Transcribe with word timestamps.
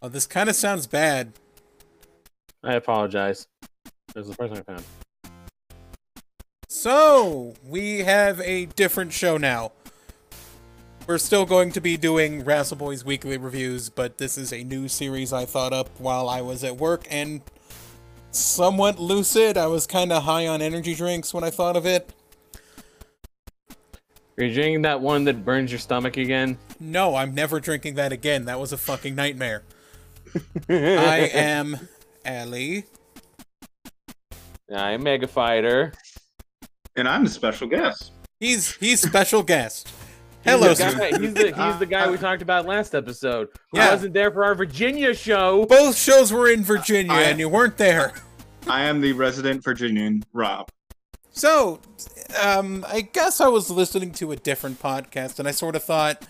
Oh, 0.00 0.08
this 0.08 0.26
kind 0.26 0.48
of 0.48 0.54
sounds 0.54 0.86
bad. 0.86 1.32
I 2.62 2.74
apologize. 2.74 3.48
This 4.14 4.22
is 4.22 4.28
the 4.28 4.34
first 4.34 4.54
time 4.54 4.64
I 4.68 4.72
found. 4.72 4.84
So, 6.68 7.54
we 7.66 8.00
have 8.00 8.40
a 8.42 8.66
different 8.66 9.12
show 9.12 9.38
now. 9.38 9.72
We're 11.08 11.18
still 11.18 11.46
going 11.46 11.72
to 11.72 11.80
be 11.80 11.96
doing 11.96 12.44
Razzle 12.44 12.76
Boys 12.76 13.04
weekly 13.04 13.38
reviews, 13.38 13.88
but 13.88 14.18
this 14.18 14.38
is 14.38 14.52
a 14.52 14.62
new 14.62 14.86
series 14.88 15.32
I 15.32 15.46
thought 15.46 15.72
up 15.72 15.88
while 15.98 16.28
I 16.28 16.42
was 16.42 16.62
at 16.62 16.76
work 16.76 17.06
and 17.10 17.40
somewhat 18.30 19.00
lucid. 19.00 19.56
I 19.56 19.66
was 19.66 19.86
kind 19.86 20.12
of 20.12 20.24
high 20.24 20.46
on 20.46 20.62
energy 20.62 20.94
drinks 20.94 21.34
when 21.34 21.42
I 21.42 21.50
thought 21.50 21.76
of 21.76 21.86
it. 21.86 22.12
Are 24.36 24.44
you 24.44 24.54
drinking 24.54 24.82
that 24.82 25.00
one 25.00 25.24
that 25.24 25.44
burns 25.44 25.72
your 25.72 25.80
stomach 25.80 26.16
again? 26.16 26.58
No, 26.78 27.16
I'm 27.16 27.34
never 27.34 27.58
drinking 27.58 27.94
that 27.94 28.12
again. 28.12 28.44
That 28.44 28.60
was 28.60 28.72
a 28.72 28.76
fucking 28.76 29.16
nightmare. 29.16 29.64
I 30.68 31.30
am 31.32 31.76
Ellie. 32.24 32.84
I'm 34.74 35.02
Mega 35.02 35.26
Fighter. 35.26 35.92
And 36.96 37.08
I'm 37.08 37.24
the 37.24 37.30
special 37.30 37.66
guest. 37.68 38.12
He's 38.40 38.74
he's 38.76 39.00
special 39.00 39.42
guest. 39.42 39.88
He's 40.44 40.52
Hello, 40.52 40.68
the 40.68 40.76
sir. 40.76 40.96
guy, 40.96 41.08
he's, 41.18 41.34
the, 41.34 41.46
he's 41.52 41.78
the 41.80 41.86
guy 41.86 42.08
we 42.08 42.16
talked 42.28 42.42
about 42.42 42.64
last 42.64 42.94
episode 42.94 43.48
who 43.72 43.78
Yeah. 43.78 43.90
wasn't 43.90 44.14
there 44.14 44.30
for 44.30 44.44
our 44.44 44.54
Virginia 44.54 45.12
show. 45.12 45.66
Both 45.66 45.98
shows 45.98 46.32
were 46.32 46.48
in 46.48 46.62
Virginia, 46.62 47.12
I- 47.12 47.22
and 47.22 47.40
you 47.40 47.48
weren't 47.48 47.76
there. 47.76 48.12
I 48.68 48.84
am 48.84 49.00
the 49.00 49.12
resident 49.14 49.64
Virginian, 49.64 50.22
Rob. 50.32 50.68
So, 51.32 51.80
um, 52.40 52.84
I 52.88 53.00
guess 53.00 53.40
I 53.40 53.48
was 53.48 53.68
listening 53.68 54.12
to 54.12 54.30
a 54.30 54.36
different 54.36 54.80
podcast, 54.80 55.38
and 55.40 55.48
I 55.48 55.50
sort 55.50 55.74
of 55.74 55.82
thought 55.82 56.24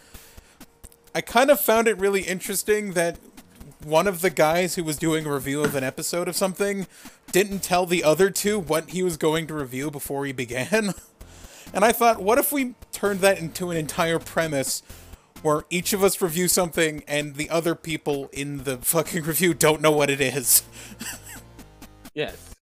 I 1.14 1.20
kind 1.20 1.51
of 1.51 1.61
found 1.61 1.86
it 1.86 1.98
really 1.98 2.23
interesting 2.23 2.95
that 2.95 3.19
one 3.84 4.07
of 4.07 4.21
the 4.21 4.31
guys 4.31 4.75
who 4.75 4.84
was 4.84 4.97
doing 4.97 5.27
a 5.27 5.33
review 5.33 5.62
of 5.62 5.75
an 5.75 5.84
episode 5.84 6.29
of 6.29 6.37
something 6.37 6.87
didn't 7.33 7.61
tell 7.61 7.87
the 7.87 8.03
other 8.05 8.31
two 8.31 8.59
what 8.59 8.91
he 8.91 9.03
was 9.03 9.17
going 9.17 9.47
to 9.47 9.55
review 9.55 9.91
before 9.91 10.25
he 10.27 10.33
began. 10.33 10.95
And 11.75 11.85
I 11.85 11.93
thought, 11.93 12.23
what 12.23 12.39
if 12.39 12.51
we 12.51 12.75
turned 12.93 13.20
that 13.20 13.39
into 13.39 13.70
an 13.70 13.77
entire 13.77 14.19
premise 14.19 14.83
where 15.43 15.65
each 15.69 15.93
of 15.93 16.03
us 16.03 16.23
review 16.23 16.48
something 16.48 17.05
and 17.07 17.35
the 17.35 17.51
other 17.51 17.75
people 17.75 18.31
in 18.33 18.65
the 18.65 18.79
fucking 18.79 19.25
review 19.25 19.53
don't 19.53 19.83
know 19.83 19.92
what 19.92 20.09
it 20.09 20.19
is? 20.19 20.63
Yes. 22.15 22.53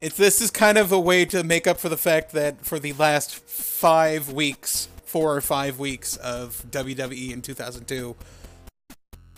It's 0.00 0.16
this 0.16 0.40
is 0.40 0.52
kind 0.52 0.78
of 0.78 0.92
a 0.92 1.00
way 1.00 1.24
to 1.24 1.42
make 1.42 1.66
up 1.66 1.80
for 1.80 1.88
the 1.88 1.96
fact 1.96 2.30
that 2.32 2.64
for 2.64 2.78
the 2.78 2.92
last 2.92 3.34
five 3.34 4.30
weeks, 4.30 4.88
four 5.04 5.34
or 5.34 5.40
five 5.40 5.80
weeks 5.80 6.14
of 6.16 6.64
WWE 6.70 7.32
in 7.32 7.42
2002, 7.42 8.14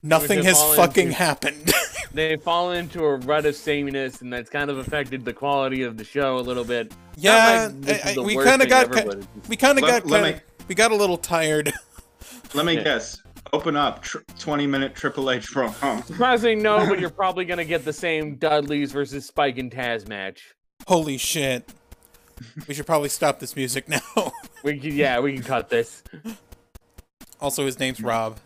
nothing 0.02 0.42
has 0.44 0.60
fucking 0.74 1.06
into- 1.08 1.16
happened. 1.18 1.72
They've 2.12 2.42
fallen 2.42 2.78
into 2.78 3.04
a 3.04 3.16
rut 3.16 3.44
of 3.46 3.54
sameness, 3.54 4.22
and 4.22 4.32
that's 4.32 4.48
kind 4.50 4.70
of 4.70 4.78
affected 4.78 5.24
the 5.24 5.32
quality 5.32 5.82
of 5.82 5.96
the 5.98 6.04
show 6.04 6.38
a 6.38 6.40
little 6.40 6.64
bit. 6.64 6.92
Yeah, 7.16 7.70
like 7.82 8.04
I- 8.06 8.14
I- 8.14 8.18
we 8.18 8.36
kind 8.36 8.62
of 8.62 8.68
got 8.68 8.86
ever, 8.86 8.94
ki- 8.94 9.02
but 9.06 9.18
it's- 9.18 9.48
we 9.48 9.56
kind 9.56 9.78
of 9.78 9.84
got 9.84 10.06
let 10.06 10.22
kinda, 10.24 10.38
me- 10.38 10.64
we 10.68 10.74
got 10.74 10.90
a 10.90 10.96
little 10.96 11.18
tired. 11.18 11.72
Let 12.54 12.64
me 12.64 12.74
Yeah. 12.76 12.82
guess. 12.84 13.20
Open 13.52 13.76
up. 13.76 14.02
Tr- 14.02 14.18
20 14.38 14.66
minute 14.66 14.94
Triple 14.94 15.30
H 15.30 15.52
promo. 15.52 16.04
Surprisingly, 16.06 16.56
no, 16.56 16.86
but 16.88 16.98
you're 16.98 17.10
probably 17.10 17.44
gonna 17.44 17.64
get 17.64 17.84
the 17.84 17.92
same 17.92 18.36
Dudleys 18.36 18.90
versus 18.92 19.26
Spike 19.26 19.58
and 19.58 19.70
Taz 19.70 20.08
match. 20.08 20.54
Holy 20.86 21.18
shit! 21.18 21.68
We 22.66 22.72
should 22.74 22.86
probably 22.86 23.08
stop 23.10 23.38
this 23.38 23.54
music 23.56 23.86
now. 23.88 24.32
We 24.62 24.78
can, 24.78 24.94
yeah, 24.94 25.20
we 25.20 25.34
can 25.34 25.42
cut 25.42 25.68
this. 25.68 26.02
also, 27.40 27.66
his 27.66 27.78
name's 27.78 28.00
Rob. 28.02 28.38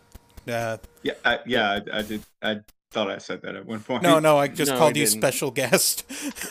Uh, 0.47 0.77
Yeah, 1.03 1.13
I, 1.25 1.39
yeah, 1.45 1.79
I, 1.93 1.99
I 1.99 2.01
did. 2.01 2.23
I 2.41 2.59
thought 2.91 3.09
I 3.09 3.17
said 3.17 3.41
that 3.41 3.55
at 3.55 3.65
one 3.65 3.79
point. 3.81 4.03
no, 4.03 4.19
no, 4.19 4.37
I 4.37 4.47
just 4.47 4.71
No, 4.71 4.77
called 4.77 4.95
you 4.95 5.05
didn't. 5.05 5.19
special 5.19 5.51
guest. 5.51 6.05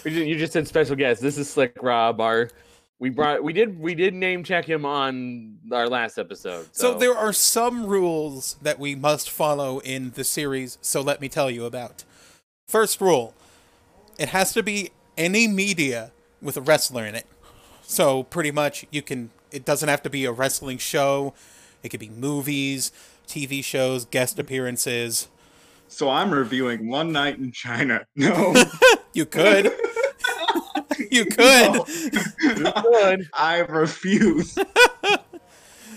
You 0.05 0.37
just 0.37 0.53
said 0.53 0.67
special 0.67 0.97
guest. 0.97 1.23
This 1.23 1.39
is 1.39 1.49
Slick 1.51 1.77
Rob. 1.83 2.21
Our 2.21 2.51
we 2.99 3.11
brought 3.11 3.43
we 3.43 3.53
did 3.53 3.79
we 3.79 3.95
did 3.95 4.15
name 4.15 4.45
check 4.45 4.65
him 4.65 4.85
on 4.85 5.59
our 5.73 5.89
last 5.89 6.19
episode. 6.19 6.67
So 6.73 6.93
So, 6.93 6.99
there 6.99 7.17
are 7.17 7.33
some 7.33 7.87
rules 7.87 8.57
that 8.63 8.79
we 8.79 8.95
must 8.95 9.29
follow 9.31 9.81
in 9.81 10.13
the 10.13 10.25
series, 10.25 10.79
so 10.81 11.01
let 11.01 11.21
me 11.21 11.29
tell 11.29 11.51
you 11.51 11.65
about. 11.65 12.05
First 12.67 13.01
rule 13.01 13.35
it 14.19 14.29
has 14.31 14.53
to 14.55 14.63
be 14.63 14.91
any 15.17 15.49
media 15.49 16.13
with 16.41 16.57
a 16.57 16.61
wrestler 16.61 17.05
in 17.07 17.15
it. 17.15 17.27
So 17.83 18.23
pretty 18.25 18.51
much 18.51 18.87
you 18.91 19.03
can 19.03 19.31
it 19.51 19.65
doesn't 19.65 19.89
have 19.89 20.03
to 20.03 20.11
be 20.11 20.25
a 20.25 20.33
wrestling 20.33 20.79
show. 20.79 21.35
It 21.83 21.89
could 21.91 22.01
be 22.01 22.09
movies, 22.09 22.93
TV 23.27 23.63
shows, 23.65 24.05
guest 24.05 24.39
appearances. 24.39 25.29
So 25.89 26.09
I'm 26.09 26.33
reviewing 26.33 26.89
One 26.89 27.13
Night 27.13 27.39
in 27.39 27.53
China. 27.53 28.07
No. 28.17 28.55
You 29.15 29.27
could. 29.27 29.71
you 31.11 31.27
could. 31.27 31.83
good. 32.41 33.29
I 33.35 33.59
refuse. 33.69 34.57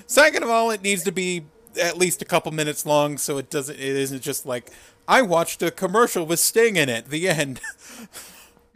Second 0.05 0.43
of 0.43 0.49
all, 0.49 0.69
it 0.71 0.81
needs 0.81 1.03
to 1.05 1.11
be 1.13 1.45
at 1.81 1.97
least 1.97 2.21
a 2.21 2.25
couple 2.25 2.51
minutes 2.51 2.85
long 2.85 3.17
so 3.17 3.37
it 3.37 3.49
doesn't 3.49 3.75
it 3.75 3.81
isn't 3.81 4.21
just 4.21 4.45
like 4.45 4.71
I 5.07 5.21
watched 5.21 5.61
a 5.61 5.71
commercial 5.71 6.25
with 6.25 6.39
Sting 6.39 6.75
in 6.75 6.89
it. 6.89 7.07
The 7.09 7.29
end. 7.29 7.61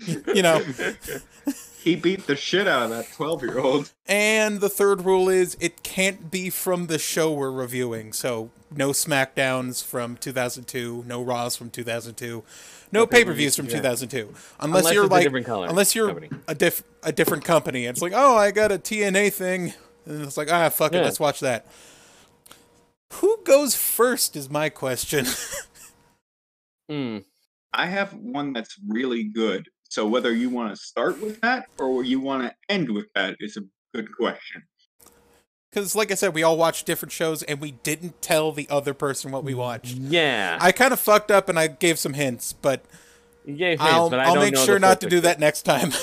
you 0.07 0.41
know. 0.41 0.63
He 1.81 1.95
beat 1.95 2.27
the 2.27 2.35
shit 2.35 2.67
out 2.67 2.83
of 2.83 2.89
that 2.89 3.11
12 3.13 3.41
year 3.43 3.59
old. 3.59 3.93
And 4.05 4.59
the 4.59 4.67
third 4.67 5.05
rule 5.05 5.29
is 5.29 5.55
it 5.61 5.81
can't 5.81 6.29
be 6.29 6.49
from 6.49 6.87
the 6.87 6.99
show 6.99 7.31
we're 7.31 7.51
reviewing. 7.51 8.11
So 8.11 8.49
no 8.69 8.89
SmackDowns 8.89 9.81
from 9.83 10.17
2002, 10.17 11.05
no 11.07 11.21
Raws 11.23 11.55
from 11.55 11.69
2002, 11.69 12.43
no 12.91 13.07
pay-per-views 13.07 13.55
from 13.55 13.67
yeah. 13.67 13.77
2002. 13.77 14.17
Unless, 14.19 14.35
Unless 14.59 14.93
you're 14.93 15.03
it's 15.05 15.11
a 15.11 15.13
like 15.13 15.23
different 15.23 15.45
color 15.45 15.67
unless 15.67 15.95
you're 15.95 16.07
company. 16.07 16.29
a 16.49 16.55
diff 16.55 16.83
a 17.01 17.13
different 17.13 17.45
company. 17.45 17.85
It's 17.85 18.01
like, 18.01 18.13
"Oh, 18.13 18.35
I 18.35 18.51
got 18.51 18.73
a 18.73 18.77
TNA 18.77 19.31
thing." 19.31 19.73
And 20.05 20.23
it's 20.23 20.35
like, 20.35 20.51
"Ah, 20.51 20.67
fuck 20.69 20.93
it, 20.93 21.01
let's 21.01 21.19
watch 21.19 21.39
that." 21.39 21.65
Who 23.13 23.39
goes 23.45 23.75
first 23.75 24.35
is 24.35 24.49
my 24.49 24.69
question. 24.69 25.25
Hmm. 26.89 27.19
I 27.71 27.85
have 27.85 28.15
one 28.15 28.51
that's 28.51 28.75
really 28.87 29.25
good. 29.25 29.69
So 29.89 30.07
whether 30.07 30.33
you 30.33 30.49
want 30.49 30.69
to 30.75 30.75
start 30.81 31.19
with 31.21 31.41
that 31.41 31.67
or 31.79 32.03
you 32.03 32.19
want 32.19 32.43
to 32.43 32.53
end 32.69 32.89
with 32.91 33.07
that 33.15 33.35
is 33.39 33.57
a 33.57 33.61
good 33.95 34.15
question. 34.15 34.63
Cuz 35.71 35.95
like 35.95 36.11
I 36.11 36.15
said, 36.15 36.33
we 36.33 36.43
all 36.43 36.57
watched 36.57 36.85
different 36.85 37.11
shows 37.11 37.43
and 37.43 37.59
we 37.59 37.71
didn't 37.71 38.21
tell 38.21 38.51
the 38.51 38.67
other 38.69 38.93
person 38.93 39.31
what 39.31 39.43
we 39.43 39.53
watched. 39.53 39.95
Yeah. 39.95 40.57
I 40.61 40.71
kind 40.71 40.93
of 40.93 40.99
fucked 40.99 41.31
up 41.31 41.49
and 41.49 41.59
I 41.59 41.67
gave 41.67 41.99
some 41.99 42.13
hints, 42.13 42.53
but 42.53 42.85
You 43.45 43.55
gave 43.55 43.79
hints, 43.79 43.93
I'll, 43.93 44.09
but 44.09 44.19
I 44.19 44.25
I'll 44.25 44.35
don't 44.35 44.43
make 44.43 44.53
know 44.53 44.65
sure 44.65 44.79
not 44.79 45.01
to 45.01 45.07
do 45.09 45.19
that 45.21 45.39
next 45.39 45.63
time. 45.63 45.91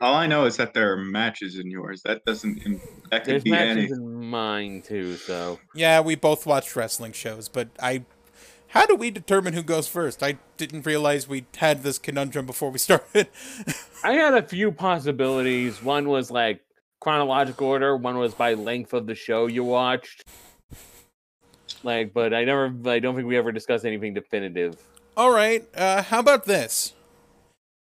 All 0.00 0.14
I 0.14 0.28
know 0.28 0.44
is 0.44 0.56
that 0.58 0.74
there 0.74 0.92
are 0.92 0.96
matches 0.96 1.58
in 1.58 1.68
yours. 1.70 2.02
That 2.04 2.24
doesn't. 2.24 2.62
That 3.10 3.24
could 3.24 3.32
There's 3.34 3.42
be 3.42 3.50
matches 3.50 3.90
any. 3.90 4.00
in 4.00 4.24
mine 4.30 4.80
too, 4.82 5.16
so 5.16 5.58
yeah, 5.74 6.00
we 6.00 6.14
both 6.14 6.46
watched 6.46 6.76
wrestling 6.76 7.12
shows, 7.12 7.48
but 7.48 7.68
I. 7.82 8.04
How 8.68 8.86
do 8.86 8.94
we 8.94 9.10
determine 9.10 9.54
who 9.54 9.62
goes 9.62 9.88
first? 9.88 10.22
I 10.22 10.36
didn't 10.56 10.84
realize 10.84 11.26
we 11.26 11.46
had 11.56 11.82
this 11.82 11.98
conundrum 11.98 12.46
before 12.46 12.70
we 12.70 12.78
started. 12.78 13.28
I 14.04 14.12
had 14.12 14.34
a 14.34 14.42
few 14.42 14.70
possibilities. 14.72 15.82
One 15.82 16.08
was 16.08 16.30
like 16.30 16.60
chronological 17.00 17.66
order. 17.66 17.96
One 17.96 18.18
was 18.18 18.34
by 18.34 18.54
length 18.54 18.92
of 18.92 19.06
the 19.06 19.14
show 19.14 19.46
you 19.46 19.64
watched. 19.64 20.24
Like, 21.82 22.12
but 22.12 22.34
I 22.34 22.44
never. 22.44 22.72
I 22.86 22.98
don't 22.98 23.14
think 23.14 23.26
we 23.28 23.36
ever 23.36 23.52
discussed 23.52 23.84
anything 23.84 24.12
definitive. 24.14 24.76
All 25.16 25.30
right, 25.32 25.66
uh, 25.76 26.02
how 26.02 26.20
about 26.20 26.44
this? 26.44 26.92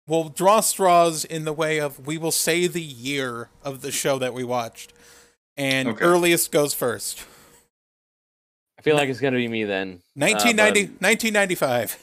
We'll 0.06 0.28
draw 0.30 0.60
straws 0.60 1.24
in 1.24 1.44
the 1.44 1.52
way 1.52 1.78
of 1.80 2.06
we 2.06 2.16
will 2.18 2.30
say 2.32 2.66
the 2.66 2.82
year 2.82 3.50
of 3.62 3.80
the 3.82 3.90
show 3.92 4.18
that 4.18 4.32
we 4.34 4.42
watched, 4.42 4.92
and 5.56 5.88
Okay. 5.88 6.04
earliest 6.04 6.50
goes 6.50 6.74
first. 6.74 7.24
I 8.78 8.82
feel 8.82 8.94
like 8.96 9.08
it's 9.08 9.20
gonna 9.20 9.36
be 9.36 9.48
me 9.48 9.64
then. 9.64 10.00
1990, 10.14 10.86
but- 10.86 11.02
1995. 11.02 11.96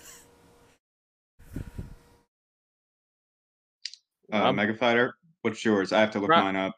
Uh, 4.34 4.36
Um, 4.50 4.56
Mega 4.56 4.74
Fighter. 4.74 5.16
What's 5.44 5.64
yours? 5.64 5.94
I 5.94 6.00
have 6.02 6.12
to 6.12 6.20
look 6.20 6.30
Ro- 6.30 6.42
mine 6.42 6.56
up. 6.56 6.76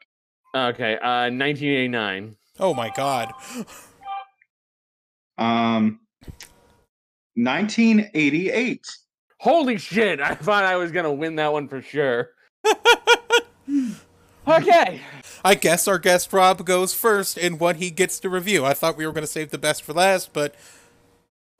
Okay, 0.54 0.94
uh, 0.98 1.30
1989. 1.30 2.36
Oh 2.60 2.74
my 2.74 2.90
god. 2.90 3.32
Um, 5.40 6.00
1988. 7.36 8.84
Holy 9.38 9.78
shit! 9.78 10.20
I 10.20 10.34
thought 10.34 10.64
I 10.64 10.74
was 10.74 10.90
gonna 10.90 11.12
win 11.12 11.36
that 11.36 11.52
one 11.52 11.68
for 11.68 11.80
sure. 11.80 12.30
okay. 14.48 15.00
I 15.44 15.54
guess 15.54 15.86
our 15.86 15.98
guest 15.98 16.32
Rob 16.32 16.64
goes 16.64 16.94
first 16.94 17.38
in 17.38 17.58
what 17.58 17.76
he 17.76 17.90
gets 17.90 18.18
to 18.20 18.28
review. 18.28 18.64
I 18.64 18.74
thought 18.74 18.96
we 18.96 19.06
were 19.06 19.12
going 19.12 19.22
to 19.22 19.26
save 19.30 19.50
the 19.50 19.58
best 19.58 19.82
for 19.82 19.92
last, 19.92 20.32
but 20.32 20.54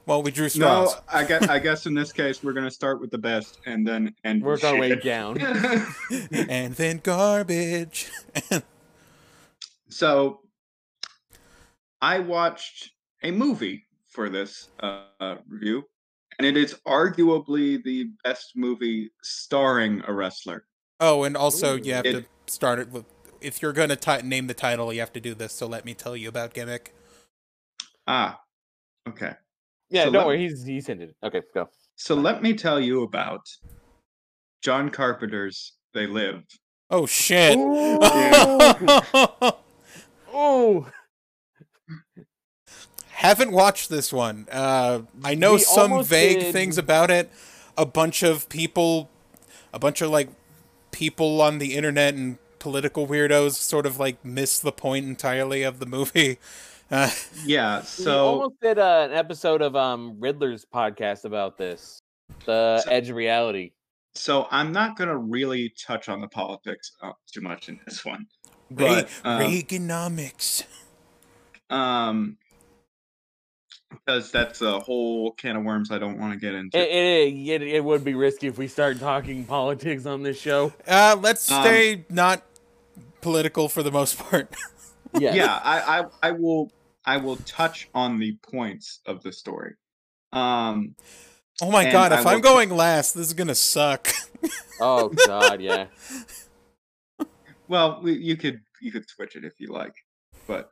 well, 0.09 0.23
we 0.23 0.31
drew 0.31 0.49
straws. 0.49 0.95
No, 0.95 1.01
I 1.13 1.25
guess 1.25 1.49
I 1.49 1.59
guess 1.59 1.85
in 1.85 1.93
this 1.93 2.13
case 2.13 2.43
we're 2.43 2.55
gonna 2.55 2.71
start 2.71 2.99
with 2.99 3.11
the 3.11 3.19
best 3.19 3.61
and 3.67 3.87
then 3.87 4.15
end 4.25 4.43
with 4.43 4.63
Work 4.63 4.73
our 4.73 4.79
way 4.81 4.97
down. 4.97 5.39
and 6.33 6.75
then 6.75 7.01
garbage. 7.05 8.11
so 9.91 10.41
I 12.01 12.21
watched 12.21 12.91
a 13.23 13.31
movie 13.31 13.85
for 14.09 14.31
this 14.31 14.71
uh, 14.81 15.37
review, 15.47 15.85
and 16.39 16.47
it 16.47 16.57
is 16.57 16.75
arguably 16.87 17.83
the 17.85 18.09
best 18.25 18.53
movie 18.57 19.11
starring 19.23 20.03
a 20.07 20.13
wrestler. 20.13 20.65
Oh, 21.01 21.25
and 21.25 21.37
also 21.37 21.77
you 21.77 21.93
have 21.93 22.07
It- 22.07 22.13
to 22.13 22.25
start 22.51 22.79
it 22.79 22.91
with. 22.91 23.05
If 23.41 23.63
you're 23.63 23.73
gonna 23.73 23.97
ti 23.97 24.23
name 24.23 24.47
the 24.49 24.55
title, 24.55 24.93
you 24.93 25.01
have 25.01 25.13
to 25.13 25.21
do 25.21 25.35
this. 25.35 25.53
So 25.53 25.67
let 25.67 25.85
me 25.85 25.95
tell 25.95 26.17
you 26.17 26.29
about 26.29 26.55
gimmick. 26.55 26.93
Ah, 28.07 28.41
okay. 29.09 29.33
Yeah, 29.91 30.05
So 30.05 30.11
don't 30.11 30.21
let- 30.21 30.27
worry. 30.27 30.39
He's 30.39 30.65
he's 30.65 30.87
hinted. 30.87 31.15
Okay, 31.23 31.43
go. 31.55 31.69
So 31.97 32.15
let 32.15 32.43
me 32.43 32.55
tell 32.55 32.81
you 32.81 33.03
about 33.03 33.41
John 34.63 34.91
Carpenter's 34.91 35.75
They 35.95 36.07
Live. 36.07 36.43
Oh 36.91 37.07
shit! 37.07 37.57
Oh, 40.33 40.87
Haven't 43.11 43.51
watched 43.51 43.89
this 43.89 44.13
one. 44.13 44.47
Uh, 44.51 45.01
I 45.25 45.35
know 45.35 45.55
We 45.55 45.59
some 45.59 46.05
vague 46.05 46.39
did- 46.41 46.53
things 46.53 46.79
about 46.79 47.11
it. 47.11 47.31
A 47.77 47.85
bunch 47.87 48.23
of 48.23 48.49
people, 48.49 49.09
a 49.73 49.79
bunch 49.79 50.01
of 50.01 50.11
like 50.11 50.29
people 50.91 51.41
on 51.41 51.59
the 51.59 51.75
internet 51.75 52.15
and 52.15 52.39
political 52.59 53.07
weirdos 53.07 53.53
sort 53.53 53.87
of 53.87 53.99
like 53.99 54.25
miss 54.25 54.59
the 54.59 54.73
point 54.73 55.07
entirely 55.07 55.63
of 55.63 55.79
the 55.79 55.87
movie. 55.87 56.39
Uh, 56.91 57.11
Yeah, 57.45 57.81
we 57.81 57.85
so 57.87 58.27
almost 58.27 58.61
did 58.63 58.79
uh, 58.79 59.07
an 59.11 59.17
episode 59.17 59.63
of 59.63 59.77
um 59.77 60.17
Riddler's 60.19 60.65
podcast 60.65 61.25
about 61.25 61.59
this, 61.59 62.01
the 62.47 62.81
So- 62.81 62.91
Edge 62.91 63.11
of 63.11 63.17
Reality. 63.17 63.73
so 64.15 64.49
I'm 64.51 64.73
not 64.73 64.97
gonna 64.97 65.17
really 65.17 65.73
touch 65.79 66.09
on 66.09 66.21
the 66.21 66.29
politics 66.29 66.93
uh, 67.03 67.13
too 67.33 67.41
much 67.43 67.69
in 67.69 67.79
this 67.87 68.05
one. 68.05 68.27
Re- 68.71 68.87
But, 69.05 69.09
um, 69.25 69.43
Reaganomics. 69.43 70.65
Um 71.71 72.39
because 73.91 74.31
that's 74.31 74.61
a 74.63 74.79
whole 74.81 75.33
can 75.33 75.57
of 75.57 75.65
worms 75.65 75.91
I 75.91 75.99
don't 75.99 76.19
want 76.19 76.33
to 76.33 76.39
get 76.39 76.55
into. 76.55 76.79
It, 76.79 76.89
it, 76.89 77.63
it, 77.63 77.63
it 77.63 77.85
would 77.85 78.05
be 78.05 78.15
risky 78.15 78.47
if 78.47 78.59
we 78.59 78.69
start 78.69 78.99
talking 78.99 79.45
politics 79.45 80.07
on 80.07 80.23
this 80.23 80.39
show. 80.39 80.73
Uh, 80.87 81.17
let's 81.21 81.51
um, 81.51 81.63
stay 81.63 82.05
not 82.09 82.43
political 83.21 83.69
for 83.69 83.83
the 83.83 83.91
most 83.91 84.19
part. 84.19 84.55
yeah, 85.19 85.35
yeah, 85.35 85.61
I, 85.63 86.01
I 86.01 86.05
I 86.23 86.31
will 86.33 86.71
I 87.05 87.17
will 87.17 87.37
touch 87.37 87.89
on 87.95 88.19
the 88.19 88.37
points 88.51 89.01
of 89.07 89.23
the 89.23 89.33
story. 89.33 89.75
Um 90.33 90.95
oh 91.63 91.71
my 91.71 91.91
god! 91.91 92.13
I 92.13 92.21
If 92.21 92.27
I'm 92.27 92.41
going 92.41 92.71
last, 92.71 93.15
this 93.15 93.27
is 93.27 93.35
gonna 93.35 93.55
suck. 93.55 94.09
Oh 94.81 95.09
God, 95.27 95.61
yeah. 95.61 95.87
well, 97.67 98.01
we, 98.01 98.13
you 98.13 98.37
could 98.37 98.61
you 98.81 98.93
could 98.93 99.09
switch 99.09 99.35
it 99.35 99.45
if 99.45 99.55
you 99.59 99.73
like. 99.73 99.95
But 100.47 100.71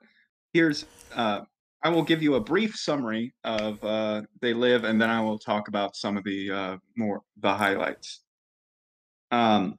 here's 0.52 0.86
uh 1.12 1.40
I 1.86 1.88
will 1.88 2.02
give 2.02 2.20
you 2.20 2.34
a 2.34 2.40
brief 2.40 2.74
summary 2.74 3.32
of 3.44 3.82
uh 3.84 4.22
They 4.40 4.52
Live 4.52 4.82
and 4.82 5.00
then 5.00 5.08
I 5.08 5.20
will 5.20 5.38
talk 5.38 5.68
about 5.68 5.94
some 5.94 6.16
of 6.16 6.24
the 6.24 6.50
uh 6.50 6.76
more 6.96 7.22
the 7.36 7.54
highlights. 7.54 8.22
Um 9.30 9.78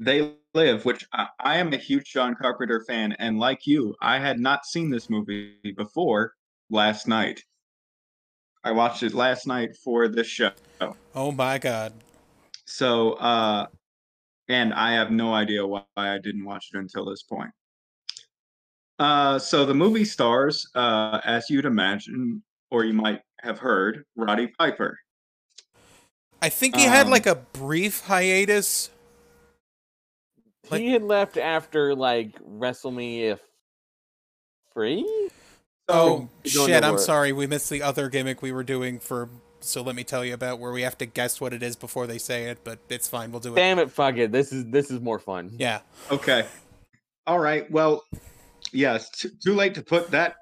They 0.00 0.34
Live, 0.54 0.84
which 0.84 1.06
I, 1.12 1.28
I 1.38 1.58
am 1.58 1.72
a 1.72 1.76
huge 1.76 2.10
John 2.12 2.34
Carpenter 2.34 2.84
fan 2.84 3.12
and 3.20 3.38
like 3.38 3.64
you, 3.64 3.94
I 4.02 4.18
had 4.18 4.40
not 4.40 4.66
seen 4.66 4.90
this 4.90 5.08
movie 5.08 5.72
before 5.76 6.32
last 6.68 7.06
night. 7.06 7.44
I 8.64 8.72
watched 8.72 9.04
it 9.04 9.14
last 9.14 9.46
night 9.46 9.76
for 9.76 10.08
this 10.08 10.26
show. 10.26 10.50
oh 11.14 11.30
my 11.30 11.58
god! 11.58 11.92
So, 12.64 13.12
uh, 13.12 13.68
and 14.48 14.74
I 14.74 14.94
have 14.94 15.12
no 15.12 15.32
idea 15.32 15.64
why 15.64 15.84
I 15.96 16.18
didn't 16.18 16.44
watch 16.44 16.70
it 16.74 16.78
until 16.78 17.04
this 17.04 17.22
point. 17.22 17.52
Uh, 18.98 19.38
so 19.38 19.64
the 19.64 19.74
movie 19.74 20.04
stars, 20.04 20.68
uh, 20.74 21.20
as 21.24 21.48
you'd 21.48 21.64
imagine, 21.64 22.42
or 22.70 22.84
you 22.84 22.92
might 22.92 23.20
have 23.40 23.58
heard, 23.58 24.04
Roddy 24.16 24.48
Piper. 24.58 24.98
I 26.42 26.48
think 26.48 26.76
he 26.76 26.82
had 26.84 27.06
Um, 27.06 27.12
like 27.12 27.26
a 27.26 27.34
brief 27.34 28.00
hiatus. 28.06 28.90
Like- 30.70 30.80
he 30.80 30.90
had 30.90 31.02
left 31.02 31.36
after 31.36 31.94
like 31.94 32.32
WrestleMania 32.42 33.38
three. 34.72 35.30
Oh 35.90 36.28
we 36.44 36.50
don't 36.50 36.68
shit! 36.68 36.84
I'm 36.84 36.98
sorry. 36.98 37.32
We 37.32 37.46
missed 37.46 37.70
the 37.70 37.82
other 37.82 38.08
gimmick 38.10 38.42
we 38.42 38.52
were 38.52 38.62
doing 38.62 38.98
for. 39.00 39.30
So 39.60 39.82
let 39.82 39.96
me 39.96 40.04
tell 40.04 40.24
you 40.24 40.34
about 40.34 40.58
where 40.60 40.70
we 40.70 40.82
have 40.82 40.98
to 40.98 41.06
guess 41.06 41.40
what 41.40 41.52
it 41.54 41.62
is 41.62 41.74
before 41.76 42.06
they 42.06 42.18
say 42.18 42.44
it. 42.44 42.58
But 42.62 42.78
it's 42.90 43.08
fine. 43.08 43.32
We'll 43.32 43.40
do 43.40 43.54
it. 43.54 43.56
Damn 43.56 43.78
it! 43.78 43.90
Fuck 43.90 44.18
it. 44.18 44.30
This 44.30 44.52
is 44.52 44.66
this 44.66 44.90
is 44.90 45.00
more 45.00 45.18
fun. 45.18 45.50
Yeah. 45.56 45.80
Okay. 46.10 46.44
All 47.26 47.38
right. 47.38 47.68
Well, 47.70 48.04
yes, 48.72 49.10
t- 49.10 49.30
too 49.42 49.54
late 49.54 49.74
to 49.74 49.82
put 49.82 50.10
that 50.10 50.34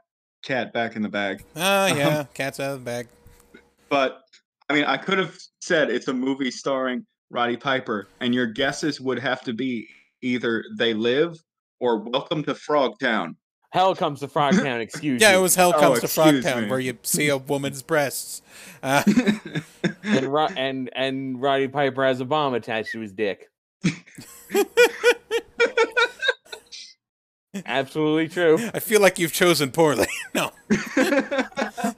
cat 0.44 0.72
back 0.72 0.96
in 0.96 1.02
the 1.02 1.08
bag. 1.08 1.42
Ah, 1.56 1.86
Uh-huh. 1.86 1.94
yeah. 1.96 2.24
Cat's 2.34 2.60
out 2.60 2.72
of 2.74 2.80
the 2.80 2.84
bag. 2.84 3.08
But 3.88 4.20
I 4.68 4.74
mean, 4.74 4.84
I 4.84 4.96
could 4.96 5.18
have 5.18 5.36
said 5.60 5.90
it's 5.90 6.08
a 6.08 6.14
movie 6.14 6.50
starring 6.50 7.06
Roddy 7.30 7.56
Piper, 7.56 8.08
and 8.20 8.34
your 8.34 8.46
guesses 8.46 9.00
would 9.00 9.18
have 9.18 9.42
to 9.42 9.52
be 9.52 9.86
either 10.22 10.64
They 10.76 10.94
Live 10.94 11.36
or 11.80 11.98
Welcome 11.98 12.42
to 12.44 12.54
Frogtown. 12.54 13.34
Hell 13.72 13.94
comes 13.94 14.20
to 14.20 14.28
Frogtown. 14.28 14.80
Excuse 14.86 15.20
me. 15.20 15.26
Yeah, 15.26 15.36
it 15.36 15.40
was 15.40 15.54
Hell 15.54 15.72
Oh, 15.76 15.80
Comes 15.80 15.98
to 16.00 16.04
excuse 16.06 16.44
Frogtown, 16.44 16.62
me. 16.64 16.68
where 16.70 16.80
you 16.80 16.96
see 17.02 17.28
a 17.28 17.36
woman's 17.36 17.82
breasts. 17.82 18.42
Uh, 18.82 19.02
and 20.04 20.26
Ro- 20.26 20.48
and 20.56 20.90
and 20.94 21.40
Roddy 21.42 21.66
Piper 21.66 22.04
has 22.04 22.20
a 22.20 22.24
bomb 22.24 22.54
attached 22.54 22.92
to 22.92 23.00
his 23.00 23.12
dick. 23.12 23.48
Absolutely 27.64 28.28
true. 28.28 28.58
I 28.74 28.80
feel 28.80 29.00
like 29.00 29.18
you've 29.18 29.32
chosen 29.32 29.70
poorly. 29.70 30.08
no. 30.34 30.50
I 30.68 31.94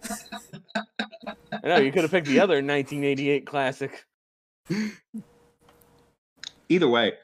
know 1.64 1.78
you 1.78 1.92
could 1.92 2.02
have 2.02 2.10
picked 2.10 2.26
the 2.26 2.40
other 2.40 2.56
1988 2.56 3.46
classic. 3.46 4.04
Either 6.68 6.88
way, 6.88 7.14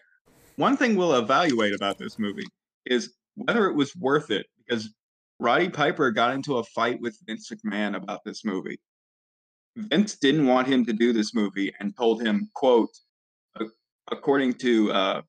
one 0.57 0.77
thing 0.77 0.97
we'll 0.97 1.15
evaluate 1.15 1.75
about 1.75 1.99
this 1.99 2.19
movie 2.19 2.47
is 2.87 3.15
whether 3.37 3.67
it 3.69 3.75
was 3.75 3.95
worth 3.97 4.31
it 4.31 4.47
because 4.59 4.95
Roddy 5.41 5.69
Piper 5.69 6.11
got 6.11 6.35
into 6.35 6.59
a 6.59 6.65
fight 6.65 7.01
with 7.01 7.19
Vince 7.27 7.51
McMahon 7.51 7.97
about 7.97 8.21
this 8.25 8.45
movie. 8.45 8.79
Vince 9.77 10.17
didn't 10.17 10.47
want 10.47 10.69
him 10.69 10.85
to 10.87 10.93
do 10.93 11.13
this 11.13 11.35
movie 11.35 11.73
and 11.81 11.97
told 11.97 12.23
him, 12.23 12.49
quote, 12.55 12.91
according 14.11 14.55
to 14.55 14.93
uh, 14.93 15.23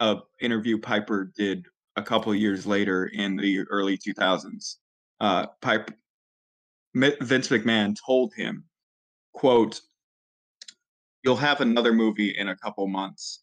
a 0.00 0.16
interview 0.40 0.78
Piper 0.78 1.30
did 1.36 1.66
a 1.96 2.02
couple 2.02 2.32
of 2.32 2.38
years 2.38 2.66
later 2.66 3.06
in 3.06 3.36
the 3.36 3.60
early 3.70 3.98
2000s, 3.98 4.76
uh, 5.20 5.46
Piper, 5.60 5.94
Mi- 6.94 7.16
Vince 7.20 7.48
McMahon 7.48 7.96
told 8.06 8.32
him, 8.34 8.64
quote, 9.32 9.80
you'll 11.22 11.36
have 11.36 11.60
another 11.60 11.92
movie 11.92 12.30
in 12.36 12.48
a 12.48 12.56
couple 12.56 12.86
months. 12.86 13.42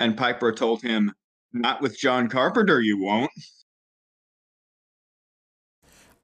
And 0.00 0.16
Piper 0.16 0.52
told 0.52 0.82
him, 0.82 1.12
not 1.52 1.80
with 1.80 1.98
John 1.98 2.28
Carpenter, 2.28 2.80
you 2.80 2.98
won't. 3.00 3.30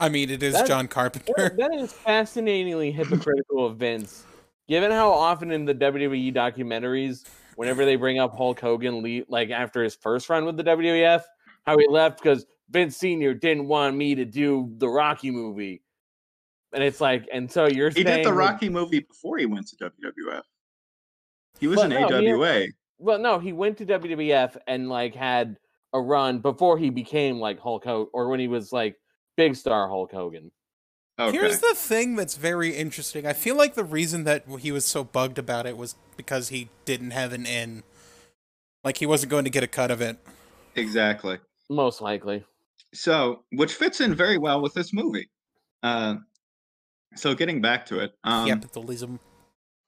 I 0.01 0.09
mean, 0.09 0.31
it 0.31 0.43
is 0.43 0.55
That- 0.55 0.67
John 0.67 0.87
That- 0.87 0.91
Carpenter. 0.91 1.55
that 1.57 1.75
is 1.75 1.93
fascinatingly 1.93 2.91
hypocritical 2.91 3.65
of 3.67 3.77
Vince. 3.77 4.25
Given 4.69 4.91
how 4.91 5.11
often 5.11 5.51
in 5.53 5.65
the 5.65 5.75
WWE 5.75 6.33
documentaries, 6.33 7.25
whenever 7.57 7.85
they 7.85 7.97
bring 7.97 8.19
up 8.19 8.37
Hulk 8.37 8.61
Hogan, 8.61 9.25
like 9.29 9.51
after 9.51 9.83
his 9.83 9.95
first 9.95 10.29
run 10.29 10.45
with 10.45 10.57
the 10.57 10.65
WWF, 10.65 11.23
how 11.65 11.79
he 11.79 11.87
left 11.89 12.23
because 12.23 12.47
Vince 12.71 12.97
Senior 12.97 13.35
didn't 13.35 13.69
want 13.69 13.97
me 13.97 14.15
to 14.15 14.25
do 14.25 14.73
the 14.79 14.89
Rocky 14.89 15.31
movie, 15.31 15.83
and 16.73 16.83
it's 16.83 17.01
like, 17.01 17.29
and 17.33 17.51
so 17.51 17.67
you're 17.67 17.91
He 17.91 18.03
did 18.03 18.25
the 18.25 18.33
Rocky 18.33 18.69
movie 18.69 19.01
before 19.01 19.39
he 19.39 19.47
went 19.47 19.69
to 19.69 19.77
WWF. 19.77 20.43
He 21.61 21.69
was 21.69 21.83
in 21.83 21.91
no, 21.91 21.97
he 21.97 22.03
had- 22.03 22.35
AWA. 22.35 22.67
Well, 22.99 23.19
no, 23.19 23.39
he 23.39 23.53
went 23.53 23.79
to 23.79 23.87
WWF 23.87 24.57
and 24.67 24.89
like 24.89 25.15
had 25.15 25.57
a 25.93 26.01
run 26.01 26.39
before 26.39 26.79
he 26.79 26.89
became 26.89 27.39
like 27.39 27.59
Hulk 27.59 27.85
Hogan, 27.85 28.11
or 28.13 28.29
when 28.29 28.41
he 28.41 28.49
was 28.49 28.73
like 28.73 28.97
big 29.37 29.57
star 29.57 29.89
Hulk 29.89 30.13
Hogan. 30.13 30.51
Okay. 31.29 31.39
Here's 31.39 31.61
the 31.61 31.75
thing 31.75 32.17
that's 32.17 32.37
very 32.37 32.75
interesting. 32.75 33.27
I 33.27 33.33
feel 33.33 33.57
like 33.57 33.75
the 33.75 33.85
reason 33.85 34.25
that 34.25 34.45
he 34.61 34.73
was 34.73 34.85
so 34.85 35.05
bugged 35.05 35.39
about 35.39 35.67
it 35.67 35.77
was 35.77 35.95
because 36.17 36.49
he 36.49 36.69
didn't 36.85 37.13
have 37.13 37.33
an 37.33 37.47
in. 37.47 37.83
Like 38.83 38.97
he 38.97 39.07
wasn't 39.07 39.31
going 39.31 39.45
to 39.45 39.51
get 39.51 39.63
a 39.63 39.69
cut 39.69 39.91
of 39.91 40.01
it. 40.01 40.19
exactly. 40.75 41.39
Most 41.71 42.01
likely. 42.01 42.45
So, 42.95 43.45
which 43.53 43.75
fits 43.75 44.01
in 44.01 44.15
very 44.15 44.37
well 44.37 44.61
with 44.61 44.75
this 44.75 44.93
movie. 44.93 45.31
Uh, 45.83 46.17
so, 47.15 47.35
getting 47.35 47.61
back 47.61 47.87
to 47.87 48.01
it, 48.01 48.13
um, 48.25 48.49
Capitalism. 48.49 49.21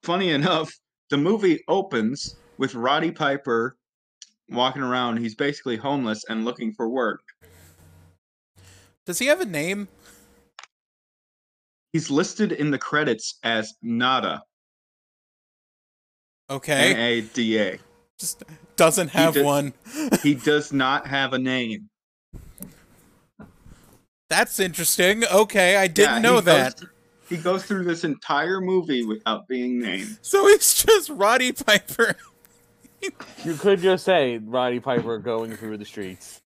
funny 0.03 0.31
enough, 0.31 0.73
the 1.11 1.17
movie 1.17 1.63
opens 1.69 2.37
with 2.57 2.75
Roddy 2.75 3.11
Piper 3.11 3.77
walking 4.49 4.83
around. 4.83 5.19
He's 5.19 5.35
basically 5.35 5.77
homeless 5.77 6.25
and 6.29 6.45
looking 6.45 6.73
for 6.73 6.89
work. 6.89 7.21
Does 9.05 9.19
he 9.19 9.27
have 9.27 9.41
a 9.41 9.47
name? 9.47 9.89
He's 11.95 12.11
listed 12.11 12.51
in 12.51 12.73
the 12.73 12.79
credits 12.79 13.39
as 13.45 13.73
Nada, 13.81 14.43
Okay. 16.51 16.91
N 16.93 16.99
A 16.99 17.21
D 17.21 17.57
A. 17.59 17.79
Just 18.19 18.43
doesn't 18.75 19.11
have 19.11 19.35
did- 19.35 19.45
one. 19.47 19.73
He 20.21 20.35
does 20.51 20.73
not 20.73 21.07
have 21.07 21.33
a 21.35 21.39
name. 21.39 21.89
That's 24.29 24.59
interesting. 24.59 25.23
Okay, 25.33 25.77
I 25.77 25.87
didn't 25.87 26.17
Yeah, 26.17 26.19
know 26.21 26.35
he 26.37 26.41
that. 26.43 26.81
Goes, 26.81 26.89
he 27.29 27.37
goes 27.37 27.65
through 27.65 27.85
this 27.85 28.03
entire 28.03 28.61
movie 28.61 29.05
without 29.05 29.47
being 29.47 29.79
named. 29.79 30.19
So 30.23 30.49
he's 30.49 30.83
just 30.83 31.09
Roddy 31.11 31.53
Piper. 31.53 32.17
You 33.45 33.53
could 33.55 33.81
just 33.81 34.03
say 34.07 34.39
Roddy 34.39 34.81
Piper 34.81 35.19
going 35.19 35.55
through 35.57 35.77
the 35.77 35.85
streets. 35.85 36.41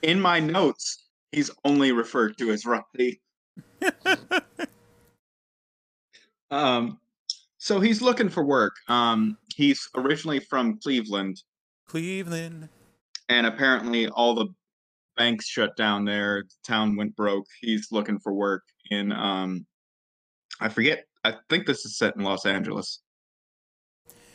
In 0.00 0.18
my 0.18 0.40
notes, 0.40 1.04
he's 1.30 1.50
only 1.62 1.92
referred 1.92 2.38
to 2.38 2.50
as 2.52 2.64
Roddy. 2.64 3.20
um, 6.50 6.98
so 7.58 7.80
he's 7.80 8.00
looking 8.02 8.28
for 8.28 8.44
work. 8.44 8.74
Um, 8.88 9.36
he's 9.54 9.88
originally 9.96 10.40
from 10.40 10.78
Cleveland, 10.78 11.42
Cleveland. 11.86 12.68
and 13.28 13.46
apparently 13.46 14.08
all 14.08 14.34
the 14.34 14.46
banks 15.16 15.46
shut 15.46 15.76
down 15.76 16.04
there. 16.04 16.44
The 16.44 16.54
town 16.72 16.96
went 16.96 17.14
broke. 17.16 17.46
He's 17.60 17.88
looking 17.90 18.18
for 18.18 18.32
work 18.32 18.62
in 18.90 19.12
um, 19.12 19.66
I 20.60 20.68
forget. 20.68 21.04
I 21.24 21.34
think 21.50 21.66
this 21.66 21.84
is 21.84 21.98
set 21.98 22.16
in 22.16 22.22
Los 22.22 22.46
Angeles. 22.46 23.00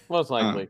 Most 0.10 0.30
likely. 0.30 0.68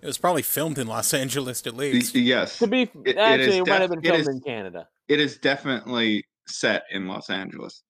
It 0.00 0.06
was 0.06 0.16
probably 0.16 0.40
filmed 0.42 0.78
in 0.78 0.86
Los 0.86 1.12
Angeles 1.12 1.66
at 1.66 1.74
Y- 1.74 1.78
least. 1.78 2.14
Yes, 2.14 2.58
to 2.60 2.66
be 2.66 2.82
it- 2.82 2.90
it 3.04 3.16
actually, 3.18 3.48
is 3.48 3.56
it 3.56 3.66
might 3.68 3.80
have 3.82 3.90
been 3.90 4.00
filmed 4.00 4.20
is- 4.20 4.28
in 4.28 4.40
Canada. 4.40 4.88
it 5.08 5.20
is 5.20 5.36
definitely 5.38 6.24
set 6.50 6.84
in 6.90 7.06
Los 7.06 7.30
Angeles. 7.30 7.82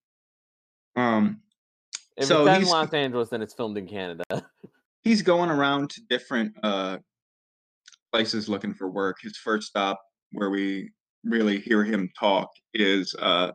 Um, 0.97 1.41
If 2.17 2.27
so 2.27 2.47
it's 2.47 2.65
in 2.65 2.69
Los 2.69 2.93
Angeles, 2.93 3.29
then 3.29 3.43
it's 3.43 3.55
filmed 3.55 3.79
in 3.79 3.87
Canada. 3.87 4.25
he's 5.03 5.23
going 5.23 5.51
around 5.51 5.91
to 5.91 6.01
different 6.09 6.55
uh 6.63 6.99
places 8.13 8.49
looking 8.49 8.75
for 8.75 8.91
work. 8.91 9.19
His 9.21 9.37
first 9.37 9.69
stop 9.69 10.01
where 10.33 10.51
we 10.51 10.91
really 11.25 11.59
hear 11.59 11.85
him 11.85 12.11
talk 12.19 12.49
is 12.75 13.15
uh 13.19 13.53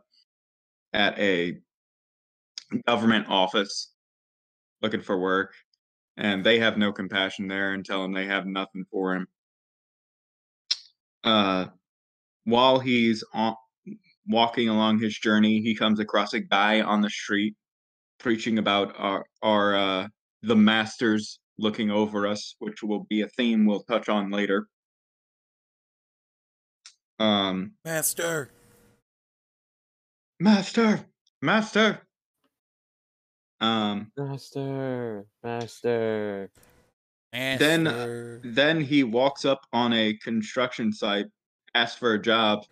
at 0.92 1.18
a 1.18 1.58
government 2.86 3.26
office 3.28 3.92
looking 4.82 5.02
for 5.02 5.18
work 5.18 5.52
and 6.16 6.44
they 6.44 6.58
have 6.58 6.78
no 6.78 6.92
compassion 6.92 7.48
there 7.48 7.74
and 7.74 7.84
tell 7.84 8.04
him 8.04 8.12
they 8.12 8.26
have 8.26 8.46
nothing 8.46 8.84
for 8.90 9.14
him. 9.14 9.26
Uh 11.22 11.66
while 12.44 12.78
he's 12.78 13.24
on 13.34 13.54
walking 14.28 14.68
along 14.68 14.98
his 15.00 15.16
journey, 15.18 15.60
he 15.60 15.74
comes 15.74 16.00
across 16.00 16.32
a 16.34 16.40
guy 16.40 16.80
on 16.80 17.00
the 17.00 17.10
street 17.10 17.54
preaching 18.18 18.58
about 18.58 18.94
our 18.98 19.26
our 19.42 19.76
uh 19.76 20.08
the 20.42 20.56
masters 20.56 21.38
looking 21.58 21.90
over 21.90 22.26
us, 22.26 22.54
which 22.58 22.82
will 22.82 23.04
be 23.08 23.22
a 23.22 23.28
theme 23.28 23.64
we'll 23.66 23.82
touch 23.82 24.08
on 24.08 24.30
later. 24.30 24.66
Um, 27.18 27.72
Master. 27.84 28.50
master, 30.38 31.00
master. 31.40 32.02
Um, 33.58 34.12
Master, 34.18 35.26
master. 35.42 36.50
Then- 37.32 37.84
Master. 37.84 38.40
then 38.44 38.80
he 38.82 39.02
walks 39.02 39.46
up 39.46 39.62
on 39.72 39.94
a 39.94 40.12
construction 40.18 40.92
site, 40.92 41.26
asks 41.74 41.98
for 41.98 42.12
a 42.12 42.20
job, 42.20 42.64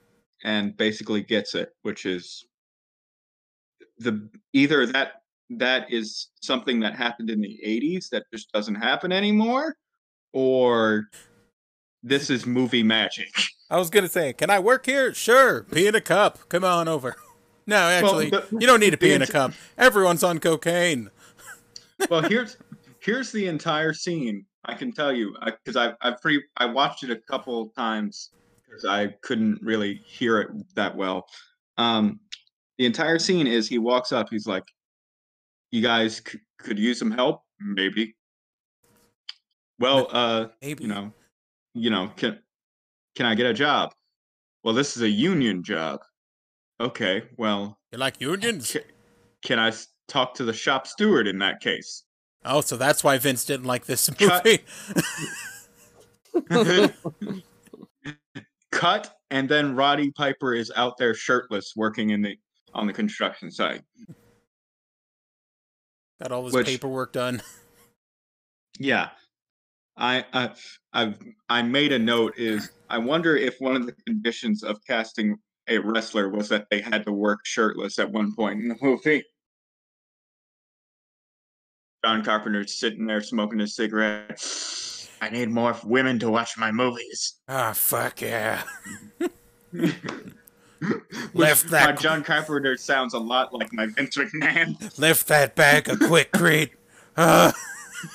and 0.45 0.77
basically 0.77 1.23
gets 1.23 1.55
it, 1.55 1.71
which 1.83 2.07
is 2.07 2.45
the 3.99 4.29
either 4.53 4.87
that 4.87 5.23
that 5.51 5.93
is 5.93 6.29
something 6.41 6.81
that 6.81 6.95
happened 6.95 7.31
in 7.31 7.41
the 7.41 7.61
80s 7.65 8.09
that 8.11 8.25
just 8.33 8.51
doesn't 8.53 8.75
happen 8.77 9.13
anymore, 9.13 9.77
or 10.33 11.09
this 12.03 12.31
is 12.31 12.47
movie 12.47 12.83
magic. 12.83 13.29
I 13.71 13.79
was 13.79 13.91
gonna 13.91 14.09
say, 14.09 14.33
can 14.33 14.51
I 14.51 14.59
work 14.59 14.87
here? 14.87 15.13
Sure. 15.15 15.63
Pee 15.65 15.87
in 15.87 15.95
a 15.95 16.01
cup. 16.01 16.49
Come 16.49 16.65
on 16.65 16.89
over. 16.89 17.17
No, 17.67 17.77
actually, 17.77 18.29
the- 18.29 18.47
you 18.53 18.67
don't 18.67 18.79
need 18.81 18.91
to 18.91 18.99
pee 18.99 19.15
in 19.15 19.23
a 19.23 19.27
cup. 19.27 19.53
Everyone's 19.79 20.23
on 20.23 20.39
cocaine. 20.39 21.11
well 22.11 22.21
here's 22.29 22.59
here's 23.01 23.33
the 23.33 23.47
entire 23.47 23.95
scene 23.95 24.45
i 24.67 24.75
can 24.75 24.93
tell 24.93 25.11
you 25.15 25.35
because 25.47 25.75
I've 25.75 25.95
I've 26.03 26.21
pretty 26.21 26.43
i 26.59 26.67
watched 26.67 27.05
it 27.05 27.11
a 27.11 27.17
couple 27.17 27.69
times 27.71 28.33
because 28.75 28.85
i 28.89 29.07
couldn't 29.23 29.59
really 29.63 30.01
hear 30.07 30.41
it 30.41 30.49
that 30.75 30.97
well. 30.97 31.27
Um 31.79 32.21
the 32.79 32.87
entire 32.87 33.19
scene 33.19 33.47
is 33.47 33.69
he 33.69 33.79
walks 33.79 34.11
up 34.13 34.29
he's 34.31 34.47
like 34.47 34.65
you 35.71 35.83
guys 35.83 36.23
c- 36.27 36.39
could 36.59 36.79
use 36.79 36.99
some 36.99 37.11
help? 37.11 37.43
Maybe. 37.61 38.15
Well 39.79 40.09
uh 40.11 40.47
Maybe. 40.63 40.85
you 40.85 40.89
know 40.89 41.13
you 41.75 41.91
know 41.91 42.11
can 42.17 42.39
can 43.17 43.27
i 43.27 43.35
get 43.35 43.47
a 43.47 43.55
job? 43.55 43.93
Well 44.63 44.75
this 44.75 44.97
is 44.97 45.03
a 45.03 45.09
union 45.09 45.63
job. 45.63 46.01
Okay 46.81 47.25
well 47.39 47.79
You 47.93 47.99
like 47.99 48.21
unions? 48.21 48.73
ca- 48.73 48.85
can 49.45 49.59
I 49.59 49.73
talk 50.09 50.35
to 50.35 50.45
the 50.45 50.53
shop 50.53 50.87
steward 50.87 51.27
in 51.29 51.39
that 51.41 51.61
case? 51.61 52.05
Oh, 52.47 52.61
so 52.61 52.77
that's 52.77 53.03
why 53.05 53.17
Vince 53.19 53.45
didn't 53.45 53.67
like 53.67 53.85
this 53.87 54.11
movie. 54.21 54.65
cut 58.75 59.15
and 59.31 59.49
then 59.49 59.75
roddy 59.75 60.11
piper 60.11 60.55
is 60.55 60.71
out 60.77 60.99
there 60.99 61.15
shirtless 61.15 61.73
working 61.77 62.11
in 62.11 62.23
the 62.23 62.37
on 62.75 62.87
the 62.87 62.93
construction 62.93 63.51
site. 63.51 63.83
Got 66.21 66.33
all 66.33 66.45
his 66.45 66.55
Which- 66.55 66.67
paperwork 66.67 67.13
done. 67.13 67.43
yeah. 68.79 69.11
I, 69.97 70.25
I 70.33 70.51
i've 70.93 71.17
i 71.49 71.63
made 71.63 71.93
a 71.93 71.99
note 72.01 72.35
is 72.37 72.73
i 72.91 72.99
wonder 72.99 73.37
if 73.37 73.55
one 73.61 73.77
of 73.77 73.87
the 73.87 73.93
conditions 74.09 74.65
of 74.65 74.85
casting 74.85 75.37
a 75.69 75.79
wrestler 75.79 76.29
was 76.31 76.49
that 76.49 76.67
they 76.69 76.81
had 76.81 77.05
to 77.07 77.13
work 77.13 77.41
shirtless 77.45 78.01
at 78.01 78.11
one 78.11 78.35
point 78.35 78.61
in 78.61 78.69
the 78.69 78.77
movie. 78.83 79.23
John 82.05 82.23
carpenter's 82.23 82.75
sitting 82.75 83.07
there 83.07 83.23
smoking 83.23 83.61
his 83.61 83.75
cigarette 83.77 84.39
i 85.25 85.31
need 85.31 85.49
more 85.51 85.77
women 85.85 86.19
to 86.19 86.31
watch 86.31 86.57
my 86.59 86.71
movies 86.71 87.35
Ah, 87.49 87.73
fuck 87.75 88.21
yeah. 88.21 88.63
Which 89.71 89.95
Left 91.35 91.69
that- 91.71 91.95
my 91.97 92.01
John 92.01 92.23
Carpenter 92.23 92.77
sounds 92.77 93.15
a 93.15 93.19
lot 93.19 93.53
like 93.55 93.73
my 93.73 93.87
Vince 93.87 94.17
McMahon. 94.17 94.99
Lift 94.99 95.27
that 95.29 95.55
bag 95.57 95.89
of 95.89 95.99
Quikrete. 95.99 96.71
Ah. 97.17 97.53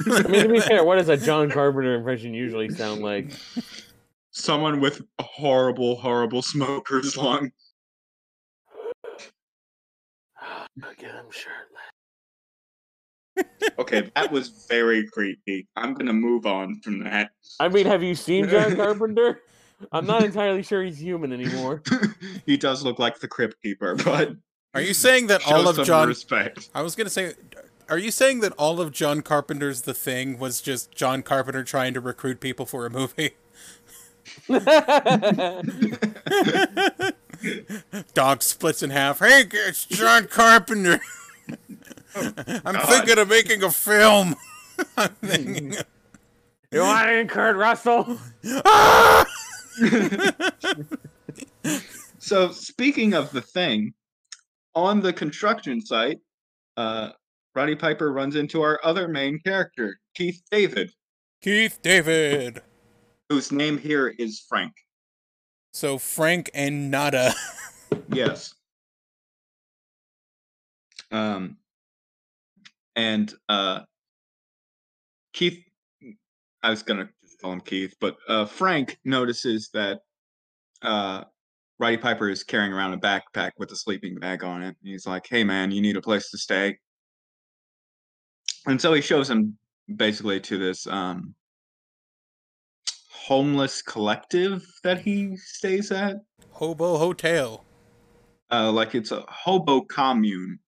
I 0.06 0.22
mean, 0.28 0.44
to 0.44 0.50
be 0.50 0.60
fair, 0.60 0.84
what 0.84 0.98
does 0.98 1.10
a 1.10 1.18
John 1.18 1.50
Carpenter 1.50 1.96
impression 1.96 2.34
usually 2.36 2.70
sound 2.70 3.02
like? 3.02 3.32
Someone 4.30 4.80
with 4.80 5.02
a 5.18 5.24
horrible, 5.24 5.96
horrible 5.96 6.44
smoker's 6.44 7.18
lung. 7.18 7.52
Look 10.78 11.04
at 11.04 11.12
him 11.12 11.26
shirtless. 11.32 11.69
Okay, 13.78 14.10
that 14.16 14.32
was 14.32 14.50
very 14.70 15.08
creepy. 15.08 15.68
I'm 15.76 15.94
gonna 15.94 16.14
move 16.14 16.46
on 16.46 16.80
from 16.82 17.04
that. 17.04 17.32
I 17.60 17.70
mean, 17.70 17.86
have 17.86 18.04
you 18.04 18.16
seen 18.16 18.50
John 18.50 18.76
Carpenter? 18.76 19.42
I'm 19.92 20.06
not 20.06 20.24
entirely 20.24 20.64
sure 20.64 20.84
he's 20.84 21.02
human 21.02 21.32
anymore. 21.32 21.82
he 22.46 22.58
does 22.58 22.84
look 22.84 23.00
like 23.00 23.20
the 23.20 23.28
Crypt 23.28 23.62
Keeper, 23.64 23.96
but 23.96 24.34
Are 24.74 24.82
you 24.82 24.94
saying 24.94 25.28
that 25.28 25.48
all 25.48 25.68
of 25.68 25.78
some 25.78 25.86
John 25.86 26.08
respect. 26.10 26.70
I 26.76 26.82
was 26.82 26.96
gonna 26.96 27.10
say 27.10 27.34
are 27.90 27.98
you 27.98 28.12
saying 28.12 28.42
that 28.42 28.54
all 28.54 28.80
of 28.80 28.92
John 28.92 29.22
Carpenter's 29.22 29.82
The 29.82 29.96
Thing 29.96 30.38
was 30.38 30.62
just 30.62 30.92
John 30.92 31.24
Carpenter 31.24 31.64
trying 31.64 31.96
to 31.96 32.00
recruit 32.00 32.40
people 32.40 32.68
for 32.68 32.86
a 32.86 32.90
movie? 32.90 33.32
Dog 38.14 38.44
splits 38.44 38.84
in 38.84 38.92
half. 38.92 39.20
Hey, 39.20 39.46
it's 39.52 39.86
John 39.86 40.28
Carpenter. 40.28 41.00
I'm 42.16 42.76
God. 42.76 42.88
thinking 42.90 43.18
of 43.20 43.30
making 43.30 43.64
a 43.64 43.72
film. 43.72 44.36
I'm 44.98 45.10
thinking. 45.24 45.76
you 46.72 46.82
want 46.82 47.10
in 47.10 47.28
Kurt 47.28 47.56
Russell? 47.56 48.18
Ah! 48.66 49.26
So 52.22 52.52
speaking 52.52 53.14
of 53.14 53.32
the 53.32 53.42
thing, 53.42 53.94
on 54.76 55.00
the 55.00 55.12
construction 55.14 55.82
site, 55.84 56.20
uh, 56.78 57.10
Roddy 57.56 57.76
Piper 57.76 58.12
runs 58.12 58.36
into 58.36 58.62
our 58.62 58.80
other 58.84 59.08
main 59.08 59.40
character, 59.40 59.98
Keith 60.14 60.42
David, 60.52 60.92
Keith 61.42 61.80
David. 61.82 62.62
whose 63.30 63.52
name 63.52 63.78
here 63.78 64.10
is 64.10 64.46
Frank. 64.48 64.74
So 65.74 65.98
Frank 65.98 66.52
and 66.54 66.92
Nada. 66.92 67.34
Yes. 68.12 68.54
Um, 71.12 71.58
and 72.96 73.34
uh, 73.48 73.82
Keith, 75.34 75.60
I 76.64 76.70
was 76.70 76.84
gonna 76.84 77.10
just 77.24 77.40
call 77.42 77.54
him 77.54 77.62
Keith, 77.62 77.96
but 78.02 78.18
uh, 78.28 78.46
Frank 78.46 78.98
notices 79.06 79.70
that 79.74 80.00
uh, 80.82 81.24
Roddy 81.80 81.98
Piper 81.98 82.30
is 82.30 82.44
carrying 82.44 82.74
around 82.74 82.94
a 82.94 82.98
backpack 82.98 83.52
with 83.58 83.72
a 83.72 83.76
sleeping 83.76 84.16
bag 84.16 84.44
on 84.44 84.62
it. 84.64 84.76
And 84.82 84.92
He's 84.92 85.06
like, 85.08 85.28
"Hey, 85.30 85.44
man, 85.44 85.72
you 85.72 85.82
need 85.82 85.98
a 85.98 86.02
place 86.02 86.30
to 86.32 86.38
stay." 86.38 86.78
And 88.66 88.80
so 88.82 88.94
he 88.94 89.02
shows 89.02 89.30
him 89.30 89.58
basically 89.96 90.40
to 90.42 90.58
this 90.58 90.86
um, 90.88 91.34
homeless 93.10 93.82
collective 93.82 94.66
that 94.84 95.00
he 95.00 95.38
stays 95.38 95.92
at. 95.92 96.18
Hobo 96.52 96.98
Hotel. 96.98 97.64
uh, 98.52 98.72
like 98.72 98.96
it's 98.96 99.12
a 99.12 99.24
hobo 99.30 99.82
commune. 99.82 100.60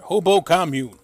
Hobo 0.00 0.40
commune. 0.40 0.98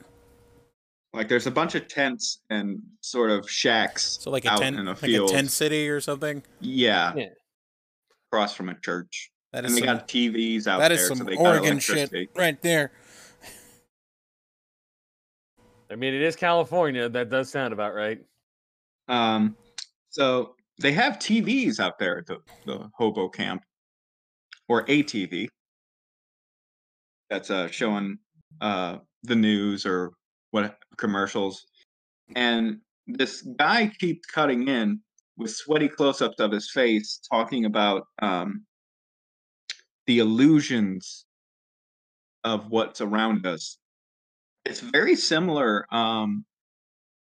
Like 1.12 1.28
there's 1.28 1.46
a 1.46 1.50
bunch 1.50 1.74
of 1.74 1.88
tents 1.88 2.40
and 2.48 2.80
sort 3.00 3.30
of 3.30 3.48
shacks. 3.48 4.18
So 4.20 4.30
like 4.30 4.44
a 4.44 4.56
tent, 4.56 4.78
in 4.78 4.88
a 4.88 4.92
like 4.92 5.02
a 5.02 5.26
tent 5.26 5.50
city 5.50 5.88
or 5.88 6.00
something. 6.00 6.42
Yeah. 6.60 7.12
Yeah. 7.14 7.26
Across 8.30 8.54
from 8.54 8.70
a 8.70 8.74
church. 8.80 9.30
That 9.52 9.64
is 9.64 9.72
And 9.72 9.76
they 9.76 9.86
some, 9.86 9.96
got 9.98 10.08
TVs 10.08 10.66
out 10.66 10.78
that 10.78 10.88
there. 10.88 10.98
is 10.98 11.08
so 11.08 11.14
some 11.14 11.26
they 11.26 11.36
Oregon 11.36 11.78
shit 11.78 12.10
right 12.34 12.60
there. 12.62 12.92
I 15.90 15.94
mean, 15.94 16.14
it 16.14 16.22
is 16.22 16.34
California. 16.36 17.10
That 17.10 17.28
does 17.28 17.50
sound 17.50 17.74
about 17.74 17.94
right. 17.94 18.18
Um, 19.08 19.56
so 20.08 20.54
they 20.80 20.92
have 20.92 21.18
TVs 21.18 21.78
out 21.80 21.98
there 21.98 22.18
at 22.18 22.26
the, 22.26 22.38
the 22.64 22.90
hobo 22.96 23.28
camp, 23.28 23.62
or 24.68 24.86
a 24.88 25.02
TV 25.02 25.48
that's 27.28 27.50
uh, 27.50 27.68
showing 27.68 28.18
uh, 28.60 28.98
the 29.22 29.36
news 29.36 29.86
or 29.86 30.12
what 30.50 30.78
commercials. 30.96 31.66
And 32.36 32.78
this 33.06 33.42
guy 33.58 33.90
keeps 33.98 34.26
cutting 34.26 34.68
in 34.68 35.00
with 35.36 35.50
sweaty 35.50 35.88
close-ups 35.88 36.40
of 36.40 36.52
his 36.52 36.70
face, 36.70 37.20
talking 37.30 37.64
about 37.64 38.04
um, 38.20 38.64
the 40.06 40.18
illusions 40.18 41.24
of 42.44 42.70
what's 42.70 43.00
around 43.00 43.46
us. 43.46 43.78
It's 44.64 44.80
very 44.80 45.16
similar. 45.16 45.86
Um, 45.92 46.44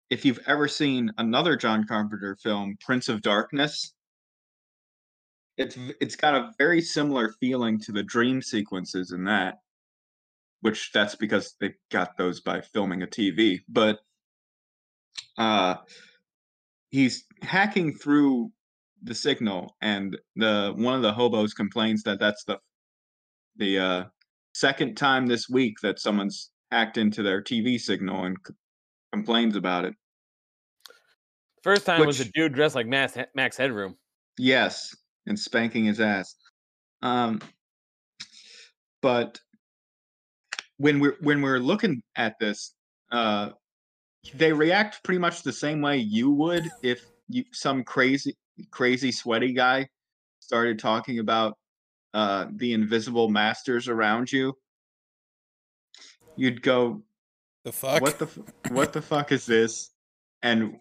if 0.10 0.25
you've 0.25 0.42
ever 0.48 0.68
seen 0.68 1.12
another 1.18 1.56
John 1.56 1.86
Carpenter 1.88 2.38
film, 2.44 2.75
Prince 2.82 3.10
of 3.10 3.22
Darkness, 3.22 3.94
it's 5.58 5.77
it's 6.01 6.15
got 6.15 6.36
a 6.36 6.51
very 6.58 6.82
similar 6.82 7.34
feeling 7.39 7.80
to 7.82 7.92
the 7.92 8.03
dream 8.03 8.42
sequences 8.42 9.12
in 9.12 9.24
that, 9.25 9.56
which 10.63 10.91
that's 10.93 11.15
because 11.15 11.55
they 11.60 11.74
got 11.91 12.17
those 12.17 12.39
by 12.39 12.62
filming 12.62 13.03
a 13.03 13.08
TV. 13.08 13.60
But 13.67 14.00
uh, 15.38 15.75
he's 16.89 17.25
hacking 17.41 17.96
through 17.96 18.50
the 19.03 19.13
signal, 19.13 19.75
and 19.82 20.17
the 20.38 20.74
one 20.77 20.96
of 20.96 21.01
the 21.01 21.12
hobos 21.12 21.53
complains 21.53 22.01
that 22.03 22.17
that's 22.17 22.46
the 22.46 22.60
the 23.58 23.77
uh, 23.77 24.03
second 24.53 24.96
time 24.96 25.27
this 25.27 25.50
week 25.50 25.75
that 25.84 26.00
someone's 26.00 26.51
hacked 26.72 26.98
into 26.98 27.24
their 27.24 27.41
TV 27.41 27.77
signal 27.77 28.24
and 28.24 28.38
c- 28.48 28.53
complains 29.12 29.58
about 29.58 29.84
it. 29.84 29.93
First 31.62 31.86
time 31.86 32.05
was 32.05 32.22
a 32.22 32.32
dude 32.32 32.53
dressed 32.53 32.75
like 32.75 32.88
Max, 32.88 33.17
Max 33.36 33.58
Headroom. 33.58 33.98
Yes, 34.38 34.96
and 35.27 35.38
spanking 35.38 35.84
his 35.84 36.00
ass. 36.00 36.36
Um, 37.01 37.41
but 39.01 39.41
when 40.84 41.00
we're 41.00 41.16
when 41.22 41.42
we're 41.42 41.60
looking 41.60 42.04
at 42.18 42.38
this, 42.40 42.75
uh, 43.10 43.52
they 44.34 44.52
react 44.52 45.02
pretty 45.04 45.18
much 45.18 45.42
the 45.42 45.54
same 45.54 45.82
way 45.82 45.96
you 45.96 46.30
would 46.30 46.70
if 46.82 47.10
you 47.30 47.46
some 47.54 47.86
crazy 47.86 48.36
crazy 48.70 49.10
sweaty 49.10 49.54
guy 49.54 49.88
started 50.42 50.78
talking 50.78 51.20
about 51.20 51.58
uh, 52.13 52.48
the 52.56 52.74
invisible 52.74 53.30
masters 53.30 53.88
around 53.88 54.30
you. 54.30 54.54
You'd 56.36 56.62
go, 56.62 57.02
The 57.63 57.72
fuck? 57.72 58.02
"What 58.02 58.20
the 58.20 58.25
f- 58.25 58.40
what 58.70 58.92
the 58.98 59.02
fuck 59.02 59.32
is 59.32 59.46
this?" 59.46 59.92
And 60.42 60.78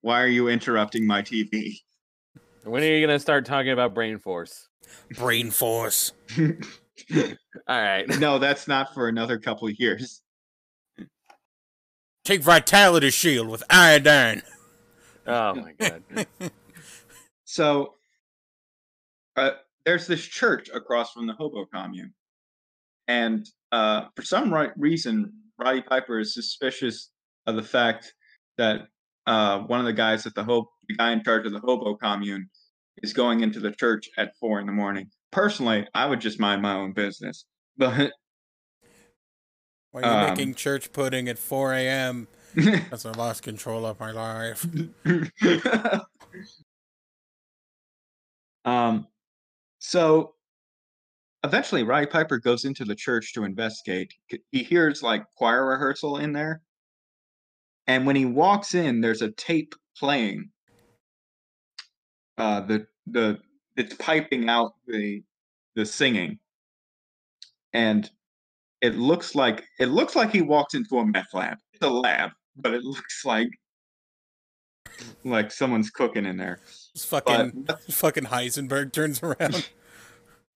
why 0.00 0.22
are 0.22 0.28
you 0.38 0.48
interrupting 0.48 1.06
my 1.06 1.20
TV? 1.20 1.78
When 2.64 2.82
are 2.82 2.86
you 2.86 3.06
gonna 3.06 3.18
start 3.18 3.44
talking 3.44 3.72
about 3.72 3.92
brain 3.92 4.18
force? 4.18 4.70
Brain 5.10 5.50
force. 5.50 6.12
All 7.68 7.80
right. 7.80 8.06
no, 8.18 8.38
that's 8.38 8.68
not 8.68 8.94
for 8.94 9.08
another 9.08 9.38
couple 9.38 9.68
of 9.68 9.74
years. 9.78 10.22
Take 12.24 12.42
Vitality 12.42 13.10
Shield 13.10 13.48
with 13.48 13.62
iodine. 13.68 14.42
Oh 15.26 15.54
my 15.54 15.72
god. 15.78 16.02
So, 17.44 17.96
uh, 19.36 19.50
there's 19.84 20.06
this 20.06 20.24
church 20.24 20.70
across 20.72 21.12
from 21.12 21.26
the 21.26 21.34
hobo 21.34 21.66
commune, 21.66 22.14
and 23.08 23.46
uh, 23.72 24.06
for 24.16 24.22
some 24.22 24.50
right 24.50 24.70
reason, 24.74 25.30
Roddy 25.58 25.82
Piper 25.82 26.18
is 26.18 26.32
suspicious 26.32 27.10
of 27.46 27.56
the 27.56 27.62
fact 27.62 28.14
that 28.56 28.88
uh, 29.26 29.58
one 29.58 29.80
of 29.80 29.84
the 29.84 29.92
guys 29.92 30.24
at 30.24 30.34
the 30.34 30.44
hope, 30.44 30.68
the 30.88 30.94
guy 30.94 31.12
in 31.12 31.22
charge 31.22 31.44
of 31.44 31.52
the 31.52 31.60
hobo 31.60 31.94
commune, 31.94 32.48
is 33.02 33.12
going 33.12 33.40
into 33.40 33.60
the 33.60 33.72
church 33.72 34.08
at 34.16 34.34
four 34.40 34.58
in 34.58 34.64
the 34.64 34.72
morning. 34.72 35.10
Personally, 35.32 35.86
I 35.94 36.06
would 36.06 36.20
just 36.20 36.38
mind 36.38 36.62
my 36.62 36.74
own 36.74 36.92
business, 36.92 37.46
but 37.76 38.12
Why 39.90 40.02
are 40.02 40.04
you 40.04 40.10
Um, 40.10 40.30
making 40.30 40.54
church 40.54 40.92
pudding 40.92 41.28
at 41.28 41.38
4 41.38 41.74
a.m. 41.74 42.28
as 42.90 43.04
I 43.06 43.12
lost 43.12 43.42
control 43.42 43.84
of 43.86 43.98
my 44.00 44.10
life? 44.10 44.66
um, 48.64 49.06
so 49.78 50.34
eventually, 51.44 51.82
Roddy 51.82 52.06
Piper 52.06 52.38
goes 52.38 52.64
into 52.64 52.84
the 52.84 52.94
church 52.94 53.32
to 53.34 53.44
investigate. 53.44 54.12
He 54.50 54.62
hears 54.62 55.02
like 55.02 55.24
choir 55.36 55.66
rehearsal 55.66 56.18
in 56.18 56.32
there, 56.32 56.62
and 57.86 58.06
when 58.06 58.16
he 58.16 58.24
walks 58.24 58.74
in, 58.74 59.00
there's 59.00 59.22
a 59.22 59.30
tape 59.32 59.74
playing. 59.98 60.50
Uh, 62.38 62.60
the 62.60 62.86
the 63.06 63.40
it's 63.76 63.94
piping 63.94 64.48
out 64.48 64.74
the 64.86 65.22
the 65.74 65.86
singing, 65.86 66.38
and 67.72 68.10
it 68.80 68.96
looks 68.96 69.34
like 69.34 69.64
it 69.78 69.86
looks 69.86 70.16
like 70.16 70.30
he 70.30 70.42
walks 70.42 70.74
into 70.74 70.98
a 70.98 71.06
meth 71.06 71.32
lab. 71.32 71.58
It's 71.72 71.84
a 71.84 71.90
lab, 71.90 72.30
but 72.56 72.74
it 72.74 72.84
looks 72.84 73.24
like 73.24 73.48
like 75.24 75.50
someone's 75.50 75.90
cooking 75.90 76.26
in 76.26 76.36
there. 76.36 76.60
But 76.94 77.24
fucking 77.26 77.68
fucking 77.90 78.24
Heisenberg 78.24 78.92
turns 78.92 79.22
around. 79.22 79.68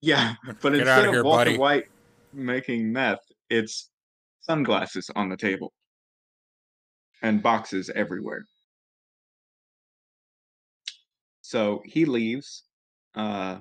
Yeah, 0.02 0.34
but 0.60 0.72
Get 0.72 0.80
instead 0.82 1.06
of 1.06 1.14
here, 1.14 1.24
Walter 1.24 1.46
buddy. 1.46 1.58
White 1.58 1.84
making 2.32 2.92
meth, 2.92 3.24
it's 3.48 3.88
sunglasses 4.40 5.10
on 5.16 5.28
the 5.28 5.36
table 5.36 5.72
and 7.22 7.42
boxes 7.42 7.90
everywhere. 7.94 8.44
So 11.40 11.82
he 11.84 12.04
leaves, 12.04 12.64
uh, 13.16 13.58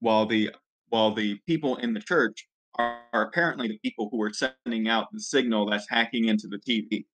while 0.00 0.26
the 0.26 0.50
while 0.88 1.14
the 1.14 1.36
people 1.46 1.76
in 1.76 1.94
the 1.94 2.00
church 2.00 2.46
are, 2.76 3.00
are 3.12 3.22
apparently 3.22 3.68
the 3.68 3.78
people 3.78 4.08
who 4.10 4.20
are 4.22 4.32
sending 4.32 4.88
out 4.88 5.08
the 5.12 5.20
signal 5.20 5.66
that's 5.66 5.88
hacking 5.88 6.26
into 6.26 6.46
the 6.46 6.58
TV. 6.58 7.04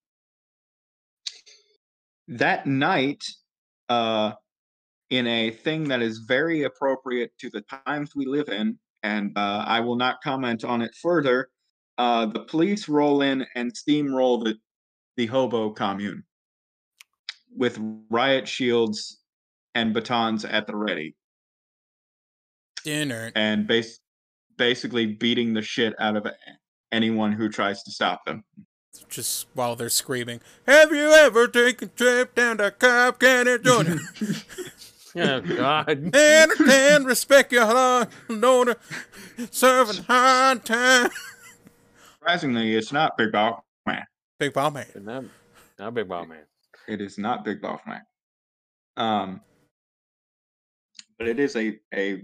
That 2.28 2.66
night, 2.66 3.24
uh, 3.88 4.32
in 5.10 5.26
a 5.26 5.50
thing 5.50 5.88
that 5.88 6.02
is 6.02 6.18
very 6.18 6.64
appropriate 6.64 7.32
to 7.38 7.50
the 7.50 7.64
times 7.86 8.14
we 8.14 8.26
live 8.26 8.48
in, 8.48 8.78
and 9.02 9.36
uh, 9.36 9.64
I 9.66 9.80
will 9.80 9.96
not 9.96 10.22
comment 10.22 10.64
on 10.64 10.82
it 10.82 10.94
further. 11.00 11.48
Uh, 11.98 12.26
the 12.26 12.40
police 12.40 12.88
roll 12.88 13.22
in 13.22 13.44
and 13.56 13.72
steamroll 13.72 14.42
the, 14.42 14.56
the 15.16 15.26
hobo 15.26 15.70
commune 15.70 16.22
with 17.54 17.78
riot 18.10 18.46
shields 18.46 19.19
and 19.74 19.92
batons 19.94 20.44
at 20.44 20.66
the 20.66 20.76
ready, 20.76 21.14
Dinner. 22.84 23.30
and 23.34 23.66
base, 23.66 24.00
basically 24.56 25.06
beating 25.06 25.52
the 25.54 25.62
shit 25.62 25.94
out 25.98 26.16
of 26.16 26.26
anyone 26.92 27.32
who 27.32 27.48
tries 27.48 27.82
to 27.84 27.90
stop 27.90 28.24
them. 28.26 28.44
Just 29.08 29.46
while 29.54 29.76
they're 29.76 29.88
screaming, 29.88 30.40
Have 30.66 30.90
you 30.92 31.12
ever 31.12 31.46
taken 31.46 31.88
a 31.88 31.90
trip 31.92 32.34
down 32.34 32.58
to 32.58 32.70
Cobb 32.72 33.18
County, 33.18 33.58
Georgia? 33.58 33.98
Oh 35.16 35.40
god. 35.40 35.88
Understand, 36.14 37.04
respect 37.04 37.52
your 37.52 37.64
law 37.64 38.04
and 38.28 38.44
order, 38.44 38.76
serving 39.50 40.04
hard 40.04 40.64
time. 40.64 41.10
Surprisingly, 42.12 42.76
it's 42.76 42.92
not 42.92 43.18
Big 43.18 43.32
Boss 43.32 43.60
Man. 43.84 44.04
Big 44.38 44.52
Ball 44.52 44.70
Man. 44.70 44.86
Not, 44.94 45.24
not 45.80 45.94
big 45.94 46.06
ball 46.08 46.26
man. 46.26 46.44
It 46.86 47.00
is 47.00 47.18
not 47.18 47.44
Big 47.44 47.60
Boss 47.60 47.80
Man. 47.88 48.02
Um, 48.96 49.40
but 51.20 51.28
it 51.28 51.38
is 51.38 51.54
a 51.54 51.78
a 51.94 52.22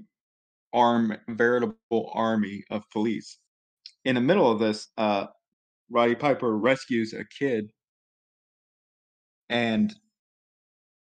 arm 0.72 1.16
veritable 1.28 2.10
army 2.14 2.64
of 2.70 2.82
police. 2.90 3.38
In 4.04 4.14
the 4.14 4.20
middle 4.20 4.50
of 4.50 4.58
this, 4.58 4.88
uh, 4.96 5.26
Roddy 5.90 6.14
Piper 6.14 6.56
rescues 6.56 7.12
a 7.12 7.24
kid 7.38 7.70
and 9.50 9.94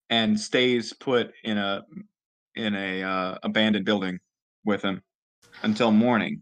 and 0.09 0.39
stays 0.39 0.93
put 0.93 1.31
in 1.43 1.57
a 1.57 1.81
in 2.55 2.75
a 2.75 3.03
uh, 3.03 3.37
abandoned 3.41 3.85
building 3.85 4.19
with 4.65 4.83
him 4.83 5.01
until 5.63 5.91
morning 5.91 6.41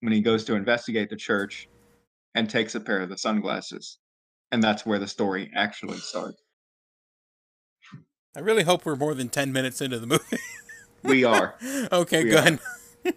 when 0.00 0.12
he 0.12 0.20
goes 0.20 0.44
to 0.44 0.56
investigate 0.56 1.10
the 1.10 1.16
church 1.16 1.68
and 2.34 2.50
takes 2.50 2.74
a 2.74 2.80
pair 2.80 3.00
of 3.00 3.08
the 3.08 3.18
sunglasses 3.18 3.98
and 4.52 4.62
that's 4.62 4.86
where 4.86 4.98
the 4.98 5.06
story 5.06 5.50
actually 5.54 5.98
starts 5.98 6.42
I 8.36 8.40
really 8.40 8.62
hope 8.62 8.84
we're 8.84 8.94
more 8.94 9.14
than 9.14 9.30
10 9.30 9.52
minutes 9.52 9.80
into 9.80 9.98
the 9.98 10.06
movie. 10.06 10.38
we 11.04 11.24
are 11.24 11.54
okay, 11.92 12.24
We 12.24 12.30
good. 12.30 12.58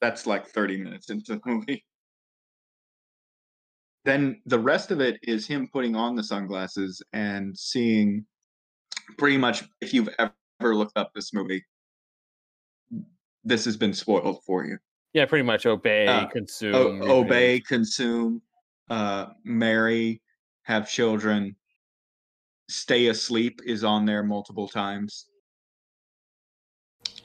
That's 0.00 0.26
like 0.26 0.46
30 0.46 0.78
minutes 0.82 1.10
into 1.10 1.34
the 1.34 1.40
movie. 1.44 1.84
Then 4.04 4.40
the 4.46 4.58
rest 4.58 4.90
of 4.90 5.00
it 5.00 5.18
is 5.22 5.46
him 5.46 5.68
putting 5.72 5.96
on 5.96 6.14
the 6.14 6.22
sunglasses 6.22 7.02
and 7.12 7.56
seeing 7.58 8.24
pretty 9.18 9.36
much 9.36 9.64
if 9.80 9.92
you've 9.92 10.08
ever 10.18 10.74
looked 10.76 10.96
up 10.96 11.10
this 11.14 11.34
movie, 11.34 11.64
this 13.44 13.64
has 13.64 13.76
been 13.76 13.92
spoiled 13.92 14.42
for 14.46 14.64
you. 14.64 14.78
Yeah, 15.14 15.26
pretty 15.26 15.42
much 15.44 15.66
obey, 15.66 16.06
Uh, 16.06 16.26
consume, 16.28 16.74
O- 16.74 16.84
reproduce. 16.92 17.10
obey, 17.10 17.60
consume, 17.60 18.42
uh, 18.88 19.26
marry, 19.44 20.22
have 20.62 20.88
children, 20.88 21.56
stay 22.70 23.08
asleep 23.08 23.60
is 23.66 23.82
on 23.84 24.04
there 24.04 24.22
multiple 24.22 24.68
times. 24.68 25.26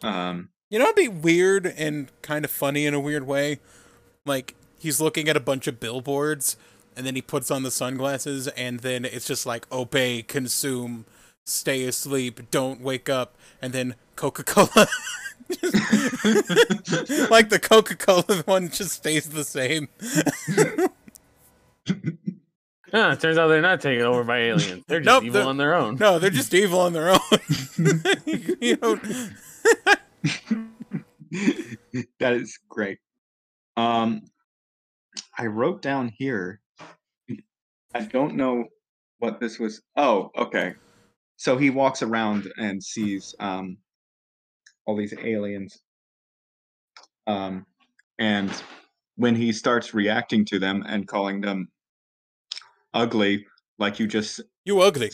Um, 0.04 0.50
You 0.70 0.80
know, 0.80 0.86
it'd 0.86 0.96
be 0.96 1.08
weird 1.08 1.66
and 1.66 2.12
kind 2.22 2.44
of 2.46 2.52
funny 2.52 2.86
in 2.86 2.94
a 2.94 3.00
weird 3.00 3.26
way. 3.28 3.60
Like 4.26 4.56
he's 4.78 5.00
looking 5.02 5.28
at 5.30 5.38
a 5.38 5.40
bunch 5.40 5.68
of 5.68 5.80
billboards, 5.80 6.58
and 6.96 7.06
then 7.06 7.16
he 7.16 7.22
puts 7.22 7.50
on 7.52 7.64
the 7.64 7.72
sunglasses, 7.72 8.48
and 8.50 8.80
then 8.82 9.06
it's 9.06 9.26
just 9.28 9.46
like 9.46 9.66
obey, 9.72 10.22
consume, 10.22 11.06
stay 11.46 11.84
asleep, 11.86 12.50
don't 12.52 12.82
wake 12.82 13.10
up, 13.10 13.36
and 13.62 13.74
then 13.74 13.96
Coca 14.16 14.44
Cola. 14.44 14.88
like 17.30 17.50
the 17.50 17.60
Coca 17.62 17.96
Cola 17.96 18.42
one 18.46 18.70
just 18.70 18.92
stays 18.92 19.30
the 19.30 19.44
same. 19.44 19.88
Ah, 22.96 23.14
it 23.14 23.20
turns 23.22 23.40
out 23.40 23.48
they're 23.48 23.60
not 23.60 23.82
taken 23.82 24.06
over 24.06 24.24
by 24.24 24.38
aliens. 24.38 24.84
They're 24.88 25.00
just 25.00 25.08
Nope, 25.08 25.24
evil 25.24 25.40
they're- 25.42 25.50
on 25.50 25.58
their 25.58 25.74
own. 25.74 25.96
No, 25.96 26.20
they're 26.20 26.30
just 26.30 26.54
evil 26.54 26.80
on 26.80 26.94
their 26.94 27.10
own. 27.10 27.20
you 28.62 28.78
know, 28.80 29.00
that 32.20 32.34
is 32.34 32.58
great. 32.70 33.00
Um, 33.78 34.22
I 35.38 35.46
wrote 35.48 35.82
down 35.82 36.12
here. 36.18 36.62
I 37.96 38.02
don't 38.02 38.36
know 38.36 38.66
what 39.20 39.40
this 39.40 39.60
was. 39.60 39.82
Oh, 39.96 40.32
okay. 40.38 40.76
So 41.38 41.58
he 41.58 41.70
walks 41.70 42.02
around 42.02 42.52
and 42.58 42.84
sees 42.84 43.36
um, 43.40 43.78
all 44.86 44.96
these 44.96 45.14
aliens. 45.18 45.80
Um, 47.28 47.66
and 48.20 48.52
when 49.16 49.36
he 49.36 49.52
starts 49.52 49.94
reacting 49.94 50.46
to 50.46 50.60
them 50.60 50.84
and 50.88 51.08
calling 51.08 51.42
them 51.42 51.70
ugly, 52.94 53.46
like 53.80 54.00
you 54.00 54.08
just 54.08 54.42
you 54.66 54.82
ugly. 54.82 55.12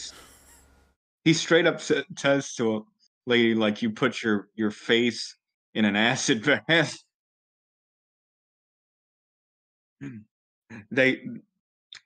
he 1.24 1.34
straight 1.34 1.66
up 1.66 1.82
says 1.82 2.54
to 2.56 2.86
lady 3.30 3.56
like 3.56 3.82
you 3.82 3.89
put 3.89 4.22
your 4.22 4.50
your 4.56 4.72
face 4.72 5.38
in 5.74 5.86
an 5.86 5.96
acid 6.12 6.44
bath 6.44 6.98
they 10.92 11.22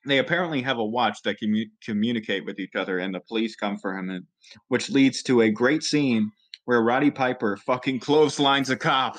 they 0.05 0.17
apparently 0.17 0.61
have 0.61 0.77
a 0.77 0.85
watch 0.85 1.21
that 1.23 1.37
can 1.37 1.49
commu- 1.49 1.71
communicate 1.83 2.45
with 2.45 2.59
each 2.59 2.75
other 2.75 2.99
and 2.99 3.15
the 3.15 3.19
police 3.21 3.55
come 3.55 3.77
for 3.77 3.97
him 3.97 4.09
and, 4.09 4.25
which 4.67 4.89
leads 4.89 5.23
to 5.23 5.41
a 5.41 5.49
great 5.49 5.83
scene 5.83 6.29
where 6.65 6.81
Roddy 6.81 7.11
Piper 7.11 7.57
fucking 7.57 7.99
clotheslines 7.99 8.69
a 8.69 8.77
cop. 8.77 9.17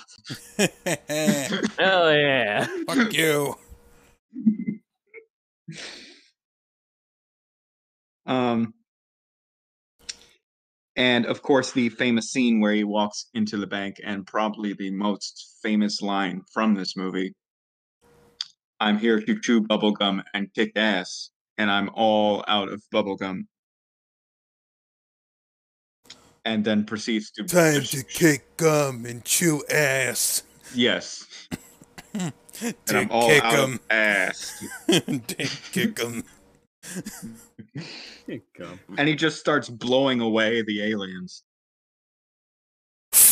Hell 0.58 2.14
yeah. 2.14 2.66
Fuck 2.86 3.12
you. 3.12 3.56
Um, 8.26 8.72
and 10.96 11.26
of 11.26 11.42
course, 11.42 11.72
the 11.72 11.88
famous 11.88 12.30
scene 12.30 12.60
where 12.60 12.72
he 12.72 12.84
walks 12.84 13.26
into 13.34 13.56
the 13.56 13.66
bank, 13.66 13.96
and 14.04 14.26
probably 14.26 14.72
the 14.74 14.90
most 14.90 15.58
famous 15.62 16.00
line 16.02 16.42
from 16.52 16.74
this 16.74 16.96
movie 16.96 17.34
I'm 18.80 18.98
here 18.98 19.20
to 19.20 19.40
chew 19.40 19.62
bubblegum 19.62 20.22
and 20.34 20.52
kick 20.52 20.72
ass, 20.76 21.30
and 21.56 21.70
I'm 21.70 21.88
all 21.94 22.44
out 22.48 22.68
of 22.68 22.82
bubblegum. 22.92 23.46
And 26.44 26.64
then 26.64 26.84
proceeds 26.84 27.30
to. 27.32 27.44
Time 27.44 27.82
to 27.82 28.02
kick 28.02 28.56
gum 28.58 29.06
and 29.06 29.24
chew 29.24 29.64
ass. 29.70 30.42
Yes. 30.74 31.24
And 32.60 32.96
I'm 32.96 33.10
all 33.10 33.26
kick 33.26 33.42
out 33.42 33.54
'em. 33.58 33.72
of 33.74 33.80
ass. 33.90 34.64
Dick 34.86 35.50
kick 35.72 35.98
'em. 35.98 36.22
and 38.98 39.08
he 39.08 39.14
just 39.14 39.38
starts 39.40 39.68
blowing 39.68 40.20
away 40.20 40.62
the 40.62 40.82
aliens. 40.82 41.42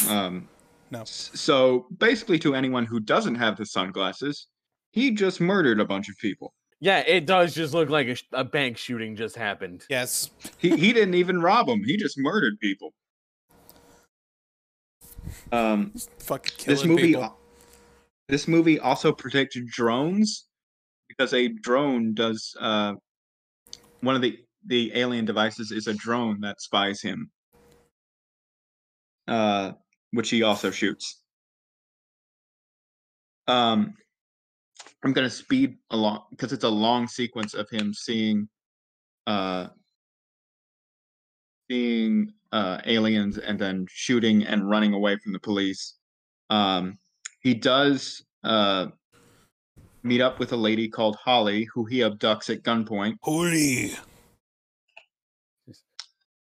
Um, 0.09 0.49
No. 0.91 1.03
So 1.05 1.87
basically, 1.99 2.38
to 2.41 2.55
anyone 2.55 2.85
who 2.87 3.01
doesn't 3.01 3.35
have 3.37 3.57
the 3.57 3.67
sunglasses, 3.67 4.47
he 4.93 5.11
just 5.12 5.41
murdered 5.41 5.81
a 5.81 5.85
bunch 5.85 6.09
of 6.09 6.17
people. 6.19 6.53
Yeah, 6.81 6.99
it 7.07 7.27
does 7.27 7.55
just 7.55 7.75
look 7.75 7.88
like 7.91 8.09
a, 8.09 8.15
sh- 8.17 8.25
a 8.33 8.43
bank 8.45 8.77
shooting 8.77 9.15
just 9.17 9.37
happened. 9.37 9.85
Yes. 9.88 10.31
He 10.59 10.77
he 10.77 10.93
didn't 10.93 11.15
even 11.15 11.41
rob 11.41 11.67
them. 11.69 11.83
He 11.85 11.97
just 11.97 12.19
murdered 12.19 12.59
people. 12.61 12.93
Um, 15.53 15.93
Fucking 16.19 16.53
killing 16.59 16.77
this 16.77 16.85
movie, 16.85 17.03
people. 17.09 17.38
this 18.29 18.49
movie 18.49 18.79
also 18.81 19.12
predicted 19.12 19.67
drones 19.69 20.47
because 21.09 21.33
a 21.33 21.49
drone 21.49 22.15
does 22.15 22.55
uh, 22.61 22.95
one 24.03 24.17
of 24.17 24.23
the 24.23 24.38
the 24.67 24.93
alien 24.95 25.25
devices 25.25 25.73
is 25.73 25.87
a 25.87 25.95
drone 25.95 26.41
that 26.41 26.61
spies 26.61 27.01
him, 27.01 27.31
uh, 29.27 29.73
which 30.12 30.31
he 30.31 30.43
also 30.43 30.71
shoots. 30.71 31.23
Um, 33.49 33.95
I'm 35.05 35.12
gonna 35.12 35.31
speed 35.31 35.79
along 35.91 36.23
because 36.31 36.53
it's 36.53 36.65
a 36.65 36.69
long 36.69 37.09
sequence 37.09 37.55
of 37.55 37.69
him 37.71 37.93
seeing, 37.93 38.49
uh, 39.27 39.69
seeing 41.71 42.33
uh, 42.53 42.81
aliens 42.85 43.38
and 43.38 43.59
then 43.59 43.87
shooting 43.88 44.45
and 44.45 44.69
running 44.69 44.93
away 44.93 45.17
from 45.17 45.33
the 45.33 45.41
police. 45.41 45.97
Um, 46.51 46.99
he 47.41 47.55
does 47.55 48.25
uh, 48.45 48.88
meet 50.03 50.21
up 50.21 50.38
with 50.38 50.53
a 50.53 50.57
lady 50.57 50.88
called 50.88 51.17
Holly, 51.17 51.65
who 51.73 51.85
he 51.85 51.99
abducts 51.99 52.51
at 52.51 52.62
gunpoint 52.62 53.17
Holy. 53.23 53.93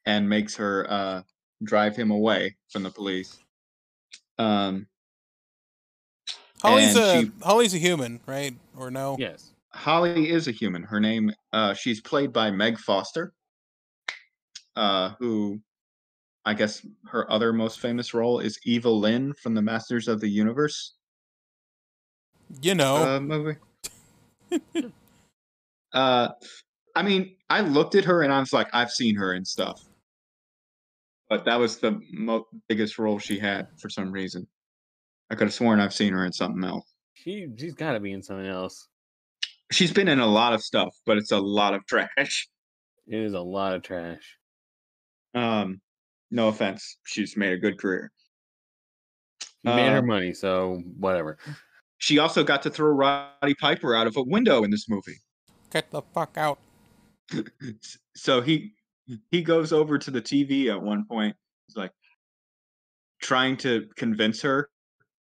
and 0.06 0.28
makes 0.28 0.54
her 0.56 0.90
uh, 0.90 1.22
drive 1.62 1.96
him 1.96 2.10
away 2.10 2.56
from 2.70 2.82
the 2.82 2.90
police. 2.90 3.38
Um, 4.38 4.86
Holly's 6.62 6.96
a 6.96 7.22
she- 7.22 7.32
Holly's 7.42 7.74
a 7.74 7.78
human, 7.78 8.20
right? 8.26 8.54
Or 8.76 8.90
no? 8.90 9.16
Yes. 9.18 9.52
Holly 9.72 10.30
is 10.30 10.48
a 10.48 10.52
human. 10.52 10.82
Her 10.82 11.00
name, 11.00 11.32
uh, 11.52 11.74
she's 11.74 12.00
played 12.00 12.32
by 12.32 12.50
Meg 12.50 12.78
Foster, 12.78 13.32
uh, 14.76 15.10
who 15.18 15.60
I 16.44 16.54
guess 16.54 16.86
her 17.06 17.30
other 17.30 17.52
most 17.52 17.80
famous 17.80 18.14
role 18.14 18.38
is 18.38 18.58
Evil-Lyn 18.64 19.32
from 19.34 19.54
the 19.54 19.62
Masters 19.62 20.08
of 20.08 20.20
the 20.20 20.28
Universe 20.28 20.94
You 22.62 22.74
know. 22.74 23.16
uh, 23.16 23.20
movie. 23.20 23.56
uh, 25.92 26.28
I 26.94 27.02
mean, 27.02 27.36
I 27.50 27.60
looked 27.60 27.94
at 27.94 28.04
her 28.04 28.22
and 28.22 28.32
I 28.32 28.40
was 28.40 28.52
like, 28.52 28.68
I've 28.72 28.90
seen 28.90 29.16
her 29.16 29.32
and 29.32 29.46
stuff, 29.46 29.82
but 31.28 31.44
that 31.44 31.56
was 31.58 31.78
the 31.78 32.00
mo- 32.12 32.46
biggest 32.68 32.98
role 32.98 33.18
she 33.18 33.38
had 33.38 33.68
for 33.80 33.88
some 33.88 34.12
reason. 34.12 34.46
I 35.30 35.34
could 35.34 35.46
have 35.48 35.54
sworn 35.54 35.80
I've 35.80 35.94
seen 35.94 36.12
her 36.12 36.24
in 36.24 36.32
something 36.32 36.62
else. 36.64 36.92
She 37.14 37.48
she's 37.58 37.74
got 37.74 37.92
to 37.92 38.00
be 38.00 38.12
in 38.12 38.22
something 38.22 38.46
else. 38.46 38.88
She's 39.72 39.92
been 39.92 40.08
in 40.08 40.20
a 40.20 40.26
lot 40.26 40.52
of 40.52 40.62
stuff, 40.62 40.94
but 41.06 41.16
it's 41.16 41.32
a 41.32 41.38
lot 41.40 41.74
of 41.74 41.84
trash. 41.86 42.48
It 43.06 43.18
is 43.18 43.32
a 43.32 43.40
lot 43.40 43.74
of 43.74 43.82
trash. 43.82 44.36
Um, 45.34 45.80
no 46.30 46.48
offense, 46.48 46.96
she's 47.04 47.36
made 47.36 47.52
a 47.52 47.56
good 47.56 47.78
career. 47.78 48.12
She 49.42 49.48
made 49.72 49.90
her 49.90 49.98
Uh, 49.98 50.02
money, 50.02 50.34
so 50.34 50.82
whatever. 50.98 51.38
She 51.98 52.18
also 52.18 52.44
got 52.44 52.62
to 52.62 52.70
throw 52.70 52.90
Roddy 52.90 53.54
Piper 53.54 53.94
out 53.94 54.06
of 54.06 54.16
a 54.16 54.22
window 54.22 54.64
in 54.64 54.70
this 54.70 54.88
movie. 54.88 55.18
Get 55.70 55.90
the 55.90 56.02
fuck 56.02 56.36
out. 56.36 56.58
So 58.16 58.40
he 58.40 58.72
he 59.30 59.42
goes 59.42 59.72
over 59.72 59.98
to 59.98 60.10
the 60.10 60.22
TV 60.22 60.68
at 60.68 60.80
one 60.80 61.04
point. 61.04 61.36
He's 61.66 61.76
like 61.76 61.90
trying 63.20 63.56
to 63.58 63.86
convince 63.96 64.40
her. 64.42 64.70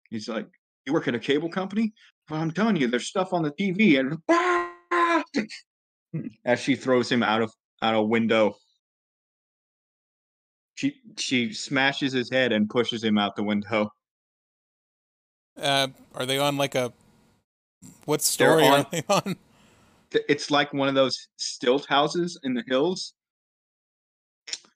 He's 0.10 0.28
like, 0.28 0.48
"You 0.86 0.94
work 0.94 1.08
at 1.08 1.16
a 1.16 1.20
cable 1.20 1.50
company? 1.50 1.94
Well, 2.30 2.42
I'm 2.42 2.52
telling 2.52 2.78
you, 2.78 2.88
there's 2.88 3.08
stuff 3.08 3.32
on 3.32 3.44
the 3.44 3.52
TV." 3.52 4.00
And 4.00 4.18
as 6.46 6.60
she 6.60 6.76
throws 6.76 7.12
him 7.12 7.22
out 7.22 7.44
of 7.44 7.54
out 7.82 7.94
a 7.94 8.02
window, 8.02 8.56
she 10.76 10.96
she 11.18 11.54
smashes 11.54 12.12
his 12.12 12.32
head 12.32 12.52
and 12.52 12.70
pushes 12.70 13.04
him 13.04 13.18
out 13.18 13.36
the 13.36 13.44
window. 13.44 13.92
Uh, 15.60 15.88
are 16.16 16.26
they 16.26 16.38
on 16.38 16.58
like 16.58 16.76
a 16.76 16.92
what 18.06 18.22
story 18.22 18.66
on- 18.68 18.80
are 18.82 18.88
they 18.92 19.04
on? 19.10 19.36
it's 20.28 20.50
like 20.52 20.74
one 20.74 20.88
of 20.88 20.96
those 20.96 21.28
stilt 21.38 21.86
houses 21.86 22.40
in 22.44 22.54
the 22.54 22.64
hills. 22.68 23.14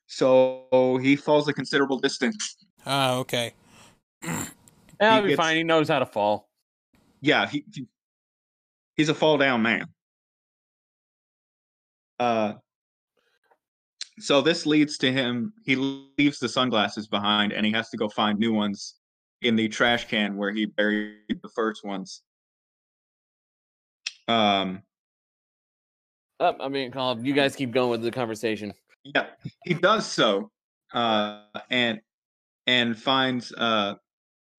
So 0.06 0.98
he 1.02 1.16
falls 1.16 1.48
a 1.48 1.52
considerable 1.52 1.98
distance. 1.98 2.56
Ah, 2.86 3.14
okay. 3.16 3.54
Hey, 4.20 4.44
That'll 5.00 5.16
He 5.18 5.22
be 5.22 5.28
gets- 5.30 5.40
fine. 5.40 5.56
He 5.56 5.64
knows 5.64 5.88
how 5.88 5.98
to 5.98 6.06
fall. 6.06 6.48
yeah, 7.20 7.48
he, 7.48 7.64
he- 7.74 7.88
he's 8.96 9.08
a 9.08 9.14
fall 9.14 9.38
down 9.38 9.62
man. 9.62 9.86
Uh, 12.20 12.52
so 14.20 14.40
this 14.40 14.66
leads 14.66 14.96
to 14.98 15.10
him. 15.10 15.52
He 15.64 15.74
leaves 15.74 16.38
the 16.38 16.48
sunglasses 16.48 17.08
behind, 17.08 17.52
and 17.52 17.66
he 17.66 17.72
has 17.72 17.88
to 17.90 17.96
go 17.96 18.08
find 18.08 18.38
new 18.38 18.52
ones 18.52 18.94
in 19.42 19.56
the 19.56 19.68
trash 19.68 20.06
can 20.08 20.36
where 20.36 20.52
he 20.52 20.66
buried 20.66 21.16
the 21.42 21.48
first 21.54 21.84
ones. 21.84 22.22
Um, 24.28 24.82
Oh, 26.40 26.54
I 26.60 26.68
mean, 26.68 26.90
Colin, 26.90 27.24
you 27.24 27.32
guys 27.32 27.54
keep 27.54 27.70
going 27.70 27.90
with 27.90 28.02
the 28.02 28.10
conversation. 28.10 28.74
yeah, 29.04 29.26
he 29.64 29.74
does 29.74 30.04
so, 30.04 30.50
uh, 30.92 31.42
and 31.70 32.00
and 32.66 32.98
finds 32.98 33.52
uh, 33.52 33.94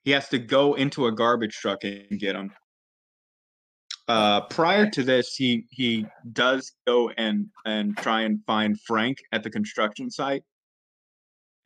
he 0.04 0.12
has 0.12 0.28
to 0.28 0.38
go 0.38 0.74
into 0.74 1.06
a 1.06 1.12
garbage 1.12 1.54
truck 1.54 1.82
and 1.82 2.06
get 2.20 2.34
them. 2.34 2.52
Uh, 4.06 4.42
prior 4.42 4.88
to 4.90 5.02
this, 5.02 5.34
he 5.34 5.66
he 5.70 6.06
does 6.32 6.72
go 6.86 7.10
and 7.16 7.46
and 7.66 7.96
try 7.96 8.22
and 8.22 8.38
find 8.46 8.80
Frank 8.82 9.18
at 9.32 9.42
the 9.42 9.50
construction 9.50 10.10
site, 10.10 10.44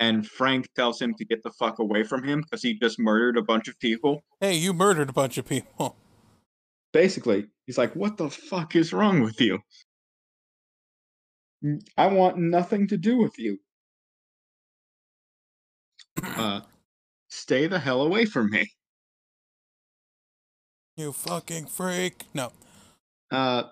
and 0.00 0.26
Frank 0.26 0.68
tells 0.74 1.00
him 1.00 1.14
to 1.14 1.24
get 1.24 1.42
the 1.42 1.50
fuck 1.50 1.78
away 1.78 2.04
from 2.04 2.22
him 2.22 2.42
because 2.42 2.62
he 2.62 2.78
just 2.78 2.98
murdered 2.98 3.36
a 3.36 3.42
bunch 3.42 3.68
of 3.68 3.78
people. 3.80 4.22
Hey, 4.40 4.54
you 4.54 4.72
murdered 4.72 5.10
a 5.10 5.12
bunch 5.12 5.38
of 5.38 5.46
people. 5.46 5.96
Basically, 6.92 7.46
he's 7.66 7.78
like, 7.78 7.94
"What 7.94 8.16
the 8.16 8.30
fuck 8.30 8.74
is 8.76 8.92
wrong 8.92 9.22
with 9.22 9.40
you? 9.40 9.58
I 11.96 12.06
want 12.06 12.38
nothing 12.38 12.86
to 12.88 12.96
do 12.96 13.18
with 13.18 13.38
you. 13.38 13.58
Uh, 16.22 16.60
stay 17.28 17.66
the 17.66 17.78
hell 17.78 18.02
away 18.02 18.24
from 18.24 18.50
me." 18.50 18.70
You 20.96 21.12
fucking 21.12 21.66
freak. 21.66 22.24
No. 22.34 22.50
Uh, 23.30 23.64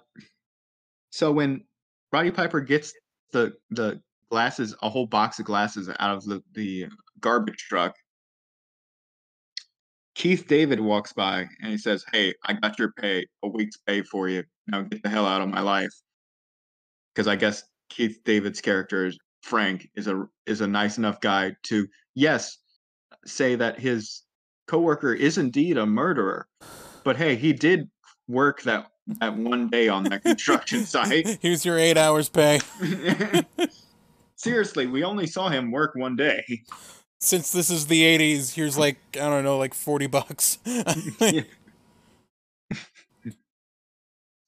so 1.10 1.32
when 1.32 1.64
Roddy 2.12 2.30
Piper 2.30 2.60
gets 2.60 2.92
the 3.32 3.54
the 3.70 4.00
glasses, 4.30 4.74
a 4.82 4.88
whole 4.88 5.06
box 5.06 5.38
of 5.38 5.44
glasses 5.44 5.88
out 5.98 6.16
of 6.16 6.24
the 6.24 6.42
the 6.54 6.86
garbage 7.20 7.66
truck, 7.68 7.94
Keith 10.14 10.46
David 10.48 10.80
walks 10.80 11.12
by 11.12 11.46
and 11.60 11.70
he 11.70 11.78
says, 11.78 12.04
"Hey, 12.12 12.34
I 12.44 12.54
got 12.54 12.78
your 12.78 12.92
pay, 12.92 13.26
a 13.42 13.48
week's 13.48 13.76
pay 13.76 14.02
for 14.02 14.28
you. 14.28 14.44
Now 14.66 14.82
get 14.82 15.02
the 15.02 15.08
hell 15.08 15.26
out 15.26 15.42
of 15.42 15.48
my 15.48 15.60
life." 15.60 15.92
Because 17.14 17.28
I 17.28 17.36
guess 17.36 17.62
Keith 17.90 18.18
David's 18.24 18.60
character 18.60 19.06
is 19.06 19.18
Frank 19.42 19.88
is 19.94 20.06
a 20.06 20.26
is 20.46 20.60
a 20.60 20.66
nice 20.66 20.98
enough 20.98 21.20
guy 21.20 21.54
to 21.64 21.86
yes 22.14 22.58
say 23.26 23.54
that 23.56 23.78
his 23.78 24.22
coworker 24.66 25.12
is 25.12 25.38
indeed 25.38 25.76
a 25.76 25.86
murderer, 25.86 26.48
but 27.04 27.16
hey, 27.16 27.36
he 27.36 27.52
did 27.52 27.88
work 28.26 28.62
that 28.62 28.90
that 29.20 29.36
one 29.36 29.68
day 29.68 29.88
on 29.88 30.04
that 30.04 30.22
construction 30.22 30.84
site. 30.86 31.38
Here's 31.40 31.64
your 31.64 31.78
eight 31.78 31.96
hours 31.96 32.28
pay. 32.28 32.60
Seriously, 34.36 34.86
we 34.86 35.02
only 35.02 35.26
saw 35.26 35.48
him 35.48 35.70
work 35.70 35.94
one 35.94 36.14
day. 36.14 36.44
Since 37.20 37.50
this 37.52 37.70
is 37.70 37.86
the 37.86 38.02
80s, 38.02 38.54
here's 38.54 38.78
like, 38.78 38.98
I 39.14 39.28
don't 39.28 39.44
know, 39.44 39.58
like 39.58 39.74
40 39.74 40.06
bucks. 40.06 40.58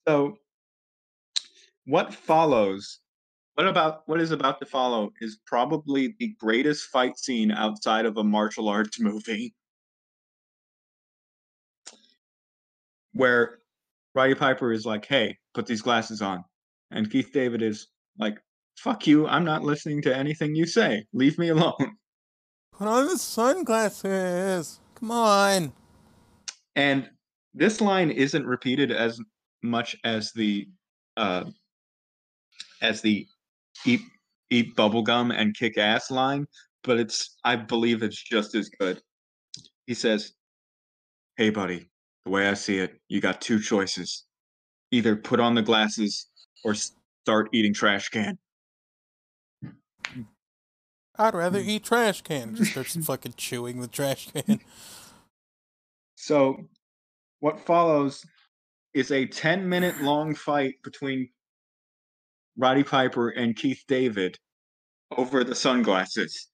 So, 0.07 0.39
what 1.85 2.15
follows? 2.15 2.97
What 3.53 3.67
about 3.67 4.01
what 4.07 4.19
is 4.19 4.31
about 4.31 4.59
to 4.59 4.65
follow 4.65 5.11
is 5.21 5.37
probably 5.45 6.15
the 6.17 6.33
greatest 6.39 6.85
fight 6.89 7.19
scene 7.19 7.51
outside 7.51 8.07
of 8.07 8.17
a 8.17 8.23
martial 8.23 8.69
arts 8.69 8.99
movie, 8.99 9.53
where 13.13 13.59
Roddy 14.15 14.33
Piper 14.33 14.71
is 14.73 14.83
like, 14.83 15.05
"Hey, 15.05 15.37
put 15.53 15.67
these 15.67 15.83
glasses 15.83 16.23
on," 16.23 16.43
and 16.89 17.11
Keith 17.11 17.31
David 17.31 17.61
is 17.61 17.85
like, 18.17 18.39
"Fuck 18.83 19.07
you! 19.07 19.27
I'm 19.27 19.43
not 19.43 19.63
listening 19.63 20.01
to 20.03 20.15
anything 20.15 20.55
you 20.55 20.65
say. 20.65 21.05
Leave 21.13 21.37
me 21.37 21.49
alone." 21.49 21.97
Put 22.71 22.87
on 22.87 23.07
the 23.07 23.17
sunglasses. 23.17 24.79
Come 24.95 25.11
on. 25.11 25.73
And 26.75 27.09
this 27.53 27.81
line 27.81 28.09
isn't 28.09 28.45
repeated 28.45 28.91
as 28.91 29.19
much 29.61 29.97
as 30.05 30.31
the 30.31 30.67
uh 31.17 31.43
as 32.81 33.01
the 33.01 33.27
eat 33.85 34.01
eat 34.49 34.75
bubblegum 34.77 35.33
and 35.35 35.55
kick 35.57 35.77
ass 35.77 36.09
line, 36.09 36.47
but 36.83 36.97
it's 36.97 37.37
I 37.43 37.57
believe 37.57 38.01
it's 38.01 38.21
just 38.21 38.55
as 38.55 38.69
good. 38.69 39.01
He 39.87 39.93
says, 39.93 40.33
Hey 41.35 41.49
buddy, 41.49 41.89
the 42.23 42.31
way 42.31 42.47
I 42.47 42.53
see 42.53 42.77
it, 42.77 42.99
you 43.09 43.19
got 43.19 43.41
two 43.41 43.59
choices. 43.59 44.25
Either 44.91 45.15
put 45.15 45.39
on 45.39 45.55
the 45.55 45.61
glasses 45.61 46.27
or 46.63 46.73
start 46.75 47.49
eating 47.53 47.73
trash 47.73 48.09
can. 48.09 48.37
I'd 51.17 51.33
rather 51.33 51.59
mm. 51.59 51.67
eat 51.67 51.83
trash 51.83 52.21
can. 52.21 52.55
Just 52.55 52.71
starts 52.71 52.95
fucking 53.05 53.33
chewing 53.37 53.81
the 53.81 53.87
trash 53.87 54.29
can. 54.31 54.59
So, 56.21 56.65
what 57.39 57.61
follows 57.61 58.25
is 58.93 59.09
a 59.09 59.25
10 59.25 59.69
minute 59.69 60.01
long 60.01 60.35
fight 60.35 60.75
between 60.83 61.29
Roddy 62.57 62.83
Piper 62.83 63.29
and 63.29 63.55
Keith 63.55 63.85
David 63.87 64.37
over 65.15 65.45
the 65.45 65.55
sunglasses. 65.55 66.49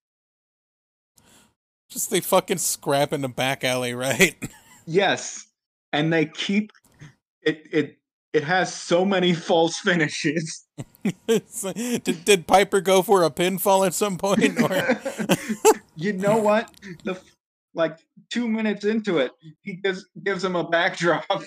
Just 1.89 2.11
they 2.11 2.19
fucking 2.19 2.59
scrap 2.59 3.11
in 3.11 3.21
the 3.21 3.27
back 3.27 3.63
alley, 3.63 3.95
right? 3.95 4.35
Yes, 4.85 5.47
and 5.93 6.13
they 6.13 6.25
keep 6.25 6.71
it. 7.41 7.63
It 7.71 7.97
it 8.33 8.43
has 8.43 8.73
so 8.73 9.03
many 9.03 9.33
false 9.33 9.77
finishes. 9.79 10.65
Did, 11.27 12.25
did 12.25 12.47
Piper 12.47 12.81
go 12.81 13.03
for 13.03 13.23
a 13.23 13.29
pinfall 13.29 13.85
at 13.85 13.93
some 13.93 14.17
point? 14.17 14.59
Or 14.59 14.99
you 15.95 16.13
know 16.13 16.37
what? 16.37 16.71
The 17.03 17.19
like 17.75 17.99
two 18.31 18.47
minutes 18.47 18.85
into 18.85 19.19
it, 19.19 19.31
he 19.61 19.75
gives 19.75 20.07
gives 20.23 20.43
him 20.43 20.55
a 20.55 20.67
backdrop. 20.67 21.25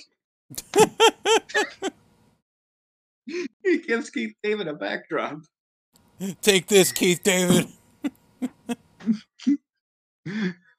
he 3.65 3.79
gives 3.87 4.11
Keith 4.11 4.35
David 4.43 4.69
a 4.69 4.75
backdrop. 4.75 5.39
take 6.41 6.69
this, 6.69 6.93
Keith 6.93 7.23
David. 7.25 7.67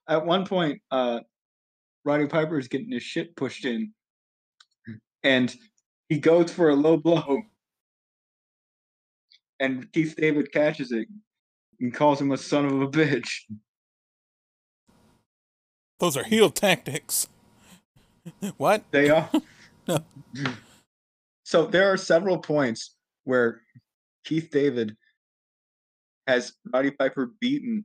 At 0.08 0.26
one 0.26 0.46
point, 0.46 0.82
uh, 0.90 1.20
Roddy 2.06 2.28
Piper 2.28 2.58
is 2.58 2.70
getting 2.70 2.92
his 2.92 3.04
shit 3.04 3.36
pushed 3.36 3.66
in, 3.66 3.92
and 5.24 5.54
he 6.08 6.20
goes 6.20 6.52
for 6.52 6.70
a 6.70 6.76
low 6.76 6.98
blow, 6.98 7.42
and 9.60 9.92
Keith 9.92 10.16
David 10.18 10.52
catches 10.52 10.92
it 10.92 11.08
and 11.80 11.94
calls 11.94 12.22
him 12.22 12.32
a 12.32 12.38
son 12.38 12.66
of 12.66 12.82
a 12.82 12.88
bitch. 12.88 13.44
Those 16.00 16.16
are 16.16 16.24
heel 16.24 16.50
tactics. 16.50 17.28
What? 18.58 18.84
They 18.92 19.10
are. 19.10 19.30
No. 19.88 20.04
so 21.44 21.66
there 21.66 21.92
are 21.92 21.98
several 21.98 22.38
points 22.38 22.94
where 23.24 23.62
Keith 24.24 24.50
David 24.52 24.96
has 26.28 26.54
Roddy 26.72 26.92
Piper 26.92 27.32
beaten 27.42 27.84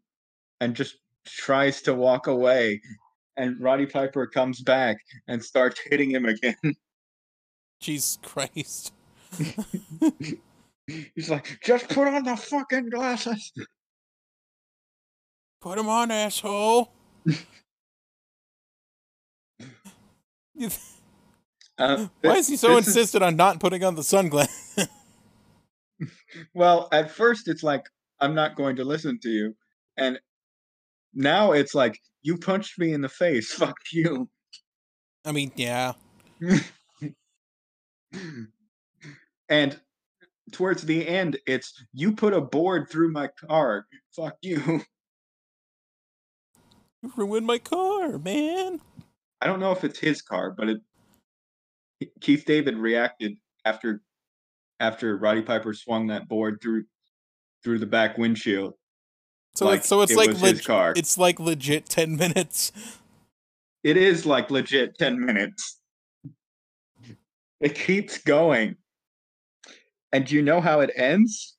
and 0.61 0.77
just 0.77 0.97
tries 1.27 1.81
to 1.83 1.95
walk 1.95 2.27
away. 2.27 2.83
And 3.39 3.59
Roddy 3.59 3.87
Piper 3.87 4.27
comes 4.27 4.61
back 4.61 4.99
and 5.29 5.43
starts 5.43 5.81
hitting 5.81 6.11
him 6.11 6.27
again. 6.27 6.77
Jesus 7.81 8.19
Christ. 8.23 8.93
He's 10.87 11.31
like, 11.31 11.59
just 11.65 11.89
put 11.89 12.07
on 12.09 12.25
the 12.25 12.37
fucking 12.37 12.91
glasses. 12.91 13.53
Put 15.61 15.79
him 15.79 15.89
on, 15.89 16.11
asshole. 16.11 16.93
Uh, 21.77 22.07
Why 22.21 22.37
is 22.37 22.49
he 22.49 22.57
so 22.57 22.69
this 22.77 22.87
is- 22.89 22.97
insistent 22.97 23.25
on 23.25 23.37
not 23.37 23.61
putting 23.61 23.83
on 23.83 23.95
the 23.95 24.05
sunglasses? 24.05 24.89
well, 26.55 26.89
at 26.93 27.11
first 27.11 27.49
it's 27.49 27.63
like, 27.63 27.89
I'm 28.21 28.35
not 28.35 28.57
going 28.57 28.77
to 28.77 28.85
listen 28.85 29.19
to 29.21 29.29
you. 29.29 29.57
And 29.97 30.21
now 31.15 31.53
it's 31.53 31.75
like, 31.75 31.99
you 32.23 32.39
punched 32.39 32.79
me 32.79 32.93
in 32.93 33.01
the 33.01 33.09
face. 33.09 33.53
Fuck 33.55 33.77
you. 33.93 34.29
I 35.25 35.33
mean, 35.33 35.51
yeah. 35.57 35.95
and 39.49 39.81
towards 40.53 40.83
the 40.83 41.07
end, 41.07 41.39
it's 41.47 41.85
you 41.93 42.13
put 42.13 42.33
a 42.35 42.41
board 42.41 42.89
through 42.91 43.13
my 43.13 43.29
car. 43.29 43.87
Fuck 44.15 44.37
you. 44.43 44.83
You 47.03 47.13
ruined 47.19 47.47
my 47.47 47.59
car, 47.59 48.17
man. 48.17 48.81
I 49.43 49.47
don't 49.47 49.61
know 49.61 49.73
if 49.73 49.85
it's 49.85 49.99
his 49.99 50.23
car, 50.23 50.55
but 50.57 50.71
it 50.71 50.81
Keith 52.23 52.47
David 52.47 52.79
reacted 52.79 53.37
after 53.67 54.01
after 54.81 55.19
Roddy 55.19 55.43
Piper 55.43 55.75
swung 55.75 56.07
that 56.07 56.29
board 56.29 56.61
through 56.63 56.85
through 57.63 57.81
the 57.81 57.87
back 57.87 58.17
windshield. 58.17 58.73
So 59.55 59.67
like 59.67 59.81
it's 59.81 59.89
so 59.89 60.01
it's 60.01 60.13
it 60.13 60.17
like 60.17 60.35
his 60.35 60.67
car. 60.67 60.95
it's 60.97 61.19
like 61.19 61.39
legit 61.39 61.91
ten 61.91 62.17
minutes. 62.17 62.73
it 63.83 63.99
is 63.99 64.25
like 64.25 64.51
legit 64.51 64.99
10 64.99 65.25
minutes. 65.25 65.79
It 67.61 67.75
keeps 67.75 68.19
going. 68.19 68.77
And 70.15 70.25
do 70.25 70.37
you 70.37 70.43
know 70.43 70.61
how 70.61 70.79
it 70.79 70.93
ends? 70.95 71.57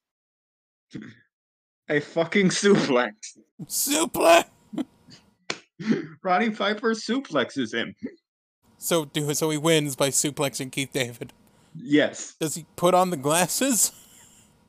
A 1.89 1.99
fucking 1.99 2.47
suplex. 2.47 3.11
Suplex. 3.65 4.45
Roddy 6.23 6.51
Piper 6.51 6.91
suplexes 6.91 7.73
him. 7.73 7.93
So 8.77 9.03
do 9.03 9.33
so 9.33 9.49
he 9.49 9.57
wins 9.57 9.97
by 9.97 10.07
suplexing 10.07 10.71
Keith 10.71 10.93
David. 10.93 11.33
Yes. 11.75 12.35
Does 12.39 12.55
he 12.55 12.65
put 12.77 12.93
on 12.93 13.09
the 13.09 13.17
glasses? 13.17 13.91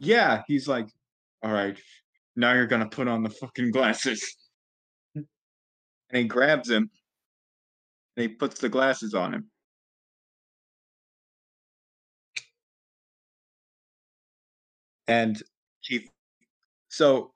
Yeah, 0.00 0.42
he's 0.48 0.66
like, 0.66 0.88
all 1.44 1.52
right, 1.52 1.78
now 2.34 2.54
you're 2.54 2.66
gonna 2.66 2.88
put 2.88 3.06
on 3.06 3.22
the 3.22 3.30
fucking 3.30 3.70
glasses. 3.70 4.36
And 5.14 5.26
he 6.10 6.24
grabs 6.24 6.68
him 6.68 6.90
and 8.16 8.22
he 8.22 8.28
puts 8.28 8.60
the 8.60 8.68
glasses 8.68 9.14
on 9.14 9.32
him. 9.32 9.46
And 15.08 15.40
Keith, 15.84 16.08
so 16.88 17.32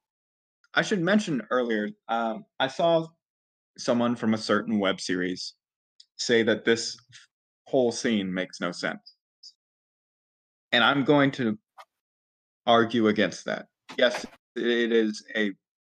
I 0.74 0.82
should 0.82 1.00
mention 1.00 1.42
earlier, 1.50 1.90
um, 2.08 2.44
I 2.58 2.68
saw 2.68 3.06
someone 3.78 4.16
from 4.16 4.34
a 4.34 4.38
certain 4.38 4.78
web 4.78 5.00
series 5.00 5.54
say 6.16 6.42
that 6.42 6.64
this 6.64 6.96
whole 7.66 7.92
scene 7.92 8.32
makes 8.32 8.60
no 8.60 8.72
sense. 8.72 9.14
And 10.72 10.84
I'm 10.84 11.04
going 11.04 11.30
to 11.32 11.58
argue 12.66 13.08
against 13.08 13.44
that. 13.46 13.66
Yes, 13.98 14.24
it 14.54 14.92
is 14.92 15.24
a 15.36 15.52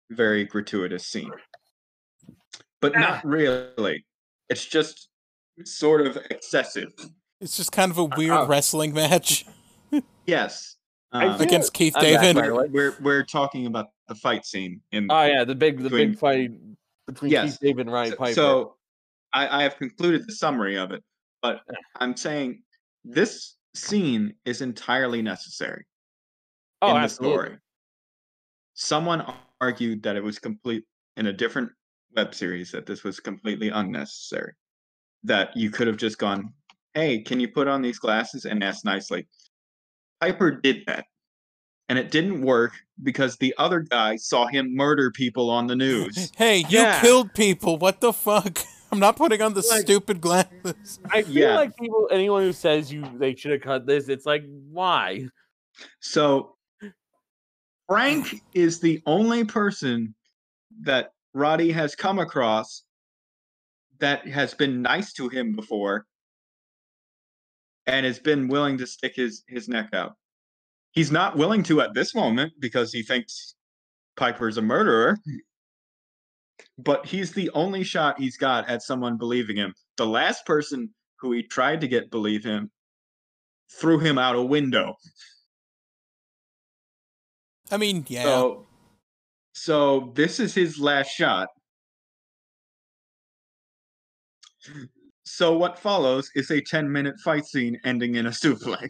very 0.09 0.45
gratuitous 0.45 1.07
scene, 1.07 1.31
but 2.81 2.95
not 2.95 3.23
really. 3.25 4.05
It's 4.49 4.65
just 4.65 5.09
sort 5.65 6.05
of 6.05 6.17
excessive. 6.31 6.91
It's 7.41 7.57
just 7.57 7.71
kind 7.71 7.91
of 7.91 7.97
a 7.97 8.05
weird 8.05 8.31
Uh, 8.31 8.45
wrestling 8.47 8.93
match 8.93 9.45
Yes. 10.25 10.72
I 11.13 11.27
Um, 11.27 11.37
feel- 11.37 11.47
against 11.47 11.73
Keith 11.73 11.93
I'm 11.95 12.01
David. 12.01 12.35
back, 12.35 12.69
we're 12.71 12.95
we're 13.01 13.23
talking 13.23 13.67
about 13.67 13.87
the 14.07 14.15
fight 14.15 14.45
scene 14.45 14.81
in 14.91 15.07
Oh 15.11 15.23
yeah, 15.25 15.43
the 15.43 15.55
big 15.55 15.77
the 15.77 15.83
Between- 15.83 16.11
big 16.11 16.19
fight 16.19 16.51
between 17.07 17.31
Yes. 17.31 17.51
Keith 17.51 17.59
David 17.61 17.81
and 17.81 17.91
Ryan 17.91 18.11
So- 18.11 18.17
Piper. 18.17 18.33
So 18.33 18.77
I, 19.33 19.59
I 19.59 19.63
have 19.63 19.77
concluded 19.77 20.25
the 20.27 20.33
summary 20.33 20.77
of 20.77 20.91
it, 20.91 21.03
but 21.41 21.61
I'm 21.99 22.15
saying 22.17 22.63
this 23.03 23.55
scene 23.75 24.33
is 24.45 24.61
entirely 24.61 25.21
necessary 25.21 25.85
oh, 26.81 26.89
in 26.89 26.93
the 26.95 26.99
absolutely. 27.01 27.37
story. 27.45 27.57
Someone 28.75 29.33
argued 29.61 30.01
that 30.03 30.15
it 30.15 30.23
was 30.23 30.39
complete 30.39 30.83
in 31.17 31.27
a 31.27 31.33
different 31.33 31.71
web 32.15 32.33
series 32.33 32.71
that 32.71 32.85
this 32.85 33.03
was 33.03 33.19
completely 33.19 33.69
unnecessary. 33.69 34.53
That 35.23 35.55
you 35.55 35.69
could 35.69 35.87
have 35.87 35.97
just 35.97 36.17
gone, 36.17 36.53
"Hey, 36.93 37.19
can 37.21 37.39
you 37.39 37.47
put 37.49 37.67
on 37.67 37.81
these 37.81 37.99
glasses?" 37.99 38.45
and 38.45 38.63
ask 38.63 38.83
nicely. 38.83 39.27
Piper 40.23 40.51
did 40.51 40.85
that, 40.87 41.05
and 41.89 41.99
it 41.99 42.09
didn't 42.09 42.41
work 42.43 42.71
because 43.01 43.35
the 43.37 43.53
other 43.57 43.81
guy 43.81 44.15
saw 44.15 44.47
him 44.47 44.73
murder 44.73 45.11
people 45.11 45.49
on 45.49 45.67
the 45.67 45.75
news. 45.75 46.31
Hey, 46.37 46.59
you 46.59 46.79
Yeah. 46.79 47.01
killed 47.01 47.33
people. 47.33 47.77
What 47.77 47.99
the 47.99 48.13
fuck? 48.13 48.59
I'm 48.91 48.99
not 48.99 49.17
putting 49.17 49.41
on 49.41 49.53
the 49.53 49.65
Like- 49.69 49.81
stupid 49.81 50.21
glasses. 50.21 50.99
I 51.11 51.23
feel 51.23 51.33
Yeah. 51.33 51.55
like 51.55 51.75
people, 51.75 52.07
anyone 52.09 52.43
who 52.43 52.53
says 52.53 52.89
you 52.93 53.03
they 53.17 53.35
should 53.35 53.51
have 53.51 53.59
cut 53.61 53.85
this, 53.85 54.07
it's 54.07 54.25
like 54.25 54.45
why? 54.71 55.27
So 55.99 56.55
Frank 57.89 58.41
is 58.53 58.79
the 58.79 59.01
only 59.05 59.43
person 59.43 60.15
that 60.83 61.11
Roddy 61.33 61.71
has 61.73 61.95
come 61.95 62.19
across 62.19 62.83
that 63.99 64.25
has 64.27 64.53
been 64.53 64.81
nice 64.81 65.11
to 65.13 65.27
him 65.27 65.53
before 65.53 66.05
and 67.85 68.05
has 68.05 68.19
been 68.19 68.47
willing 68.47 68.77
to 68.77 68.87
stick 68.87 69.15
his 69.15 69.43
his 69.47 69.67
neck 69.67 69.89
out. 69.93 70.13
He's 70.91 71.11
not 71.11 71.37
willing 71.37 71.63
to 71.63 71.81
at 71.81 71.93
this 71.93 72.13
moment 72.13 72.53
because 72.59 72.93
he 72.93 73.03
thinks 73.03 73.55
Piper's 74.15 74.57
a 74.57 74.61
murderer. 74.61 75.17
But 76.77 77.05
he's 77.05 77.31
the 77.31 77.49
only 77.51 77.83
shot 77.83 78.19
he's 78.19 78.37
got 78.37 78.69
at 78.69 78.81
someone 78.81 79.17
believing 79.17 79.57
him. 79.57 79.73
The 79.97 80.05
last 80.05 80.45
person 80.45 80.89
who 81.19 81.31
he 81.31 81.43
tried 81.43 81.81
to 81.81 81.87
get 81.87 82.11
believe 82.11 82.43
him 82.43 82.71
threw 83.71 83.99
him 83.99 84.17
out 84.17 84.35
a 84.35 84.41
window. 84.41 84.95
I 87.71 87.77
mean, 87.77 88.05
yeah. 88.07 88.23
So, 88.23 88.67
so 89.53 90.11
this 90.15 90.39
is 90.39 90.53
his 90.53 90.79
last 90.79 91.09
shot. 91.09 91.49
So 95.35 95.57
what 95.57 95.79
follows 95.79 96.29
is 96.35 96.51
a 96.51 96.61
10 96.61 96.91
minute 96.91 97.19
fight 97.19 97.47
scene 97.47 97.79
ending 97.83 98.13
in 98.13 98.27
a 98.27 98.29
suplex. 98.29 98.89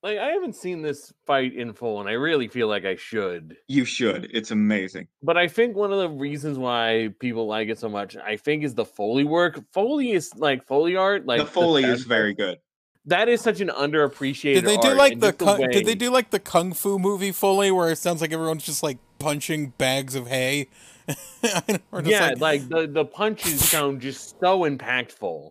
Like 0.00 0.18
I 0.18 0.28
haven't 0.28 0.54
seen 0.54 0.82
this 0.82 1.12
fight 1.26 1.52
in 1.52 1.72
full, 1.72 1.98
and 1.98 2.08
I 2.08 2.12
really 2.12 2.46
feel 2.46 2.68
like 2.68 2.84
I 2.84 2.94
should. 2.94 3.56
You 3.66 3.84
should. 3.84 4.30
It's 4.32 4.52
amazing. 4.52 5.08
But 5.24 5.36
I 5.36 5.48
think 5.48 5.74
one 5.74 5.92
of 5.92 5.98
the 5.98 6.08
reasons 6.08 6.56
why 6.56 7.08
people 7.18 7.48
like 7.48 7.68
it 7.68 7.80
so 7.80 7.88
much, 7.88 8.16
I 8.16 8.36
think, 8.36 8.62
is 8.62 8.74
the 8.74 8.84
Foley 8.84 9.24
work. 9.24 9.60
Foley 9.72 10.12
is 10.12 10.32
like 10.36 10.64
Foley 10.64 10.94
art, 10.94 11.26
like 11.26 11.40
the 11.40 11.46
Foley 11.46 11.82
is 11.82 12.04
very 12.04 12.32
good. 12.32 12.58
That 13.06 13.28
is 13.28 13.40
such 13.40 13.60
an 13.60 13.70
underappreciated. 13.70 14.54
Did 14.54 14.64
they 14.66 14.76
do 14.76 14.88
art, 14.88 14.96
like 14.98 15.12
and 15.14 15.22
the 15.22 15.32
kung, 15.32 15.60
way- 15.62 15.72
did 15.72 15.86
they 15.86 15.96
do 15.96 16.10
like 16.10 16.30
the 16.30 16.38
kung 16.38 16.72
fu 16.72 16.96
movie 17.00 17.32
Foley 17.32 17.72
where 17.72 17.90
it 17.90 17.98
sounds 17.98 18.20
like 18.20 18.32
everyone's 18.32 18.64
just 18.64 18.84
like 18.84 18.98
punching 19.18 19.70
bags 19.78 20.14
of 20.14 20.28
hay? 20.28 20.68
Or 21.92 22.02
just 22.02 22.10
Yeah, 22.10 22.34
like, 22.38 22.68
the 22.68 22.86
the 22.86 23.04
punches 23.04 23.68
sound 23.68 24.00
just 24.00 24.36
so 24.40 24.60
impactful. 24.60 25.50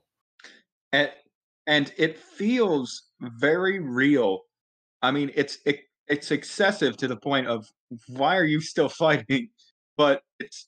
And, 0.92 1.12
and 1.68 1.94
it 1.98 2.18
feels 2.18 3.04
very 3.22 3.80
real. 3.80 4.42
I 5.02 5.12
mean, 5.12 5.32
it's 5.36 5.60
it, 5.66 5.82
it's 6.08 6.32
excessive 6.32 6.98
to 6.98 7.08
the 7.08 7.18
point 7.18 7.48
of 7.48 7.68
why 8.08 8.38
are 8.38 8.46
you 8.46 8.62
still 8.62 8.90
fighting? 8.90 9.50
But 9.98 10.22
it's 10.40 10.68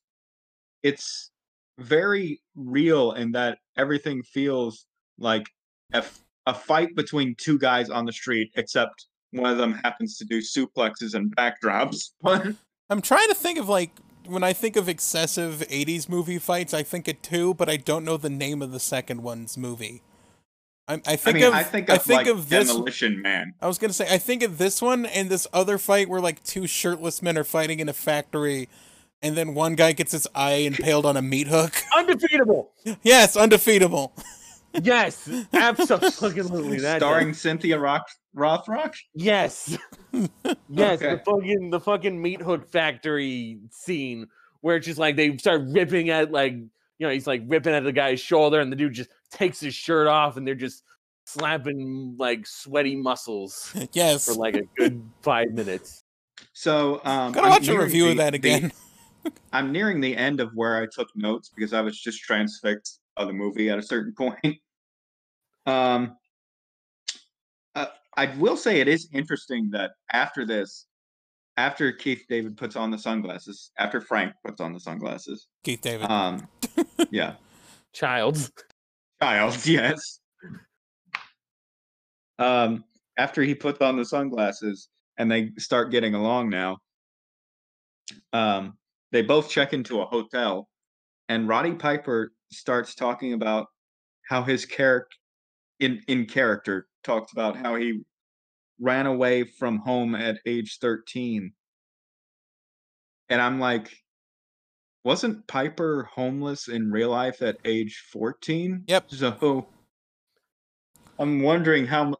it's 0.83 1.31
very 1.79 2.41
real 2.55 3.11
in 3.13 3.31
that 3.33 3.59
everything 3.77 4.23
feels 4.23 4.85
like 5.19 5.47
a, 5.93 6.03
a 6.45 6.53
fight 6.53 6.95
between 6.95 7.35
two 7.35 7.59
guys 7.59 7.89
on 7.89 8.05
the 8.05 8.11
street, 8.11 8.51
except 8.55 9.07
one 9.31 9.51
of 9.51 9.57
them 9.57 9.73
happens 9.83 10.17
to 10.17 10.25
do 10.25 10.39
suplexes 10.39 11.13
and 11.13 11.35
backdrops. 11.35 12.11
But 12.21 12.55
I'm 12.89 13.01
trying 13.01 13.27
to 13.27 13.35
think 13.35 13.59
of 13.59 13.67
like 13.67 13.91
when 14.29 14.43
I 14.43 14.53
think 14.53 14.75
of 14.75 14.87
excessive 14.89 15.63
80s 15.69 16.07
movie 16.09 16.39
fights, 16.39 16.73
I 16.73 16.83
think 16.83 17.07
of 17.07 17.21
two, 17.21 17.53
but 17.53 17.69
I 17.69 17.77
don't 17.77 18.05
know 18.05 18.17
the 18.17 18.29
name 18.29 18.61
of 18.61 18.71
the 18.71 18.79
second 18.79 19.23
one's 19.23 19.57
movie. 19.57 20.01
I, 20.87 20.93
I 20.95 21.01
I 21.05 21.15
think 21.17 21.35
mean, 21.35 21.45
of 21.45 21.53
I 21.53 21.63
think 21.63 21.89
of 21.89 22.07
like 22.07 22.27
of 22.27 22.49
this 22.49 22.67
Demolition 22.69 23.21
Man. 23.21 23.53
I 23.61 23.67
was 23.67 23.77
gonna 23.77 23.91
say 23.93 24.07
I 24.09 24.17
think 24.17 24.41
of 24.43 24.57
this 24.57 24.81
one 24.81 25.05
and 25.05 25.29
this 25.29 25.45
other 25.51 25.77
fight 25.77 26.07
where 26.07 26.21
like 26.21 26.43
two 26.43 26.65
shirtless 26.65 27.21
men 27.21 27.37
are 27.37 27.43
fighting 27.43 27.79
in 27.81 27.89
a 27.89 27.93
factory 27.93 28.69
and 29.21 29.35
then 29.35 29.53
one 29.53 29.75
guy 29.75 29.91
gets 29.91 30.13
his 30.13 30.27
eye 30.33 30.53
impaled 30.53 31.05
on 31.05 31.17
a 31.17 31.21
meat 31.21 31.47
hook. 31.47 31.73
Undefeatable. 31.97 32.71
yes, 33.03 33.35
undefeatable. 33.35 34.13
Yes, 34.83 35.27
absolutely. 35.53 36.79
That 36.81 36.99
starring 36.99 37.33
Cynthia 37.33 37.79
Rock 37.79 38.11
Rothrock. 38.37 38.93
Yes. 39.15 39.77
yes, 40.69 40.99
the 40.99 41.21
fucking 41.25 41.69
the 41.71 41.79
fucking 41.79 42.21
meat 42.21 42.41
hook 42.41 42.69
factory 42.69 43.59
scene 43.71 44.27
where 44.61 44.75
it's 44.77 44.85
just 44.85 44.99
like 44.99 45.15
they 45.15 45.35
start 45.37 45.63
ripping 45.67 46.09
at 46.09 46.31
like 46.31 46.53
you 46.53 47.05
know, 47.05 47.09
he's 47.09 47.27
like 47.27 47.43
ripping 47.47 47.73
at 47.73 47.83
the 47.83 47.91
guy's 47.91 48.19
shoulder 48.19 48.59
and 48.59 48.71
the 48.71 48.75
dude 48.75 48.93
just 48.93 49.09
takes 49.31 49.59
his 49.59 49.73
shirt 49.75 50.07
off 50.07 50.37
and 50.37 50.47
they're 50.47 50.55
just 50.55 50.83
slapping 51.25 52.15
like 52.17 52.45
sweaty 52.47 52.95
muscles 52.95 53.73
yes. 53.91 54.25
for 54.25 54.33
like 54.33 54.55
a 54.55 54.63
good 54.77 55.01
five 55.21 55.49
minutes. 55.51 56.03
So 56.53 57.01
um, 57.03 57.33
Gotta 57.33 57.47
I'm 57.47 57.49
watch 57.51 57.67
a 57.67 57.71
nearing 57.71 57.85
review 57.85 58.03
of 58.09 58.17
the- 58.17 58.23
that 58.23 58.31
the- 58.31 58.37
again. 58.37 58.71
I'm 59.51 59.71
nearing 59.73 59.99
the 59.99 60.15
end 60.15 60.39
of 60.39 60.51
where 60.53 60.81
I 60.81 60.85
took 60.91 61.09
notes 61.15 61.51
because 61.53 61.73
I 61.73 61.81
was 61.81 61.99
just 61.99 62.21
transfixed 62.21 63.01
of 63.17 63.27
the 63.27 63.33
movie 63.33 63.69
at 63.69 63.77
a 63.77 63.81
certain 63.81 64.13
point. 64.13 64.57
Um, 65.65 66.15
I 68.17 68.35
will 68.37 68.57
say 68.57 68.81
it 68.81 68.87
is 68.87 69.07
interesting 69.13 69.69
that 69.71 69.91
after 70.11 70.45
this, 70.45 70.87
after 71.55 71.91
Keith 71.91 72.23
David 72.27 72.57
puts 72.57 72.75
on 72.75 72.89
the 72.89 72.97
sunglasses, 72.97 73.71
after 73.77 74.01
Frank 74.01 74.33
puts 74.43 74.59
on 74.59 74.73
the 74.73 74.79
sunglasses, 74.79 75.47
Keith 75.63 75.81
David. 75.81 76.09
um, 76.09 76.47
yeah, 77.11 77.35
Childs. 77.93 78.51
Giles, 79.21 79.65
yes. 79.65 80.19
Um, 82.39 82.83
after 83.17 83.41
he 83.41 83.55
puts 83.55 83.81
on 83.81 83.97
the 83.97 84.05
sunglasses 84.05 84.89
and 85.17 85.31
they 85.31 85.51
start 85.57 85.91
getting 85.91 86.13
along 86.13 86.49
now, 86.49 86.77
um, 88.33 88.77
they 89.11 89.21
both 89.21 89.49
check 89.49 89.73
into 89.73 90.01
a 90.01 90.05
hotel, 90.05 90.67
and 91.29 91.47
Roddy 91.47 91.73
Piper 91.73 92.33
starts 92.51 92.95
talking 92.95 93.33
about 93.33 93.67
how 94.27 94.43
his 94.43 94.65
character, 94.65 95.15
in 95.79 96.01
in 96.07 96.25
character, 96.25 96.87
talks 97.07 97.31
about 97.31 97.57
how 97.57 97.75
he 97.75 98.01
ran 98.79 99.07
away 99.07 99.43
from 99.43 99.79
home 99.79 100.13
at 100.13 100.37
age 100.45 100.77
thirteen, 100.79 101.53
and 103.29 103.41
I'm 103.41 103.59
like, 103.59 103.91
wasn't 105.07 105.47
Piper 105.47 106.09
homeless 106.13 106.67
in 106.67 106.91
real 106.91 107.11
life 107.11 107.41
at 107.41 107.57
age 107.63 108.03
14? 108.11 108.83
Yep. 108.87 109.11
So 109.11 109.67
I'm 111.17 111.41
wondering 111.41 111.87
how 111.87 112.15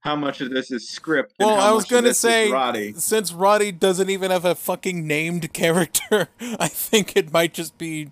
how 0.00 0.16
much 0.16 0.40
of 0.40 0.50
this 0.50 0.70
is 0.70 0.88
script. 0.88 1.34
Well, 1.38 1.50
I 1.50 1.70
was 1.72 1.84
gonna 1.84 2.14
say, 2.14 2.50
Roddy. 2.50 2.94
since 2.94 3.32
Roddy 3.32 3.72
doesn't 3.72 4.10
even 4.10 4.30
have 4.30 4.46
a 4.46 4.54
fucking 4.54 5.06
named 5.06 5.52
character, 5.52 6.28
I 6.40 6.68
think 6.68 7.16
it 7.16 7.32
might 7.32 7.54
just 7.54 7.78
be 7.78 8.10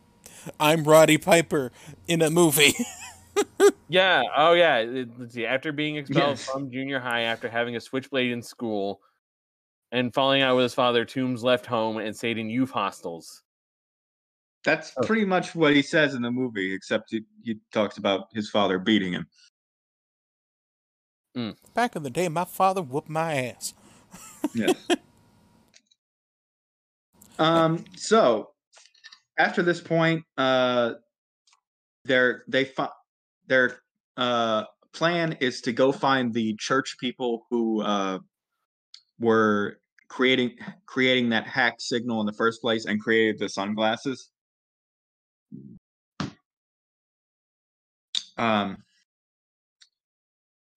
I'm 0.60 0.84
Roddy 0.84 1.18
Piper 1.18 1.72
in 2.06 2.22
a 2.22 2.30
movie. 2.30 2.74
Yeah. 3.88 4.22
Oh, 4.36 4.52
yeah. 4.52 4.84
Let's 5.18 5.34
see. 5.34 5.46
After 5.46 5.72
being 5.72 5.96
expelled 5.96 6.38
Yes. 6.38 6.46
from 6.46 6.70
junior 6.70 7.00
high 7.00 7.22
after 7.22 7.48
having 7.48 7.76
a 7.76 7.80
switchblade 7.80 8.32
in 8.32 8.42
school 8.42 9.00
and 9.92 10.12
falling 10.12 10.42
out 10.42 10.56
with 10.56 10.64
his 10.64 10.74
father, 10.74 11.04
Toombs 11.04 11.42
left 11.42 11.66
home 11.66 11.98
and 11.98 12.14
stayed 12.16 12.38
in 12.38 12.50
youth 12.50 12.70
hostels. 12.70 13.42
That's 14.64 14.92
Oh. 14.96 15.06
pretty 15.06 15.24
much 15.24 15.54
what 15.54 15.74
he 15.74 15.82
says 15.82 16.14
in 16.14 16.22
the 16.22 16.30
movie, 16.30 16.74
except 16.74 17.10
he, 17.10 17.22
he 17.42 17.58
talks 17.72 17.96
about 17.96 18.26
his 18.34 18.50
father 18.50 18.78
beating 18.78 19.12
him. 19.12 19.26
Back 21.72 21.94
in 21.94 22.02
the 22.02 22.10
day, 22.10 22.28
my 22.28 22.44
father 22.44 22.82
whooped 22.82 23.08
my 23.08 23.46
ass. 23.46 23.72
Yes. 24.54 24.74
um. 27.38 27.84
So 27.96 28.50
after 29.38 29.62
this 29.62 29.80
point, 29.80 30.24
uh, 30.36 30.94
their 32.04 32.42
they 32.48 32.64
fi- 32.64 32.88
their 33.48 33.80
uh 34.16 34.64
plan 34.92 35.36
is 35.40 35.60
to 35.62 35.72
go 35.72 35.92
find 35.92 36.32
the 36.32 36.54
church 36.58 36.96
people 37.00 37.46
who 37.50 37.82
uh 37.82 38.18
were 39.20 39.80
creating 40.08 40.56
creating 40.86 41.30
that 41.30 41.46
hack 41.46 41.76
signal 41.80 42.20
in 42.20 42.26
the 42.26 42.32
first 42.32 42.60
place 42.60 42.86
and 42.86 43.00
created 43.00 43.38
the 43.38 43.48
sunglasses. 43.48 44.30
Um. 48.36 48.78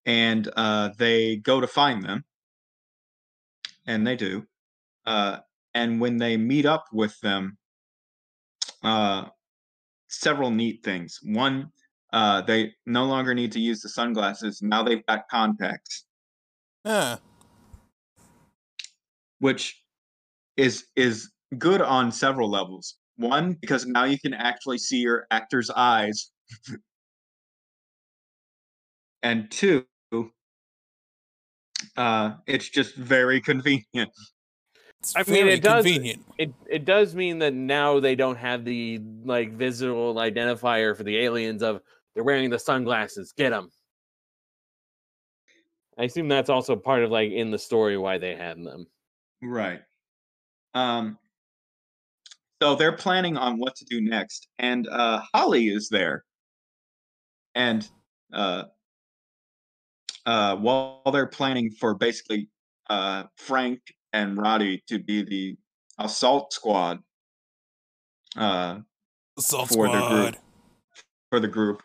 And 0.04 0.50
uh, 0.58 0.90
they 0.98 1.36
go 1.36 1.62
to 1.62 1.68
find 1.68 2.04
them, 2.04 2.26
and 3.86 4.06
they 4.06 4.16
do. 4.16 4.48
Uh, 5.06 5.38
and 5.76 6.02
when 6.02 6.18
they 6.18 6.38
meet 6.38 6.66
up 6.66 6.86
with 6.92 7.20
them, 7.22 7.60
uh, 8.84 9.26
several 10.08 10.50
neat 10.50 10.84
things. 10.84 11.20
One, 11.22 11.72
uh, 12.14 12.42
they 12.42 12.74
no 12.86 13.06
longer 13.06 13.34
need 13.34 13.52
to 13.54 13.60
use 13.60 13.82
the 13.82 13.90
sunglasses. 13.90 14.62
Now 14.62 14.84
they've 14.84 15.06
got 15.08 15.28
contacts, 15.30 16.06
Huh. 16.86 17.18
which 19.40 19.82
is 20.58 20.86
is 20.96 21.32
good 21.58 21.82
on 21.82 22.12
several 22.12 22.50
levels. 22.50 22.96
One, 23.18 23.54
because 23.62 23.86
now 23.86 24.06
you 24.06 24.20
can 24.20 24.34
actually 24.34 24.78
see 24.80 24.98
your 24.98 25.28
actor's 25.32 25.70
eyes. 25.70 26.32
and 29.24 29.50
two, 29.52 29.86
uh, 31.98 32.32
it's 32.48 32.70
just 32.70 32.96
very 32.96 33.40
convenient. 33.42 34.12
It's 35.00 35.16
I 35.16 35.24
mean, 35.32 35.48
it 35.48 35.62
does- 35.62 35.84
convenient. 35.86 36.26
It 36.38 36.54
it 36.70 36.86
does 36.86 37.16
mean 37.16 37.40
that 37.40 37.54
now 37.54 38.00
they 38.00 38.16
don't 38.16 38.38
have 38.38 38.66
the 38.66 39.00
like 39.24 39.54
visual 39.54 40.16
identifier 40.16 40.96
for 40.96 41.04
the 41.04 41.18
aliens 41.20 41.62
of 41.64 41.82
they're 42.14 42.24
wearing 42.24 42.50
the 42.50 42.60
sunglasses. 42.60 43.34
Get 43.36 43.52
them. 43.52 43.70
I 45.98 46.06
assume 46.06 46.28
that's 46.28 46.50
also 46.50 46.76
part 46.76 47.04
of 47.04 47.12
like 47.12 47.32
in 47.32 47.52
the 47.52 47.60
story 47.60 47.98
why 47.98 48.18
they 48.18 48.36
had 48.36 48.58
them. 48.64 48.88
Right. 49.42 49.82
Um 50.74 51.18
so 52.62 52.76
they're 52.76 52.96
planning 52.96 53.38
on 53.38 53.58
what 53.58 53.76
to 53.76 53.86
do 53.86 54.02
next 54.02 54.48
and 54.60 54.88
uh 54.88 55.22
Holly 55.34 55.68
is 55.68 55.90
there. 55.90 56.24
And 57.56 57.88
uh 58.34 58.64
uh 60.26 60.56
while 60.58 61.02
they're 61.12 61.28
planning 61.28 61.72
for 61.72 61.94
basically 61.94 62.50
uh 62.90 63.24
Frank 63.36 63.80
and 64.14 64.38
Roddy 64.38 64.84
to 64.88 65.00
be 65.00 65.24
the 65.24 65.58
assault 66.00 66.54
squad 66.54 67.00
uh 68.38 68.80
Assault 69.38 69.70
for 69.70 69.88
the 69.88 70.08
group. 70.08 70.36
For 71.30 71.40
the 71.40 71.48
group 71.48 71.82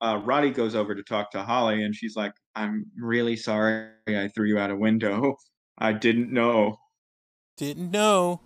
uh 0.00 0.20
Roddy 0.24 0.50
goes 0.50 0.74
over 0.74 0.94
to 0.94 1.02
talk 1.02 1.30
to 1.32 1.42
Holly 1.42 1.82
and 1.82 1.94
she's 1.94 2.16
like 2.16 2.32
I'm 2.54 2.86
really 2.96 3.36
sorry 3.36 3.88
I 4.08 4.28
threw 4.34 4.46
you 4.46 4.58
out 4.58 4.70
a 4.70 4.76
window. 4.76 5.36
I 5.78 5.92
didn't 5.92 6.32
know. 6.32 6.78
Didn't 7.56 7.90
know. 7.90 8.40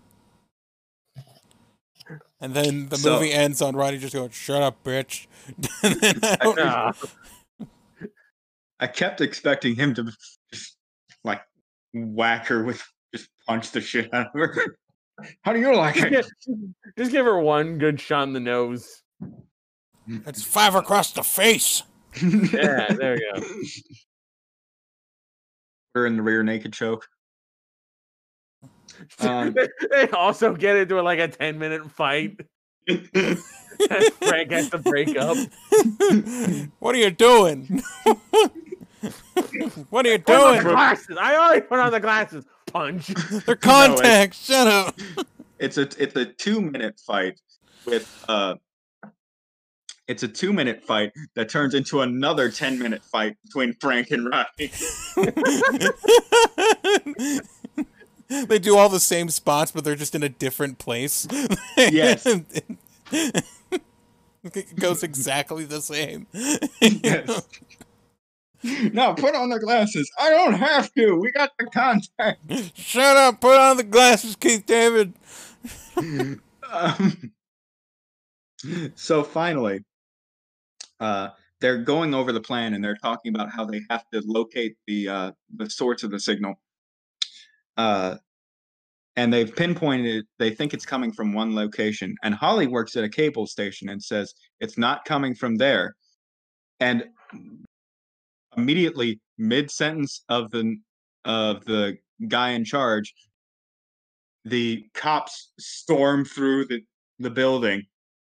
And 2.41 2.55
then 2.55 2.89
the 2.89 2.97
So- 2.97 3.15
movie 3.15 3.33
ends 3.33 3.63
on 3.63 3.77
Roddy 3.77 3.99
just 3.99 4.15
going, 4.15 4.31
"Shut 4.31 4.63
up, 4.63 4.83
bitch." 4.85 5.27
And 5.83 5.95
then 6.01 6.19
I 6.23 6.37
don't- 6.41 6.97
I 8.81 8.87
kept 8.89 9.21
expecting 9.21 9.77
him 9.77 9.95
to 9.95 10.13
just 10.53 10.77
like 11.23 11.41
whack 11.95 12.47
her 12.49 12.65
with 12.65 12.83
just 13.15 13.29
punch 13.47 13.71
the 13.71 13.81
shit 13.81 14.13
out 14.13 14.27
of 14.27 14.33
her. 14.35 14.77
How 15.43 15.53
do 15.53 15.61
you 15.61 15.77
like 15.77 15.95
just, 15.95 16.11
it? 16.11 16.35
give, 16.47 16.57
just 16.99 17.13
give 17.13 17.25
her 17.27 17.39
one 17.39 17.79
good 17.79 18.01
shot 18.01 18.25
in 18.25 18.33
the 18.33 18.41
nose. 18.41 19.03
It's 20.07 20.43
five 20.43 20.75
across 20.75 21.13
the 21.13 21.23
face. 21.23 21.83
Yeah, 22.23 22.93
there 22.93 23.19
you 23.19 23.33
go. 23.35 23.43
Her 25.95 26.07
in 26.07 26.17
the 26.17 26.23
rear 26.23 26.43
naked 26.43 26.73
choke. 26.73 27.07
Um, 29.21 29.55
they 29.91 30.09
also 30.11 30.55
get 30.55 30.77
into 30.77 31.01
like 31.03 31.19
a 31.19 31.29
10 31.29 31.59
minute 31.59 31.91
fight. 31.91 32.41
Frank 32.87 34.51
has 34.51 34.71
to 34.71 34.79
break 34.79 35.17
up. 35.17 35.37
what 36.79 36.95
are 36.95 36.99
you 36.99 37.11
doing? 37.11 37.83
what 39.91 40.07
are 40.07 40.11
you 40.13 40.19
Put 40.19 40.37
on 40.37 40.57
the 40.57 40.63
doing? 40.63 40.75
glasses. 40.75 41.17
I 41.21 41.37
already 41.37 41.61
put 41.63 41.79
on 41.79 41.91
the 41.93 42.01
glasses. 42.01 42.45
Punch. 42.67 43.07
They're 43.47 43.57
contacts. 43.57 44.45
Shut 44.47 44.67
up. 44.67 44.99
it's 45.59 45.79
a 45.79 45.83
it's 45.99 46.17
a 46.17 46.25
two 46.27 46.61
minute 46.61 46.99
fight 47.07 47.41
with 47.87 48.25
uh 48.29 48.55
it's 50.13 50.23
a 50.23 50.29
two 50.29 50.53
minute 50.53 50.85
fight 50.85 51.13
that 51.35 51.49
turns 51.49 51.75
into 51.75 52.03
another 52.03 52.51
10 52.51 52.79
minute 52.79 53.03
fight 53.03 53.35
between 53.45 53.73
Frank 53.81 54.11
and 54.11 54.29
Roddy. 54.29 54.71
they 58.47 58.59
do 58.59 58.77
all 58.77 58.91
the 58.91 59.01
same 59.01 59.31
spots, 59.31 59.73
but 59.73 59.85
they're 59.85 59.97
just 59.97 60.15
in 60.15 60.23
a 60.23 60.29
different 60.29 60.79
place. 60.79 61.27
Yes. 61.79 62.27
it 64.43 64.77
goes 64.77 65.03
exactly 65.03 65.65
the 65.65 65.81
same. 65.81 66.27
Yes. 66.81 67.49
No, 68.93 69.15
put 69.15 69.35
on 69.35 69.49
the 69.49 69.59
glasses. 69.59 70.09
I 70.21 70.29
don't 70.29 70.53
have 70.53 70.93
to. 70.95 71.17
We 71.17 71.33
got 71.33 71.51
the 71.59 71.67
contact. 71.67 72.39
Shut 72.77 73.17
up. 73.17 73.41
Put 73.41 73.59
on 73.59 73.79
the 73.79 73.83
glasses, 73.83 74.37
Keith 74.37 74.67
David. 74.67 75.15
um, 75.97 76.41
so 78.95 79.25
finally, 79.25 79.83
uh, 81.03 81.31
they're 81.61 81.79
going 81.79 82.15
over 82.15 82.33
the 82.33 82.41
plan 82.41 82.75
and 82.75 82.83
they're 82.83 82.97
talking 82.97 83.35
about 83.35 83.51
how 83.51 83.65
they 83.65 83.83
have 83.91 84.05
to 84.13 84.23
locate 84.25 84.77
the 84.87 85.09
uh, 85.09 85.33
the 85.57 85.69
source 85.69 86.05
of 86.05 86.13
the 86.13 86.21
signal. 86.21 86.55
Uh, 87.77 88.17
and 89.17 89.33
they've 89.33 89.55
pinpointed 89.55 90.17
it. 90.17 90.27
They 90.39 90.51
think 90.51 90.73
it's 90.73 90.87
coming 90.87 91.13
from 91.13 91.35
one 91.35 91.55
location. 91.55 92.15
And 92.23 92.35
Holly 92.35 92.67
works 92.67 92.97
at 92.97 93.05
a 93.05 93.09
cable 93.09 93.47
station 93.47 93.89
and 93.91 94.03
says 94.03 94.33
it's 94.61 94.79
not 94.79 95.05
coming 95.05 95.35
from 95.35 95.57
there. 95.57 95.97
And 96.81 97.05
immediately, 98.57 99.21
mid 99.39 99.71
sentence 99.71 100.25
of 100.29 100.51
the 100.53 100.77
of 101.25 101.65
the 101.65 101.99
guy 102.29 102.51
in 102.51 102.65
charge, 102.65 103.13
the 104.45 104.85
cops 104.95 105.53
storm 105.59 106.25
through 106.25 106.67
the 106.67 106.81
the 107.19 107.31
building, 107.31 107.83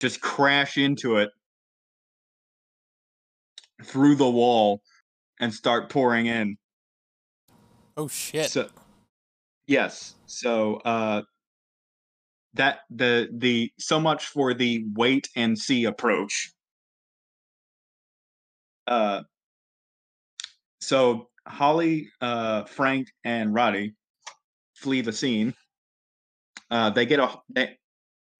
just 0.01 0.19
crash 0.19 0.77
into 0.77 1.17
it 1.17 1.29
through 3.83 4.15
the 4.15 4.29
wall, 4.29 4.81
and 5.39 5.53
start 5.53 5.89
pouring 5.89 6.27
in. 6.27 6.57
Oh, 7.97 8.07
shit. 8.07 8.49
So, 8.49 8.69
yes. 9.67 10.15
So 10.25 10.75
uh, 10.77 11.23
that 12.53 12.79
the 12.89 13.29
the 13.33 13.71
so 13.77 13.99
much 13.99 14.27
for 14.27 14.53
the 14.53 14.85
wait 14.93 15.29
and 15.35 15.57
see 15.57 15.85
approach. 15.85 16.51
Uh, 18.87 19.23
so 20.81 21.29
Holly, 21.47 22.09
uh, 22.21 22.63
Frank, 22.63 23.07
and 23.23 23.53
Roddy 23.53 23.93
flee 24.75 25.01
the 25.01 25.13
scene. 25.13 25.53
Uh, 26.69 26.89
they 26.89 27.05
get 27.05 27.19
a 27.19 27.35
they, 27.49 27.77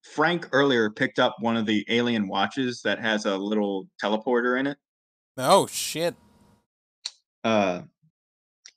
Frank 0.04 0.48
earlier 0.52 0.90
picked 0.90 1.20
up 1.20 1.36
one 1.40 1.58
of 1.58 1.66
the 1.66 1.86
alien 1.90 2.28
watches 2.28 2.82
that 2.84 3.00
has 3.00 3.26
a 3.26 3.36
little 3.36 3.88
teleporter 4.02 4.60
in 4.60 4.68
it. 4.68 4.78
Oh, 5.38 5.68
shit. 5.68 6.16
Uh, 7.44 7.82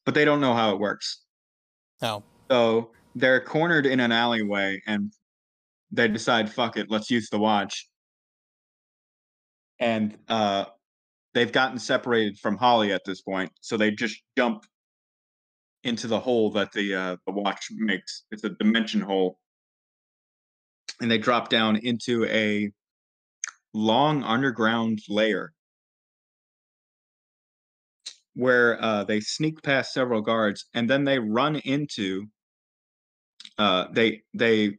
but 0.04 0.14
they 0.14 0.24
don't 0.24 0.40
know 0.40 0.54
how 0.54 0.72
it 0.72 0.78
works. 0.78 1.22
No. 2.00 2.22
So 2.50 2.92
they're 3.14 3.40
cornered 3.40 3.86
in 3.86 4.00
an 4.00 4.12
alleyway, 4.12 4.80
and 4.86 5.12
they 5.90 6.08
decide, 6.08 6.52
fuck 6.52 6.76
it, 6.76 6.90
let's 6.90 7.10
use 7.10 7.28
the 7.30 7.38
watch. 7.38 7.88
And 9.80 10.18
uh, 10.28 10.66
they've 11.34 11.52
gotten 11.52 11.78
separated 11.78 12.38
from 12.38 12.56
Holly 12.56 12.92
at 12.92 13.04
this 13.04 13.22
point, 13.22 13.50
so 13.60 13.76
they 13.76 13.90
just 13.90 14.20
jump 14.36 14.64
into 15.84 16.06
the 16.06 16.18
hole 16.18 16.50
that 16.52 16.72
the 16.72 16.94
uh, 16.94 17.16
the 17.26 17.32
watch 17.32 17.68
makes. 17.70 18.24
It's 18.30 18.44
a 18.44 18.50
dimension 18.50 19.00
hole, 19.00 19.38
and 21.00 21.10
they 21.10 21.18
drop 21.18 21.48
down 21.48 21.76
into 21.76 22.24
a 22.26 22.70
long 23.72 24.24
underground 24.24 25.00
layer 25.08 25.52
where 28.38 28.80
uh, 28.80 29.02
they 29.02 29.18
sneak 29.18 29.60
past 29.64 29.92
several 29.92 30.20
guards, 30.20 30.66
and 30.72 30.88
then 30.88 31.02
they 31.02 31.18
run 31.18 31.56
into. 31.56 32.24
Uh, 33.58 33.86
they 33.92 34.22
they 34.32 34.78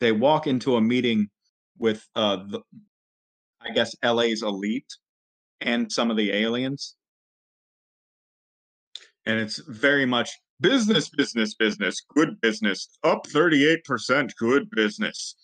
they 0.00 0.10
walk 0.10 0.48
into 0.48 0.74
a 0.74 0.80
meeting 0.80 1.28
with 1.78 2.04
uh, 2.16 2.38
the, 2.48 2.60
I 3.60 3.70
guess 3.70 3.94
LA's 4.04 4.42
elite 4.42 4.92
and 5.60 5.90
some 5.92 6.10
of 6.10 6.16
the 6.16 6.32
aliens. 6.32 6.96
And 9.24 9.38
it's 9.38 9.62
very 9.68 10.06
much 10.06 10.30
business, 10.60 11.10
business, 11.10 11.54
business, 11.54 12.00
good 12.12 12.40
business, 12.40 12.88
up 13.04 13.24
38%, 13.28 14.30
good 14.36 14.68
business. 14.70 15.36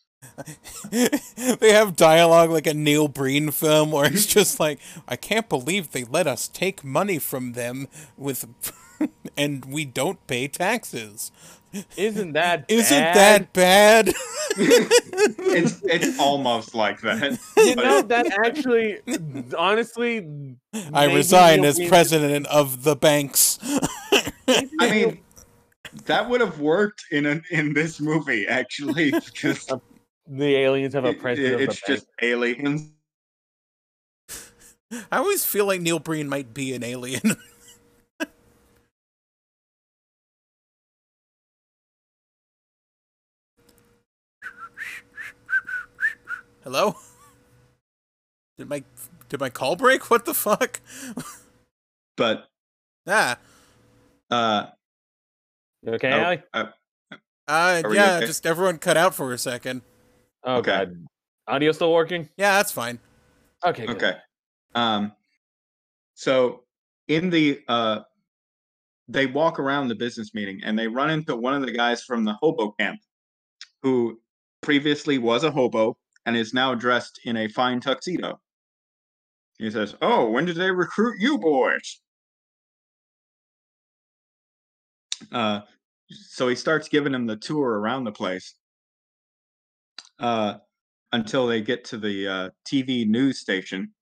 they 0.91 1.73
have 1.73 1.97
dialogue 1.97 2.51
like 2.51 2.67
a 2.67 2.75
Neil 2.75 3.09
Breen 3.09 3.51
film 3.51 3.93
where 3.93 4.07
it's 4.07 4.27
just 4.27 4.61
like, 4.61 4.79
I 5.09 5.17
can't 5.17 5.49
believe 5.49 5.91
they 5.93 6.05
let 6.05 6.27
us 6.27 6.49
take 6.49 6.85
money 6.85 7.19
from 7.19 7.53
them 7.53 7.89
with 8.17 8.47
and 9.37 9.65
we 9.65 9.85
don't 9.85 10.25
pay 10.27 10.49
taxes. 10.49 11.31
Isn't 11.97 12.33
that 12.33 12.65
Isn't 12.69 12.99
bad? 12.99 13.15
that 13.17 13.53
bad? 13.53 14.15
it's 14.57 15.83
it's 15.83 16.19
almost 16.19 16.75
like 16.75 17.01
that. 17.03 17.39
You 17.57 17.75
but 17.77 17.85
know 17.85 18.03
that 18.03 18.27
actually, 18.45 19.01
honestly, 19.59 20.57
I 20.95 21.13
resign 21.13 21.65
as 21.67 21.77
Breen- 21.77 21.89
president 21.89 22.47
of 22.47 22.85
the 22.85 22.97
banks. 22.97 23.59
I 24.49 24.69
mean, 24.81 25.19
that 26.05 26.29
would 26.29 26.41
have 26.41 26.61
worked 26.61 27.05
in 27.11 27.27
a, 27.27 27.43
in 27.51 27.75
this 27.75 28.01
movie 28.01 28.47
actually 28.47 29.11
because 29.11 29.71
the 30.27 30.57
aliens 30.57 30.95
have 30.95 31.05
a 31.05 31.09
it- 31.09 31.21
president. 31.21 31.55
of 31.55 31.61
the 31.61 31.65
it's 31.65 31.81
just 31.83 32.07
aliens. 32.21 32.91
I 35.11 35.19
always 35.19 35.45
feel 35.45 35.67
like 35.67 35.81
Neil 35.81 35.99
Breen 35.99 36.29
might 36.29 36.55
be 36.55 36.75
an 36.75 36.83
alien. 36.85 37.23
Hello? 46.63 46.97
Did 48.59 48.69
my 48.69 48.83
did 49.29 49.41
my 49.41 49.51
call 49.51 49.77
break? 49.77 50.11
What 50.11 50.25
the 50.25 50.35
fuck? 50.35 50.81
But 52.17 52.49
Ah, 53.07 53.37
uh, 54.31 54.67
You 55.83 55.93
okay, 55.93 56.11
oh, 56.15 56.25
Ali? 56.25 56.43
uh, 56.55 56.65
uh, 57.47 57.83
yeah, 57.93 58.17
okay? 58.17 58.27
just 58.27 58.47
everyone 58.47 58.79
cut 58.79 58.97
out 58.97 59.15
for 59.15 59.35
a 59.35 59.39
second. 59.39 59.83
Oh 60.47 60.59
okay. 60.59 60.71
god, 60.71 61.07
audio 61.49 61.73
still 61.73 61.93
working? 61.93 62.29
Yeah, 62.37 62.53
that's 62.53 62.71
fine. 62.71 63.01
Okay. 63.65 63.85
good. 63.87 63.97
Okay. 63.97 64.15
Um 64.75 65.13
so 66.15 66.63
in 67.09 67.31
the 67.31 67.61
uh 67.69 68.01
they 69.09 69.27
walk 69.27 69.59
around 69.59 69.89
the 69.89 69.95
business 69.95 70.35
meeting 70.35 70.61
and 70.65 70.79
they 70.79 70.87
run 70.89 71.11
into 71.11 71.37
one 71.37 71.55
of 71.55 71.63
the 71.63 71.73
guys 71.73 72.03
from 72.05 72.25
the 72.25 72.35
hobo 72.41 72.71
camp 72.73 73.01
who 73.83 74.21
previously 74.63 75.19
was 75.19 75.45
a 75.45 75.51
hobo 75.51 75.97
and 76.25 76.37
is 76.37 76.55
now 76.55 76.75
dressed 76.75 77.21
in 77.25 77.37
a 77.37 77.49
fine 77.49 77.81
tuxedo. 77.81 78.41
He 79.59 79.71
says, 79.71 79.95
"Oh, 80.03 80.31
when 80.31 80.45
did 80.45 80.57
they 80.57 80.71
recruit 80.71 81.17
you 81.19 81.39
boys?" 81.39 82.01
Uh 85.33 85.63
so 86.09 86.47
he 86.47 86.55
starts 86.55 86.89
giving 86.89 87.15
him 87.15 87.27
the 87.27 87.37
tour 87.37 87.81
around 87.81 88.05
the 88.05 88.13
place. 88.13 88.55
Uh 90.19 90.59
until 91.13 91.47
they 91.47 91.61
get 91.63 91.85
to 91.85 91.97
the 91.97 92.29
uh, 92.29 92.51
TV 92.67 93.09
news 93.09 93.39
station. 93.39 93.93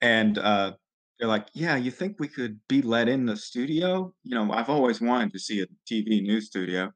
And 0.00 0.36
uh, 0.38 0.72
they're 1.18 1.28
like, 1.28 1.46
Yeah, 1.54 1.76
you 1.76 1.90
think 1.90 2.16
we 2.18 2.28
could 2.28 2.58
be 2.68 2.82
let 2.82 3.08
in 3.08 3.26
the 3.26 3.36
studio? 3.36 4.12
You 4.24 4.34
know, 4.34 4.52
I've 4.52 4.68
always 4.68 5.00
wanted 5.00 5.32
to 5.32 5.38
see 5.38 5.62
a 5.62 5.66
TV 5.90 6.22
news 6.22 6.46
studio. 6.46 6.92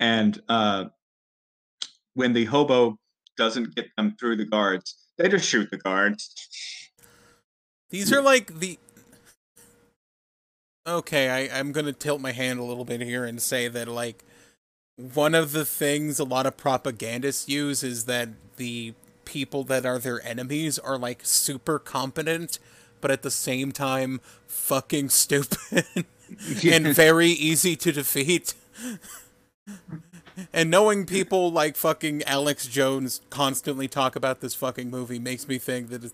And 0.00 0.40
uh, 0.48 0.86
when 2.14 2.32
the 2.32 2.46
hobo 2.46 2.98
doesn't 3.36 3.74
get 3.76 3.86
them 3.96 4.16
through 4.18 4.36
the 4.36 4.44
guards, 4.44 4.96
they 5.16 5.28
just 5.28 5.48
shoot 5.48 5.70
the 5.70 5.78
guards. 5.78 6.34
These 7.90 8.12
are 8.12 8.22
like 8.22 8.58
the. 8.58 8.78
Okay, 10.84 11.48
I, 11.48 11.58
I'm 11.58 11.70
gonna 11.70 11.92
tilt 11.92 12.20
my 12.20 12.32
hand 12.32 12.58
a 12.58 12.64
little 12.64 12.84
bit 12.84 13.00
here 13.02 13.24
and 13.24 13.40
say 13.40 13.68
that 13.68 13.86
like 13.86 14.24
one 15.02 15.34
of 15.34 15.52
the 15.52 15.64
things 15.64 16.18
a 16.18 16.24
lot 16.24 16.46
of 16.46 16.56
propagandists 16.56 17.48
use 17.48 17.82
is 17.82 18.04
that 18.04 18.28
the 18.56 18.94
people 19.24 19.64
that 19.64 19.84
are 19.86 19.98
their 19.98 20.24
enemies 20.26 20.78
are 20.78 20.98
like 20.98 21.20
super 21.24 21.78
competent, 21.78 22.58
but 23.00 23.10
at 23.10 23.22
the 23.22 23.30
same 23.30 23.72
time 23.72 24.20
fucking 24.46 25.08
stupid 25.08 25.84
and 26.64 26.86
very 26.88 27.28
easy 27.28 27.76
to 27.76 27.92
defeat. 27.92 28.54
And 30.52 30.70
knowing 30.70 31.04
people 31.04 31.50
like 31.50 31.76
fucking 31.76 32.22
Alex 32.24 32.66
Jones 32.66 33.20
constantly 33.28 33.88
talk 33.88 34.16
about 34.16 34.40
this 34.40 34.54
fucking 34.54 34.90
movie 34.90 35.18
makes 35.18 35.46
me 35.46 35.58
think 35.58 35.90
that 35.90 36.12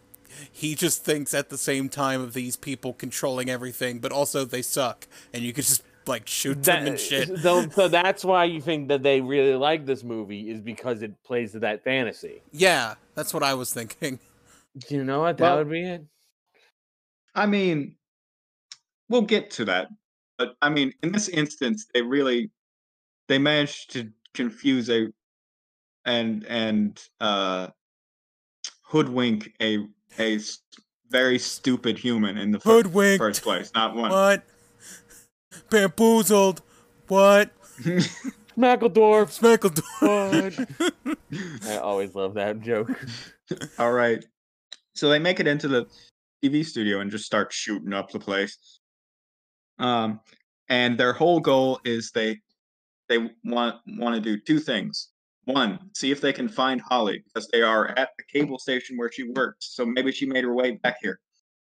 he 0.50 0.74
just 0.74 1.04
thinks 1.04 1.34
at 1.34 1.50
the 1.50 1.58
same 1.58 1.88
time 1.88 2.20
of 2.20 2.34
these 2.34 2.56
people 2.56 2.92
controlling 2.92 3.48
everything, 3.48 3.98
but 3.98 4.12
also 4.12 4.44
they 4.44 4.62
suck, 4.62 5.06
and 5.32 5.42
you 5.42 5.52
could 5.52 5.64
just 5.64 5.82
like 6.08 6.26
shoot 6.26 6.62
them 6.64 6.86
and 6.86 6.98
shit. 6.98 7.38
So, 7.38 7.68
so 7.68 7.88
that's 7.88 8.24
why 8.24 8.44
you 8.44 8.60
think 8.60 8.88
that 8.88 9.02
they 9.02 9.20
really 9.20 9.54
like 9.54 9.86
this 9.86 10.02
movie 10.02 10.50
is 10.50 10.60
because 10.60 11.02
it 11.02 11.12
plays 11.24 11.52
to 11.52 11.60
that 11.60 11.84
fantasy. 11.84 12.42
Yeah, 12.52 12.94
that's 13.14 13.32
what 13.34 13.42
I 13.42 13.54
was 13.54 13.72
thinking. 13.72 14.18
You 14.88 15.02
know 15.04 15.20
what? 15.20 15.38
That 15.38 15.42
Well- 15.44 15.58
would 15.58 15.70
be 15.70 15.82
it. 15.84 16.04
I 17.34 17.46
mean, 17.46 17.96
we'll 19.08 19.22
get 19.22 19.50
to 19.52 19.64
that. 19.66 19.88
But 20.38 20.56
I 20.62 20.68
mean, 20.70 20.92
in 21.02 21.12
this 21.12 21.28
instance, 21.28 21.86
they 21.94 22.02
really 22.02 22.50
they 23.28 23.38
managed 23.38 23.92
to 23.92 24.10
confuse 24.34 24.88
a 24.90 25.08
and 26.04 26.44
and 26.46 27.02
uh 27.20 27.68
hoodwink 28.82 29.52
a 29.60 29.78
a 30.18 30.36
s- 30.36 30.58
very 31.10 31.38
stupid 31.38 31.98
human 31.98 32.36
in 32.38 32.50
the 32.52 32.60
fir- 32.60 32.82
Hoodwinked. 32.82 33.18
first 33.18 33.42
place. 33.42 33.70
Not 33.74 33.94
one. 33.96 34.10
What? 34.10 34.44
Bamboozled. 35.70 36.62
What? 37.08 37.50
Mackledorf. 38.56 39.30
Smeckledorf. 39.38 40.58
What? 40.80 41.70
I 41.70 41.78
always 41.78 42.14
love 42.14 42.34
that 42.34 42.60
joke. 42.60 42.90
All 43.78 43.92
right. 43.92 44.24
So 44.94 45.08
they 45.08 45.18
make 45.18 45.40
it 45.40 45.46
into 45.46 45.68
the 45.68 45.86
TV 46.42 46.64
studio 46.64 47.00
and 47.00 47.10
just 47.10 47.24
start 47.24 47.52
shooting 47.52 47.92
up 47.92 48.10
the 48.10 48.18
place. 48.18 48.80
Um, 49.78 50.20
and 50.68 50.98
their 50.98 51.12
whole 51.12 51.40
goal 51.40 51.80
is 51.84 52.10
they 52.10 52.40
they 53.08 53.30
want 53.44 53.76
want 53.86 54.14
to 54.14 54.20
do 54.20 54.40
two 54.40 54.58
things. 54.58 55.10
One, 55.44 55.78
see 55.94 56.10
if 56.10 56.20
they 56.20 56.32
can 56.32 56.48
find 56.48 56.80
Holly 56.80 57.22
because 57.24 57.48
they 57.48 57.62
are 57.62 57.88
at 57.96 58.10
the 58.18 58.24
cable 58.30 58.58
station 58.58 58.98
where 58.98 59.10
she 59.10 59.22
works. 59.22 59.74
So 59.74 59.86
maybe 59.86 60.12
she 60.12 60.26
made 60.26 60.44
her 60.44 60.52
way 60.52 60.72
back 60.72 60.96
here. 61.00 61.20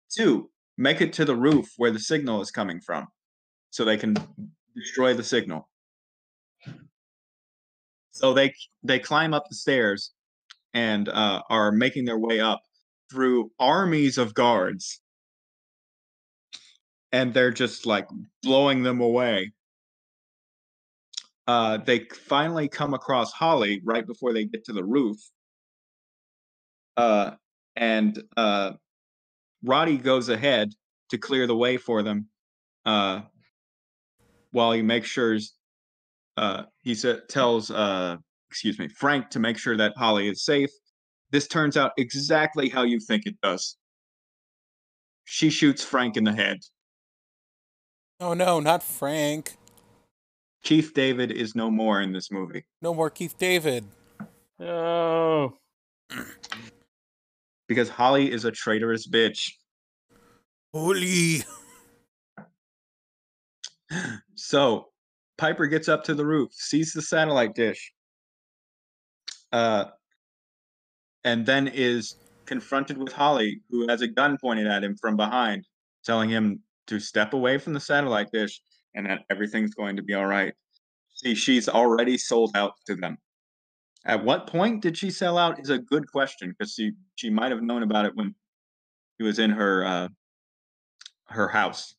Two, 0.09 0.49
make 0.77 1.01
it 1.01 1.13
to 1.13 1.25
the 1.25 1.36
roof 1.36 1.67
where 1.77 1.91
the 1.91 1.99
signal 1.99 2.41
is 2.41 2.49
coming 2.49 2.80
from, 2.82 3.07
so 3.72 3.86
they 3.86 3.97
can 3.97 4.15
destroy 4.76 5.13
the 5.13 5.24
signal. 5.24 5.70
So 8.11 8.34
they 8.34 8.53
they 8.84 8.99
climb 8.99 9.34
up 9.34 9.45
the 9.49 9.55
stairs 9.55 10.11
and 10.74 11.07
uh, 11.09 11.41
are 11.49 11.72
making 11.72 12.05
their 12.05 12.17
way 12.17 12.39
up 12.39 12.61
through 13.11 13.51
armies 13.59 14.17
of 14.17 14.34
guards. 14.34 15.01
And 17.11 17.34
they're 17.34 17.51
just 17.51 17.86
like 17.86 18.07
blowing 18.43 18.84
them 18.84 19.01
away. 19.01 19.53
Uh, 21.47 21.78
they 21.78 22.05
finally 22.28 22.67
come 22.67 22.93
across 22.93 23.32
Holly 23.32 23.82
right 23.84 24.05
before 24.05 24.34
they 24.34 24.45
get 24.45 24.65
to 24.65 24.74
the 24.74 24.84
roof. 24.84 25.17
Uh, 26.95 27.32
and 27.76 28.22
uh, 28.38 28.74
Roddy 29.63 29.97
goes 29.97 30.30
ahead 30.30 30.74
to 31.09 31.17
clear 31.17 31.47
the 31.47 31.55
way 31.55 31.78
for 31.78 32.03
them 32.03 32.28
uh, 32.86 33.22
while 34.51 34.71
he 34.71 34.81
makes 34.81 35.07
sure 35.07 35.37
uh, 36.37 36.63
he 36.83 36.95
sa- 36.95 37.17
tells 37.27 37.69
uh, 37.71 38.15
excuse 38.49 38.79
me 38.79 38.87
Frank 38.87 39.29
to 39.31 39.39
make 39.39 39.57
sure 39.57 39.77
that 39.77 39.93
Holly 39.97 40.29
is 40.29 40.43
safe. 40.43 40.69
This 41.31 41.47
turns 41.47 41.77
out 41.77 41.91
exactly 41.97 42.69
how 42.69 42.83
you 42.83 42.99
think 42.99 43.25
it 43.25 43.35
does. 43.41 43.77
She 45.25 45.49
shoots 45.49 45.83
Frank 45.83 46.17
in 46.17 46.23
the 46.23 46.33
head. 46.33 46.57
oh 48.19 48.33
no, 48.33 48.59
not 48.59 48.81
Frank. 48.83 49.55
Keith 50.63 50.91
David 50.93 51.31
is 51.31 51.55
no 51.55 51.69
more 51.71 52.01
in 52.01 52.11
this 52.11 52.31
movie. 52.31 52.65
No 52.81 52.93
more 52.93 53.09
Keith 53.09 53.37
David. 53.37 53.85
Oh, 54.59 55.53
Because 57.67 57.87
Holly 57.89 58.29
is 58.31 58.43
a 58.43 58.51
traitorous 58.51 59.07
bitch. 59.07 59.51
Holy. 60.73 61.43
So 64.35 64.87
Piper 65.37 65.67
gets 65.67 65.89
up 65.89 66.03
to 66.05 66.15
the 66.15 66.25
roof, 66.25 66.51
sees 66.53 66.93
the 66.93 67.01
satellite 67.01 67.55
dish, 67.55 67.91
uh, 69.51 69.85
and 71.23 71.45
then 71.45 71.67
is 71.67 72.15
confronted 72.45 72.97
with 72.97 73.11
Holly, 73.11 73.61
who 73.69 73.87
has 73.87 74.01
a 74.01 74.07
gun 74.07 74.37
pointed 74.41 74.67
at 74.67 74.83
him 74.83 74.95
from 74.99 75.15
behind, 75.15 75.67
telling 76.03 76.29
him 76.29 76.61
to 76.87 76.99
step 76.99 77.33
away 77.33 77.57
from 77.57 77.73
the 77.73 77.79
satellite 77.79 78.31
dish 78.31 78.61
and 78.95 79.05
that 79.05 79.21
everything's 79.29 79.75
going 79.75 79.95
to 79.95 80.03
be 80.03 80.13
all 80.13 80.25
right. 80.25 80.53
See, 81.15 81.35
she's 81.35 81.69
already 81.69 82.17
sold 82.17 82.51
out 82.55 82.73
to 82.87 82.95
them. 82.95 83.17
At 84.05 84.23
what 84.23 84.47
point 84.47 84.81
did 84.81 84.97
she 84.97 85.11
sell 85.11 85.37
out 85.37 85.59
is 85.59 85.69
a 85.69 85.77
good 85.77 86.09
question 86.11 86.49
because 86.57 86.73
she 86.73 86.93
she 87.15 87.29
might 87.29 87.51
have 87.51 87.61
known 87.61 87.83
about 87.83 88.05
it 88.05 88.15
when 88.15 88.33
he 89.17 89.25
was 89.25 89.37
in 89.37 89.51
her 89.51 89.85
uh, 89.85 90.07
her 91.27 91.49
house, 91.49 91.95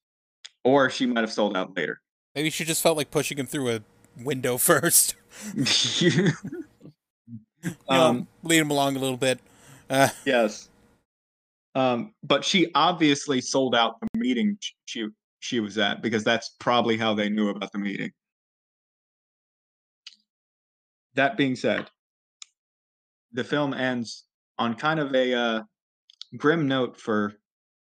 or 0.65 0.91
she 0.91 1.07
might 1.07 1.21
have 1.21 1.33
sold 1.33 1.57
out 1.57 1.77
later. 1.77 2.01
Maybe 2.35 2.51
she 2.51 2.65
just 2.65 2.83
felt 2.83 2.97
like 2.97 3.11
pushing 3.11 3.39
him 3.39 3.47
through 3.47 3.71
a 3.71 3.81
window 4.23 4.57
first. 4.59 5.15
you 6.01 6.33
know, 7.65 7.73
um, 7.89 8.29
lead 8.43 8.59
him 8.59 8.71
along 8.71 8.97
a 8.97 8.99
little 8.99 9.17
bit. 9.17 9.41
Uh, 9.89 10.09
yes. 10.25 10.69
Um, 11.75 12.15
but 12.23 12.45
she 12.45 12.71
obviously 12.75 13.41
sold 13.41 13.75
out 13.75 14.01
the 14.01 14.09
meeting 14.19 14.59
she 14.87 15.09
she 15.39 15.61
was 15.61 15.79
at 15.79 16.03
because 16.03 16.25
that's 16.25 16.57
probably 16.59 16.97
how 16.97 17.15
they 17.15 17.29
knew 17.29 17.49
about 17.49 17.73
the 17.73 17.79
meeting. 17.79 18.11
That 21.15 21.37
being 21.37 21.57
said, 21.57 21.91
the 23.33 23.45
film 23.45 23.73
ends 23.73 24.25
on 24.59 24.75
kind 24.75 25.01
of 25.01 25.15
a 25.15 25.33
uh, 25.33 25.63
grim 26.37 26.67
note 26.69 26.97
for 26.97 27.35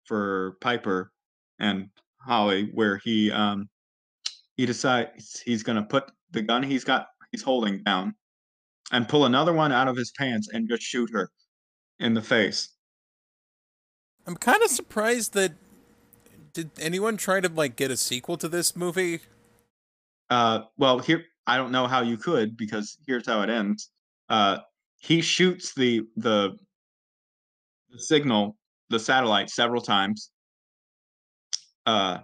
for 0.06 0.58
Piper 0.62 1.12
and 1.60 1.90
Holly, 2.28 2.70
where 2.74 2.98
he 2.98 3.32
um, 3.32 3.70
he 4.56 4.66
decides 4.66 5.40
he's 5.40 5.64
going 5.64 5.78
to 5.78 5.84
put 5.84 6.12
the 6.32 6.42
gun 6.42 6.62
he's 6.62 6.84
got 6.84 7.08
he's 7.32 7.42
holding 7.42 7.82
down 7.84 8.14
and 8.92 9.08
pull 9.08 9.26
another 9.26 9.54
one 9.54 9.72
out 9.72 9.88
of 9.88 9.96
his 9.96 10.12
pants 10.12 10.50
and 10.52 10.68
just 10.70 10.84
shoot 10.84 11.10
her 11.12 11.30
in 12.00 12.14
the 12.14 12.22
face. 12.22 12.70
I'm 14.26 14.36
kind 14.36 14.62
of 14.62 14.70
surprised 14.70 15.34
that. 15.34 15.54
Did 16.54 16.72
anyone 16.80 17.18
try 17.18 17.40
to 17.40 17.50
like 17.50 17.76
get 17.76 17.92
a 17.92 17.98
sequel 17.98 18.36
to 18.38 18.50
this 18.50 18.76
movie? 18.76 19.20
Uh, 20.30 20.62
well, 20.78 21.00
here 21.00 21.24
I 21.46 21.58
don't 21.58 21.72
know 21.72 21.88
how 21.88 22.02
you 22.02 22.18
could 22.18 22.58
because 22.58 22.98
here's 23.06 23.28
how 23.28 23.42
it 23.42 23.50
ends. 23.50 23.92
Uh, 24.28 24.58
he 25.00 25.22
shoots 25.22 25.74
the 25.76 26.02
the 26.18 26.58
the 27.92 28.00
signal, 28.00 28.58
the 28.90 29.00
satellite, 29.00 29.50
several 29.50 29.82
times. 29.82 30.32
Uh, 31.88 32.20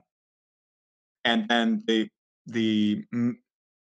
and 1.26 1.48
then 1.50 1.84
the 1.88 2.08
the 2.48 3.04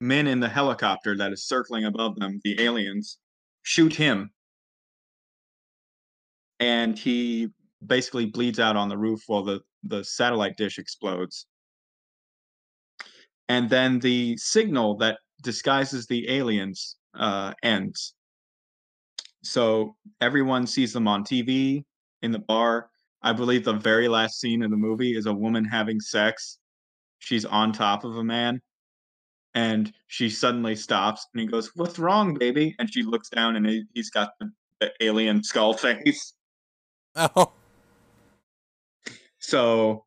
men 0.02 0.28
in 0.28 0.40
the 0.40 0.50
helicopter 0.50 1.18
that 1.18 1.34
is 1.34 1.48
circling 1.48 1.86
above 1.86 2.16
them, 2.16 2.40
the 2.44 2.60
aliens, 2.64 3.20
shoot 3.64 3.94
him, 3.94 4.32
and 6.60 6.98
he 6.98 7.50
basically 7.86 8.26
bleeds 8.26 8.60
out 8.60 8.76
on 8.76 8.90
the 8.90 8.98
roof 8.98 9.22
while 9.28 9.44
the 9.44 9.62
the 9.84 10.04
satellite 10.04 10.58
dish 10.58 10.80
explodes 10.80 11.46
and 13.50 13.70
then 13.70 14.00
the 14.00 14.38
signal 14.38 14.98
that 14.98 15.20
disguises 15.42 16.08
the 16.08 16.30
aliens 16.30 16.98
uh, 17.18 17.54
ends. 17.64 18.16
So 19.44 19.96
everyone 20.22 20.66
sees 20.66 20.94
them 20.94 21.08
on 21.08 21.24
TV 21.24 21.84
in 22.22 22.32
the 22.32 22.40
bar. 22.40 22.90
I 23.26 23.34
believe 23.34 23.66
the 23.66 23.74
very 23.74 24.08
last 24.08 24.40
scene 24.40 24.62
in 24.62 24.70
the 24.70 24.78
movie 24.78 25.18
is 25.18 25.26
a 25.26 25.34
woman 25.34 25.66
having 25.66 26.00
sex. 26.00 26.60
She's 27.18 27.44
on 27.44 27.74
top 27.74 28.04
of 28.04 28.18
a 28.18 28.24
man, 28.24 28.62
and 29.56 29.92
she 30.06 30.30
suddenly 30.30 30.76
stops, 30.76 31.26
and 31.34 31.42
he 31.42 31.48
goes, 31.48 31.72
"What's 31.74 31.98
wrong, 31.98 32.36
baby?" 32.36 32.76
And 32.78 32.94
she 32.94 33.02
looks 33.02 33.30
down, 33.30 33.56
and 33.56 33.66
he, 33.66 33.84
he's 33.96 34.12
got 34.12 34.30
the, 34.40 34.52
the 34.80 34.92
alien 35.02 35.44
skull 35.44 35.74
face. 35.78 36.36
Oh, 37.16 37.52
So 39.40 40.06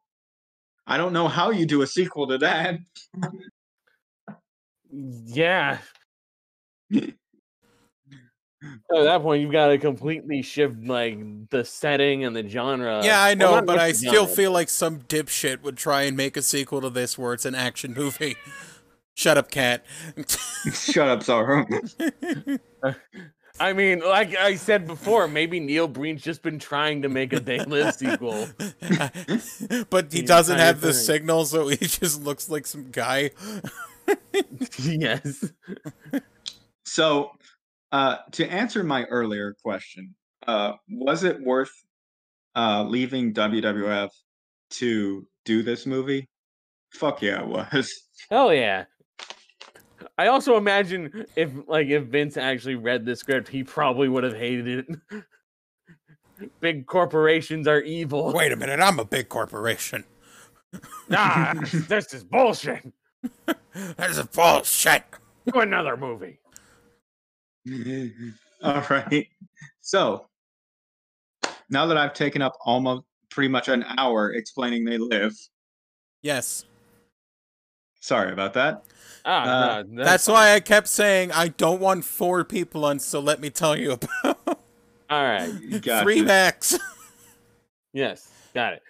I 0.86 0.96
don't 0.96 1.12
know 1.12 1.26
how 1.26 1.50
you 1.50 1.66
do 1.66 1.82
a 1.82 1.88
sequel 1.88 2.28
to 2.28 2.38
that. 2.38 2.78
yeah. 4.92 5.78
At 8.62 9.04
that 9.04 9.22
point, 9.22 9.42
you've 9.42 9.52
got 9.52 9.68
to 9.68 9.78
completely 9.78 10.42
shift 10.42 10.82
like 10.84 11.18
the 11.50 11.64
setting 11.64 12.24
and 12.24 12.34
the 12.34 12.48
genre. 12.48 13.00
yeah, 13.04 13.22
I 13.22 13.34
know, 13.34 13.54
not 13.56 13.66
but 13.66 13.78
I 13.78 13.88
the 13.92 13.94
still 13.98 14.12
genre. 14.24 14.34
feel 14.36 14.50
like 14.52 14.68
some 14.68 15.00
dipshit 15.02 15.62
would 15.62 15.76
try 15.76 16.02
and 16.02 16.16
make 16.16 16.36
a 16.36 16.42
sequel 16.42 16.80
to 16.80 16.90
this 16.90 17.16
where 17.16 17.32
it's 17.34 17.44
an 17.44 17.54
action 17.54 17.94
movie. 17.94 18.36
Shut 19.14 19.36
up, 19.38 19.50
cat. 19.50 19.84
Shut 20.72 21.08
up, 21.08 21.22
Sorrow. 21.22 21.66
I 23.60 23.72
mean, 23.72 23.98
like 24.00 24.36
I 24.36 24.54
said 24.54 24.86
before, 24.86 25.26
maybe 25.26 25.58
Neil 25.58 25.88
Breen's 25.88 26.22
just 26.22 26.42
been 26.42 26.60
trying 26.60 27.02
to 27.02 27.08
make 27.08 27.32
a 27.32 27.40
They 27.40 27.58
Live 27.64 27.94
sequel. 27.94 28.48
but 29.90 30.12
he 30.12 30.20
The 30.20 30.22
doesn't 30.22 30.54
entire 30.54 30.66
have 30.66 30.80
the 30.80 30.92
thing. 30.92 30.92
signal, 30.92 31.44
so 31.46 31.66
he 31.66 31.76
just 31.76 32.22
looks 32.22 32.48
like 32.48 32.66
some 32.68 32.90
guy. 32.92 33.30
yes. 34.78 35.44
So, 36.84 37.32
uh, 37.92 38.16
to 38.32 38.46
answer 38.50 38.84
my 38.84 39.04
earlier 39.04 39.54
question, 39.62 40.14
uh, 40.46 40.72
was 40.88 41.24
it 41.24 41.40
worth 41.40 41.72
uh, 42.54 42.84
leaving 42.84 43.32
WWF 43.32 44.10
to 44.70 45.26
do 45.44 45.62
this 45.62 45.86
movie? 45.86 46.28
Fuck 46.90 47.22
yeah, 47.22 47.42
it 47.42 47.46
was. 47.46 47.92
Hell 48.30 48.52
yeah. 48.52 48.84
I 50.16 50.26
also 50.28 50.56
imagine 50.56 51.26
if 51.36 51.50
like 51.66 51.88
if 51.88 52.04
Vince 52.04 52.36
actually 52.36 52.74
read 52.74 53.04
the 53.04 53.14
script, 53.14 53.48
he 53.48 53.62
probably 53.62 54.08
would 54.08 54.24
have 54.24 54.36
hated 54.36 54.86
it. 54.88 55.22
Big 56.60 56.86
corporations 56.86 57.66
are 57.66 57.80
evil. 57.80 58.32
Wait 58.32 58.52
a 58.52 58.56
minute, 58.56 58.80
I'm 58.80 59.00
a 59.00 59.04
big 59.04 59.28
corporation. 59.28 60.04
Nah, 61.08 61.54
this 61.54 62.14
is 62.14 62.22
bullshit. 62.22 62.92
That's 63.96 64.18
a 64.18 64.24
bullshit. 64.24 65.02
Do 65.52 65.60
another 65.60 65.96
movie. 65.96 66.38
All 68.62 68.84
right. 68.90 69.26
So, 69.80 70.26
now 71.70 71.86
that 71.86 71.96
I've 71.96 72.14
taken 72.14 72.42
up 72.42 72.54
almost 72.64 73.04
pretty 73.30 73.48
much 73.48 73.68
an 73.68 73.84
hour 73.96 74.32
explaining 74.32 74.84
they 74.84 74.98
live, 74.98 75.34
Yes. 76.22 76.64
sorry 78.00 78.32
about 78.32 78.54
that. 78.54 78.82
Ah, 79.24 79.42
Uh, 79.44 79.82
no, 79.86 80.04
That's 80.04 80.26
why 80.26 80.52
I 80.54 80.60
kept 80.60 80.88
saying 80.88 81.30
I 81.32 81.48
don't 81.48 81.80
want 81.80 82.04
four 82.04 82.44
people 82.44 82.84
on, 82.84 82.98
so 82.98 83.20
let 83.20 83.40
me 83.40 83.50
tell 83.50 83.76
you 83.76 83.92
about 83.92 84.38
all 84.48 84.58
right. 85.10 85.50
Gotcha. 85.82 86.02
three 86.02 86.22
max. 86.22 86.78
Yes, 87.92 88.30
got 88.54 88.74
it. 88.74 88.82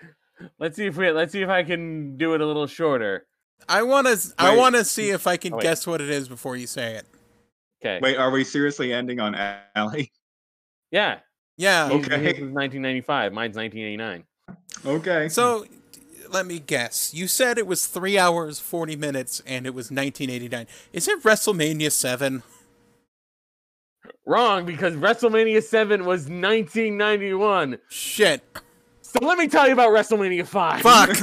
Let's 0.59 0.77
see 0.77 0.87
if 0.87 0.97
we 0.97 1.11
let's 1.11 1.33
see 1.33 1.43
if 1.43 1.49
I 1.49 1.63
can 1.65 2.17
do 2.17 2.35
it 2.35 2.41
a 2.41 2.47
little 2.47 2.67
shorter. 2.67 3.27
I 3.69 3.83
want 3.83 4.07
to. 4.07 4.35
I 4.39 4.57
want 4.57 4.77
to 4.77 4.85
see 4.85 5.11
if 5.11 5.27
I 5.27 5.37
can 5.37 5.55
Oh, 5.55 5.59
guess 5.59 5.87
what 5.87 6.01
it 6.01 6.11
is 6.11 6.29
before 6.29 6.57
you 6.57 6.67
say 6.67 6.95
it. 6.95 7.07
Okay. 7.81 8.01
Wait, 8.03 8.17
are 8.17 8.31
we 8.31 8.45
seriously 8.45 8.93
ending 8.93 9.21
on 9.21 9.35
Allie? 9.75 10.13
Yeah. 10.91 11.19
Yeah. 11.59 11.91
Okay. 11.93 12.19
his 12.19 12.41
was 12.41 12.51
1995. 12.51 13.35
Mine's 13.35 13.57
1989. 13.59 14.25
Okay. 14.87 15.29
So, 15.29 15.67
let 16.31 16.47
me 16.47 16.61
guess. 16.61 17.13
You 17.13 17.27
said 17.27 17.59
it 17.59 17.67
was 17.67 17.85
three 17.85 18.17
hours 18.17 18.59
forty 18.59 18.97
minutes, 18.97 19.43
and 19.47 19.67
it 19.67 19.75
was 19.75 19.91
1989. 19.91 20.67
Is 20.95 21.07
it 21.07 21.23
WrestleMania 21.23 21.93
Seven? 21.93 22.43
Wrong, 24.29 24.67
because 24.67 24.95
WrestleMania 24.95 25.63
7 25.63 26.05
was 26.05 26.29
1991. 26.29 27.79
Shit. 27.89 28.43
So 29.01 29.19
let 29.23 29.39
me 29.39 29.49
tell 29.49 29.67
you 29.67 29.73
about 29.73 29.89
WrestleMania 29.89 30.47
5. 30.47 30.83
Fuck. 30.83 31.17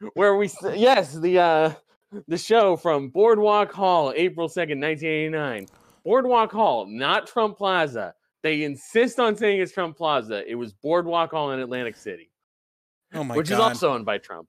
Where 0.14 0.36
we, 0.36 0.50
yes, 0.74 1.12
the 1.12 1.38
uh, 1.38 1.72
the 2.28 2.38
show 2.38 2.76
from 2.76 3.08
Boardwalk 3.08 3.72
Hall, 3.72 4.12
April 4.14 4.48
2nd, 4.48 4.80
1989. 4.80 5.66
Boardwalk 6.04 6.52
Hall, 6.52 6.86
not 6.86 7.26
Trump 7.26 7.56
Plaza. 7.56 8.14
They 8.42 8.62
insist 8.62 9.18
on 9.18 9.36
saying 9.36 9.60
it's 9.60 9.72
Trump 9.72 9.96
Plaza. 9.96 10.48
It 10.48 10.54
was 10.54 10.72
Boardwalk 10.72 11.30
Hall 11.30 11.52
in 11.52 11.60
Atlantic 11.60 11.96
City. 11.96 12.30
oh 13.14 13.24
my 13.24 13.36
which 13.36 13.48
god. 13.48 13.54
is 13.54 13.60
also 13.60 13.94
owned 13.94 14.04
by 14.04 14.18
Trump. 14.18 14.48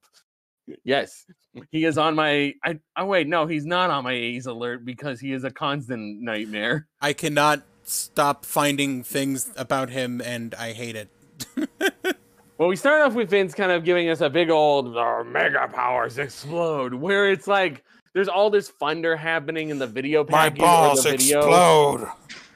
Yes, 0.84 1.24
he 1.70 1.84
is 1.84 1.96
on 1.96 2.14
my. 2.16 2.52
I 2.64 2.78
oh 2.96 3.06
wait, 3.06 3.28
no, 3.28 3.46
he's 3.46 3.64
not 3.64 3.88
on 3.88 4.04
my 4.04 4.12
A's 4.12 4.46
alert 4.46 4.84
because 4.84 5.20
he 5.20 5.32
is 5.32 5.44
a 5.44 5.50
constant 5.50 6.20
nightmare. 6.20 6.88
I 7.00 7.12
cannot 7.12 7.62
stop 7.84 8.44
finding 8.44 9.04
things 9.04 9.50
about 9.56 9.90
him, 9.90 10.20
and 10.20 10.54
I 10.56 10.72
hate 10.72 10.96
it. 10.96 12.16
Well, 12.58 12.68
we 12.68 12.76
start 12.76 13.02
off 13.02 13.12
with 13.14 13.28
Vince 13.28 13.54
kind 13.54 13.70
of 13.70 13.84
giving 13.84 14.08
us 14.08 14.20
a 14.22 14.30
big 14.30 14.48
old 14.48 14.96
"Our 14.96 15.24
mega 15.24 15.68
powers 15.68 16.16
explode, 16.18 16.94
where 16.94 17.30
it's 17.30 17.46
like 17.46 17.84
there's 18.14 18.28
all 18.28 18.48
this 18.48 18.70
thunder 18.70 19.14
happening 19.14 19.68
in 19.68 19.78
the 19.78 19.86
video 19.86 20.24
My 20.24 20.48
package 20.48 20.60
or 20.60 20.64
balls 20.64 21.04
the 21.04 21.10
video, 21.10 21.38
explode. 21.40 22.08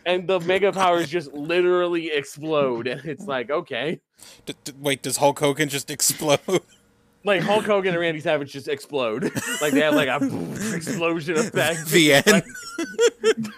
and 0.07 0.27
the 0.27 0.41
mega 0.41 0.73
powers 0.73 1.09
just 1.11 1.33
literally 1.35 2.11
explode, 2.13 2.87
and 2.87 3.05
it's 3.05 3.27
like 3.27 3.51
okay, 3.51 4.01
D- 4.47 4.55
d- 4.65 4.73
wait, 4.81 5.03
does 5.03 5.19
Hulk 5.19 5.39
Hogan 5.39 5.69
just 5.69 5.91
explode? 5.91 6.41
like 7.25 7.43
Hulk 7.43 7.67
Hogan 7.67 7.93
and 7.93 8.01
Randy 8.01 8.21
Savage 8.21 8.51
just 8.53 8.69
explode, 8.69 9.25
like 9.61 9.75
they 9.75 9.81
have 9.81 9.95
like 9.95 10.09
a 10.09 10.17
explosion 10.75 11.37
effect. 11.37 11.87
the 11.89 12.15
end. 12.15 12.43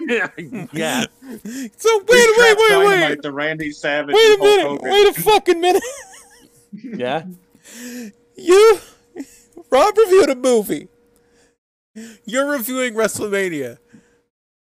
yeah, 0.08 0.28
yeah. 0.72 1.04
So 1.76 1.98
wait, 2.00 2.08
We 2.08 2.34
wait, 2.36 2.56
wait, 2.58 2.86
wait. 3.10 3.22
to 3.22 3.30
Randy 3.30 3.70
Savage. 3.70 4.12
Wait 4.16 4.20
a 4.20 4.32
and 4.32 4.40
Hulk 4.42 4.42
minute. 4.42 4.66
Hogan. 4.66 4.90
Wait 4.90 5.06
a 5.16 5.22
fucking 5.22 5.60
minute. 5.60 5.82
Yeah. 6.72 7.24
You, 8.34 8.78
Rob 9.70 9.96
reviewed 9.96 10.30
a 10.30 10.34
movie. 10.34 10.88
You're 12.24 12.50
reviewing 12.50 12.94
WrestleMania, 12.94 13.76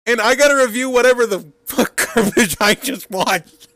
and 0.07 0.19
I 0.19 0.33
gotta 0.33 0.55
review 0.55 0.89
whatever 0.89 1.27
the 1.27 1.51
fuck 1.65 2.09
garbage 2.15 2.57
I 2.59 2.73
just 2.73 3.09
watched. 3.11 3.67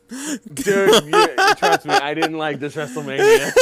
Dude, 0.52 1.04
you, 1.06 1.36
trust 1.56 1.86
me, 1.86 1.94
I 1.94 2.12
didn't 2.12 2.36
like 2.36 2.58
this 2.58 2.74
WrestleMania. 2.74 3.52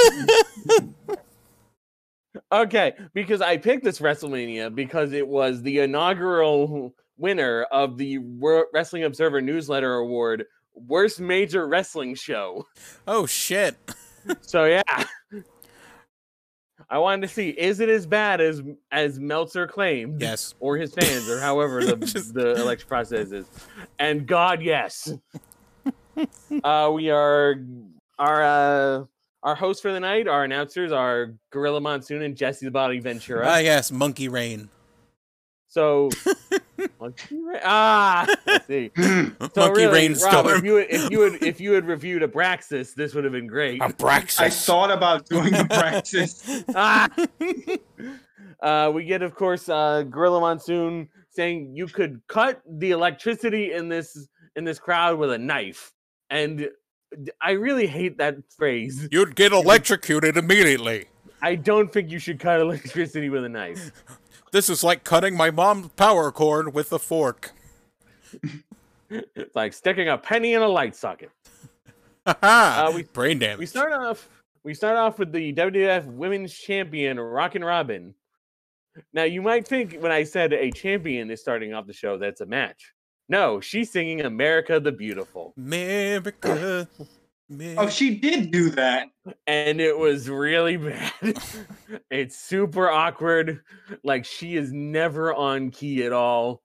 okay, 2.51 2.95
because 3.13 3.43
I 3.43 3.59
picked 3.59 3.85
this 3.85 4.01
WrestleMania 4.01 4.75
because 4.75 5.13
it 5.13 5.29
was 5.29 5.63
the 5.63 5.81
inaugural 5.81 6.95
winner 7.19 7.65
of 7.65 7.99
the 7.99 8.19
Wrestling 8.73 9.05
Observer 9.05 9.43
Newsletter 9.43 9.95
Award, 9.95 10.47
Worst 10.75 11.21
Major 11.21 11.69
Wrestling 11.69 12.15
Show. 12.15 12.67
Oh 13.07 13.27
shit! 13.27 13.77
So 14.41 14.65
yeah. 14.67 14.83
I 16.91 16.99
wanted 16.99 17.23
to 17.23 17.29
see 17.29 17.51
is 17.51 17.81
it 17.81 17.89
as 17.89 18.07
bad 18.07 18.41
as 18.41 18.63
as 18.91 19.19
Meltzer 19.19 19.67
claimed? 19.67 20.21
Yes. 20.21 20.55
Or 20.61 20.77
his 20.77 20.93
fans, 20.95 21.29
or 21.29 21.41
however 21.41 21.85
the, 21.85 21.97
Just- 22.07 22.35
the 22.35 22.53
election 22.61 22.89
process 22.89 23.33
is. 23.33 23.47
And 23.99 24.27
God, 24.27 24.63
yes. 24.63 25.13
uh, 26.65 26.91
we 26.93 27.11
are 27.11 27.57
our 28.19 28.43
uh, 28.43 29.05
our 29.43 29.55
hosts 29.55 29.83
for 29.83 29.93
the 29.93 30.01
night, 30.01 30.29
our 30.29 30.45
announcers 30.45 30.93
are 30.93 31.35
Gorilla 31.51 31.81
Monsoon 31.81 32.23
and 32.23 32.37
Jesse 32.37 32.65
the 32.65 32.71
Body 32.71 33.01
Ventura. 33.01 33.45
Ah, 33.47 33.59
yes, 33.59 33.91
Monkey 33.91 34.29
Rain. 34.29 34.69
So, 35.73 36.11
Monkey 37.01 37.39
Ra- 37.41 37.61
ah, 37.65 38.35
let's 38.47 38.67
see. 38.67 38.91
So 38.97 39.49
Monkey 39.57 39.87
really, 39.87 40.09
Rain 40.09 40.15
Rob, 40.23 40.47
if 40.49 40.63
you 40.63 40.75
had, 40.75 40.87
if 40.91 41.11
you 41.11 41.21
had 41.23 41.43
if 41.43 41.61
you 41.63 41.73
had 41.73 41.87
reviewed 41.87 42.21
Abraxas, 42.21 42.95
this 42.95 43.15
would 43.15 43.25
have 43.25 43.33
been 43.33 43.47
great. 43.47 43.81
Abraxas. 43.81 44.39
I 44.41 44.51
thought 44.51 44.91
about 44.91 45.25
doing 45.25 45.55
a 45.55 45.65
practice. 45.65 46.63
ah! 46.75 47.09
uh, 48.63 48.91
we 48.93 49.05
get, 49.05 49.23
of 49.23 49.35
course, 49.35 49.71
uh, 49.71 50.03
Gorilla 50.03 50.41
Monsoon 50.41 51.09
saying 51.31 51.75
you 51.75 51.87
could 51.87 52.21
cut 52.29 52.61
the 52.69 52.91
electricity 52.91 53.73
in 53.73 53.89
this 53.89 54.29
in 54.57 54.65
this 54.65 54.79
crowd 54.79 55.19
with 55.19 55.33
a 55.33 55.39
knife, 55.39 55.95
and 56.29 56.69
I 57.41 57.53
really 57.53 57.87
hate 57.87 58.19
that 58.19 58.37
phrase. 58.59 59.09
You'd 59.11 59.37
get 59.37 59.53
electrocuted 59.53 60.37
immediately. 60.37 61.07
I 61.41 61.55
don't 61.55 61.91
think 61.91 62.11
you 62.11 62.19
should 62.19 62.39
cut 62.39 62.61
electricity 62.61 63.31
with 63.31 63.45
a 63.45 63.49
knife. 63.49 63.91
This 64.53 64.69
is 64.69 64.85
like 64.85 65.03
cutting 65.03 65.37
my 65.37 65.51
mom's 65.51 65.89
power 65.89 66.31
cord 66.31 66.75
with 66.75 66.93
a 66.93 66.99
fork. 66.99 67.53
It's 69.11 69.57
like 69.57 69.73
sticking 69.73 70.09
a 70.09 70.17
penny 70.19 70.55
in 70.55 70.63
a 70.63 70.69
light 70.69 70.95
socket. 70.97 71.31
Uh, 72.25 72.93
we- 72.95 73.03
Brain 73.03 73.41
damage. 73.41 73.59
We 73.59 73.67
start 73.67 73.93
off. 73.93 74.29
We 74.63 74.75
start 74.75 74.97
off 74.97 75.19
with 75.19 75.33
the 75.33 75.53
WWF 75.55 76.07
Women's 76.07 76.55
Champion, 76.55 77.19
Rockin' 77.19 77.65
Robin. 77.65 78.15
Now 79.13 79.25
you 79.25 79.43
might 79.43 79.67
think 79.67 79.95
when 79.95 80.13
I 80.13 80.23
said 80.23 80.53
a 80.53 80.71
champion 80.71 81.33
is 81.33 81.41
starting 81.41 81.75
off 81.75 81.89
the 81.89 81.93
show, 81.93 82.19
that's 82.19 82.41
a 82.41 82.47
match. 82.47 82.93
No, 83.29 83.61
she's 83.61 83.91
singing 83.91 84.21
"America 84.21 84.79
the 84.79 84.93
Beautiful," 84.93 85.53
America. 85.57 86.87
Oh, 87.79 87.89
she 87.89 88.17
did 88.17 88.51
do 88.51 88.71
that. 88.71 89.09
and 89.47 89.81
it 89.81 89.97
was 89.99 90.29
really 90.29 90.77
bad. 90.79 91.13
it's 92.11 92.37
super 92.39 92.89
awkward. 92.91 93.63
Like 94.05 94.25
she 94.25 94.57
is 94.57 94.73
never 94.73 95.35
on 95.35 95.71
key 95.71 96.05
at 96.05 96.13
all. 96.13 96.63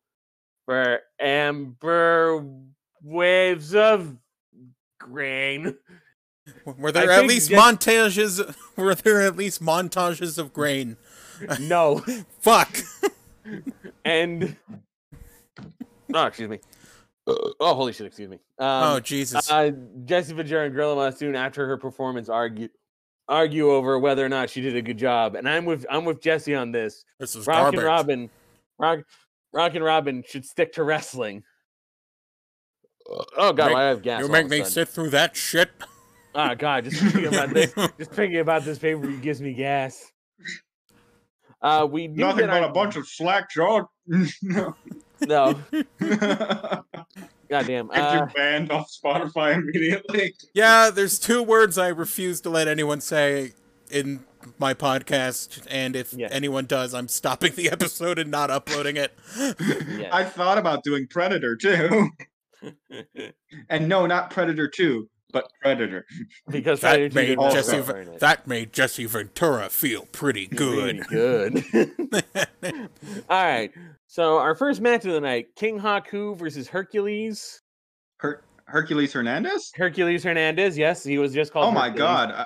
For 0.65 0.99
amber 1.19 2.45
waves 3.01 3.73
of 3.75 4.17
grain. 4.99 5.77
Were 6.65 6.91
there 6.91 7.11
I 7.11 7.19
at 7.19 7.25
least 7.27 7.49
just- 7.49 7.61
montages? 7.81 8.55
Were 8.75 8.95
there 8.95 9.21
at 9.21 9.35
least 9.37 9.61
montages 9.61 10.37
of 10.37 10.53
grain? 10.53 10.97
No. 11.59 11.99
Fuck. 12.39 12.77
and 14.03 14.55
oh, 16.13 16.25
excuse 16.25 16.49
me. 16.49 16.59
Oh, 17.27 17.73
holy 17.75 17.91
shit! 17.93 18.07
Excuse 18.07 18.29
me. 18.29 18.37
Um, 18.57 18.83
oh 18.83 18.99
Jesus. 19.01 19.51
uh, 19.51 19.71
Jesse 20.05 20.33
Ventura 20.33 20.65
and 20.65 20.73
Gorilla 20.73 21.11
soon 21.11 21.35
after 21.35 21.67
her 21.67 21.77
performance, 21.77 22.29
argue 22.29 22.69
argue 23.27 23.69
over 23.71 23.99
whether 23.99 24.25
or 24.25 24.29
not 24.29 24.49
she 24.49 24.61
did 24.61 24.75
a 24.77 24.81
good 24.81 24.97
job. 24.97 25.35
And 25.35 25.47
I'm 25.49 25.65
with 25.65 25.85
I'm 25.89 26.05
with 26.05 26.21
Jesse 26.21 26.55
on 26.55 26.71
this. 26.71 27.03
this 27.19 27.35
is 27.35 27.45
Rock 27.45 27.57
garbage. 27.63 27.79
and 27.79 27.85
Robin, 27.87 28.29
Rock, 28.79 28.99
Rock 29.51 29.75
and 29.75 29.83
Robin 29.83 30.23
should 30.25 30.45
stick 30.45 30.71
to 30.73 30.83
wrestling. 30.83 31.43
Oh 33.37 33.51
god, 33.53 33.67
Make- 33.69 33.77
I 33.77 33.83
have 33.85 34.01
gas. 34.01 34.21
You 34.21 34.29
make 34.29 34.47
me 34.47 34.59
sudden. 34.59 34.71
sit 34.71 34.87
through 34.89 35.09
that 35.09 35.35
shit. 35.35 35.69
Oh 36.35 36.55
god, 36.55 36.85
just 36.85 37.01
thinking 37.01 37.25
about 37.33 37.49
this, 37.53 37.73
just 37.97 38.11
thinking 38.11 38.39
about 38.39 38.63
this 38.63 38.77
paper 38.79 39.07
gives 39.07 39.41
me 39.41 39.53
gas. 39.53 40.11
Uh, 41.61 41.87
we 41.89 42.07
Nothing 42.07 42.47
but 42.47 42.61
our- 42.63 42.69
a 42.69 42.71
bunch 42.71 42.95
of 42.95 43.07
slack 43.07 43.49
jawed. 43.51 43.85
no. 44.41 44.75
No. 45.21 45.59
Get 45.99 46.75
Goddamn. 47.49 47.85
you 47.85 47.91
Uh, 48.01 48.25
banned 48.35 48.71
off 48.71 48.91
Spotify 48.91 49.55
immediately. 49.55 50.35
Yeah, 50.53 50.89
there's 50.89 51.17
two 51.17 51.41
words 51.41 51.77
I 51.77 51.87
refuse 51.89 52.41
to 52.41 52.49
let 52.49 52.67
anyone 52.67 52.99
say 53.01 53.53
in 53.89 54.25
my 54.59 54.73
podcast, 54.73 55.65
and 55.69 55.95
if 55.95 56.13
Yeah. 56.13 56.27
anyone 56.31 56.65
does, 56.65 56.93
I'm 56.93 57.07
stopping 57.07 57.53
the 57.55 57.69
episode 57.71 58.19
and 58.19 58.29
not 58.29 58.49
uploading 58.51 58.97
it. 58.97 59.17
Yeah. 59.97 60.09
I 60.11 60.23
thought 60.25 60.57
about 60.57 60.83
doing 60.83 61.07
Predator 61.07 61.55
too. 61.55 62.09
And 63.69 63.87
no, 63.87 64.07
not 64.07 64.31
Predator 64.31 64.67
2, 64.67 65.07
but 65.31 65.49
Predator. 65.61 66.05
because 66.49 66.81
That 66.81 66.93
Predator 66.93 67.15
made 67.15 67.25
didn't 67.27 67.39
also 67.39 67.55
have 67.57 67.65
Jesse. 67.65 67.77
Rover. 67.77 68.17
That 68.19 68.47
made 68.47 68.73
Jesse 68.73 69.05
Ventura 69.05 69.69
feel 69.69 70.05
pretty 70.11 70.49
Really 70.51 70.93
good. 71.09 71.63
good. 71.71 72.89
All 73.29 73.43
right. 73.43 73.71
So 74.07 74.37
our 74.37 74.55
first 74.55 74.81
match 74.81 75.05
of 75.05 75.11
the 75.13 75.21
night: 75.21 75.47
King 75.55 75.79
Haku 75.79 76.37
versus 76.37 76.67
Hercules. 76.67 77.61
Her- 78.17 78.43
Hercules 78.65 79.13
Hernandez? 79.13 79.71
Hercules 79.75 80.23
Hernandez. 80.23 80.77
Yes, 80.77 81.03
he 81.03 81.17
was 81.17 81.33
just 81.33 81.53
called. 81.53 81.67
Oh 81.67 81.71
my 81.71 81.89
Hercules. 81.89 81.99
god. 81.99 82.31
I- 82.31 82.45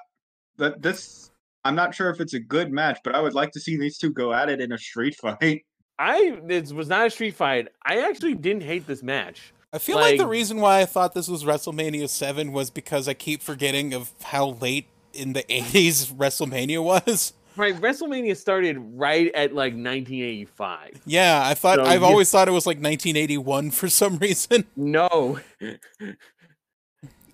That 0.57 0.81
this 0.81 1.31
I'm 1.63 1.75
not 1.75 1.93
sure 1.93 2.09
if 2.09 2.19
it's 2.19 2.33
a 2.33 2.39
good 2.39 2.71
match, 2.71 2.99
but 3.03 3.15
I 3.15 3.21
would 3.21 3.33
like 3.35 3.51
to 3.51 3.59
see 3.59 3.77
these 3.77 3.97
two 3.97 4.09
go 4.11 4.33
at 4.33 4.49
it 4.49 4.59
in 4.61 4.71
a 4.71 4.77
street 4.77 5.15
fight. 5.21 5.63
I 5.99 6.39
it 6.49 6.71
was 6.73 6.87
not 6.89 7.07
a 7.07 7.09
street 7.09 7.35
fight. 7.35 7.67
I 7.85 8.07
actually 8.07 8.33
didn't 8.35 8.63
hate 8.63 8.87
this 8.87 9.03
match. 9.03 9.53
I 9.73 9.77
feel 9.77 9.95
like, 9.95 10.17
the 10.17 10.27
reason 10.27 10.59
why 10.59 10.81
I 10.81 10.85
thought 10.85 11.13
this 11.13 11.29
was 11.29 11.45
WrestleMania 11.45 12.09
7 12.09 12.51
was 12.51 12.69
because 12.69 13.07
I 13.07 13.13
keep 13.13 13.41
forgetting 13.41 13.93
of 13.93 14.11
how 14.21 14.49
late 14.59 14.87
in 15.13 15.31
the 15.31 15.43
80s 15.43 16.11
WrestleMania 16.17 16.83
was. 16.83 17.31
Right, 17.57 17.75
WrestleMania 17.75 18.37
started 18.37 18.77
right 18.79 19.27
at 19.33 19.53
like 19.53 19.73
1985. 19.73 21.01
Yeah, 21.05 21.41
I 21.45 21.53
thought 21.53 21.79
So 21.79 21.83
I've 21.85 22.01
you- 22.01 22.07
always 22.07 22.31
thought 22.31 22.47
it 22.47 22.51
was 22.51 22.65
like 22.65 22.77
1981 22.77 23.71
for 23.71 23.89
some 23.89 24.17
reason. 24.17 24.65
No. 24.75 25.39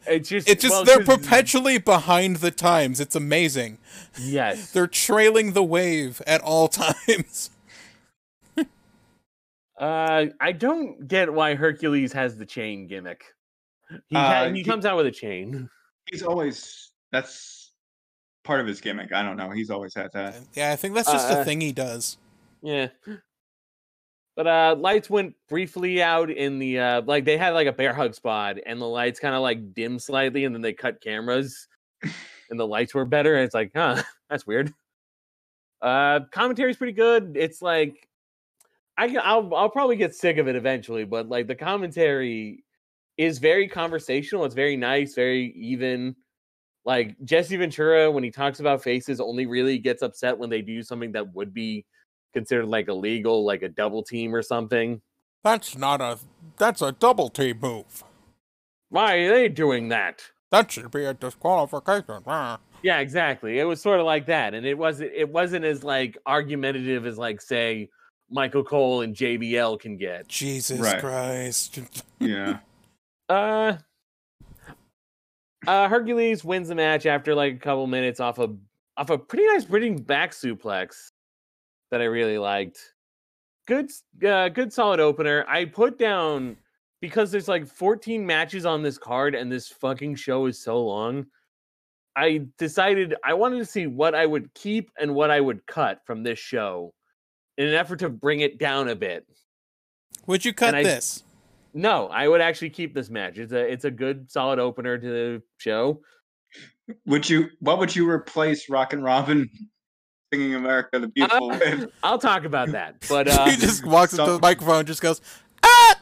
It's 0.10 0.30
just 0.30 0.48
It's 0.48 0.62
just 0.62 0.72
well, 0.74 0.86
they're 0.86 1.04
perpetually 1.04 1.78
behind 1.80 2.38
the 2.38 2.50
times. 2.52 3.00
It's 3.00 3.16
amazing. 3.16 3.78
Yes. 4.20 4.72
They're 4.74 4.88
trailing 4.88 5.52
the 5.52 5.64
wave 5.64 6.22
at 6.26 6.42
all 6.42 6.68
times. 6.68 7.50
Uh, 9.80 10.26
I 10.42 10.54
don't 10.54 11.08
get 11.08 11.32
why 11.32 11.54
Hercules 11.54 12.12
has 12.14 12.36
the 12.36 12.48
chain 12.48 12.88
gimmick. 12.88 13.24
He 14.08 14.16
ha- 14.16 14.46
Uh, 14.46 14.50
he 14.50 14.58
he- 14.60 14.64
comes 14.64 14.88
out 14.88 14.98
with 14.98 15.06
a 15.06 15.12
chain. 15.12 15.70
He's 16.10 16.24
always 16.24 16.92
that's 17.12 17.57
part 18.48 18.60
of 18.62 18.66
his 18.68 18.82
gimmick. 18.82 19.12
I 19.14 19.22
don't 19.22 19.38
know. 19.38 19.52
He's 19.52 19.70
always 19.70 19.94
had 19.94 20.12
that. 20.14 20.36
Yeah, 20.54 20.72
I 20.72 20.76
think 20.76 20.96
that's 20.96 21.12
just 21.12 21.30
a 21.30 21.40
Uh, 21.42 21.44
thing 21.44 21.62
he 21.62 21.72
does. 21.74 22.18
Yeah. 22.64 22.88
But 24.36 24.48
uh 24.48 24.76
lights 24.80 25.10
went 25.10 25.36
briefly 25.50 26.02
out 26.02 26.30
in 26.30 26.60
the 26.60 26.80
uh 26.80 27.02
like 27.06 27.26
they 27.26 27.38
had 27.38 27.52
like 27.52 27.68
a 27.68 27.72
bear 27.72 27.94
hug 27.94 28.14
spot 28.16 28.58
and 28.66 28.80
the 28.80 28.86
lights 28.88 29.20
kind 29.20 29.34
of 29.36 29.42
like 29.42 29.74
dim 29.74 30.00
slightly 30.00 30.46
and 30.46 30.54
then 30.56 30.62
they 30.62 30.74
cut 30.74 31.02
cameras 31.02 31.68
and 32.50 32.60
the 32.60 32.66
lights 32.68 32.94
were 32.94 33.06
better 33.06 33.36
and 33.36 33.44
it's 33.46 33.56
like, 33.56 33.72
huh, 33.76 34.02
that's 34.30 34.46
weird. 34.48 34.74
Uh 35.82 36.22
commentary's 36.32 36.78
pretty 36.78 36.94
good. 36.94 37.34
It's 37.36 37.62
like 37.62 38.08
I 38.98 39.08
can- 39.08 39.22
I'll 39.24 39.54
I'll 39.56 39.70
probably 39.70 39.96
get 39.96 40.16
sick 40.16 40.38
of 40.38 40.48
it 40.48 40.56
eventually, 40.56 41.04
but 41.04 41.30
like 41.30 41.48
the 41.48 41.56
commentary 41.56 42.64
is 43.18 43.40
very 43.40 43.68
conversational. 43.68 44.46
It's 44.46 44.56
very 44.56 44.78
nice, 44.78 45.16
very 45.16 45.52
even. 45.56 46.16
Like 46.88 47.18
Jesse 47.26 47.58
Ventura, 47.58 48.10
when 48.10 48.24
he 48.24 48.32
talks 48.32 48.62
about 48.62 48.82
faces, 48.82 49.20
only 49.20 49.46
really 49.46 49.78
gets 49.78 50.02
upset 50.02 50.38
when 50.38 50.50
they 50.50 50.62
do 50.62 50.82
something 50.82 51.12
that 51.12 51.36
would 51.36 51.54
be 51.54 51.84
considered 52.34 52.68
like 52.68 52.88
illegal, 52.88 53.44
like 53.46 53.62
a 53.62 53.68
double 53.68 54.02
team 54.02 54.34
or 54.34 54.42
something. 54.42 55.02
That's 55.44 55.78
not 55.78 56.00
a. 56.00 56.18
That's 56.58 56.82
a 56.82 56.94
double 56.94 57.28
team 57.30 57.60
move. 57.62 58.06
Why 58.88 59.16
are 59.16 59.34
they 59.34 59.50
doing 59.50 59.90
that? 59.90 60.22
That 60.50 60.72
should 60.72 60.90
be 60.90 61.04
a 61.04 61.14
disqualification. 61.14 62.24
Ah. 62.26 62.58
Yeah, 62.84 63.00
exactly. 63.00 63.60
It 63.60 63.66
was 63.66 63.82
sort 63.82 64.00
of 64.00 64.06
like 64.06 64.26
that, 64.28 64.54
and 64.54 64.66
it 64.66 64.78
wasn't. 64.78 65.12
It 65.14 65.28
wasn't 65.30 65.66
as 65.66 65.84
like 65.84 66.18
argumentative 66.26 67.06
as 67.06 67.18
like 67.18 67.42
say 67.42 67.90
Michael 68.32 68.64
Cole 68.64 69.02
and 69.02 69.14
JBL 69.14 69.78
can 69.82 69.98
get. 69.98 70.30
Jesus 70.30 70.80
Right. 70.80 71.02
Christ. 71.02 71.80
Yeah. 72.20 72.60
Uh, 73.30 73.78
uh, 75.68 75.88
Hercules 75.90 76.44
wins 76.44 76.70
the 76.70 76.76
match 76.76 77.06
after 77.06 77.36
like 77.36 77.56
a 77.56 77.60
couple 77.60 77.86
minutes 77.88 78.20
off 78.20 78.40
a 78.40 78.50
off 78.98 79.10
a 79.10 79.18
pretty 79.18 79.46
nice 79.46 79.66
bridging 79.66 80.02
back 80.02 80.32
suplex 80.32 81.12
that 81.92 82.02
I 82.02 82.06
really 82.06 82.38
liked. 82.38 82.94
Good, 83.68 83.92
uh, 84.26 84.50
good 84.50 84.72
solid 84.74 85.00
opener. 85.00 85.46
I 85.48 85.66
put 85.66 86.00
down 86.00 86.58
because 87.02 87.32
there's 87.32 87.48
like 87.48 87.68
14 87.68 88.26
matches 88.26 88.66
on 88.66 88.82
this 88.82 88.98
card 88.98 89.36
and 89.36 89.52
this 89.52 89.68
fucking 89.68 90.16
show 90.16 90.46
is 90.48 90.58
so 90.58 90.84
long. 90.84 91.28
I 92.16 92.48
decided 92.58 93.14
I 93.24 93.36
wanted 93.36 93.60
to 93.60 93.66
see 93.66 93.86
what 93.86 94.16
I 94.16 94.26
would 94.26 94.52
keep 94.56 94.90
and 95.00 95.14
what 95.14 95.30
I 95.30 95.40
would 95.40 95.66
cut 95.68 96.00
from 96.06 96.24
this 96.24 96.40
show 96.40 96.94
in 97.58 97.68
an 97.68 97.76
effort 97.76 98.00
to 98.00 98.10
bring 98.10 98.40
it 98.40 98.58
down 98.58 98.88
a 98.88 98.96
bit. 98.96 99.28
Would 100.26 100.44
you 100.44 100.54
cut 100.54 100.74
I- 100.74 100.84
this? 100.84 101.24
No, 101.78 102.08
I 102.08 102.28
would 102.28 102.42
actually 102.42 102.72
keep 102.72 102.96
this 102.96 103.12
match. 103.12 103.38
It's 103.38 103.54
a 103.54 103.60
it's 103.60 103.86
a 103.86 103.92
good 103.92 104.32
solid 104.32 104.58
opener 104.58 104.98
to 104.98 105.08
the 105.08 105.44
show. 105.58 106.02
Would 107.06 107.30
you? 107.30 107.50
What 107.60 107.78
would 107.78 107.96
you 107.96 108.10
replace 108.10 108.68
Rock 108.68 108.94
and 108.94 109.04
Robin 109.04 109.48
singing 110.34 110.56
"America 110.56 110.98
the 110.98 111.08
Beautiful" 111.08 111.52
Uh, 111.52 111.60
with? 111.60 111.92
I'll 112.04 112.18
talk 112.18 112.46
about 112.46 112.72
that. 112.72 112.96
But 113.10 113.28
uh, 113.28 113.46
he 113.46 113.58
just 113.58 113.86
walks 113.86 114.18
up 114.18 114.26
to 114.26 114.34
the 114.34 114.40
microphone 114.40 114.80
and 114.80 114.88
just 114.88 115.04
goes, 115.04 115.22
ah! 115.62 116.00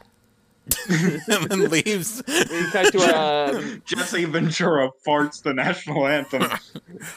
and 0.88 1.44
then 1.50 1.68
leaves. 1.68 2.22
we 2.26 2.70
cut 2.70 2.90
to 2.92 2.98
a. 2.98 3.78
Jesse 3.84 4.24
Ventura 4.24 4.88
farts 5.06 5.42
the 5.42 5.52
national 5.52 6.06
anthem. 6.06 6.44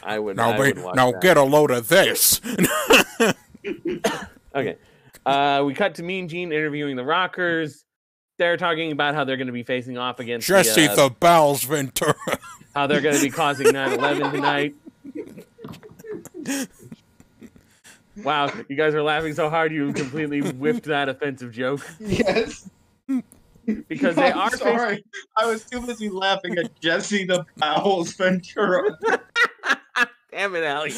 I 0.02 0.18
would. 0.18 0.36
Now, 0.36 0.50
I 0.50 0.60
wait, 0.60 0.76
would 0.76 0.84
watch 0.84 0.96
now 0.96 1.12
that. 1.12 1.22
get 1.22 1.38
a 1.38 1.42
load 1.42 1.70
of 1.70 1.88
this. 1.88 2.42
Okay. 4.54 4.76
Uh, 5.24 5.62
we 5.64 5.72
cut 5.72 5.94
to 5.94 6.02
Mean 6.02 6.28
Gene 6.28 6.52
interviewing 6.52 6.96
the 6.96 7.04
Rockers. 7.04 7.84
They're 8.40 8.56
talking 8.56 8.90
about 8.90 9.14
how 9.14 9.24
they're 9.24 9.36
going 9.36 9.48
to 9.48 9.52
be 9.52 9.64
facing 9.64 9.98
off 9.98 10.18
against 10.18 10.48
the, 10.48 10.54
Jesse 10.54 10.88
uh, 10.88 10.94
the 10.94 11.10
Bowels 11.10 11.62
Ventura. 11.62 12.14
how 12.74 12.86
they're 12.86 13.02
going 13.02 13.14
to 13.14 13.20
be 13.20 13.28
causing 13.28 13.66
9/11 13.66 14.32
tonight. 14.32 14.74
Wow, 18.24 18.50
you 18.66 18.76
guys 18.76 18.94
are 18.94 19.02
laughing 19.02 19.34
so 19.34 19.50
hard 19.50 19.72
you 19.72 19.92
completely 19.92 20.40
whiffed 20.40 20.84
that 20.84 21.10
offensive 21.10 21.52
joke 21.52 21.86
yes. 21.98 22.70
because 23.88 24.16
they 24.16 24.32
I'm 24.32 24.38
are 24.38 24.50
facing 24.50 24.66
sorry. 24.66 25.04
I 25.36 25.44
was 25.44 25.62
too 25.64 25.82
busy 25.82 26.08
laughing 26.08 26.56
at 26.56 26.80
Jesse 26.80 27.26
the 27.26 27.44
Bowels 27.58 28.14
Ventura. 28.14 28.98
Damn 30.30 30.54
it, 30.56 30.64
Allie. 30.64 30.94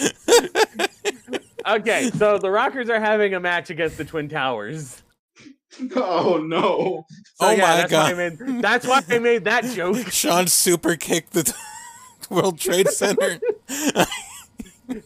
okay, 1.66 2.08
so 2.10 2.38
the 2.38 2.52
Rockers 2.52 2.88
are 2.88 3.00
having 3.00 3.34
a 3.34 3.40
match 3.40 3.68
against 3.68 3.98
the 3.98 4.04
Twin 4.04 4.28
Towers. 4.28 5.02
Oh 5.96 6.38
no. 6.44 7.06
So, 7.36 7.46
Oh 7.46 7.50
yeah, 7.50 7.56
my 7.62 7.76
that's 7.76 7.92
Why 7.92 7.98
I 7.98 8.10
God. 8.12 8.16
made, 8.16 8.62
that's 8.62 8.86
why 8.86 9.02
I 9.08 9.18
made 9.18 9.44
that 9.44 9.64
joke. 9.74 10.10
Shawn 10.10 10.46
super 10.46 10.96
kicked 10.96 11.32
the 11.32 11.54
World 12.30 12.58
Trade 12.58 12.88
Center. 12.88 13.40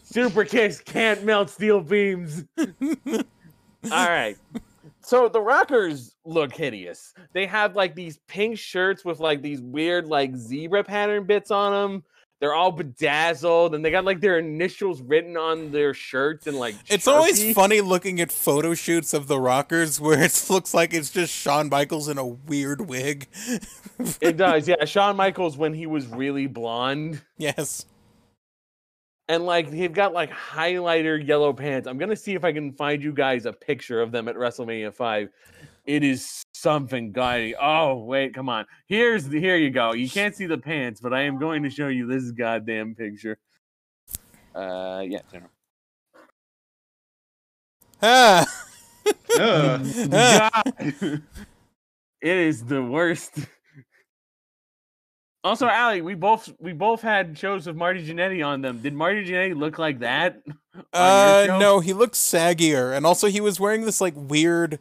Super 0.03 0.43
kicks 0.43 0.81
can't 0.81 1.23
melt 1.23 1.49
steel 1.49 1.81
beams. 1.81 2.43
All 2.59 2.69
right. 3.91 4.37
So 5.01 5.29
the 5.29 5.39
Rockers 5.39 6.15
look 6.25 6.53
hideous. 6.53 7.13
They 7.33 7.45
have 7.45 7.75
like 7.75 7.95
these 7.95 8.19
pink 8.27 8.57
shirts 8.57 9.05
with 9.05 9.19
like 9.21 9.41
these 9.41 9.61
weird 9.61 10.07
like 10.07 10.35
zebra 10.35 10.83
pattern 10.83 11.23
bits 11.23 11.49
on 11.49 11.71
them. 11.71 12.03
They're 12.39 12.53
all 12.53 12.71
bedazzled 12.71 13.73
and 13.73 13.83
they 13.83 13.89
got 13.89 14.05
like 14.05 14.21
their 14.21 14.37
initials 14.37 15.01
written 15.01 15.35
on 15.37 15.71
their 15.71 15.95
shirts 15.95 16.45
and 16.45 16.57
like 16.57 16.75
It's 16.87 17.07
always 17.07 17.53
funny 17.53 17.81
looking 17.81 18.21
at 18.21 18.31
photo 18.31 18.75
shoots 18.75 19.13
of 19.13 19.27
the 19.27 19.39
Rockers 19.39 19.99
where 19.99 20.21
it 20.21 20.45
looks 20.49 20.73
like 20.73 20.93
it's 20.93 21.09
just 21.09 21.33
Shawn 21.33 21.69
Michaels 21.69 22.07
in 22.07 22.17
a 22.17 22.25
weird 22.25 22.81
wig. 22.81 23.27
It 24.21 24.37
does, 24.37 24.67
yeah. 24.67 24.85
Shawn 24.85 25.15
Michaels 25.15 25.57
when 25.57 25.73
he 25.73 25.87
was 25.87 26.05
really 26.05 26.45
blonde. 26.45 27.19
Yes. 27.39 27.87
and 29.27 29.43
like 29.45 29.71
they've 29.71 29.91
got 29.91 30.13
like 30.13 30.29
highlighter 30.31 31.25
yellow 31.25 31.51
pants. 31.51 31.87
I'm 31.87 31.97
gonna 31.97 32.15
see 32.15 32.35
if 32.35 32.43
I 32.45 32.53
can 32.53 32.71
find 32.73 33.01
you 33.03 33.11
guys 33.11 33.47
a 33.47 33.53
picture 33.53 33.99
of 33.99 34.11
them 34.11 34.27
at 34.27 34.35
WrestleMania 34.35 34.93
Five. 34.93 35.29
It 35.85 36.03
is 36.03 36.43
something 36.59 37.11
gaudy. 37.11 37.55
Oh 37.55 38.03
wait, 38.03 38.33
come 38.33 38.49
on. 38.49 38.65
Here's 38.87 39.27
the 39.27 39.39
here 39.39 39.57
you 39.57 39.69
go. 39.69 39.93
You 39.93 40.09
can't 40.09 40.35
see 40.35 40.45
the 40.45 40.57
pants, 40.57 40.99
but 41.01 41.13
I 41.13 41.21
am 41.23 41.37
going 41.37 41.63
to 41.63 41.69
show 41.69 41.87
you 41.87 42.07
this 42.07 42.31
goddamn 42.31 42.95
picture. 42.95 43.37
Uh, 44.53 45.03
yeah. 45.07 45.19
on. 45.33 45.49
Ah. 48.01 48.45
God. 49.37 49.81
it 49.85 51.21
is 52.21 52.63
the 52.63 52.83
worst. 52.83 53.39
Also, 55.43 55.67
Ali, 55.67 56.01
we 56.01 56.13
both 56.13 56.51
we 56.59 56.73
both 56.73 57.01
had 57.01 57.37
shows 57.37 57.67
with 57.67 57.75
Marty 57.75 58.05
Jannetty 58.05 58.45
on 58.45 58.61
them. 58.61 58.81
Did 58.81 58.93
Marty 58.93 59.25
Jannetty 59.25 59.55
look 59.55 59.79
like 59.79 59.99
that? 59.99 60.41
Uh, 60.93 61.57
no, 61.59 61.79
he 61.79 61.93
looks 61.93 62.19
saggier, 62.19 62.95
and 62.95 63.05
also 63.05 63.27
he 63.27 63.39
was 63.39 63.59
wearing 63.59 63.85
this 63.85 64.01
like 64.01 64.13
weird 64.15 64.77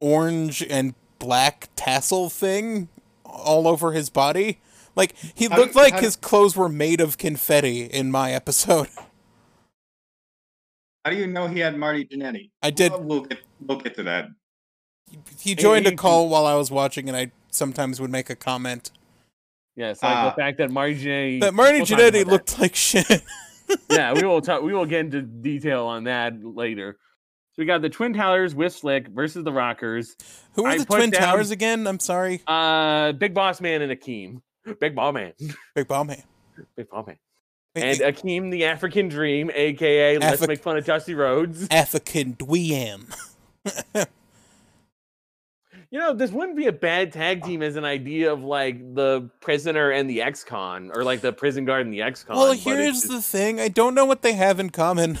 orange 0.00 0.62
and 0.62 0.94
black 1.18 1.68
tassel 1.76 2.28
thing 2.30 2.88
all 3.24 3.66
over 3.68 3.92
his 3.92 4.10
body. 4.10 4.60
Like 4.96 5.14
he 5.34 5.46
How 5.46 5.56
looked 5.58 5.74
do- 5.74 5.80
like 5.80 5.94
how- 5.94 6.00
his 6.00 6.16
clothes 6.16 6.56
were 6.56 6.68
made 6.68 7.00
of 7.00 7.18
confetti 7.18 7.82
in 7.84 8.10
my 8.10 8.32
episode. 8.32 8.88
How 11.04 11.12
do 11.12 11.16
you 11.16 11.26
know 11.26 11.46
he 11.46 11.60
had 11.60 11.76
Marty 11.78 12.04
Jannetty? 12.04 12.50
I 12.62 12.70
did. 12.70 12.92
Well, 12.92 13.02
we'll 13.02 13.20
get 13.22 13.38
we'll 13.66 13.78
get 13.78 13.94
to 13.96 14.02
that. 14.02 14.28
He 15.38 15.54
joined 15.54 15.86
a 15.86 15.90
he- 15.90 15.96
call 15.96 16.28
while 16.28 16.44
I 16.46 16.54
was 16.54 16.70
watching, 16.70 17.08
and 17.08 17.16
I 17.16 17.30
sometimes 17.50 18.00
would 18.00 18.10
make 18.10 18.28
a 18.28 18.36
comment. 18.36 18.90
Yes, 19.76 20.02
like 20.02 20.14
Ah. 20.16 20.30
the 20.30 20.36
fact 20.36 20.58
that 20.58 20.70
Marty 20.70 20.96
Jannetty. 20.96 21.40
That 21.40 21.54
Marty 21.54 21.78
we'll 21.78 21.86
Jannetty 21.86 22.08
about 22.08 22.12
that. 22.12 22.26
looked 22.26 22.58
like 22.60 22.74
shit. 22.74 23.22
yeah, 23.90 24.12
we 24.12 24.22
will 24.24 24.42
talk. 24.42 24.62
We 24.62 24.74
will 24.74 24.86
get 24.86 25.00
into 25.00 25.22
detail 25.22 25.86
on 25.86 26.04
that 26.04 26.44
later. 26.44 26.98
So 27.58 27.62
we 27.62 27.66
got 27.66 27.82
the 27.82 27.88
Twin 27.90 28.12
Towers 28.14 28.54
with 28.54 28.72
Slick 28.72 29.08
versus 29.08 29.42
the 29.42 29.50
Rockers. 29.52 30.14
Who 30.52 30.64
are 30.64 30.68
I 30.68 30.78
the 30.78 30.84
Twin 30.84 31.10
down- 31.10 31.22
Towers 31.22 31.50
again? 31.50 31.88
I'm 31.88 31.98
sorry. 31.98 32.40
Uh, 32.46 33.10
Big 33.10 33.34
Boss 33.34 33.60
Man 33.60 33.82
and 33.82 33.90
Akeem. 33.90 34.42
Big 34.78 34.94
Ball 34.94 35.10
Man. 35.10 35.32
Big 35.74 35.88
Ball 35.88 36.04
Man. 36.04 36.22
Big 36.76 36.88
Ball 36.88 37.02
Man. 37.04 37.16
And 37.74 37.98
Akeem, 37.98 38.52
the 38.52 38.66
African 38.66 39.08
Dream, 39.08 39.50
aka 39.52 40.18
Let's 40.18 40.46
Make 40.46 40.62
Fun 40.62 40.76
of 40.76 40.84
Dusty 40.84 41.14
Rhodes. 41.16 41.66
African 41.68 42.34
Dweem. 42.34 43.12
You 45.90 45.98
know, 45.98 46.12
this 46.12 46.30
wouldn't 46.30 46.56
be 46.58 46.66
a 46.66 46.72
bad 46.72 47.14
tag 47.14 47.42
team 47.44 47.62
as 47.62 47.76
an 47.76 47.84
idea 47.86 48.30
of 48.30 48.42
like 48.42 48.94
the 48.94 49.30
prisoner 49.40 49.90
and 49.90 50.08
the 50.08 50.20
ex-con, 50.20 50.90
or 50.94 51.02
like 51.02 51.22
the 51.22 51.32
prison 51.32 51.64
guard 51.64 51.86
and 51.86 51.94
the 51.94 52.02
ex-con. 52.02 52.36
Well, 52.36 52.52
here's 52.52 53.00
just- 53.00 53.08
the 53.08 53.22
thing. 53.22 53.58
I 53.58 53.68
don't 53.68 53.94
know 53.94 54.04
what 54.04 54.20
they 54.20 54.34
have 54.34 54.60
in 54.60 54.68
common. 54.68 55.18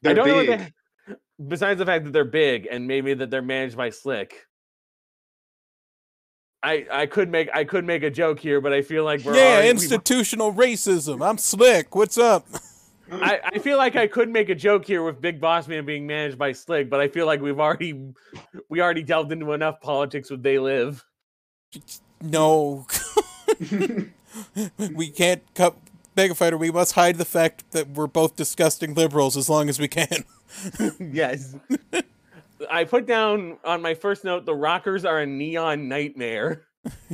They're 0.00 0.12
I 0.12 0.14
don't 0.14 0.24
big. 0.24 0.32
know 0.48 0.52
what 0.54 0.58
they, 0.60 0.72
besides 1.48 1.78
the 1.78 1.86
fact 1.86 2.04
that 2.04 2.12
they're 2.12 2.24
big 2.24 2.68
and 2.70 2.86
maybe 2.86 3.14
that 3.14 3.30
they're 3.30 3.42
managed 3.42 3.76
by 3.76 3.90
Slick. 3.90 4.46
I 6.62 6.86
I 6.90 7.06
could 7.06 7.30
make 7.30 7.48
I 7.54 7.64
could 7.64 7.86
make 7.86 8.02
a 8.02 8.10
joke 8.10 8.38
here, 8.38 8.60
but 8.60 8.72
I 8.72 8.82
feel 8.82 9.04
like 9.04 9.24
we're 9.24 9.34
yeah, 9.34 9.54
already, 9.54 9.68
institutional 9.70 10.52
racism. 10.52 11.26
I'm 11.26 11.38
slick. 11.38 11.94
What's 11.94 12.18
up? 12.18 12.46
I, 13.10 13.40
I 13.44 13.58
feel 13.58 13.78
like 13.78 13.96
I 13.96 14.06
could 14.06 14.28
make 14.28 14.50
a 14.50 14.54
joke 14.54 14.84
here 14.84 15.02
with 15.02 15.20
Big 15.20 15.40
Boss 15.40 15.66
Man 15.68 15.84
being 15.84 16.06
managed 16.06 16.38
by 16.38 16.52
Slick, 16.52 16.90
but 16.90 17.00
I 17.00 17.08
feel 17.08 17.26
like 17.26 17.40
we've 17.40 17.58
already 17.58 18.12
we 18.68 18.82
already 18.82 19.02
delved 19.02 19.32
into 19.32 19.52
enough 19.52 19.80
politics 19.80 20.30
with 20.30 20.42
They 20.42 20.58
Live. 20.58 21.02
No, 22.20 22.86
we 24.94 25.08
can't 25.08 25.42
cut 25.54 25.76
Mega 26.14 26.34
Fighter. 26.34 26.58
We 26.58 26.70
must 26.70 26.92
hide 26.92 27.16
the 27.16 27.24
fact 27.24 27.70
that 27.72 27.88
we're 27.88 28.06
both 28.06 28.36
disgusting 28.36 28.94
liberals 28.94 29.36
as 29.36 29.48
long 29.48 29.70
as 29.70 29.80
we 29.80 29.88
can. 29.88 30.24
yes. 31.00 31.56
I 32.70 32.84
put 32.84 33.06
down 33.06 33.58
on 33.64 33.82
my 33.82 33.94
first 33.94 34.24
note 34.24 34.44
the 34.44 34.54
Rockers 34.54 35.04
are 35.04 35.20
a 35.20 35.26
neon 35.26 35.88
nightmare. 35.88 36.66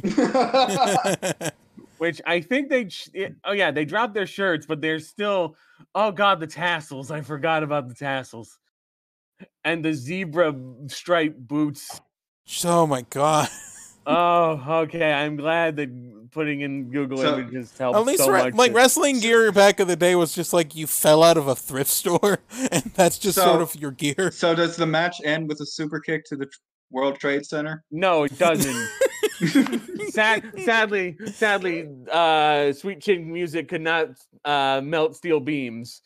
which 1.98 2.20
I 2.26 2.40
think 2.40 2.68
they. 2.68 2.86
ch- 2.86 3.10
Oh 3.44 3.52
yeah, 3.52 3.70
they 3.70 3.84
dropped 3.84 4.14
their 4.14 4.26
shirts, 4.26 4.66
but 4.66 4.80
they're 4.80 5.00
still. 5.00 5.56
Oh 5.94 6.10
god, 6.12 6.40
the 6.40 6.46
tassels! 6.46 7.10
I 7.10 7.20
forgot 7.20 7.62
about 7.62 7.88
the 7.88 7.94
tassels, 7.94 8.58
and 9.64 9.84
the 9.84 9.92
zebra 9.92 10.54
stripe 10.88 11.36
boots. 11.36 12.00
oh 12.64 12.86
my 12.86 13.02
god. 13.02 13.48
Oh, 14.06 14.62
okay. 14.82 15.12
I'm 15.12 15.34
glad 15.36 15.76
that 15.76 15.90
putting 16.32 16.60
in 16.62 16.90
Google 16.90 17.18
So- 17.18 17.38
Images 17.38 17.76
helps 17.76 17.98
At 17.98 18.04
least 18.06 18.24
so 18.24 18.30
re- 18.30 18.44
much. 18.44 18.54
like 18.54 18.72
that- 18.72 18.76
wrestling 18.76 19.20
gear 19.20 19.50
back 19.52 19.80
in 19.80 19.88
the 19.88 19.96
day 19.96 20.14
was 20.14 20.34
just 20.34 20.52
like 20.52 20.74
you 20.74 20.86
fell 20.86 21.22
out 21.22 21.36
of 21.36 21.48
a 21.48 21.54
thrift 21.54 21.90
store, 21.90 22.38
and 22.70 22.84
that's 22.94 23.18
just 23.18 23.36
So- 23.36 23.44
sort 23.44 23.62
of 23.62 23.74
your 23.76 23.90
gear. 23.90 24.30
So 24.32 24.54
does 24.54 24.76
the 24.76 24.86
match 24.86 25.16
end 25.24 25.48
with 25.48 25.60
a 25.60 25.66
super 25.66 26.00
kick 26.00 26.24
to 26.26 26.36
the 26.36 26.48
World 26.90 27.18
Trade 27.18 27.44
Center? 27.44 27.82
No, 27.90 28.24
it 28.24 28.38
doesn't. 28.38 28.88
Sad, 30.10 30.44
sadly, 30.64 31.16
sadly, 31.34 31.86
uh, 32.10 32.72
Sweet 32.72 33.02
Chin 33.02 33.30
music 33.30 33.68
could 33.68 33.82
not 33.82 34.08
uh, 34.44 34.80
melt 34.82 35.14
steel 35.16 35.40
beams. 35.40 36.00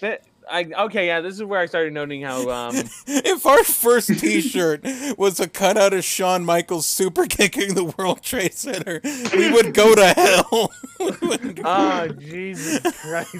That, 0.00 0.22
I 0.50 0.70
okay, 0.84 1.06
yeah. 1.06 1.20
This 1.20 1.34
is 1.34 1.44
where 1.44 1.60
I 1.60 1.66
started 1.66 1.92
noting 1.92 2.22
how 2.22 2.48
um, 2.50 2.74
if 3.06 3.46
our 3.46 3.62
first 3.64 4.18
T-shirt 4.18 4.84
was 5.16 5.38
a 5.40 5.48
cutout 5.48 5.94
of 5.94 6.04
Shawn 6.04 6.44
Michaels 6.44 6.86
super 6.86 7.26
kicking 7.26 7.74
the 7.74 7.84
World 7.84 8.22
Trade 8.22 8.54
Center, 8.54 9.00
we 9.34 9.52
would 9.52 9.74
go 9.74 9.94
to 9.94 10.06
hell. 10.08 10.72
Oh, 11.64 12.08
Jesus 12.08 12.82
Christ. 13.00 13.36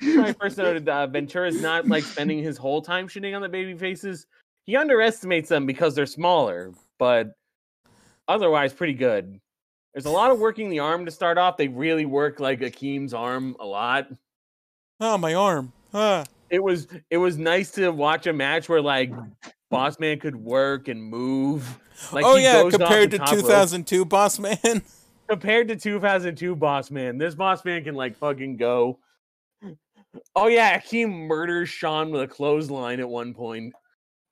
I 0.00 0.32
first 0.40 0.56
noted 0.56 0.88
uh, 0.88 1.08
Ventura's 1.08 1.60
not 1.60 1.88
like 1.88 2.04
spending 2.04 2.40
his 2.40 2.56
whole 2.56 2.80
time 2.80 3.08
shitting 3.08 3.34
on 3.34 3.42
the 3.42 3.48
baby 3.48 3.74
faces. 3.76 4.26
He 4.64 4.76
underestimates 4.76 5.48
them 5.48 5.66
because 5.66 5.96
they're 5.96 6.06
smaller, 6.06 6.72
but 6.98 7.32
otherwise 8.28 8.72
pretty 8.72 8.94
good. 8.94 9.40
There's 9.98 10.06
a 10.06 10.10
lot 10.10 10.30
of 10.30 10.38
working 10.38 10.70
the 10.70 10.78
arm 10.78 11.06
to 11.06 11.10
start 11.10 11.38
off. 11.38 11.56
They 11.56 11.66
really 11.66 12.06
work 12.06 12.38
like 12.38 12.60
Akeem's 12.60 13.12
arm 13.12 13.56
a 13.58 13.66
lot. 13.66 14.06
oh, 15.00 15.18
my 15.18 15.34
arm. 15.34 15.72
Ah. 15.92 16.24
It 16.50 16.62
was 16.62 16.86
it 17.10 17.16
was 17.16 17.36
nice 17.36 17.72
to 17.72 17.90
watch 17.90 18.28
a 18.28 18.32
match 18.32 18.68
where 18.68 18.80
like 18.80 19.10
Boss 19.72 19.98
Man 19.98 20.20
could 20.20 20.36
work 20.36 20.86
and 20.86 21.02
move. 21.02 21.80
Like 22.12 22.24
oh 22.24 22.36
he 22.36 22.44
yeah, 22.44 22.70
compared 22.70 23.10
to 23.10 23.18
top 23.18 23.30
rope. 23.32 23.40
2002 23.40 24.04
Boss 24.04 24.38
Man. 24.38 24.84
compared 25.28 25.66
to 25.66 25.74
2002 25.74 26.54
Boss 26.54 26.92
Man, 26.92 27.18
this 27.18 27.34
Boss 27.34 27.64
Man 27.64 27.82
can 27.82 27.96
like 27.96 28.16
fucking 28.16 28.56
go. 28.56 29.00
Oh 30.36 30.46
yeah, 30.46 30.78
he 30.78 31.06
murders 31.06 31.70
Shawn 31.70 32.12
with 32.12 32.22
a 32.22 32.28
clothesline 32.28 33.00
at 33.00 33.08
one 33.08 33.34
point 33.34 33.74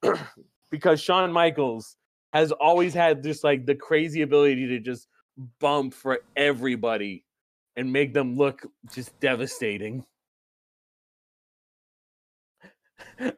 because 0.70 1.00
Shawn 1.00 1.32
Michaels 1.32 1.96
has 2.32 2.52
always 2.52 2.94
had 2.94 3.24
just 3.24 3.42
like 3.42 3.66
the 3.66 3.74
crazy 3.74 4.22
ability 4.22 4.68
to 4.68 4.78
just 4.78 5.08
bump 5.58 5.94
for 5.94 6.20
everybody 6.36 7.24
and 7.76 7.92
make 7.92 8.14
them 8.14 8.36
look 8.36 8.66
just 8.92 9.18
devastating. 9.20 10.04
oh 13.20 13.30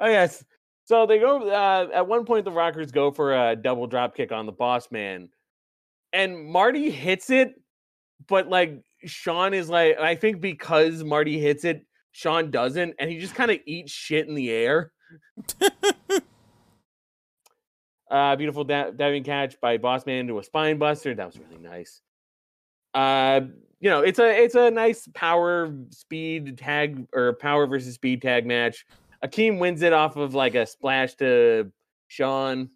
yes. 0.00 0.44
So 0.84 1.06
they 1.06 1.18
go 1.18 1.48
uh, 1.48 1.88
at 1.94 2.06
one 2.06 2.24
point 2.24 2.44
the 2.44 2.50
Rockers 2.50 2.90
go 2.90 3.10
for 3.10 3.34
a 3.34 3.56
double 3.56 3.86
drop 3.86 4.16
kick 4.16 4.32
on 4.32 4.46
the 4.46 4.52
boss 4.52 4.90
man. 4.90 5.28
And 6.12 6.44
Marty 6.44 6.90
hits 6.90 7.30
it, 7.30 7.54
but 8.28 8.48
like 8.48 8.82
Shawn 9.04 9.54
is 9.54 9.68
like 9.68 9.98
I 9.98 10.14
think 10.16 10.40
because 10.40 11.04
Marty 11.04 11.38
hits 11.38 11.64
it, 11.64 11.86
Shawn 12.12 12.50
doesn't, 12.50 12.94
and 12.98 13.10
he 13.10 13.18
just 13.18 13.34
kind 13.34 13.50
of 13.50 13.58
eats 13.66 13.92
shit 13.92 14.28
in 14.28 14.34
the 14.34 14.50
air. 14.50 14.92
uh 18.12 18.36
beautiful 18.36 18.62
da- 18.62 18.90
diving 18.90 19.24
catch 19.24 19.60
by 19.60 19.78
boss 19.78 20.06
man 20.06 20.18
into 20.18 20.38
a 20.38 20.44
spine 20.44 20.78
buster. 20.78 21.14
That 21.14 21.26
was 21.26 21.38
really 21.38 21.60
nice. 21.60 22.00
Uh 22.94 23.40
you 23.80 23.90
know, 23.90 24.02
it's 24.02 24.20
a 24.20 24.44
it's 24.44 24.54
a 24.54 24.70
nice 24.70 25.08
power 25.12 25.74
speed 25.90 26.56
tag 26.56 27.04
or 27.12 27.32
power 27.32 27.66
versus 27.66 27.94
speed 27.94 28.22
tag 28.22 28.46
match. 28.46 28.86
Akeem 29.24 29.58
wins 29.58 29.82
it 29.82 29.92
off 29.92 30.16
of 30.16 30.34
like 30.34 30.54
a 30.54 30.66
splash 30.66 31.14
to 31.16 31.72
Shawn. 32.06 32.70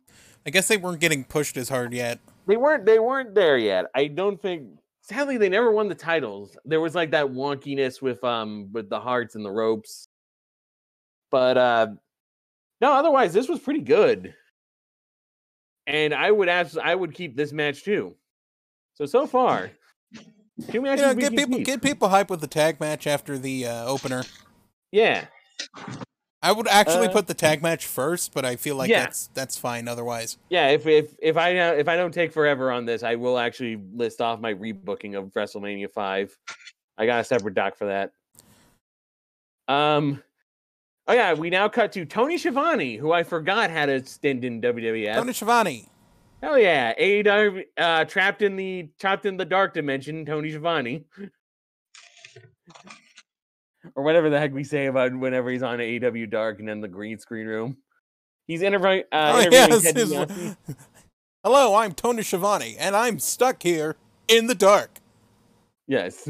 I 0.47 0.51
guess 0.51 0.67
they 0.67 0.77
weren't 0.77 1.01
getting 1.01 1.23
pushed 1.25 1.57
as 1.57 1.69
hard 1.69 1.93
yet. 1.93 2.19
They 2.47 2.57
weren't 2.57 2.87
they 2.87 2.99
weren't 2.99 3.35
there 3.35 3.59
yet. 3.59 3.87
I 3.95 4.07
don't 4.07 4.41
think 4.41 4.69
sadly 5.03 5.37
they 5.37 5.49
never 5.49 5.71
won 5.71 5.89
the 5.89 5.95
titles. 5.95 6.57
There 6.65 6.81
was 6.81 6.95
like 6.95 7.13
that 7.13 7.27
wonkiness 7.27 8.03
with 8.03 8.23
um 8.25 8.71
with 8.73 8.89
the 8.89 8.99
hearts 8.99 9.35
and 9.37 9.45
the 9.45 9.51
ropes. 9.51 10.09
But 11.31 11.57
uh 11.57 11.87
no, 12.81 12.93
otherwise 12.95 13.33
this 13.33 13.49
was 13.49 13.61
pretty 13.61 13.81
good. 13.81 14.35
And 15.87 16.13
I 16.15 16.31
would 16.31 16.49
ask 16.49 16.77
I 16.79 16.95
would 16.95 17.15
keep 17.15 17.37
this 17.37 17.53
match 17.53 17.85
too. 17.85 18.15
So 18.95 19.07
so 19.07 19.27
far, 19.27 19.71
two 20.15 20.23
You 20.73 20.81
matches 20.83 21.03
know, 21.03 21.15
get 21.15 21.33
people 21.37 21.59
keep. 21.59 21.67
get 21.67 21.83
people 21.83 22.09
hype 22.09 22.31
with 22.31 22.41
the 22.41 22.47
tag 22.47 22.81
match 22.81 23.07
after 23.07 23.39
the 23.39 23.67
uh, 23.67 23.87
opener. 23.87 24.25
Yeah. 24.93 25.27
I 26.43 26.53
would 26.53 26.69
actually 26.69 27.09
Uh, 27.09 27.13
put 27.13 27.27
the 27.27 27.35
tag 27.35 27.63
match 27.63 27.87
first, 27.87 28.33
but 28.35 28.45
I 28.45 28.57
feel 28.57 28.77
like 28.77 28.89
Yeah. 28.91 29.05
that's 29.05 29.29
that's 29.29 29.59
fine 29.59 29.89
otherwise. 29.89 30.39
Yeah, 30.49 30.69
if 30.69 30.87
if 30.87 31.15
if 31.21 31.37
I 31.37 31.51
if 31.51 31.89
I 31.89 31.97
don't 31.97 32.13
take 32.13 32.33
forever 32.33 32.71
on 32.71 32.85
this, 32.85 33.03
I 33.03 33.15
will 33.17 33.39
actually 33.39 33.81
list 33.95 34.21
off 34.21 34.41
my 34.41 34.55
rebooking 34.55 35.17
of 35.19 35.33
WrestleMania 35.33 35.91
five. 35.93 36.37
I 36.99 37.07
got 37.07 37.21
a 37.21 37.25
separate 37.25 37.55
doc 37.55 37.77
for 37.77 37.87
that. 37.87 38.13
Um, 39.69 40.23
oh 41.09 41.13
yeah, 41.15 41.35
we 41.35 41.51
now 41.51 41.69
cut 41.69 41.93
to 41.93 42.05
Tony 42.05 42.39
Schiavone, 42.39 42.97
who 42.97 43.13
I 43.13 43.23
forgot 43.23 43.71
had 43.71 43.89
a 43.89 44.05
stint 44.05 44.45
in 44.45 44.61
WWF. 44.61 45.15
Tony 45.15 45.33
Schiavone. 45.33 45.89
Hell 46.43 46.59
yeah, 46.59 46.95
AEW 46.99 47.65
uh, 47.79 48.05
trapped 48.05 48.43
in 48.43 48.57
the 48.57 48.89
trapped 48.99 49.27
in 49.27 49.37
the 49.37 49.45
dark 49.45 49.75
dimension. 49.75 50.25
Tony 50.27 50.51
Schiavone, 50.51 51.05
or 53.95 54.03
whatever 54.03 54.29
the 54.31 54.39
heck 54.39 54.53
we 54.53 54.65
say 54.65 54.87
about 54.87 55.15
whenever 55.17 55.51
he's 55.51 55.63
on 55.63 55.79
AEW 55.79 56.31
Dark 56.31 56.61
and 56.61 56.69
in 56.69 56.81
the 56.81 56.89
green 56.89 57.19
screen 57.19 57.47
room. 57.47 57.79
He's 58.47 58.63
interview- 58.63 59.03
uh, 59.11 59.33
Oh, 59.35 59.41
interviewing 59.41 60.17
yes, 60.29 60.57
Hello, 61.45 61.75
I'm 61.75 61.93
Tony 61.93 62.23
Schiavone, 62.23 62.77
and 62.79 62.95
I'm 62.97 63.19
stuck 63.19 63.63
here 63.63 63.97
in 64.29 64.47
the 64.47 64.55
dark. 64.55 64.99
Yes. 65.87 66.29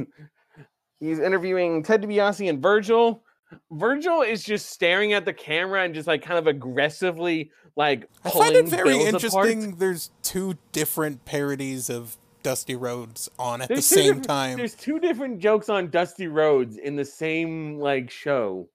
He's 1.01 1.19
interviewing 1.19 1.83
Ted 1.83 2.03
DiBiase 2.03 2.49
and 2.49 2.63
Virgil. 2.63 3.23
Virgil 3.71 4.23
is 4.23 4.43
just 4.43 4.71
staring 4.71 5.13
at 5.13 5.25
the 5.25 5.33
camera 5.33 5.83
and 5.83 5.95
just 5.95 6.07
like 6.07 6.23
kind 6.23 6.39
of 6.39 6.47
aggressively 6.47 7.51
like 7.77 8.09
I 8.25 8.31
find 8.31 8.57
it 8.57 8.69
very 8.69 9.03
interesting. 9.03 9.65
apart. 9.65 9.79
There's 9.79 10.11
two 10.23 10.57
different 10.73 11.25
parodies 11.25 11.91
of 11.91 12.17
Dusty 12.43 12.75
Rhodes 12.75 13.29
on 13.39 13.61
at 13.61 13.69
There's 13.69 13.89
the 13.89 13.95
same 13.97 14.23
time. 14.23 14.57
There's 14.57 14.75
two 14.75 14.99
different 14.99 15.41
jokes 15.41 15.69
on 15.69 15.91
Dusty 15.91 16.27
Rhodes 16.27 16.79
in 16.79 16.97
the 16.97 17.05
same 17.05 17.79
like 17.79 18.11
show. 18.11 18.69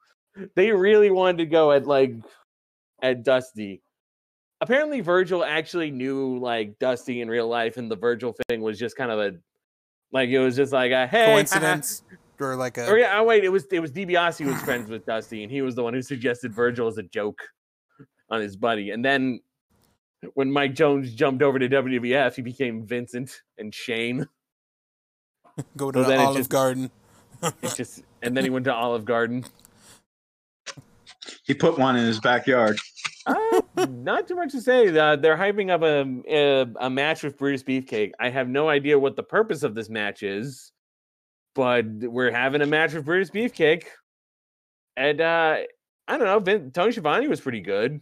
They 0.56 0.72
really 0.72 1.10
wanted 1.10 1.38
to 1.40 1.46
go 1.46 1.72
at 1.72 1.88
like 1.88 2.14
at 3.02 3.24
Dusty. 3.24 3.82
Apparently 4.60 5.02
Virgil 5.02 5.44
actually 5.44 5.90
knew 5.90 6.38
like 6.38 6.78
Dusty 6.80 7.22
in 7.22 7.30
real 7.30 7.48
life 7.48 7.78
and 7.78 7.90
the 7.90 7.96
Virgil 7.96 8.36
thing 8.48 8.62
was 8.62 8.78
just 8.78 8.96
kind 8.96 9.10
of 9.10 9.20
a 9.20 9.34
like 10.12 10.30
it 10.30 10.40
was 10.40 10.56
just 10.56 10.72
like 10.72 10.92
a 10.92 11.08
hey 11.08 11.26
Coincidence 11.34 12.04
or 12.44 12.56
like 12.56 12.78
a 12.78 12.88
Or 12.88 12.98
yeah, 12.98 13.18
oh 13.20 13.24
wait, 13.24 13.44
it 13.44 13.50
was 13.50 13.66
it 13.72 13.80
was 13.80 13.92
DiBiase 13.92 14.44
who 14.44 14.52
was 14.52 14.62
friends 14.62 14.90
with 14.90 15.06
Dusty, 15.06 15.44
and 15.44 15.52
he 15.52 15.62
was 15.62 15.76
the 15.76 15.84
one 15.84 15.94
who 15.94 16.02
suggested 16.02 16.54
Virgil 16.54 16.88
as 16.88 16.98
a 16.98 17.04
joke 17.04 17.42
on 18.30 18.42
his 18.42 18.56
buddy. 18.56 18.92
And 18.92 19.04
then 19.04 19.40
when 20.34 20.52
Mike 20.52 20.76
Jones 20.76 21.14
jumped 21.14 21.42
over 21.42 21.60
to 21.60 21.68
WWF, 21.68 22.36
he 22.36 22.42
became 22.42 22.86
Vincent 22.86 23.42
and 23.58 23.74
Shane. 23.74 24.28
go 25.78 25.92
to 25.92 26.00
so 26.00 26.04
the 26.04 26.10
then 26.10 26.20
it 26.20 26.24
Olive 26.24 26.38
just- 26.38 26.50
Garden. 26.50 26.92
It 27.44 27.74
just 27.76 28.04
and 28.22 28.38
then 28.38 28.44
he 28.44 28.50
went 28.52 28.66
to 28.66 28.74
Olive 28.74 29.04
Garden. 29.06 29.44
He 31.44 31.54
put 31.54 31.78
one 31.78 31.96
in 31.96 32.06
his 32.06 32.20
backyard. 32.20 32.78
Uh, 33.26 33.62
not 33.90 34.28
too 34.28 34.36
much 34.36 34.52
to 34.52 34.62
say. 34.62 34.96
Uh, 34.96 35.16
they're 35.16 35.38
hyping 35.38 35.70
up 35.70 35.82
a, 35.84 36.06
a 36.32 36.86
a 36.86 36.90
match 36.90 37.24
with 37.24 37.38
Brutus 37.38 37.64
Beefcake. 37.64 38.12
I 38.20 38.30
have 38.30 38.48
no 38.48 38.70
idea 38.70 38.98
what 38.98 39.16
the 39.16 39.24
purpose 39.24 39.64
of 39.64 39.76
this 39.76 39.90
match 39.90 40.24
is, 40.24 40.72
but 41.56 41.86
we're 41.86 42.32
having 42.32 42.62
a 42.62 42.66
match 42.66 42.94
with 42.94 43.06
Brutus 43.06 43.30
Beefcake, 43.30 43.84
and 44.98 45.20
uh, 45.22 45.58
I 46.08 46.18
don't 46.18 46.26
know. 46.26 46.40
Vin- 46.40 46.72
Tony 46.72 46.92
Schiavone 46.92 47.28
was 47.28 47.42
pretty 47.42 47.62
good. 47.62 48.02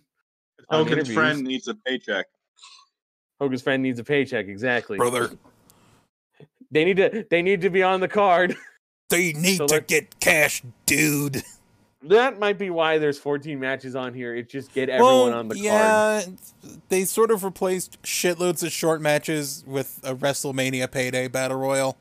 on 0.69 0.79
Hogan's 0.79 0.91
interviews. 0.93 1.15
friend 1.15 1.43
needs 1.43 1.67
a 1.67 1.75
paycheck. 1.75 2.25
Hogan's 3.39 3.61
friend 3.61 3.81
needs 3.81 3.99
a 3.99 4.03
paycheck. 4.03 4.47
Exactly, 4.47 4.97
Brother, 4.97 5.29
They 6.71 6.85
need 6.85 6.97
to. 6.97 7.25
They 7.29 7.41
need 7.41 7.61
to 7.61 7.69
be 7.69 7.83
on 7.83 7.99
the 8.01 8.07
card. 8.07 8.55
they 9.09 9.33
need 9.33 9.57
So 9.57 9.67
to 9.67 9.81
get 9.81 10.19
cash, 10.19 10.61
dude. 10.85 11.43
that 12.03 12.39
might 12.39 12.57
be 12.57 12.69
why 12.69 12.97
there's 12.97 13.17
14 13.19 13.59
matches 13.59 13.95
on 13.95 14.13
here. 14.13 14.35
It 14.35 14.49
just 14.49 14.73
get 14.73 14.89
everyone 14.89 15.33
on 15.33 15.47
the 15.47 15.55
card. 15.55 15.63
yeah, 15.65 16.21
they 16.89 17.05
sort 17.05 17.31
of 17.31 17.43
replaced 17.43 18.01
shitloads 18.03 18.63
of 18.63 18.71
short 18.71 19.01
matches 19.01 19.63
with 19.65 19.99
a 20.03 20.13
WrestleMania 20.15 20.89
payday 20.91 21.27
battle 21.27 21.57
royal 21.57 21.97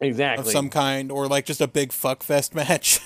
Exactly. 0.00 0.46
of 0.46 0.52
some 0.52 0.70
kind, 0.70 1.10
or 1.10 1.26
like 1.26 1.44
just 1.44 1.60
a 1.60 1.68
big 1.68 1.90
fuckfest 1.90 2.54
match. 2.56 3.00
Just 3.00 3.02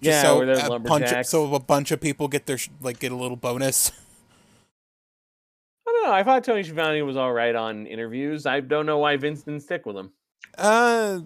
Yeah, 0.00 0.22
so 0.22 0.36
where 0.38 0.46
there's 0.46 0.62
a 0.64 0.78
bunch 0.78 1.12
of, 1.12 1.26
so 1.26 1.54
a 1.54 1.60
bunch 1.60 1.90
of 1.90 2.00
people 2.00 2.28
get 2.28 2.46
their 2.46 2.58
like 2.80 2.98
get 2.98 3.12
a 3.12 3.16
little 3.16 3.36
bonus. 3.36 3.90
I 5.86 5.92
don't 5.92 6.04
know. 6.04 6.12
I 6.12 6.22
thought 6.22 6.44
Tony 6.44 6.62
Schiavone 6.62 7.02
was 7.02 7.16
all 7.16 7.32
right 7.32 7.54
on 7.54 7.86
interviews. 7.86 8.46
I 8.46 8.60
don't 8.60 8.86
know 8.86 8.98
why 8.98 9.16
Vince 9.16 9.42
didn't 9.42 9.62
stick 9.62 9.86
with 9.86 9.96
him. 9.96 10.12
Uh, 10.56 11.20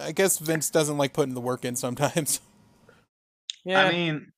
I 0.00 0.12
guess 0.12 0.38
Vince 0.38 0.70
doesn't 0.70 0.96
like 0.96 1.12
putting 1.12 1.34
the 1.34 1.40
work 1.40 1.64
in 1.64 1.76
sometimes. 1.76 2.40
Yeah, 3.66 3.86
I 3.86 3.92
mean, 3.92 4.30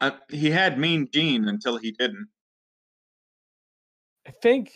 Uh, 0.00 0.12
he 0.30 0.50
had 0.50 0.78
Mean 0.78 1.08
Gene 1.12 1.46
until 1.46 1.76
he 1.76 1.90
didn't. 1.92 2.28
I 4.26 4.30
think. 4.30 4.72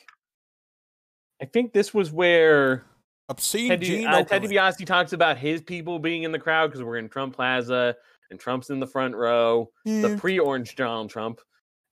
I 1.41 1.47
think 1.47 1.73
this 1.73 1.95
was 1.95 2.13
where 2.13 2.85
Obscene 3.29 3.69
Ted, 3.69 3.83
Gene 3.83 4.07
uh, 4.07 4.25
Ted 4.25 4.43
Okerlund. 4.43 4.53
DiBiase 4.53 4.87
talks 4.87 5.13
about 5.13 5.37
his 5.39 5.61
people 5.63 5.99
being 5.99 6.23
in 6.23 6.33
the 6.33 6.39
crowd 6.39 6.69
because 6.69 6.83
we're 6.83 6.97
in 6.97 7.09
Trump 7.09 7.35
Plaza 7.35 7.95
and 8.31 8.39
Trump's 8.41 8.71
in 8.71 8.81
the 8.81 8.87
front 8.87 9.15
row. 9.15 9.71
The 9.85 10.17
pre-orange 10.21 10.77
Donald 10.77 11.11
Trump. 11.11 11.41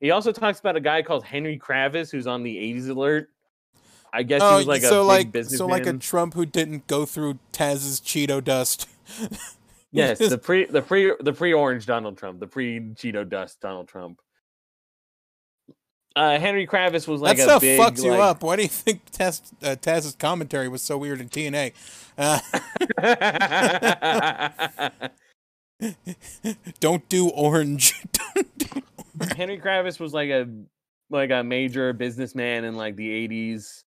He 0.01 0.11
also 0.11 0.33
talks 0.33 0.61
about 0.61 0.77
a 0.77 0.81
guy 0.81 1.03
called 1.03 1.25
Henry 1.25 1.59
Kravis 1.59 2.11
who's 2.11 2.27
on 2.27 2.43
the 2.43 2.55
80s 2.57 2.89
alert. 2.91 3.29
I 4.13 4.23
guess 4.23 4.41
he 4.41 4.47
Oh, 4.49 4.57
was 4.59 4.67
like 4.67 4.83
a 4.83 4.89
so 4.89 5.03
big 5.03 5.09
like 5.09 5.33
businessman. 5.33 5.59
so 5.59 5.67
like 5.67 5.87
a 5.87 5.93
Trump 5.95 6.35
who 6.35 6.47
didn't 6.47 6.87
go 6.87 7.05
through 7.07 7.39
Taz's 7.53 8.01
Cheeto 8.01 8.43
dust. 8.43 8.89
yes, 9.93 10.19
the 10.19 10.39
pre 10.39 10.65
the 10.67 10.81
pre 10.83 11.13
the 11.21 11.33
pre-orange 11.33 11.87
Donald 11.87 12.17
Trump, 12.19 12.41
the 12.41 12.47
pre-Cheeto 12.47 13.29
dust 13.29 13.61
Donald 13.61 13.89
Trump. 13.89 14.21
Uh, 16.17 16.39
Henry 16.39 16.67
Kravis 16.67 17.07
was 17.07 17.21
like 17.21 17.37
that 17.37 17.43
stuff 17.43 17.61
big, 17.61 17.79
fucks 17.79 18.03
you 18.03 18.11
like- 18.11 18.21
up. 18.21 18.43
Why 18.43 18.57
do 18.57 18.63
you 18.63 18.69
think 18.69 19.05
Taz, 19.13 19.43
uh, 19.63 19.77
Taz's 19.77 20.15
commentary 20.15 20.67
was 20.67 20.81
so 20.81 20.97
weird 20.97 21.21
in 21.21 21.29
TNA? 21.29 21.75
Uh, 22.17 22.41
don't 26.81 27.07
do 27.11 27.29
orange. 27.29 27.95
Don't 28.13 28.59
do- 28.59 28.83
Henry 29.37 29.59
Kravis 29.59 30.01
was 30.01 30.15
like 30.15 30.31
a 30.31 30.49
like 31.11 31.31
a 31.31 31.45
major 31.45 31.93
businessman 31.93 32.65
in 32.65 32.75
like 32.77 32.97
the 32.97 33.29
80s. 33.29 33.83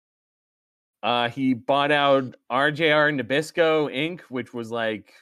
Uh 1.03 1.29
he 1.31 1.55
bought 1.55 1.91
out 1.91 2.35
RJR 2.53 3.19
Nabisco 3.21 3.91
Inc., 3.91 4.21
which 4.29 4.53
was 4.53 4.71
like 4.71 5.13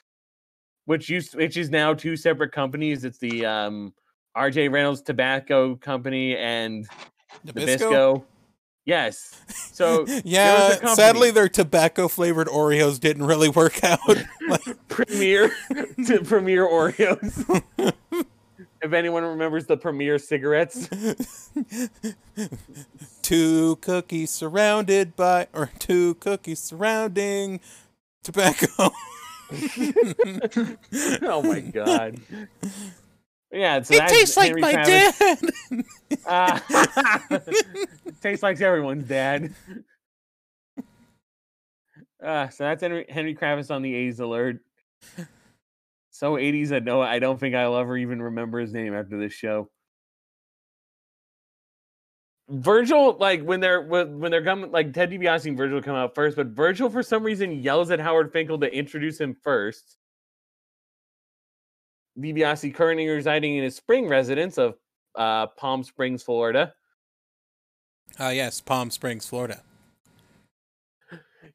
which 0.86 1.08
used 1.08 1.34
which 1.36 1.56
is 1.56 1.70
now 1.70 1.94
two 1.94 2.16
separate 2.16 2.50
companies. 2.52 3.04
It's 3.04 3.18
the 3.18 3.46
um 3.46 3.92
RJ 4.36 4.70
Reynolds 4.70 5.02
Tobacco 5.02 5.76
Company 5.76 6.36
and 6.36 6.86
Nabisco? 7.46 7.78
Nabisco. 7.78 8.24
Yes. 8.86 9.34
So 9.72 10.06
yeah, 10.24 10.94
sadly 10.94 11.32
their 11.32 11.48
tobacco 11.48 12.06
flavored 12.08 12.46
Oreos 12.46 13.00
didn't 13.00 13.24
really 13.26 13.48
work 13.48 13.82
out. 13.84 13.98
Like, 14.48 14.88
Premier 14.88 15.50
to 16.06 16.22
Premier 16.22 16.64
Oreos. 16.68 17.62
if 18.80 18.92
anyone 18.92 19.24
remembers 19.24 19.66
the 19.66 19.76
Premier 19.76 20.20
cigarettes. 20.20 20.88
two 23.22 23.74
cookies 23.80 24.30
surrounded 24.30 25.16
by, 25.16 25.48
or 25.52 25.72
two 25.80 26.14
cookies 26.14 26.60
surrounding 26.60 27.58
tobacco. 28.22 28.90
oh 31.22 31.42
my 31.42 31.58
god. 31.58 32.20
Yeah, 33.56 33.80
so 33.80 33.94
it 33.94 34.08
tastes 34.08 34.36
like 34.36 34.54
my 34.58 34.72
dad. 34.72 35.14
Ah, 36.26 36.62
tastes 38.20 38.42
like 38.42 38.60
everyone's 38.60 39.08
dad. 39.08 39.54
Uh, 42.22 42.48
so 42.48 42.64
that's 42.64 42.82
Henry, 42.82 43.06
Henry 43.08 43.34
Kravis 43.34 43.70
on 43.70 43.82
the 43.82 43.94
A's 43.94 44.20
alert. 44.20 44.58
So 46.10 46.34
80s 46.34 46.72
I 46.72 46.80
know 46.80 47.00
I 47.00 47.18
don't 47.18 47.38
think 47.38 47.54
I'll 47.54 47.76
ever 47.76 47.96
even 47.96 48.20
remember 48.20 48.58
his 48.58 48.72
name 48.72 48.94
after 48.94 49.18
this 49.18 49.32
show. 49.32 49.70
Virgil, 52.48 53.16
like 53.18 53.42
when 53.42 53.60
they're 53.60 53.82
when, 53.82 54.20
when 54.20 54.30
they're 54.30 54.44
coming, 54.44 54.70
like 54.70 54.92
Ted 54.92 55.10
DiBiase 55.10 55.46
and 55.46 55.56
Virgil 55.56 55.82
come 55.82 55.96
out 55.96 56.14
first, 56.14 56.36
but 56.36 56.48
Virgil 56.48 56.90
for 56.90 57.02
some 57.02 57.22
reason 57.22 57.62
yells 57.62 57.90
at 57.90 58.00
Howard 58.00 58.32
Finkel 58.32 58.58
to 58.60 58.72
introduce 58.72 59.18
him 59.18 59.34
first. 59.42 59.96
DiBiase 62.18 62.74
currently 62.74 63.08
residing 63.08 63.56
in 63.56 63.64
his 63.64 63.76
spring 63.76 64.08
residence 64.08 64.58
of 64.58 64.76
uh, 65.14 65.46
Palm 65.48 65.82
Springs, 65.82 66.22
Florida. 66.22 66.74
Ah, 68.18 68.30
yes, 68.30 68.60
Palm 68.60 68.90
Springs, 68.90 69.26
Florida. 69.28 69.62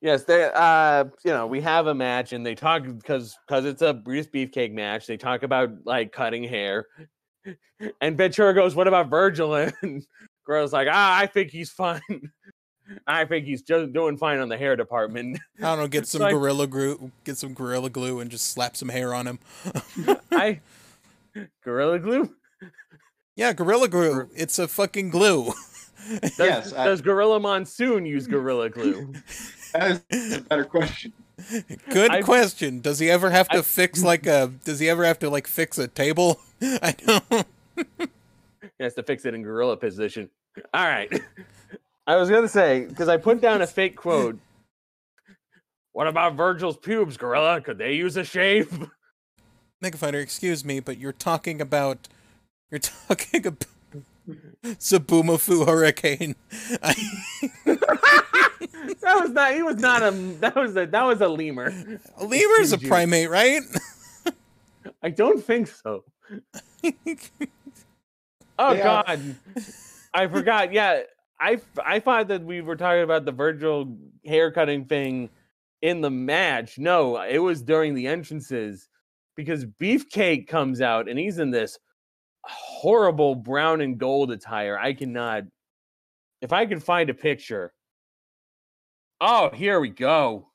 Yes, 0.02 0.24
they 0.24 0.50
uh 0.56 1.06
you 1.24 1.30
know, 1.32 1.46
we 1.46 1.62
have 1.62 1.86
a 1.86 1.94
match 1.94 2.34
and 2.34 2.44
they 2.44 2.56
talk 2.56 2.84
because 2.84 3.38
because 3.46 3.66
it's 3.66 3.84
a 3.84 3.94
Bruce 3.94 4.26
Beefcake 4.26 4.74
match, 4.74 5.06
they 5.06 5.16
talk 5.16 5.44
about 5.44 5.70
like 5.86 6.12
cutting 6.12 6.44
hair. 6.44 6.88
And 8.00 8.18
Ventura 8.18 8.56
goes, 8.56 8.76
What 8.76 8.88
about 8.88 9.10
Virgil? 9.10 9.54
And 9.82 10.04
Gorilla's 10.48 10.74
like, 10.74 10.88
ah, 10.92 11.18
I 11.20 11.28
think 11.28 11.52
he's 11.52 11.70
fine. 11.70 12.02
I 13.08 13.26
think 13.26 13.46
he's 13.46 13.62
just 13.62 13.94
doing 13.94 14.18
fine 14.18 14.40
on 14.40 14.50
the 14.50 14.58
hair 14.58 14.76
department. 14.76 15.40
I 15.60 15.62
don't 15.64 15.80
know, 15.80 15.88
get 15.88 16.08
some 16.08 16.22
like- 16.22 16.34
gorilla 16.34 16.68
glue, 16.68 17.12
get 17.24 17.38
some 17.38 17.54
gorilla 17.54 17.90
glue, 17.90 18.20
and 18.20 18.30
just 18.32 18.48
slap 18.52 18.76
some 18.76 18.90
hair 18.90 19.14
on 19.14 19.28
him. 19.28 19.40
I 20.32 20.60
Gorilla 21.64 22.00
Glue? 22.00 22.34
yeah, 23.36 23.54
gorilla 23.54 23.88
glue. 23.88 24.30
It's 24.36 24.60
a 24.60 24.68
fucking 24.68 25.10
glue. 25.12 25.54
Does, 26.20 26.40
Yes, 26.40 26.74
I- 26.74 26.86
does 26.86 27.02
Gorilla 27.02 27.40
Monsoon 27.40 28.06
use 28.06 28.28
Gorilla 28.28 28.70
Glue? 28.70 29.14
That 29.74 30.04
is 30.10 30.34
a 30.36 30.42
better 30.42 30.66
question. 30.66 31.14
Good 31.90 32.12
I've- 32.12 32.24
question. 32.24 32.82
Does 32.82 33.00
he 33.00 33.10
ever 33.10 33.30
have 33.30 33.48
to 33.50 33.60
I've- 33.60 33.64
fix 33.66 34.04
like 34.04 34.26
a? 34.28 34.52
Does 34.66 34.80
he 34.80 34.90
ever 34.90 35.06
have 35.06 35.18
to 35.20 35.30
like 35.30 35.48
fix 35.48 35.78
a 35.78 35.88
table? 35.88 36.42
I 36.62 36.94
don't. 37.06 37.48
He 37.78 38.84
has 38.84 38.96
to 38.96 39.04
fix 39.04 39.24
it 39.24 39.34
in 39.34 39.44
gorilla 39.44 39.78
position. 39.78 40.30
All 40.74 40.84
right. 40.86 41.10
I 42.12 42.18
was 42.18 42.30
gonna 42.30 42.50
say 42.50 42.86
because 42.86 43.08
I 43.08 43.16
put 43.16 43.40
down 43.40 43.62
a 43.62 43.68
fake 43.78 43.96
quote. 43.96 44.38
What 45.94 46.08
about 46.08 46.36
Virgil's 46.36 46.76
pubes, 46.78 47.16
gorilla? 47.16 47.62
Could 47.62 47.78
they 47.78 47.94
use 47.94 48.18
a 48.18 48.26
shave? 48.26 48.88
Mega 49.82 49.98
Fighter, 49.98 50.20
excuse 50.20 50.66
me, 50.66 50.80
but 50.82 50.98
you're 50.98 51.14
talking 51.14 51.62
about 51.62 52.10
you're 52.70 52.80
talking 52.80 53.48
about 53.48 53.66
Sabumafu 54.64 55.66
Hurricane. 55.66 56.36
I, 56.84 56.94
that 57.66 59.18
was 59.22 59.30
not. 59.32 59.54
He 59.54 59.64
was 59.64 59.78
not 59.78 60.04
a. 60.04 60.12
That 60.12 60.56
was 60.56 60.76
a. 60.76 60.86
That 60.88 61.04
was 61.04 61.22
a 61.22 61.30
lemur. 61.30 61.74
a 62.18 62.26
lemur's 62.26 62.74
a 62.74 62.78
primate, 62.78 63.30
right? 63.30 63.62
I 65.02 65.10
don't 65.12 65.42
think 65.44 65.68
so. 65.70 66.04
Oh 68.60 68.74
Yeah. 68.74 68.84
God, 68.84 69.36
I 70.14 70.28
forgot. 70.28 70.72
Yeah, 70.72 71.02
I 71.42 71.60
I 71.84 72.00
thought 72.00 72.28
that 72.28 72.44
we 72.44 72.62
were 72.62 72.76
talking 72.76 73.04
about 73.04 73.26
the 73.26 73.32
Virgil 73.32 73.98
haircutting 74.26 74.86
thing 74.86 75.30
in 75.82 76.02
the 76.02 76.12
match. 76.12 76.78
No, 76.78 77.22
it 77.22 77.40
was 77.40 77.64
during 77.64 77.96
the 77.96 78.08
entrances 78.08 78.88
because 79.36 79.66
Beefcake 79.66 80.48
comes 80.48 80.82
out 80.82 81.10
and 81.10 81.18
he's 81.18 81.40
in 81.40 81.50
this 81.50 81.80
horrible 82.44 83.36
brown 83.36 83.82
and 83.82 83.98
gold 83.98 84.32
attire. 84.32 84.78
I 84.78 84.94
cannot. 84.94 85.44
If 86.42 86.54
I 86.54 86.66
can 86.66 86.80
find 86.80 87.10
a 87.10 87.14
picture. 87.14 87.74
Oh, 89.20 89.52
here 89.54 89.80
we 89.80 89.90
go. 89.90 90.48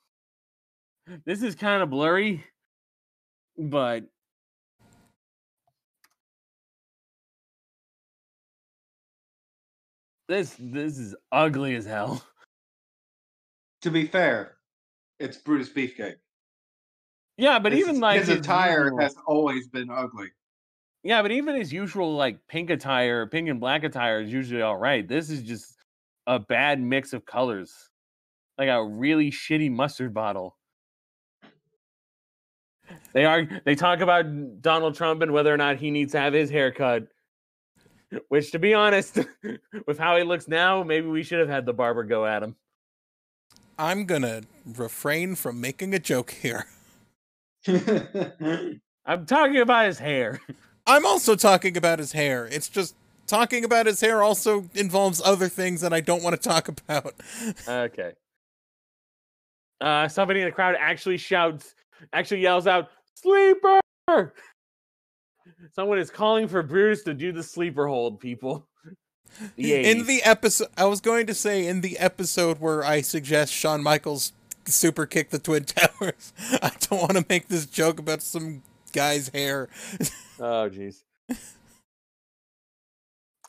This 1.24 1.42
is 1.42 1.54
kind 1.54 1.82
of 1.82 1.90
blurry, 1.90 2.44
but 3.56 4.04
this 10.28 10.56
this 10.58 10.98
is 10.98 11.14
ugly 11.32 11.74
as 11.74 11.84
hell. 11.86 12.22
To 13.82 13.90
be 13.90 14.06
fair, 14.06 14.56
it's 15.20 15.36
Brutus 15.36 15.68
Beefcake. 15.68 16.16
Yeah, 17.36 17.58
but 17.58 17.72
His- 17.72 17.82
even 17.82 18.00
like 18.00 18.20
his 18.20 18.30
attire 18.30 18.84
usual- 18.84 19.00
has 19.00 19.14
always 19.26 19.68
been 19.68 19.90
ugly. 19.90 20.28
yeah, 21.04 21.22
but 21.22 21.30
even 21.30 21.54
his 21.54 21.72
usual 21.72 22.16
like 22.16 22.38
pink 22.48 22.70
attire, 22.70 23.26
pink 23.26 23.48
and 23.48 23.60
black 23.60 23.84
attire 23.84 24.20
is 24.22 24.32
usually 24.32 24.62
all 24.62 24.76
right. 24.78 25.06
This 25.06 25.30
is 25.30 25.42
just 25.42 25.76
a 26.26 26.38
bad 26.38 26.80
mix 26.80 27.12
of 27.12 27.24
colors, 27.26 27.90
like 28.58 28.68
a 28.70 28.82
really 28.84 29.30
shitty 29.30 29.70
mustard 29.70 30.12
bottle. 30.14 30.56
They 33.12 33.24
are 33.24 33.46
they 33.64 33.74
talk 33.74 34.00
about 34.00 34.62
Donald 34.62 34.94
Trump 34.94 35.22
and 35.22 35.32
whether 35.32 35.52
or 35.52 35.56
not 35.56 35.76
he 35.76 35.90
needs 35.90 36.12
to 36.12 36.20
have 36.20 36.32
his 36.32 36.50
hair 36.50 36.72
cut. 36.72 37.06
Which, 38.28 38.52
to 38.52 38.58
be 38.58 38.74
honest, 38.74 39.18
with 39.86 39.98
how 39.98 40.16
he 40.16 40.22
looks 40.22 40.48
now, 40.48 40.82
maybe 40.82 41.08
we 41.08 41.22
should 41.22 41.40
have 41.40 41.48
had 41.48 41.66
the 41.66 41.72
barber 41.72 42.04
go 42.04 42.24
at 42.24 42.42
him. 42.42 42.56
I'm 43.78 44.04
gonna 44.06 44.42
refrain 44.64 45.34
from 45.34 45.60
making 45.60 45.92
a 45.94 45.98
joke 45.98 46.30
here. 46.30 46.66
I'm 47.68 49.26
talking 49.26 49.58
about 49.58 49.86
his 49.86 49.98
hair. 49.98 50.40
I'm 50.86 51.04
also 51.04 51.34
talking 51.34 51.76
about 51.76 51.98
his 51.98 52.12
hair. 52.12 52.46
It's 52.46 52.68
just 52.68 52.94
talking 53.26 53.64
about 53.64 53.86
his 53.86 54.00
hair 54.00 54.22
also 54.22 54.68
involves 54.74 55.20
other 55.24 55.48
things 55.48 55.80
that 55.80 55.92
I 55.92 56.00
don't 56.00 56.22
want 56.22 56.40
to 56.40 56.48
talk 56.48 56.68
about. 56.68 57.14
Okay. 57.68 58.12
Uh, 59.80 60.08
somebody 60.08 60.40
in 60.40 60.46
the 60.46 60.52
crowd 60.52 60.74
actually 60.78 61.18
shouts, 61.18 61.74
actually 62.12 62.40
yells 62.40 62.66
out, 62.66 62.88
"Sleeper!" 63.14 63.80
Someone 65.72 65.98
is 65.98 66.10
calling 66.10 66.48
for 66.48 66.62
Bruce 66.62 67.02
to 67.04 67.14
do 67.14 67.32
the 67.32 67.42
sleeper 67.42 67.86
hold, 67.86 68.20
people. 68.20 68.66
The 69.56 69.90
In 69.90 70.06
the 70.06 70.22
episode, 70.22 70.68
I 70.78 70.86
was 70.86 71.00
going 71.00 71.26
to 71.26 71.34
say 71.34 71.66
in 71.66 71.82
the 71.82 71.98
episode 71.98 72.58
where 72.58 72.84
I 72.84 73.02
suggest 73.02 73.52
Shawn 73.52 73.82
Michaels 73.82 74.32
super 74.64 75.04
kick 75.04 75.30
the 75.30 75.38
Twin 75.38 75.64
Towers. 75.66 76.32
I 76.62 76.70
don't 76.80 77.00
want 77.00 77.16
to 77.16 77.26
make 77.28 77.48
this 77.48 77.66
joke 77.66 77.98
about 77.98 78.22
some 78.22 78.62
guy's 78.92 79.28
hair. 79.28 79.68
oh 80.40 80.70
jeez. 80.70 81.02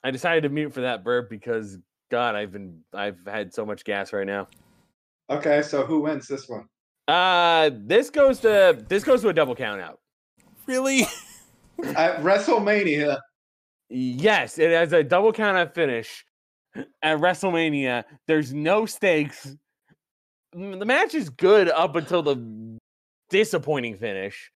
I 0.03 0.11
decided 0.11 0.41
to 0.43 0.49
mute 0.49 0.73
for 0.73 0.81
that 0.81 1.03
burp 1.03 1.29
because 1.29 1.77
God, 2.09 2.35
I've 2.35 2.51
been 2.51 2.81
I've 2.93 3.19
had 3.25 3.53
so 3.53 3.65
much 3.65 3.85
gas 3.85 4.11
right 4.11 4.27
now. 4.27 4.47
Okay, 5.29 5.61
so 5.61 5.85
who 5.85 6.01
wins 6.01 6.27
this 6.27 6.49
one? 6.49 6.67
Uh 7.07 7.69
this 7.73 8.09
goes 8.09 8.39
to 8.39 8.84
this 8.89 9.03
goes 9.03 9.21
to 9.21 9.29
a 9.29 9.34
double 9.34 9.55
count 9.55 9.79
out. 9.79 9.99
Really? 10.65 11.05
At 11.95 12.21
WrestleMania, 12.21 13.19
Yes, 13.89 14.57
it 14.57 14.71
has 14.71 14.91
a 14.93 15.03
double 15.03 15.31
count 15.31 15.57
out 15.57 15.73
finish 15.73 16.25
at 17.01 17.19
WrestleMania. 17.19 18.03
There's 18.27 18.53
no 18.53 18.85
stakes. 18.85 19.55
The 20.53 20.85
match 20.85 21.15
is 21.15 21.29
good 21.29 21.69
up 21.69 21.95
until 21.95 22.21
the 22.21 22.77
disappointing 23.29 23.95
finish. 23.97 24.51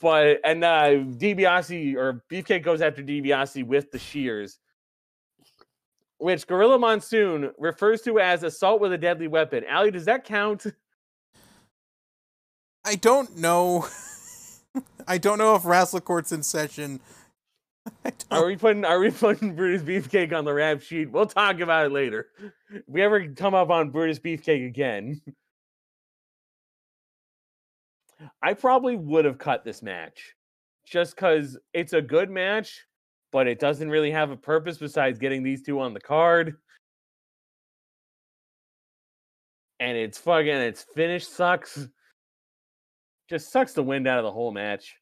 But 0.00 0.38
and 0.44 0.62
uh 0.62 0.90
DiBiase 1.18 1.96
or 1.96 2.22
Beefcake 2.30 2.62
goes 2.62 2.80
after 2.80 3.02
DiBiase 3.02 3.66
with 3.66 3.90
the 3.90 3.98
shears, 3.98 4.60
which 6.18 6.46
Gorilla 6.46 6.78
Monsoon 6.78 7.50
refers 7.58 8.02
to 8.02 8.20
as 8.20 8.44
assault 8.44 8.80
with 8.80 8.92
a 8.92 8.98
deadly 8.98 9.26
weapon. 9.26 9.64
Ali, 9.68 9.90
does 9.90 10.04
that 10.04 10.22
count? 10.24 10.66
I 12.84 12.94
don't 12.94 13.36
know. 13.36 13.88
I 15.08 15.18
don't 15.18 15.38
know 15.38 15.54
if 15.54 15.64
Wrestler 15.64 16.00
Court's 16.00 16.32
in 16.32 16.42
session. 16.42 17.00
Are 18.30 18.46
we 18.46 18.56
putting 18.56 18.82
are 18.86 18.98
we 18.98 19.10
putting 19.10 19.54
Brutus 19.54 19.82
Beefcake 19.82 20.32
on 20.32 20.46
the 20.46 20.54
rap 20.54 20.80
sheet? 20.80 21.10
We'll 21.12 21.26
talk 21.26 21.60
about 21.60 21.84
it 21.84 21.92
later. 21.92 22.28
If 22.70 22.82
we 22.86 23.02
ever 23.02 23.28
come 23.28 23.52
up 23.52 23.68
on 23.68 23.90
Brutus 23.90 24.18
Beefcake 24.18 24.66
again. 24.66 25.20
I 28.42 28.54
probably 28.54 28.96
would 28.96 29.26
have 29.26 29.36
cut 29.36 29.64
this 29.64 29.82
match 29.82 30.34
just 30.86 31.14
because 31.14 31.58
it's 31.74 31.92
a 31.92 32.00
good 32.00 32.30
match, 32.30 32.86
but 33.32 33.46
it 33.46 33.58
doesn't 33.58 33.90
really 33.90 34.10
have 34.10 34.30
a 34.30 34.36
purpose 34.36 34.78
besides 34.78 35.18
getting 35.18 35.42
these 35.42 35.62
two 35.62 35.78
on 35.78 35.92
the 35.92 36.00
card. 36.00 36.56
And 39.78 39.98
it's 39.98 40.16
fucking 40.16 40.48
its 40.48 40.86
finish 40.94 41.26
sucks. 41.26 41.86
Just 43.28 43.50
sucks 43.50 43.72
the 43.72 43.82
wind 43.82 44.06
out 44.06 44.18
of 44.18 44.24
the 44.24 44.32
whole 44.32 44.52
match. 44.52 44.96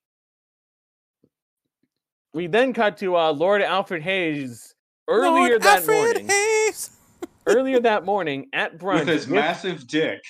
We 2.34 2.46
then 2.46 2.72
cut 2.72 2.96
to 2.98 3.16
uh, 3.16 3.32
Lord 3.32 3.62
Alfred 3.62 4.02
Hayes 4.02 4.74
earlier 5.08 5.50
Lord 5.50 5.62
that 5.62 5.78
Alfred 5.80 5.96
morning. 5.96 6.28
Hayes! 6.28 6.90
earlier 7.46 7.80
that 7.80 8.04
morning 8.04 8.48
at 8.52 8.78
brunch 8.78 9.00
with 9.00 9.08
his 9.08 9.26
with, 9.26 9.40
massive 9.40 9.86
dick. 9.86 10.22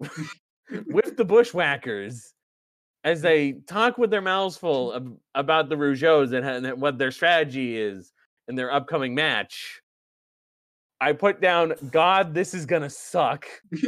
with 0.86 1.16
the 1.16 1.24
bushwhackers 1.24 2.34
as 3.04 3.20
they 3.20 3.52
talk 3.66 3.98
with 3.98 4.10
their 4.10 4.22
mouths 4.22 4.56
full 4.56 4.94
ab- 4.94 5.16
about 5.34 5.68
the 5.68 5.76
Rougeaus 5.76 6.32
and, 6.32 6.66
and 6.66 6.80
what 6.80 6.98
their 6.98 7.10
strategy 7.10 7.76
is 7.76 8.12
in 8.48 8.54
their 8.54 8.72
upcoming 8.72 9.14
match. 9.14 9.80
I 11.00 11.12
put 11.12 11.40
down, 11.40 11.74
God, 11.90 12.32
this 12.32 12.54
is 12.54 12.64
gonna 12.66 12.90
suck. 12.90 13.46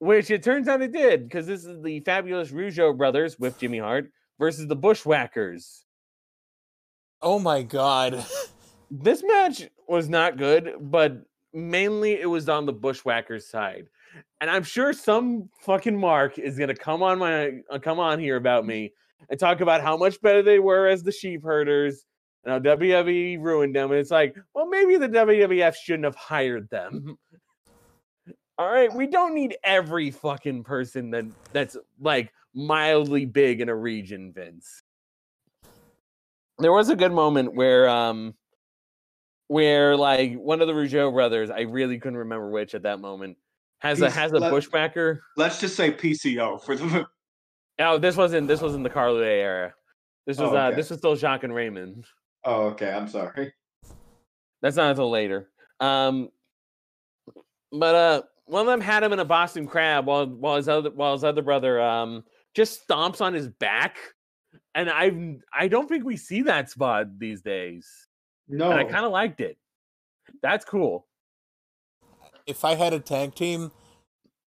Which 0.00 0.30
it 0.30 0.42
turns 0.42 0.68
out 0.68 0.80
it 0.80 0.92
did, 0.92 1.24
because 1.24 1.46
this 1.46 1.64
is 1.64 1.82
the 1.82 2.00
fabulous 2.00 2.50
Rougeau 2.50 2.96
brothers 2.96 3.38
with 3.38 3.58
Jimmy 3.58 3.78
Hart 3.78 4.10
versus 4.38 4.66
the 4.68 4.76
Bushwhackers. 4.76 5.84
Oh 7.20 7.38
my 7.38 7.62
god. 7.62 8.24
This 8.90 9.22
match 9.22 9.68
was 9.86 10.08
not 10.08 10.38
good, 10.38 10.72
but 10.80 11.22
mainly 11.52 12.12
it 12.12 12.24
was 12.24 12.48
on 12.48 12.64
the 12.64 12.72
Bushwhackers 12.72 13.46
side. 13.46 13.86
And 14.40 14.48
I'm 14.48 14.62
sure 14.62 14.94
some 14.94 15.50
fucking 15.60 15.98
Mark 15.98 16.38
is 16.38 16.58
gonna 16.58 16.74
come 16.74 17.02
on 17.02 17.18
my 17.18 17.60
uh, 17.70 17.78
come 17.78 17.98
on 17.98 18.18
here 18.18 18.36
about 18.36 18.64
me 18.64 18.92
and 19.28 19.38
talk 19.38 19.60
about 19.60 19.82
how 19.82 19.96
much 19.96 20.20
better 20.22 20.42
they 20.42 20.58
were 20.58 20.88
as 20.88 21.02
the 21.02 21.12
sheep 21.12 21.44
herders 21.44 22.06
and 22.44 22.52
how 22.52 22.76
WWE 22.76 23.40
ruined 23.40 23.76
them. 23.76 23.90
And 23.90 24.00
it's 24.00 24.10
like, 24.10 24.34
well, 24.54 24.66
maybe 24.66 24.96
the 24.96 25.08
WWF 25.08 25.74
shouldn't 25.74 26.04
have 26.04 26.16
hired 26.16 26.70
them. 26.70 27.18
All 28.58 28.68
right, 28.68 28.92
we 28.92 29.06
don't 29.06 29.34
need 29.34 29.56
every 29.62 30.10
fucking 30.10 30.64
person 30.64 31.10
that 31.12 31.26
that's 31.52 31.76
like 32.00 32.32
mildly 32.54 33.24
big 33.24 33.60
in 33.60 33.68
a 33.68 33.74
region, 33.74 34.32
Vince. 34.32 34.82
There 36.58 36.72
was 36.72 36.88
a 36.88 36.96
good 36.96 37.12
moment 37.12 37.54
where 37.54 37.88
um 37.88 38.34
where 39.46 39.96
like 39.96 40.34
one 40.34 40.60
of 40.60 40.66
the 40.66 40.72
Rougeau 40.74 41.12
brothers, 41.12 41.50
I 41.50 41.60
really 41.60 41.98
couldn't 42.00 42.18
remember 42.18 42.50
which 42.50 42.74
at 42.74 42.82
that 42.82 42.98
moment, 42.98 43.36
has 43.78 44.02
a 44.02 44.10
has 44.10 44.32
a 44.32 44.38
let- 44.38 44.50
bushwhacker. 44.50 45.22
Let's 45.36 45.60
just 45.60 45.76
say 45.76 45.92
PCO 45.92 46.62
for 46.62 46.76
the. 46.76 47.06
Oh, 47.80 47.96
this 47.96 48.16
wasn't 48.16 48.48
this 48.48 48.60
wasn't 48.60 48.82
the 48.82 48.90
Carlo 48.90 49.20
era. 49.20 49.72
This 50.26 50.36
was 50.36 50.50
Oh, 50.50 50.56
uh 50.56 50.70
this 50.72 50.90
was 50.90 50.98
still 50.98 51.14
Jacques 51.14 51.44
and 51.44 51.54
Raymond. 51.54 52.06
Oh, 52.44 52.62
okay. 52.70 52.90
I'm 52.90 53.06
sorry. 53.06 53.52
That's 54.62 54.74
not 54.74 54.90
until 54.90 55.10
later. 55.10 55.48
Um, 55.78 56.30
but 57.70 57.94
uh, 57.94 58.22
one 58.48 58.62
of 58.62 58.66
them 58.66 58.80
had 58.80 59.02
him 59.02 59.12
in 59.12 59.18
a 59.18 59.24
Boston 59.24 59.66
crab 59.66 60.06
while 60.06 60.26
while 60.26 60.56
his 60.56 60.68
other 60.68 60.90
while 60.90 61.12
his 61.12 61.24
other 61.24 61.42
brother 61.42 61.80
um 61.80 62.24
just 62.54 62.86
stomps 62.86 63.20
on 63.20 63.34
his 63.34 63.48
back, 63.48 63.98
and 64.74 64.90
I 64.90 65.36
I 65.52 65.68
don't 65.68 65.88
think 65.88 66.04
we 66.04 66.16
see 66.16 66.42
that 66.42 66.70
spot 66.70 67.18
these 67.18 67.42
days, 67.42 67.88
No. 68.48 68.70
and 68.70 68.80
I 68.80 68.84
kind 68.84 69.04
of 69.04 69.12
liked 69.12 69.40
it. 69.40 69.58
That's 70.42 70.64
cool. 70.64 71.06
If 72.46 72.64
I 72.64 72.74
had 72.74 72.92
a 72.92 73.00
tag 73.00 73.34
team, 73.34 73.70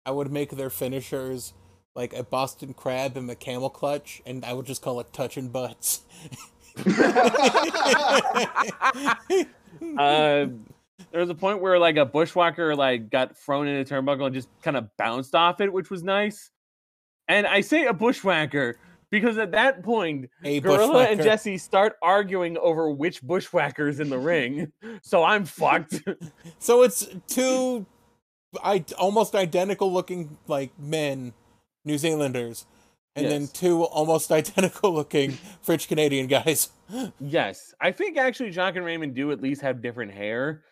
I 0.06 0.12
would 0.12 0.30
make 0.30 0.50
their 0.50 0.70
finishers 0.70 1.52
like 1.94 2.14
a 2.14 2.22
Boston 2.22 2.74
Crab 2.74 3.16
and 3.16 3.28
a 3.28 3.34
Camel 3.34 3.70
Clutch, 3.70 4.22
and 4.24 4.44
I 4.44 4.52
would 4.52 4.66
just 4.66 4.82
call 4.82 5.00
it 5.00 5.12
Touching 5.12 5.48
Butts. 5.48 6.02
uh, 9.98 10.46
there 11.10 11.20
was 11.20 11.30
a 11.30 11.34
point 11.34 11.60
where 11.60 11.78
like 11.78 11.96
a 11.96 12.04
bushwhacker 12.04 12.74
like 12.76 13.10
got 13.10 13.36
thrown 13.36 13.68
in 13.68 13.80
a 13.80 13.84
turnbuckle 13.84 14.26
and 14.26 14.34
just 14.34 14.48
kind 14.62 14.76
of 14.76 14.88
bounced 14.96 15.34
off 15.34 15.60
it, 15.60 15.72
which 15.72 15.90
was 15.90 16.02
nice. 16.02 16.50
And 17.28 17.46
I 17.46 17.60
say 17.60 17.86
a 17.86 17.92
bushwhacker 17.92 18.78
because 19.10 19.38
at 19.38 19.52
that 19.52 19.82
point, 19.82 20.30
A 20.44 20.60
Gorilla 20.60 21.04
and. 21.04 21.22
Jesse 21.22 21.58
start 21.58 21.96
arguing 22.02 22.58
over 22.58 22.90
which 22.90 23.22
bushwhackers 23.22 24.00
in 24.00 24.10
the 24.10 24.18
ring. 24.18 24.72
So 25.02 25.24
I'm 25.24 25.44
fucked. 25.44 26.02
So 26.58 26.82
it's 26.82 27.08
two 27.26 27.86
I 28.62 28.84
almost 28.98 29.34
identical 29.34 29.92
looking 29.92 30.38
like 30.46 30.78
men, 30.78 31.34
New 31.84 31.98
Zealanders, 31.98 32.66
and 33.14 33.26
then 33.26 33.48
two 33.48 33.82
almost 33.82 34.32
identical 34.32 34.92
looking 34.92 35.32
French 35.62 35.88
Canadian 35.88 36.26
guys. 36.26 36.70
yes, 37.20 37.74
I 37.80 37.92
think 37.92 38.16
actually 38.16 38.50
Jacques 38.50 38.76
and 38.76 38.84
Raymond 38.84 39.14
do 39.14 39.30
at 39.32 39.42
least 39.42 39.62
have 39.62 39.82
different 39.82 40.12
hair, 40.12 40.62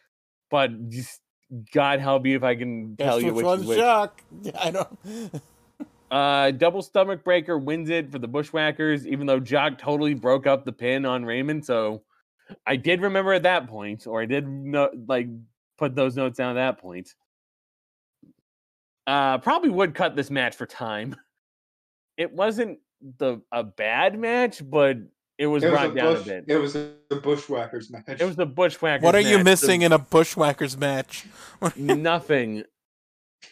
but 0.51 0.89
just 0.89 1.21
God 1.73 2.01
help 2.01 2.23
me 2.23 2.35
if 2.35 2.43
I 2.43 2.55
can 2.55 2.95
Guess 2.95 3.07
tell 3.07 3.21
you 3.21 3.35
which 3.35 3.45
one's 3.45 3.67
which. 3.67 3.79
I 3.81 4.71
don't. 4.71 5.43
Uh, 6.11 6.53
double 6.53 6.83
stomach 6.83 7.25
breaker 7.25 7.59
wins 7.59 7.91
it 7.91 8.13
for 8.13 8.19
the 8.21 8.29
Bushwhackers, 8.29 9.07
even 9.07 9.27
though 9.27 9.41
Jacques 9.41 9.79
totally 9.79 10.15
broke 10.15 10.47
up 10.47 10.65
the 10.65 10.73
pin 10.73 11.05
on 11.05 11.25
Raymond. 11.25 11.65
So 11.65 12.03
I 12.65 12.77
did 12.77 13.01
remember 13.01 13.33
at 13.33 13.43
that 13.43 13.67
point, 13.67 14.07
or 14.07 14.23
I 14.23 14.27
did 14.27 14.47
no, 14.47 14.91
like 15.09 15.27
put 15.79 15.95
those 15.95 16.17
notes 16.17 16.39
down 16.39 16.57
at 16.57 16.61
that 16.61 16.81
point. 16.81 17.15
Uh, 19.07 19.39
probably 19.39 19.71
would 19.71 19.95
cut 19.95 20.17
this 20.17 20.31
match 20.31 20.57
for 20.57 20.67
time. 20.67 21.17
It 22.19 22.33
wasn't 22.33 22.79
the 23.19 23.43
a 23.53 23.63
bad 23.63 24.19
match, 24.19 24.63
but 24.67 24.97
it 25.39 25.47
was 25.47 25.63
It 25.63 25.71
was, 25.71 25.79
brought 25.79 25.91
a 25.91 25.95
down 25.95 26.15
bush, 26.15 26.23
a 26.23 26.29
bit. 26.29 26.45
it 26.49 26.57
was 26.57 26.77
a 26.77 26.93
bushwhackers 27.23 27.91
match. 27.91 28.05
It 28.09 28.25
was 28.25 28.37
the 28.37 28.47
Bushwhackers. 28.47 29.03
What 29.05 29.15
are 29.15 29.21
you 29.21 29.43
missing 29.45 29.81
the- 29.81 29.87
in 29.87 29.93
a 29.93 29.99
Bushwhackers 29.99 30.77
match? 30.79 31.27
nothing. 31.77 32.65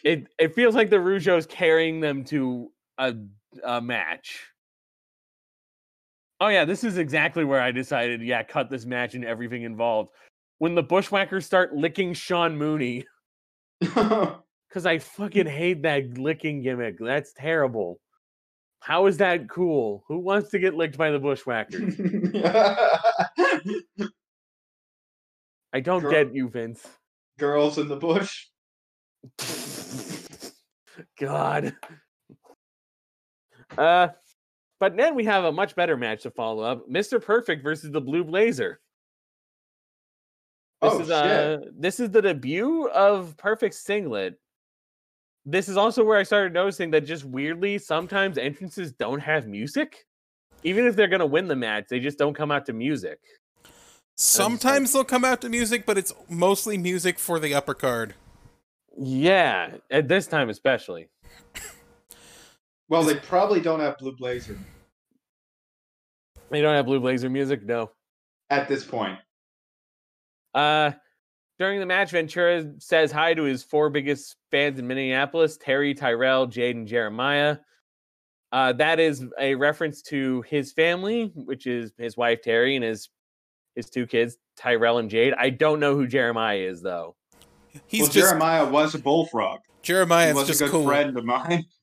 It 0.03 0.27
it 0.39 0.55
feels 0.55 0.75
like 0.75 0.89
the 0.89 0.97
Rougeau's 0.97 1.45
carrying 1.45 1.99
them 1.99 2.23
to 2.25 2.71
a 2.97 3.15
a 3.63 3.81
match. 3.81 4.45
Oh 6.41 6.47
yeah, 6.47 6.65
this 6.65 6.83
is 6.83 6.97
exactly 6.97 7.45
where 7.45 7.61
I 7.61 7.71
decided, 7.71 8.21
yeah, 8.21 8.43
cut 8.43 8.69
this 8.69 8.85
match 8.85 9.15
and 9.15 9.23
everything 9.23 9.63
involved. 9.63 10.09
When 10.57 10.75
the 10.75 10.83
Bushwhackers 10.83 11.45
start 11.45 11.73
licking 11.75 12.13
Sean 12.13 12.57
Mooney, 12.57 13.05
because 13.79 14.85
I 14.85 14.97
fucking 14.99 15.45
hate 15.47 15.83
that 15.83 16.17
licking 16.17 16.61
gimmick. 16.61 16.97
That's 16.99 17.31
terrible. 17.33 17.99
How 18.79 19.07
is 19.07 19.17
that 19.17 19.49
cool? 19.49 20.03
Who 20.07 20.19
wants 20.19 20.51
to 20.51 20.59
get 20.59 20.75
licked 20.75 20.97
by 20.97 21.11
the 21.11 21.19
Bushwhackers? 21.19 21.99
I 25.73 25.79
don't 25.81 26.01
Girl- 26.01 26.11
get 26.11 26.33
you, 26.35 26.49
Vince. 26.49 26.85
Girls 27.39 27.77
in 27.77 27.87
the 27.87 27.95
bush. 27.97 28.45
God. 31.19 31.75
Uh, 33.77 34.07
but 34.79 34.95
then 34.95 35.15
we 35.15 35.25
have 35.25 35.43
a 35.43 35.51
much 35.51 35.75
better 35.75 35.97
match 35.97 36.23
to 36.23 36.31
follow 36.31 36.63
up: 36.63 36.87
Mr. 36.89 37.21
Perfect 37.21 37.63
versus 37.63 37.91
the 37.91 38.01
Blue 38.01 38.23
Blazer. 38.23 38.79
This 40.81 40.93
Oh, 40.93 40.99
is 40.99 41.07
shit. 41.07 41.15
uh, 41.15 41.57
this 41.77 41.99
is 41.99 42.11
the 42.11 42.21
debut 42.21 42.87
of 42.89 43.35
Perfect 43.37 43.75
Singlet. 43.75 44.35
This 45.45 45.69
is 45.69 45.77
also 45.77 46.03
where 46.03 46.17
I 46.17 46.23
started 46.23 46.53
noticing 46.53 46.91
that 46.91 47.05
just 47.05 47.23
weirdly, 47.23 47.77
sometimes 47.77 48.37
entrances 48.37 48.91
don't 48.93 49.19
have 49.19 49.47
music. 49.47 50.05
Even 50.63 50.85
if 50.87 50.95
they're 50.95 51.07
gonna 51.07 51.25
win 51.25 51.47
the 51.47 51.55
match, 51.55 51.85
they 51.89 51.99
just 51.99 52.17
don't 52.17 52.33
come 52.33 52.51
out 52.51 52.65
to 52.65 52.73
music. 52.73 53.19
Sometimes 54.15 54.93
they'll 54.93 55.03
come 55.03 55.25
out 55.25 55.41
to 55.41 55.49
music, 55.49 55.85
but 55.85 55.97
it's 55.97 56.13
mostly 56.29 56.77
music 56.77 57.19
for 57.19 57.39
the 57.39 57.53
upper 57.53 57.73
card. 57.73 58.15
Yeah, 58.97 59.71
at 59.91 60.07
this 60.07 60.25
time 60.25 60.49
especially. 60.49 61.09
Well, 62.87 63.03
they 63.03 63.15
probably 63.15 63.61
don't 63.61 63.79
have 63.79 63.97
Blue 63.97 64.15
Blazer 64.15 64.57
They 66.49 66.61
don't 66.61 66.75
have 66.75 66.85
Blue 66.85 66.99
Blazer 66.99 67.29
music, 67.29 67.63
no. 67.63 67.91
at 68.49 68.67
this 68.67 68.85
point. 68.85 69.17
Uh, 70.53 70.91
during 71.57 71.79
the 71.79 71.85
match, 71.85 72.11
Ventura 72.11 72.65
says 72.79 73.11
hi 73.11 73.33
to 73.33 73.43
his 73.43 73.63
four 73.63 73.89
biggest 73.89 74.35
fans 74.51 74.79
in 74.79 74.87
Minneapolis: 74.87 75.57
Terry, 75.57 75.93
Tyrell, 75.93 76.47
Jade, 76.47 76.75
and 76.75 76.87
Jeremiah. 76.87 77.57
Uh, 78.51 78.73
that 78.73 78.99
is 78.99 79.25
a 79.39 79.55
reference 79.55 80.01
to 80.03 80.41
his 80.43 80.71
family, 80.71 81.31
which 81.35 81.67
is 81.67 81.91
his 81.97 82.15
wife 82.15 82.41
Terry 82.41 82.75
and 82.75 82.85
his 82.85 83.09
his 83.75 83.89
two 83.89 84.07
kids, 84.07 84.37
Tyrell 84.55 84.97
and 84.97 85.09
Jade. 85.09 85.33
I 85.37 85.49
don't 85.49 85.79
know 85.79 85.95
who 85.95 86.07
Jeremiah 86.07 86.57
is 86.57 86.81
though. 86.81 87.15
He's 87.87 88.03
well, 88.03 88.11
just 88.11 88.29
Jeremiah 88.29 88.65
was 88.69 88.95
a 88.95 88.99
bullfrog. 88.99 89.59
Jeremiah 89.81 90.33
was 90.33 90.47
just 90.47 90.61
a 90.61 90.65
good 90.65 90.71
cool. 90.71 90.85
friend 90.85 91.17
of 91.17 91.25
mine. 91.25 91.65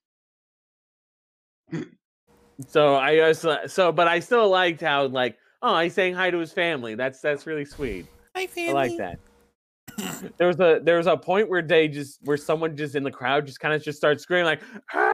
So 2.68 2.94
I 2.94 3.16
was 3.26 3.44
uh, 3.44 3.66
so, 3.66 3.92
but 3.92 4.08
I 4.08 4.20
still 4.20 4.48
liked 4.48 4.80
how 4.80 5.06
like 5.06 5.36
oh 5.62 5.78
he's 5.80 5.94
saying 5.94 6.14
hi 6.14 6.30
to 6.30 6.38
his 6.38 6.52
family. 6.52 6.94
That's 6.94 7.20
that's 7.20 7.46
really 7.46 7.64
sweet. 7.64 8.06
Hi, 8.36 8.46
family. 8.46 8.70
I 8.70 8.72
like 8.72 8.96
that. 8.98 9.18
There 10.38 10.46
was 10.48 10.58
a 10.60 10.80
there 10.82 10.96
was 10.96 11.06
a 11.06 11.16
point 11.16 11.48
where 11.48 11.62
they 11.62 11.88
just 11.88 12.18
where 12.24 12.36
someone 12.36 12.76
just 12.76 12.94
in 12.94 13.02
the 13.04 13.10
crowd 13.10 13.46
just 13.46 13.60
kind 13.60 13.74
of 13.74 13.82
just 13.82 13.98
starts 13.98 14.22
screaming 14.22 14.44
like 14.46 14.60
"Ah!" 14.94 15.12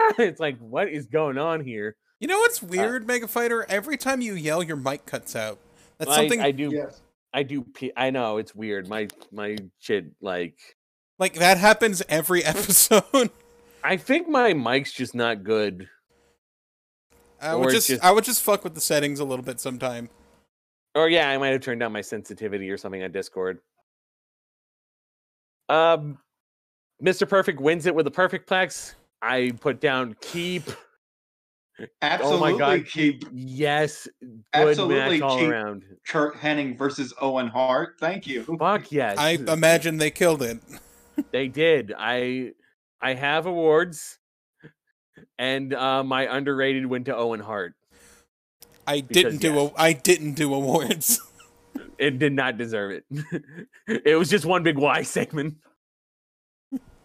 it's 0.18 0.40
like 0.40 0.58
what 0.58 0.88
is 0.88 1.06
going 1.06 1.38
on 1.38 1.60
here 1.62 1.96
You 2.20 2.28
know 2.28 2.38
what's 2.38 2.62
weird, 2.62 3.06
Mega 3.06 3.28
Fighter? 3.28 3.64
Every 3.68 3.96
time 3.96 4.20
you 4.20 4.34
yell, 4.34 4.62
your 4.62 4.76
mic 4.76 5.06
cuts 5.06 5.34
out. 5.36 5.58
That's 5.98 6.10
I, 6.10 6.16
something 6.16 6.40
I 6.40 6.50
do 6.50 6.70
Yes. 6.72 7.00
i 7.32 7.42
do 7.42 7.64
i 7.96 8.10
know 8.10 8.38
it's 8.38 8.54
weird 8.54 8.88
my 8.88 9.06
my 9.30 9.56
shit 9.78 10.06
like 10.20 10.58
like 11.18 11.34
that 11.34 11.58
happens 11.58 12.02
every 12.08 12.42
episode. 12.54 13.30
i 13.84 13.96
think 13.96 14.28
my 14.28 14.52
mic's 14.52 14.92
just 14.92 15.14
not 15.14 15.44
good 15.44 15.88
I 17.42 17.54
would 17.54 17.70
just, 17.70 17.88
just- 17.88 18.02
I 18.04 18.10
would 18.10 18.24
just 18.24 18.42
fuck 18.42 18.64
with 18.64 18.74
the 18.74 18.80
settings 18.82 19.18
a 19.18 19.24
little 19.24 19.44
bit 19.44 19.60
sometime. 19.60 20.10
Or 20.94 21.08
yeah 21.08 21.28
i 21.30 21.38
might 21.38 21.48
have 21.48 21.60
turned 21.60 21.80
down 21.80 21.92
my 21.92 22.00
sensitivity 22.00 22.68
or 22.70 22.76
something 22.76 23.02
on 23.02 23.12
discord 23.12 23.58
um 25.68 26.18
mr 27.02 27.28
perfect 27.28 27.60
wins 27.60 27.86
it 27.86 27.94
with 27.94 28.06
a 28.06 28.10
perfect 28.10 28.48
plex 28.48 28.94
i 29.22 29.52
put 29.60 29.80
down 29.80 30.16
keep 30.20 30.64
Absolutely 32.02 32.36
oh 32.36 32.40
my 32.52 32.58
god 32.58 32.86
keep 32.86 33.24
yes 33.32 34.06
good 34.20 34.42
Absolutely 34.52 35.20
match 35.20 35.22
all 35.22 35.38
keep- 35.38 35.48
around 35.48 35.84
Curt 36.06 36.34
Hennig 36.36 36.76
versus 36.76 37.14
Owen 37.22 37.46
Hart. 37.46 37.94
Thank 37.98 38.26
you. 38.26 38.42
fuck 38.58 38.90
yes 38.92 39.16
I 39.16 39.30
imagine 39.48 39.96
they 39.96 40.10
killed 40.10 40.42
it. 40.42 40.58
They 41.30 41.48
did. 41.48 41.94
I 41.96 42.50
I 43.00 43.14
have 43.14 43.46
awards, 43.46 44.18
and 45.38 45.72
uh, 45.72 46.04
my 46.04 46.34
underrated 46.36 46.84
went 46.84 47.06
to 47.06 47.16
Owen 47.16 47.40
Hart. 47.40 47.74
I 48.90 49.00
Because, 49.02 49.22
didn't 49.24 49.38
do 49.38 49.54
yes. 49.54 49.72
a, 49.76 49.80
I 49.80 49.92
didn't 49.92 50.34
do 50.34 50.54
awards. 50.54 51.20
It 51.98 52.18
did 52.18 52.32
not 52.32 52.56
deserve 52.56 52.92
it. 52.92 53.04
it 54.06 54.18
was 54.18 54.30
just 54.30 54.46
one 54.46 54.62
big 54.62 54.78
Y 54.78 55.02
segment. 55.02 55.56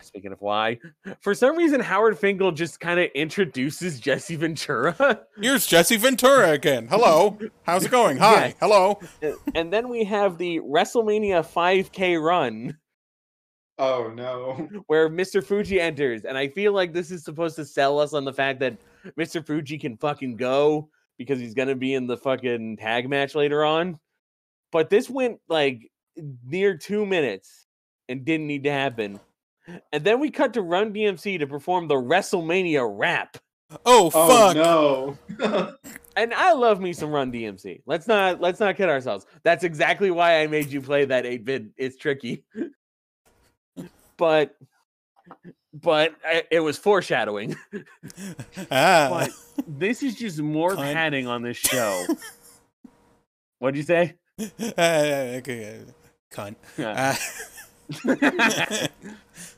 Speaking 0.01 0.31
of 0.31 0.39
why, 0.41 0.79
for 1.19 1.33
some 1.33 1.57
reason 1.57 1.81
Howard 1.81 2.17
Finkel 2.17 2.51
just 2.53 2.79
kind 2.79 2.99
of 2.99 3.09
introduces 3.13 3.99
Jesse 3.99 4.35
Ventura, 4.37 5.21
Here's 5.41 5.67
Jesse 5.67 5.97
Ventura 5.97 6.51
again. 6.51 6.87
Hello. 6.87 7.37
How's 7.63 7.83
it 7.85 7.91
going? 7.91 8.17
Hi. 8.17 8.45
Yes. 8.47 8.55
Hello. 8.59 8.99
and 9.53 9.71
then 9.73 9.89
we 9.89 10.03
have 10.05 10.37
the 10.37 10.59
WrestleMania 10.61 11.43
5K 11.45 12.21
run 12.23 12.77
Oh 13.77 14.11
no. 14.15 14.69
where 14.87 15.09
Mr. 15.09 15.43
Fuji 15.43 15.81
enters, 15.81 16.23
and 16.23 16.37
I 16.37 16.47
feel 16.47 16.71
like 16.71 16.93
this 16.93 17.11
is 17.11 17.23
supposed 17.25 17.57
to 17.57 17.65
sell 17.65 17.99
us 17.99 18.13
on 18.13 18.23
the 18.23 18.33
fact 18.33 18.59
that 18.61 18.77
Mr. 19.19 19.45
Fuji 19.45 19.77
can 19.77 19.97
fucking 19.97 20.37
go 20.37 20.89
because 21.17 21.39
he's 21.39 21.53
gonna 21.53 21.75
be 21.75 21.93
in 21.93 22.07
the 22.07 22.17
fucking 22.17 22.77
tag 22.77 23.09
match 23.09 23.35
later 23.35 23.63
on. 23.63 23.99
But 24.71 24.89
this 24.89 25.09
went 25.09 25.39
like 25.47 25.89
near 26.45 26.77
two 26.77 27.05
minutes 27.05 27.67
and 28.09 28.25
didn't 28.25 28.47
need 28.47 28.63
to 28.63 28.71
happen. 28.71 29.19
And 29.91 30.03
then 30.03 30.19
we 30.19 30.29
cut 30.29 30.53
to 30.53 30.61
Run 30.61 30.93
DMC 30.93 31.39
to 31.39 31.47
perform 31.47 31.87
the 31.87 31.95
WrestleMania 31.95 32.87
rap. 32.87 33.37
Oh, 33.85 34.11
Oh 34.13 34.53
fuck. 34.53 34.55
no. 35.39 35.73
And 36.17 36.33
I 36.33 36.53
love 36.53 36.79
me 36.79 36.93
some 36.93 37.11
Run 37.11 37.29
DMC. 37.29 37.81
Let's 37.85 38.07
not 38.07 38.39
let's 38.39 38.61
not 38.61 38.77
kid 38.77 38.87
ourselves. 38.87 39.25
That's 39.43 39.65
exactly 39.65 40.11
why 40.11 40.41
I 40.41 40.47
made 40.47 40.67
you 40.67 40.81
play 40.81 41.03
that 41.03 41.25
8-bit. 41.25 41.65
It's 41.75 41.97
tricky. 41.97 42.45
but 44.17 44.55
but 45.81 46.15
I, 46.25 46.43
it 46.49 46.59
was 46.61 46.77
foreshadowing. 46.77 47.55
Ah. 48.71 49.07
But 49.11 49.31
this 49.67 50.01
is 50.01 50.15
just 50.15 50.39
more 50.39 50.71
Cunt. 50.71 50.93
padding 50.93 51.27
on 51.27 51.41
this 51.41 51.57
show. 51.57 52.05
What'd 53.59 53.75
you 53.77 53.83
say? 53.83 54.15
Uh, 54.39 55.37
okay. 55.39 55.81
Cunt. 56.33 56.55
Yeah. 56.77 57.15
Uh, 58.05 58.15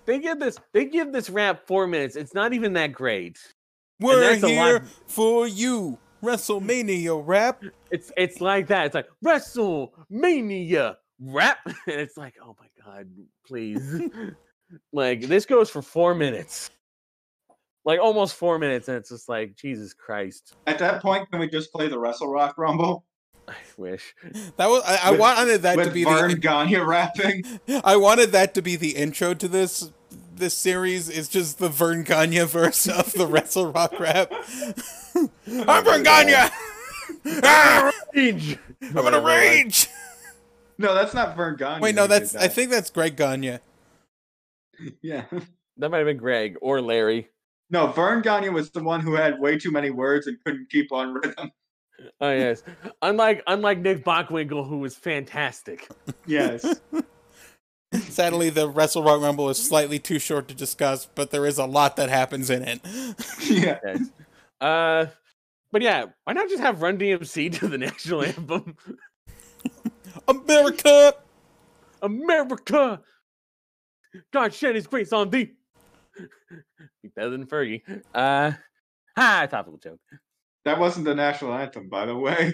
they 0.06 0.19
give 0.19 0.39
this 0.39 0.57
they 0.73 0.85
give 0.85 1.11
this 1.14 1.30
rap 1.30 1.68
four 1.68 1.88
minutes. 1.88 2.15
It's 2.15 2.34
not 2.34 2.53
even 2.53 2.73
that 2.73 2.91
great. 2.94 3.38
we're 3.99 4.19
that's 4.19 4.44
a 4.44 4.56
lot- 4.56 4.65
here 4.68 4.84
for 5.07 5.48
you. 5.48 5.98
WrestleMania 6.23 7.22
rap. 7.26 7.64
It's 7.91 8.11
it's 8.18 8.41
like 8.41 8.68
that. 8.68 8.88
It's 8.88 8.95
like 8.95 9.07
WrestleMania 9.23 10.95
rap, 11.19 11.60
and 11.65 11.76
it's 12.02 12.18
like, 12.18 12.34
oh 12.44 12.56
my 12.60 12.68
god, 12.84 13.07
please. 13.45 14.02
Like 14.91 15.22
this 15.22 15.45
goes 15.45 15.69
for 15.69 15.81
four 15.81 16.14
minutes, 16.14 16.69
like 17.85 17.99
almost 17.99 18.35
four 18.35 18.60
minutes, 18.60 18.88
and 18.88 18.98
it's 18.98 19.10
just 19.10 19.30
like 19.30 19.56
Jesus 19.56 19.94
Christ. 19.94 20.56
At 20.68 20.80
that 20.80 21.02
point, 21.02 21.30
can 21.31 21.39
we 21.39 21.49
just 21.49 21.72
play 21.72 21.88
the 21.88 21.98
Wrestle 21.98 22.31
Rock 22.31 22.57
Rumble 22.57 23.06
I 23.48 23.53
wish. 23.77 24.14
That 24.57 24.68
was 24.68 24.84
I, 24.85 24.99
I 25.03 25.11
With- 25.11 25.19
wanted 25.19 25.61
that 25.61 25.76
to 25.81 25.91
be 25.91 26.03
Verne 26.03 26.31
the 26.31 26.38
Gagne 26.38 26.76
rapping? 26.77 27.44
I 27.84 27.95
wanted 27.95 28.31
that 28.34 28.53
to 28.56 28.61
be 28.61 28.76
the 28.76 28.95
intro 28.95 29.34
to 29.34 29.48
this 29.48 29.91
this 30.35 30.53
series. 30.53 31.10
It's 31.10 31.30
just 31.30 31.57
the 31.57 31.69
Verne 31.69 32.03
Gagne 32.03 32.44
verse 32.45 32.88
of 32.88 33.14
the 33.14 33.26
Wrestle 33.26 33.72
Rock 33.72 33.99
rap. 33.99 34.31
I'm 35.15 35.84
Verne 35.84 36.03
Gagne. 36.03 36.34
ah, 37.44 37.91
Rage. 38.14 38.57
I'm 38.81 38.94
gonna 38.94 39.22
rage. 39.22 39.88
No, 40.77 40.94
that's 40.94 41.14
not 41.14 41.35
Verne 41.38 41.56
Gagne. 41.56 41.81
Wait, 41.81 41.95
no, 41.95 42.03
who 42.03 42.07
did 42.10 42.22
that's 42.23 42.35
I 42.35 42.49
think 42.49 42.69
that's 42.69 42.89
Greg 42.89 43.15
Gagne. 43.15 43.60
Yeah. 45.02 45.26
That 45.78 45.91
might 45.91 45.99
have 45.99 46.08
been 46.08 46.18
Greg 46.18 46.56
or 46.62 46.82
Larry. 46.82 47.30
No, 47.70 47.88
Verne 47.88 48.22
Gagne 48.22 48.49
was 48.49 48.72
the 48.72 48.82
one 48.84 49.02
who 49.02 49.14
had 49.14 49.40
way 49.40 49.58
too 49.58 49.72
many 49.72 49.90
words 49.90 50.28
and 50.28 50.38
couldn't 50.45 50.70
keep 50.70 50.91
on 50.91 51.14
rhythm. 51.24 51.52
Oh 52.22 52.32
yes. 52.32 52.64
unlike 53.02 53.44
unlike 53.48 53.80
Nick 53.80 54.04
Bockwinkel, 54.06 54.68
who 54.68 54.78
was 54.80 54.95
fantastic. 54.95 55.88
Yes. 56.26 56.80
Sadly, 57.94 58.49
the 58.49 58.68
Wrestle 58.70 59.04
Rock 59.04 59.22
Rumble 59.22 59.49
is 59.49 59.58
slightly 59.64 59.98
too 59.98 60.20
short 60.20 60.48
to 60.49 60.54
discuss, 60.54 61.06
but 61.06 61.32
there 61.32 61.45
is 61.45 61.58
a 61.58 61.66
lot 61.66 61.95
that 61.95 62.10
happens 62.10 62.49
in 62.49 62.64
it. 62.64 62.82
yeah. 63.49 63.80
Yes. 63.84 64.02
Uh, 64.60 65.06
but 65.72 65.82
yeah, 65.82 66.06
why 66.24 66.34
not 66.34 66.49
just 66.49 66.62
have 66.62 66.82
Run 66.82 66.98
DMC 66.98 67.54
to 67.60 67.68
the 67.68 67.78
national 67.78 68.24
anthem? 68.24 68.76
America. 70.28 71.14
America, 72.02 73.02
God 74.32 74.54
shed 74.54 74.76
His 74.76 74.88
grace 74.88 75.14
on 75.14 75.30
thee. 75.30 75.52
Be 77.04 77.10
better 77.16 77.30
than 77.30 77.46
Fergie. 77.46 77.82
Uh, 78.14 78.52
ha, 79.18 79.46
topical 79.50 79.78
joke. 79.78 80.00
That 80.66 80.80
wasn't 80.80 81.06
the 81.06 81.16
national 81.16 81.54
anthem, 81.54 81.90
by 81.90 82.06
the 82.06 82.16
way. 82.16 82.54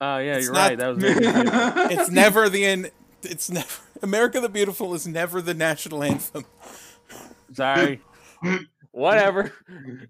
Oh 0.00 0.18
yeah, 0.18 0.36
It's 0.36 0.46
you're 0.46 0.54
not- 0.54 0.68
right. 0.70 0.78
That 0.78 0.88
was 0.88 0.98
American 0.98 1.90
It's 1.98 2.10
never 2.10 2.48
the 2.48 2.64
end. 2.64 2.90
It's 3.22 3.50
never 3.50 3.68
America 4.02 4.40
the 4.40 4.48
Beautiful 4.50 4.92
is 4.94 5.06
never 5.06 5.40
the 5.40 5.54
national 5.54 6.02
anthem. 6.02 6.44
sorry. 7.52 8.00
Whatever. 8.90 9.52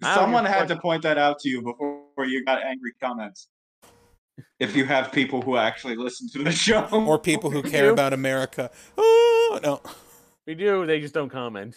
Someone 0.03 0.45
had 0.47 0.67
to 0.69 0.77
point 0.81 1.03
that 1.03 1.17
out 1.17 1.39
to 1.41 1.49
you 1.49 1.63
before 1.63 2.03
you 2.27 2.45
got 2.45 2.63
angry 2.63 2.93
comments. 3.01 3.49
If 4.59 4.75
you 4.75 4.85
have 4.85 5.13
people 5.13 5.43
who 5.43 5.57
actually 5.57 5.95
listen 5.97 6.29
to 6.31 6.43
the 6.43 6.51
show. 6.51 6.89
Or 6.91 7.19
people 7.19 7.51
who 7.51 7.63
care 7.63 7.91
about 7.91 8.13
America. 8.13 8.71
Oh 8.99 9.61
no. 9.63 9.81
We 10.47 10.55
do. 10.55 10.87
They 10.87 11.01
just 11.01 11.15
don't 11.15 11.31
comment. 11.31 11.75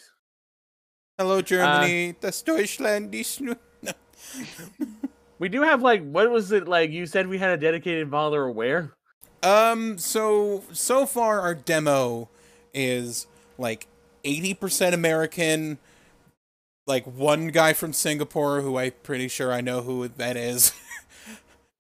Hello 1.18 1.42
Germany. 1.42 2.16
das 2.20 2.42
Deutschland 2.44 3.14
ist 3.16 3.42
nu- 3.42 3.56
We 5.40 5.50
do 5.50 5.62
have 5.64 5.82
like 5.82 6.04
what 6.04 6.30
was 6.30 6.52
it 6.52 6.68
like? 6.68 6.92
You 6.92 7.06
said 7.06 7.28
we 7.28 7.38
had 7.38 7.52
a 7.52 7.58
dedicated 7.58 8.10
follower 8.12 8.52
where? 8.52 8.94
Um 9.42 9.98
so 9.98 10.64
so 10.74 11.06
far 11.06 11.42
our 11.42 11.56
demo 11.56 12.30
is 12.74 13.28
like 13.58 13.88
80% 14.24 14.94
American 14.94 15.78
like 16.86 17.06
one 17.06 17.48
guy 17.48 17.74
from 17.74 17.94
Singapore 17.94 18.62
who 18.62 18.78
I'm 18.78 18.92
pretty 19.04 19.28
sure 19.28 19.52
I 19.52 19.62
know 19.62 19.82
who 19.82 20.08
that 20.08 20.38
is. 20.38 20.72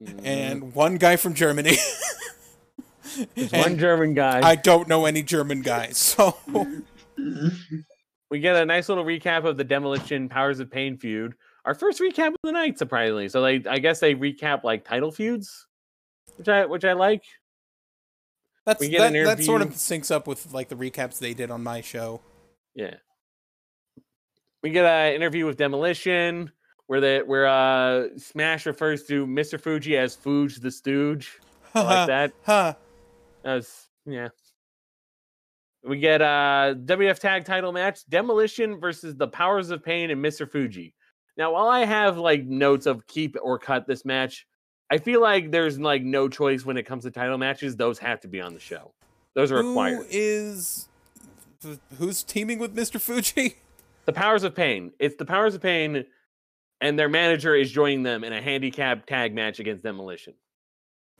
Mhm. 0.04 0.22
and 0.24 0.76
one 0.76 0.98
guy 0.98 1.16
from 1.16 1.34
Germany. 1.34 1.76
There's 3.36 3.54
And 3.54 3.62
one 3.64 3.78
German 3.80 4.14
guy. 4.14 4.48
I 4.48 4.56
don't 4.56 4.88
know 4.88 5.06
any 5.06 5.24
German 5.24 5.62
guys, 5.62 5.98
so 5.98 6.38
we 8.30 8.40
get 8.40 8.56
a 8.56 8.66
nice 8.66 8.90
little 8.90 9.06
recap 9.06 9.46
of 9.46 9.58
the 9.58 9.64
demolition 9.64 10.30
powers 10.30 10.60
of 10.60 10.70
pain 10.70 10.98
feud. 10.98 11.36
Our 11.66 11.74
first 11.74 12.00
recap 12.00 12.30
of 12.30 12.38
the 12.44 12.52
night, 12.52 12.78
surprisingly. 12.78 13.30
So 13.30 13.42
they, 13.42 13.64
I 13.70 13.80
guess 13.80 14.00
they 14.00 14.16
recap 14.16 14.64
like 14.64 14.86
title 14.86 15.12
feuds, 15.12 15.68
which 16.38 16.48
I 16.48 16.66
which 16.66 16.86
I 16.86 16.94
like. 16.94 17.24
that's 18.66 18.80
that, 18.88 19.14
that 19.14 19.44
sort 19.44 19.62
of 19.62 19.70
syncs 19.70 20.12
up 20.12 20.28
with 20.28 20.54
like 20.54 20.70
the 20.70 20.76
recaps 20.76 21.20
they 21.20 21.34
did 21.34 21.52
on 21.52 21.64
my 21.64 21.82
show. 21.82 22.22
Yeah. 22.74 22.96
We 24.64 24.70
get 24.72 24.86
an 24.86 25.14
interview 25.14 25.46
with 25.46 25.58
Demolition 25.58 26.52
where 26.88 27.02
the 27.02 27.24
where 27.26 27.48
uh 27.48 28.18
Smash 28.18 28.66
refers 28.66 29.04
to 29.06 29.26
Mr. 29.28 29.60
Fuji 29.60 29.98
as 29.98 30.16
Fuge 30.16 30.62
the 30.62 30.72
Stooge. 30.72 31.40
I 31.76 31.82
like 31.82 32.34
that. 32.46 32.78
That 33.48 33.54
was 33.54 33.88
yeah. 34.06 34.28
We 35.82 36.00
get 36.00 36.22
uh 36.22 36.76
WF 36.80 37.18
tag 37.18 37.46
title 37.46 37.72
match 37.72 38.06
Demolition 38.10 38.78
versus 38.78 39.16
the 39.16 39.30
Powers 39.30 39.70
of 39.70 39.82
Pain 39.82 40.12
and 40.12 40.22
Mr. 40.22 40.52
Fuji. 40.52 40.94
Now, 41.38 41.54
while 41.54 41.70
I 41.70 41.86
have 41.86 42.18
like 42.18 42.44
notes 42.44 42.88
of 42.88 43.08
keep 43.08 43.38
or 43.42 43.58
cut 43.58 43.88
this 43.88 44.04
match, 44.04 44.46
I 44.92 44.98
feel 44.98 45.22
like 45.22 45.50
there's 45.50 45.80
like 45.80 46.04
no 46.04 46.28
choice 46.28 46.66
when 46.66 46.76
it 46.76 46.84
comes 46.84 47.06
to 47.06 47.12
title 47.12 47.38
matches. 47.38 47.78
Those 47.78 47.98
have 48.00 48.20
to 48.22 48.28
be 48.28 48.42
on 48.42 48.54
the 48.54 48.60
show. 48.60 48.92
Those 49.34 49.50
are 49.54 49.64
required. 49.64 50.08
is 50.10 50.90
th- 51.62 51.80
who's 51.98 52.24
teaming 52.24 52.60
with 52.60 52.76
Mr. 52.76 53.00
Fuji? 53.00 53.56
The 54.06 54.14
Powers 54.14 54.44
of 54.44 54.56
Pain. 54.56 54.94
It's 55.00 55.18
the 55.18 55.26
Powers 55.26 55.54
of 55.54 55.62
Pain, 55.62 56.06
and 56.80 56.98
their 56.98 57.10
manager 57.10 57.54
is 57.56 57.70
joining 57.70 58.04
them 58.04 58.24
in 58.24 58.32
a 58.32 58.42
handicap 58.42 59.06
tag 59.06 59.36
match 59.36 59.60
against 59.60 59.84
Demolition. 59.84 60.34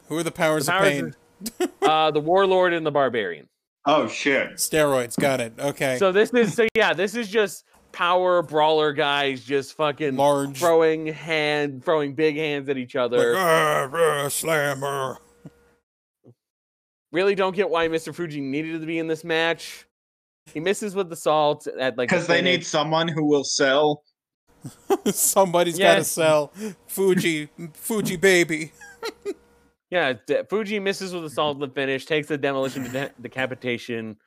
Who 0.08 0.18
are 0.18 0.24
the 0.24 0.32
powers, 0.32 0.68
The 0.68 0.72
of 0.72 0.78
Powers 0.78 0.90
pain? 0.90 1.16
Uh, 1.82 2.12
the 2.12 2.20
Warlord 2.20 2.74
and 2.74 2.86
the 2.86 2.92
Barbarian. 2.92 3.48
Oh 3.86 4.08
shit. 4.10 4.56
Steroids. 4.56 5.18
Got 5.18 5.40
it. 5.40 5.54
Okay. 5.58 5.98
So 5.98 6.12
this 6.12 6.32
is 6.34 6.54
so 6.54 6.68
yeah, 6.76 6.94
this 6.94 7.16
is 7.16 7.30
just 7.30 7.64
power 7.94 8.42
brawler 8.42 8.92
guys 8.92 9.42
just 9.44 9.74
fucking 9.78 10.18
Large. 10.18 10.58
throwing 10.60 11.08
hand, 11.08 11.86
throwing 11.86 12.14
big 12.14 12.36
hands 12.36 12.68
at 12.68 12.78
each 12.78 12.96
Like, 12.96 13.06
other. 13.06 13.36
"Ah, 13.38 13.90
ah, 13.94 14.28
slammer. 14.28 15.18
really 17.14 17.36
don't 17.36 17.56
get 17.56 17.70
why 17.70 17.88
Mr. 17.88 18.14
Fuji 18.14 18.42
needed 18.42 18.82
to 18.82 18.86
be 18.86 19.00
in 19.00 19.08
this 19.08 19.24
match. 19.24 19.88
He 20.54 20.60
misses 20.60 20.94
with 20.94 21.10
the 21.10 21.16
salt 21.16 21.68
at 21.68 21.98
like 21.98 22.10
the 22.10 22.16
Because 22.16 22.28
they 22.28 22.42
need 22.42 22.66
someone 22.66 23.08
who 23.08 23.24
will 23.26 23.46
sell. 23.46 24.04
Somebody's 25.06 25.80
got 25.80 25.96
to 25.96 26.04
sell 26.04 26.52
Fuji, 26.88 27.48
Fuji 27.74 28.18
baby. 28.18 28.74
Yeah, 29.90 30.14
de- 30.26 30.44
Fuji 30.46 30.80
misses 30.80 31.14
with 31.14 31.24
a 31.24 31.30
salt 31.30 31.62
in 31.62 31.70
finish, 31.72 32.06
takes 32.06 32.28
the 32.28 32.38
demolition 32.38 32.84
to 32.84 32.90
de- 32.90 33.12
decapitation. 33.22 34.18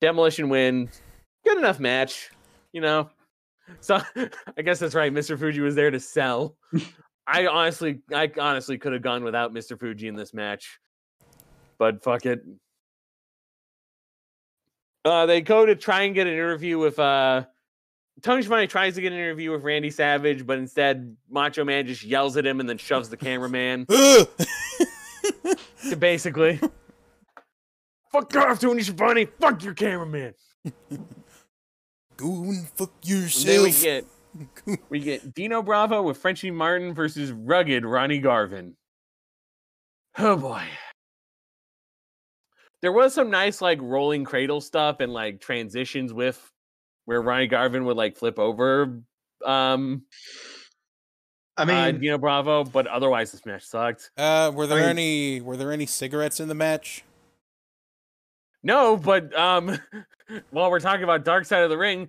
Demolition 0.00 0.48
wins. 0.48 1.00
Good 1.44 1.58
enough 1.58 1.80
match, 1.80 2.30
you 2.72 2.80
know. 2.80 3.10
So 3.80 4.00
I 4.56 4.62
guess 4.62 4.78
that's 4.78 4.94
right. 4.94 5.12
Mr. 5.12 5.38
Fuji 5.38 5.60
was 5.60 5.74
there 5.74 5.90
to 5.90 5.98
sell. 5.98 6.56
I 7.26 7.46
honestly, 7.46 8.00
I 8.14 8.30
honestly 8.40 8.78
could 8.78 8.92
have 8.92 9.02
gone 9.02 9.24
without 9.24 9.52
Mr. 9.52 9.78
Fuji 9.78 10.08
in 10.08 10.14
this 10.14 10.32
match, 10.34 10.78
but 11.78 12.02
fuck 12.02 12.26
it. 12.26 12.44
Uh, 15.04 15.26
they 15.26 15.40
go 15.40 15.66
to 15.66 15.74
try 15.74 16.02
and 16.02 16.14
get 16.14 16.28
an 16.28 16.32
interview 16.32 16.78
with 16.78 16.96
uh, 16.98 17.44
Tony 18.22 18.42
Schiavone 18.42 18.68
tries 18.68 18.94
to 18.94 19.00
get 19.00 19.12
an 19.12 19.18
interview 19.18 19.50
with 19.50 19.62
Randy 19.62 19.90
Savage, 19.90 20.46
but 20.46 20.58
instead 20.58 21.16
Macho 21.28 21.64
Man 21.64 21.86
just 21.86 22.04
yells 22.04 22.36
at 22.36 22.46
him 22.46 22.60
and 22.60 22.68
then 22.68 22.78
shoves 22.78 23.08
the 23.08 23.16
cameraman. 23.16 23.86
Ugh. 25.92 26.00
Basically. 26.00 26.60
Fuck 28.12 28.36
off, 28.36 28.60
Tony 28.60 28.82
Schiavone. 28.82 29.26
Fuck 29.40 29.64
your 29.64 29.74
cameraman. 29.74 30.34
Go 32.16 32.44
and 32.44 32.68
fuck 32.68 32.92
And 33.04 33.30
then 33.30 33.62
we 33.62 33.72
get 33.72 34.04
we 34.90 35.00
get 35.00 35.34
Dino 35.34 35.62
Bravo 35.62 36.02
with 36.02 36.18
Frenchie 36.18 36.50
Martin 36.50 36.94
versus 36.94 37.32
rugged 37.32 37.84
Ronnie 37.84 38.18
Garvin. 38.18 38.76
Oh 40.18 40.36
boy. 40.36 40.62
There 42.80 42.92
was 42.92 43.14
some 43.14 43.30
nice 43.30 43.60
like 43.60 43.80
rolling 43.80 44.24
cradle 44.24 44.60
stuff 44.60 45.00
and 45.00 45.12
like 45.12 45.40
transitions 45.40 46.12
with 46.12 46.40
where 47.06 47.22
Ronnie 47.22 47.46
Garvin 47.46 47.84
would 47.86 47.96
like 47.96 48.16
flip 48.16 48.38
over 48.38 49.00
um 49.44 50.02
I 51.56 51.62
uh, 51.62 51.66
mean, 51.66 52.00
Dino 52.00 52.18
Bravo, 52.18 52.64
but 52.64 52.86
otherwise 52.86 53.32
this 53.32 53.44
match 53.44 53.64
sucked. 53.64 54.10
Uh, 54.16 54.50
were 54.54 54.66
there 54.66 54.80
mean- 54.80 54.88
any 54.88 55.40
were 55.40 55.56
there 55.56 55.72
any 55.72 55.86
cigarettes 55.86 56.40
in 56.40 56.48
the 56.48 56.54
match? 56.54 57.04
No, 58.64 58.96
but 58.96 59.36
um, 59.36 59.76
while 60.50 60.70
we're 60.70 60.80
talking 60.80 61.02
about 61.02 61.24
Dark 61.24 61.44
Side 61.44 61.64
of 61.64 61.70
the 61.70 61.76
Ring, 61.76 62.08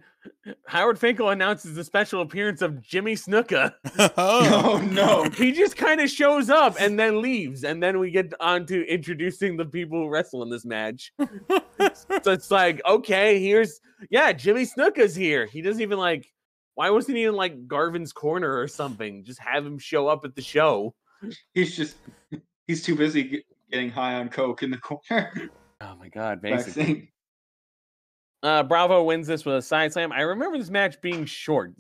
Howard 0.68 1.00
Finkel 1.00 1.30
announces 1.30 1.76
the 1.76 1.84
special 1.84 2.22
appearance 2.22 2.62
of 2.62 2.82
Jimmy 2.82 3.16
Snuka. 3.16 3.74
oh, 4.00 4.14
oh 4.18 4.78
no. 4.90 5.24
He 5.36 5.52
just 5.52 5.76
kind 5.76 6.00
of 6.00 6.10
shows 6.10 6.50
up 6.50 6.76
and 6.80 6.98
then 7.00 7.22
leaves, 7.22 7.64
and 7.64 7.82
then 7.82 8.00
we 8.00 8.12
get 8.12 8.34
on 8.40 8.66
to 8.68 8.88
introducing 8.88 9.58
the 9.58 9.66
people 9.66 10.00
who 10.00 10.10
wrestle 10.10 10.44
in 10.44 10.50
this 10.50 10.64
match. 10.64 11.12
so 11.20 12.32
it's 12.32 12.52
like, 12.52 12.82
okay, 12.86 13.40
here's 13.40 13.80
yeah, 14.10 14.32
Jimmy 14.32 14.66
Snuka's 14.66 15.16
here. 15.16 15.46
He 15.46 15.62
doesn't 15.62 15.82
even 15.82 15.98
like. 15.98 16.32
Why 16.76 16.90
wasn't 16.90 17.18
he 17.18 17.26
in 17.26 17.36
like 17.36 17.68
Garvin's 17.68 18.14
corner 18.14 18.58
or 18.58 18.68
something? 18.68 19.24
Just 19.24 19.40
have 19.40 19.66
him 19.66 19.78
show 19.78 20.08
up 20.08 20.26
at 20.26 20.36
the 20.36 20.42
show. 20.42 20.96
He's 21.54 21.76
just 21.76 21.98
he's 22.68 22.84
too 22.84 22.96
busy 22.96 23.44
getting 23.72 23.90
high 23.90 24.16
on 24.16 24.30
coke 24.30 24.64
in 24.64 24.72
the 24.72 24.78
corner. 24.78 25.50
Oh 25.82 25.96
my 25.98 26.10
god, 26.10 26.42
basically. 26.42 27.12
Uh, 28.42 28.62
Bravo 28.62 29.04
wins 29.04 29.28
this 29.28 29.46
with 29.46 29.56
a 29.56 29.62
side 29.62 29.94
slam. 29.94 30.12
I 30.12 30.22
remember 30.22 30.58
this 30.58 30.70
match 30.70 31.00
being 31.02 31.26
short, 31.26 31.74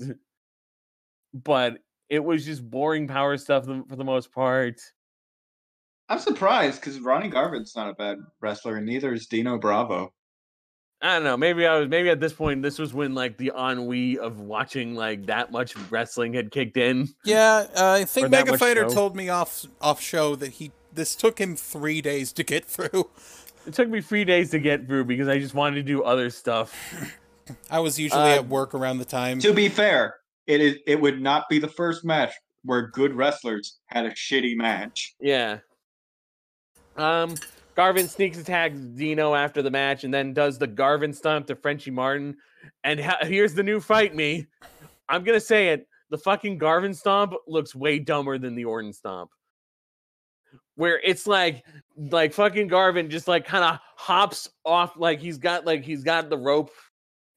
but 1.33 1.79
it 2.09 2.23
was 2.23 2.45
just 2.45 2.69
boring 2.69 3.07
power 3.07 3.35
stuff 3.37 3.65
for 3.65 3.95
the 3.95 4.03
most 4.03 4.31
part. 4.31 4.79
I'm 6.07 6.19
surprised 6.19 6.79
because 6.79 6.99
Ronnie 6.99 7.27
Garvin's 7.27 7.75
not 7.75 7.89
a 7.89 7.93
bad 7.95 8.17
wrestler, 8.39 8.77
and 8.77 8.85
neither 8.85 9.13
is 9.13 9.27
Dino 9.27 9.57
Bravo. 9.57 10.13
I 11.03 11.15
don't 11.15 11.25
know. 11.25 11.35
Maybe 11.35 11.67
I 11.67 11.77
was. 11.77 11.89
Maybe 11.89 12.09
at 12.09 12.21
this 12.21 12.31
point, 12.31 12.63
this 12.63 12.79
was 12.79 12.93
when 12.93 13.13
like 13.13 13.35
the 13.37 13.51
ennui 13.55 14.17
of 14.17 14.39
watching 14.39 14.95
like 14.95 15.25
that 15.25 15.51
much 15.51 15.75
wrestling 15.91 16.33
had 16.33 16.49
kicked 16.49 16.77
in. 16.77 17.09
yeah. 17.25 17.67
Uh, 17.75 17.91
I 17.99 18.05
think 18.05 18.31
Mega 18.31 18.57
Fighter 18.57 18.83
show. 18.87 18.93
told 18.95 19.15
me 19.15 19.27
off 19.27 19.65
off 19.81 19.99
show 19.99 20.35
that 20.37 20.53
he 20.53 20.71
this 20.93 21.13
took 21.15 21.39
him 21.39 21.57
three 21.57 22.01
days 22.01 22.31
to 22.33 22.43
get 22.43 22.63
through. 22.65 23.09
It 23.67 23.73
took 23.73 23.89
me 23.89 23.99
three 24.01 24.23
days 24.25 24.51
to 24.51 24.59
get 24.59 24.87
through 24.87 25.05
because 25.05 25.27
I 25.27 25.39
just 25.39 25.53
wanted 25.53 25.75
to 25.75 25.83
do 25.83 26.03
other 26.03 26.29
stuff. 26.29 26.73
I 27.69 27.79
was 27.79 27.99
usually 27.99 28.21
Uh, 28.21 28.35
at 28.35 28.47
work 28.47 28.73
around 28.73 28.99
the 28.99 29.05
time. 29.05 29.39
To 29.39 29.53
be 29.53 29.67
fair, 29.69 30.15
it 30.47 30.61
is 30.61 30.77
it 30.87 31.01
would 31.01 31.21
not 31.21 31.49
be 31.49 31.59
the 31.59 31.67
first 31.67 32.05
match 32.05 32.33
where 32.63 32.87
good 32.87 33.13
wrestlers 33.13 33.79
had 33.87 34.05
a 34.05 34.11
shitty 34.11 34.55
match. 34.55 35.15
Yeah. 35.19 35.59
Um, 36.95 37.35
Garvin 37.75 38.07
sneaks 38.07 38.37
attacks 38.37 38.79
Dino 38.79 39.33
after 39.33 39.61
the 39.61 39.71
match 39.71 40.03
and 40.03 40.13
then 40.13 40.33
does 40.33 40.57
the 40.57 40.67
Garvin 40.67 41.13
stomp 41.13 41.47
to 41.47 41.55
Frenchie 41.55 41.91
Martin. 41.91 42.37
And 42.83 42.99
ha- 42.99 43.19
here's 43.21 43.53
the 43.53 43.63
new 43.63 43.79
fight 43.79 44.15
me. 44.15 44.45
I'm 45.09 45.23
gonna 45.23 45.39
say 45.39 45.69
it. 45.69 45.87
The 46.09 46.17
fucking 46.17 46.59
Garvin 46.59 46.93
stomp 46.93 47.33
looks 47.47 47.73
way 47.73 47.99
dumber 47.99 48.37
than 48.37 48.55
the 48.55 48.65
Orton 48.65 48.93
stomp. 48.93 49.31
Where 50.75 50.99
it's 51.03 51.25
like, 51.25 51.65
like 51.97 52.33
fucking 52.33 52.67
Garvin 52.67 53.09
just 53.09 53.27
like 53.27 53.45
kind 53.45 53.63
of 53.63 53.79
hops 53.95 54.49
off, 54.65 54.95
like 54.97 55.19
he's 55.19 55.37
got 55.37 55.65
like 55.65 55.83
he's 55.83 56.03
got 56.03 56.29
the 56.29 56.37
rope, 56.37 56.71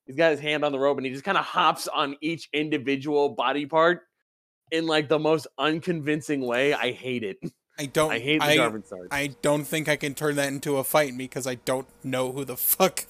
he's 0.06 0.16
got 0.16 0.30
his 0.30 0.40
hand 0.40 0.64
on 0.64 0.72
the 0.72 0.78
rope, 0.78 0.98
and 0.98 1.06
he 1.06 1.12
just 1.12 1.24
kind 1.24 1.38
of 1.38 1.44
hops 1.44 1.88
on 1.88 2.16
each 2.20 2.48
individual 2.52 3.30
body 3.30 3.64
part 3.64 4.02
in 4.70 4.86
like 4.86 5.08
the 5.08 5.18
most 5.18 5.46
unconvincing 5.58 6.44
way. 6.44 6.74
I 6.74 6.92
hate 6.92 7.22
it. 7.22 7.38
I 7.78 7.86
don't. 7.86 8.10
I 8.10 8.18
hate 8.18 8.40
the 8.40 8.46
I, 8.46 8.56
Garvin 8.56 8.84
stars. 8.84 9.08
I 9.10 9.28
don't 9.42 9.64
think 9.64 9.88
I 9.88 9.96
can 9.96 10.14
turn 10.14 10.36
that 10.36 10.48
into 10.48 10.78
a 10.78 10.84
fight 10.84 11.12
me 11.14 11.24
because 11.24 11.46
I 11.46 11.56
don't 11.56 11.86
know 12.02 12.32
who 12.32 12.44
the 12.44 12.56
fuck 12.56 13.06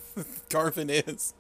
Garvin 0.49 0.91
is. 0.91 1.35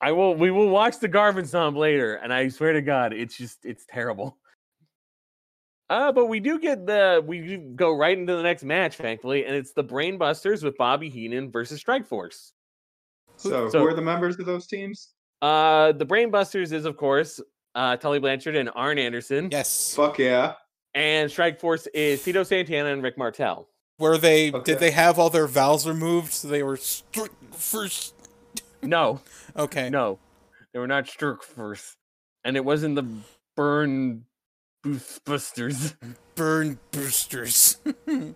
I 0.00 0.12
will. 0.12 0.34
We 0.34 0.50
will 0.50 0.68
watch 0.68 0.98
the 0.98 1.08
Garvin 1.08 1.46
stomp 1.46 1.76
later, 1.76 2.14
and 2.16 2.32
I 2.32 2.48
swear 2.48 2.72
to 2.72 2.82
God, 2.82 3.12
it's 3.12 3.36
just 3.36 3.64
it's 3.64 3.84
terrible. 3.88 4.38
Uh, 5.90 6.10
but 6.10 6.26
we 6.26 6.40
do 6.40 6.58
get 6.58 6.86
the 6.86 7.22
we 7.24 7.58
go 7.76 7.94
right 7.94 8.16
into 8.16 8.34
the 8.34 8.42
next 8.42 8.64
match, 8.64 8.96
thankfully, 8.96 9.44
and 9.44 9.54
it's 9.54 9.72
the 9.72 9.84
Brainbusters 9.84 10.64
with 10.64 10.76
Bobby 10.78 11.10
Heenan 11.10 11.50
versus 11.50 11.80
Strike 11.80 12.06
Force. 12.06 12.52
So, 13.36 13.68
so- 13.68 13.80
who 13.80 13.86
are 13.86 13.94
the 13.94 14.00
members 14.02 14.38
of 14.38 14.46
those 14.46 14.66
teams? 14.66 15.10
Uh, 15.42 15.92
the 15.92 16.06
Brainbusters 16.06 16.72
is 16.72 16.84
of 16.84 16.96
course 16.96 17.40
uh 17.74 17.96
Tully 17.96 18.20
Blanchard 18.20 18.56
and 18.56 18.70
Arn 18.74 18.98
Anderson, 18.98 19.48
Yes. 19.50 19.94
Fuck 19.94 20.18
yeah. 20.18 20.54
And 20.94 21.30
Strike 21.30 21.60
Force 21.60 21.86
is 21.88 22.22
Tito 22.22 22.42
Santana 22.42 22.90
and 22.92 23.02
Rick 23.02 23.16
Martel. 23.18 23.68
Were 23.98 24.18
they? 24.18 24.50
Okay. 24.52 24.72
Did 24.72 24.78
they 24.80 24.90
have 24.90 25.18
all 25.18 25.30
their 25.30 25.46
vowels 25.46 25.86
removed 25.86 26.32
so 26.32 26.48
they 26.48 26.62
were 26.62 26.76
strict 26.76 27.54
first? 27.54 28.14
No, 28.82 29.20
Okay. 29.56 29.90
no, 29.90 30.18
they 30.72 30.80
were 30.80 30.88
not 30.88 31.06
Sturk 31.06 31.42
first, 31.44 31.96
and 32.44 32.56
it 32.56 32.64
wasn't 32.64 32.96
the 32.96 33.06
Burn 33.56 34.24
Busters. 35.24 35.94
Burn 36.34 36.78
Boosters. 36.90 37.76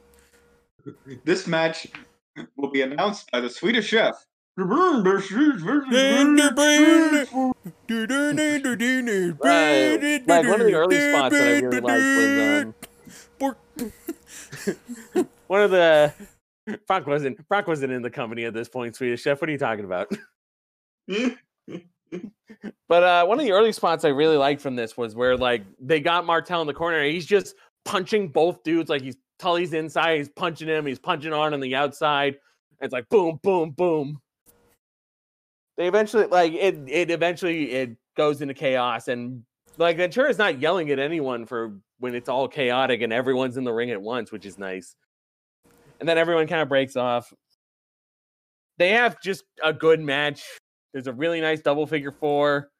This 1.25 1.49
match 1.49 1.89
will 2.57 2.71
be 2.71 2.83
announced 2.83 3.29
by 3.33 3.41
the 3.41 3.51
Swedish 3.51 3.89
chef. 3.89 4.25
Like 10.27 10.47
one 10.47 10.61
of 10.61 10.67
the 10.67 10.75
early 10.75 10.99
spots 10.99 11.35
that 11.35 11.47
I 11.47 11.61
really 11.61 11.81
liked 11.81 12.89
was 13.39 13.55
um, 15.15 15.27
one 15.47 15.61
of 15.61 15.71
the 15.71 16.15
Brock 16.87 17.07
wasn't 17.07 17.49
Brock 17.49 17.67
wasn't 17.69 17.93
in 17.93 18.03
the 18.03 18.11
company 18.11 18.45
at 18.45 18.55
this 18.55 18.69
point. 18.69 18.97
Swedish 18.97 19.23
Chef, 19.23 19.41
what 19.41 19.49
are 19.49 19.53
you 19.53 19.59
talking 19.59 19.85
about? 19.85 20.11
but 22.89 23.03
uh, 23.03 23.27
one 23.27 23.39
of 23.39 23.45
the 23.45 23.53
early 23.53 23.73
spots 23.73 24.05
I 24.05 24.09
really 24.09 24.37
liked 24.37 24.61
from 24.63 24.75
this 24.75 24.97
was 24.97 25.15
where 25.15 25.37
like 25.37 25.65
they 25.79 26.01
got 26.01 26.25
Martel 26.25 26.63
in 26.63 26.67
the 26.67 26.75
corner. 26.75 26.99
And 27.01 27.13
he's 27.13 27.27
just 27.27 27.55
punching 27.85 28.29
both 28.29 28.63
dudes. 28.63 28.89
Like 28.89 29.03
he's 29.03 29.17
Tully's 29.39 29.75
inside, 29.75 30.17
he's 30.17 30.31
punching 30.31 30.67
him, 30.67 30.87
he's 30.87 30.99
punching 30.99 31.33
on 31.33 31.53
on 31.53 31.61
the 31.61 31.75
outside. 31.75 32.37
And 32.81 32.87
it's 32.87 32.93
like 32.93 33.09
boom, 33.11 33.39
boom, 33.43 33.71
boom. 33.71 34.21
They 35.77 35.89
eventually 35.89 36.27
like 36.27 36.53
it. 36.53 36.79
It 36.87 37.11
eventually 37.11 37.73
it 37.73 37.97
goes 38.17 38.41
into 38.41 38.55
chaos, 38.55 39.09
and 39.09 39.45
like 39.79 39.97
Ventura's 39.97 40.39
not 40.39 40.61
yelling 40.61 40.91
at 40.91 40.99
anyone 40.99 41.47
for 41.47 41.75
when 41.99 42.15
it's 42.15 42.29
all 42.29 42.49
chaotic 42.49 43.01
and 43.03 43.13
everyone's 43.13 43.57
in 43.57 43.65
the 43.65 43.73
ring 43.73 43.91
at 43.91 44.01
once, 44.01 44.33
which 44.33 44.47
is 44.47 44.59
nice. 44.59 44.95
And 46.01 46.09
then 46.09 46.19
everyone 46.19 46.47
kind 46.47 46.63
of 46.63 46.69
breaks 46.69 46.97
off. 46.97 47.33
They 48.79 48.91
have 48.91 49.21
just 49.23 49.45
a 49.63 49.73
good 49.73 50.01
match. 50.01 50.45
There's 50.93 51.07
a 51.07 51.13
really 51.13 51.41
nice 51.41 51.61
double 51.61 51.87
figure 51.87 52.13
four. 52.13 52.71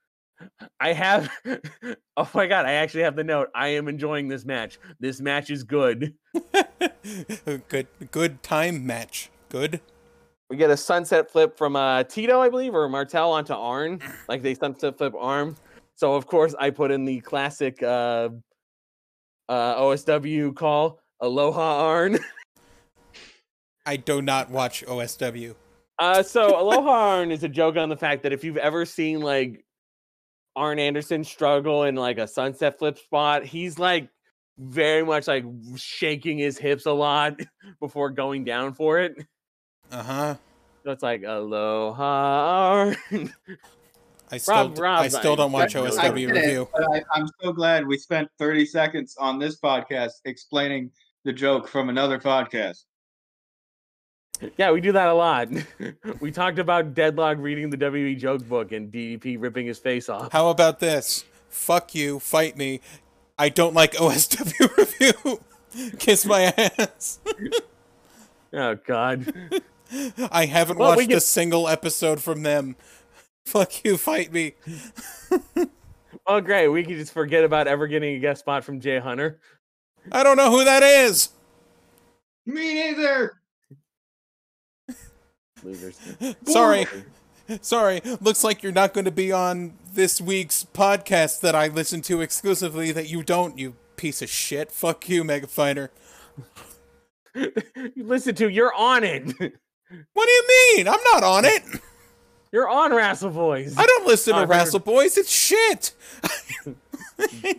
I 0.79 0.93
have, 0.93 1.31
oh 2.17 2.31
my 2.35 2.47
god, 2.47 2.67
I 2.67 2.73
actually 2.73 3.05
have 3.05 3.17
the 3.17 3.25
note. 3.25 3.49
I 3.55 3.69
am 3.69 3.89
enjoying 3.89 4.29
this 4.29 4.45
match. 4.45 4.79
This 5.01 5.21
match 5.21 5.51
is 5.51 5.65
good. 5.65 6.15
good, 7.69 7.87
good 8.11 8.43
time 8.43 8.87
match. 8.87 9.31
Good. 9.49 9.81
We 10.49 10.57
get 10.57 10.71
a 10.71 10.77
sunset 10.77 11.31
flip 11.31 11.57
from 11.57 11.75
uh, 11.75 12.05
Tito, 12.05 12.41
I 12.41 12.49
believe, 12.49 12.75
or 12.75 12.89
Martel 12.89 13.33
onto 13.33 13.53
Arn. 13.53 14.01
Like 14.29 14.43
they 14.43 14.55
sunset 14.55 14.97
flip 14.97 15.15
arm. 15.19 15.57
So 15.97 16.15
of 16.15 16.27
course 16.27 16.55
I 16.59 16.71
put 16.71 16.91
in 16.91 17.05
the 17.05 17.21
classic 17.21 17.83
uh, 17.83 18.29
uh, 19.49 19.81
OSW 19.81 20.55
call, 20.55 21.01
Aloha 21.21 21.85
Arn. 21.87 22.19
I 23.87 23.97
do 23.97 24.21
not 24.21 24.51
watch 24.51 24.85
OSW. 24.87 25.55
Uh, 25.99 26.23
so 26.23 26.61
Aloha 26.61 26.91
Arn 26.91 27.33
is 27.33 27.43
a 27.43 27.49
joke 27.49 27.77
on 27.77 27.89
the 27.89 27.97
fact 27.97 28.23
that 28.23 28.33
if 28.33 28.45
you've 28.45 28.57
ever 28.57 28.85
seen 28.85 29.21
like 29.21 29.65
Arn 30.55 30.79
Anderson 30.79 31.25
struggle 31.25 31.85
in 31.85 31.95
like 31.95 32.19
a 32.19 32.29
sunset 32.29 32.79
flip 32.79 32.99
spot, 32.99 33.45
he's 33.45 33.79
like 33.79 34.09
very 34.59 35.05
much 35.05 35.27
like 35.27 35.45
shaking 35.77 36.39
his 36.39 36.59
hips 36.59 36.87
a 36.87 36.93
lot 36.93 37.41
before 37.81 38.11
going 38.11 38.45
down 38.45 38.75
for 38.75 38.99
it. 38.99 39.17
Uh 39.93 40.03
huh. 40.03 40.35
So 40.85 40.91
it's 40.93 41.03
like 41.03 41.23
Aloha 41.25 42.95
I 44.31 44.39
still, 44.39 44.55
Rob- 44.55 44.79
Rob, 44.79 45.01
I 45.01 45.09
still 45.09 45.37
don't 45.37 45.53
watch 45.53 45.77
I 45.77 45.81
OSW 45.81 46.27
get 46.27 46.37
it, 46.37 46.41
review. 46.41 46.69
but 46.73 46.83
I, 46.93 47.03
I'm 47.13 47.29
so 47.41 47.53
glad 47.53 47.87
we 47.87 47.97
spent 47.97 48.29
30 48.39 48.67
seconds 48.67 49.17
on 49.19 49.39
this 49.39 49.59
podcast 49.59 50.13
explaining 50.25 50.91
the 51.25 51.33
joke 51.33 51.69
from 51.69 51.89
another 51.89 52.19
podcast. 52.19 52.85
Yeah, 54.57 54.71
we 54.73 54.81
do 54.81 54.93
that 54.93 55.09
a 55.09 55.15
lot. 55.15 55.49
we 56.21 56.31
talked 56.31 56.59
about 56.59 56.95
Deadlock 56.95 57.39
reading 57.39 57.71
the 57.71 57.77
WWE 57.77 58.19
joke 58.19 58.47
book 58.49 58.73
and 58.73 58.93
DDP 58.93 59.37
ripping 59.41 59.67
his 59.67 59.79
face 59.79 60.09
off. 60.09 60.33
How 60.33 60.51
about 60.51 60.81
this? 60.81 61.25
Fuck 61.49 61.95
you, 61.95 62.19
fight 62.19 62.57
me. 62.57 62.81
I 63.39 63.49
don't 63.49 63.75
like 63.75 63.93
OSW 63.95 64.77
review. 64.77 65.41
Kiss 65.99 66.27
my 66.27 66.53
ass. 66.57 67.21
Oh 68.53 68.75
God. 68.87 69.33
I 70.31 70.47
haven't 70.47 70.79
Well, 70.79 70.97
watched 70.97 71.09
can- 71.09 71.17
a 71.19 71.21
single 71.21 71.69
episode 71.69 72.23
from 72.23 72.43
them. 72.43 72.77
Fuck 73.47 73.85
you, 73.85 73.97
fight 73.97 74.33
me. 74.33 74.55
Oh 76.29 76.41
great, 76.41 76.67
we 76.67 76.83
can 76.83 76.95
just 76.95 77.13
forget 77.13 77.45
about 77.45 77.69
ever 77.69 77.87
getting 77.87 78.17
a 78.17 78.19
guest 78.19 78.41
spot 78.41 78.65
from 78.65 78.81
Jay 78.81 78.99
Hunter. 78.99 79.39
I 80.11 80.25
don't 80.25 80.37
know 80.37 80.51
who 80.51 80.65
that 80.65 80.83
is. 80.83 81.29
Me 82.45 82.75
neither. 82.75 83.41
Losers. 85.63 85.97
Sorry. 86.47 86.87
Sorry. 87.61 88.01
Looks 88.21 88.43
like 88.43 88.65
you're 88.65 88.73
not 88.73 88.93
going 88.93 89.05
to 89.05 89.13
be 89.13 89.31
on 89.31 89.75
this 89.93 90.21
week's 90.21 90.65
podcast 90.65 91.41
that 91.43 91.55
I 91.55 91.69
listen 91.69 92.03
to 92.03 92.21
exclusively 92.23 92.91
that 92.91 93.09
you 93.09 93.23
don't, 93.23 93.57
you 93.57 93.77
piece 93.97 94.21
of 94.21 94.29
shit. 94.29 94.73
Fuck 94.73 95.09
you, 95.09 95.23
Mega 95.23 95.47
Fighter. 95.47 95.93
you 97.37 97.53
listen 98.05 98.35
to, 98.37 98.49
you're 98.49 98.75
on 98.75 99.05
it. 99.05 99.55
What 100.13 100.27
do 100.27 100.33
you 100.33 100.45
mean? 100.77 100.89
I'm 100.89 101.03
not 101.13 101.23
on 101.23 101.45
it. 101.45 101.63
You're 102.53 102.69
on 102.69 102.95
Wrestle 102.95 103.31
Boys. 103.31 103.77
I 103.77 103.87
don't 103.87 104.07
listen 104.07 104.35
to 104.35 104.47
Wrestle 104.47 104.81
Boys. 104.81 105.17
It's 105.17 105.31
shit. 105.31 105.93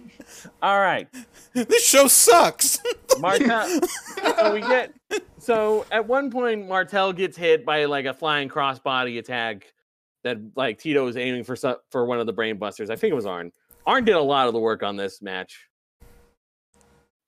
All 0.61 0.79
right. 0.79 1.07
This 1.53 1.85
show 1.85 2.07
sucks. 2.07 2.79
Martel. 3.19 3.79
so 4.37 4.53
we 4.53 4.61
get 4.61 4.93
so 5.39 5.85
at 5.91 6.07
one 6.07 6.29
point 6.29 6.67
Martel 6.67 7.13
gets 7.13 7.37
hit 7.37 7.65
by 7.65 7.85
like 7.85 8.05
a 8.05 8.13
flying 8.13 8.49
crossbody 8.49 9.17
attack 9.19 9.73
that 10.23 10.37
like 10.55 10.79
Tito 10.79 11.05
was 11.05 11.17
aiming 11.17 11.43
for 11.43 11.55
some, 11.55 11.77
for 11.89 12.05
one 12.05 12.19
of 12.19 12.25
the 12.25 12.33
brainbusters. 12.33 12.89
I 12.89 12.95
think 12.95 13.11
it 13.11 13.15
was 13.15 13.25
Arn. 13.25 13.51
Arn 13.85 14.03
did 14.03 14.15
a 14.15 14.21
lot 14.21 14.47
of 14.47 14.53
the 14.53 14.59
work 14.59 14.83
on 14.83 14.97
this 14.97 15.21
match. 15.21 15.67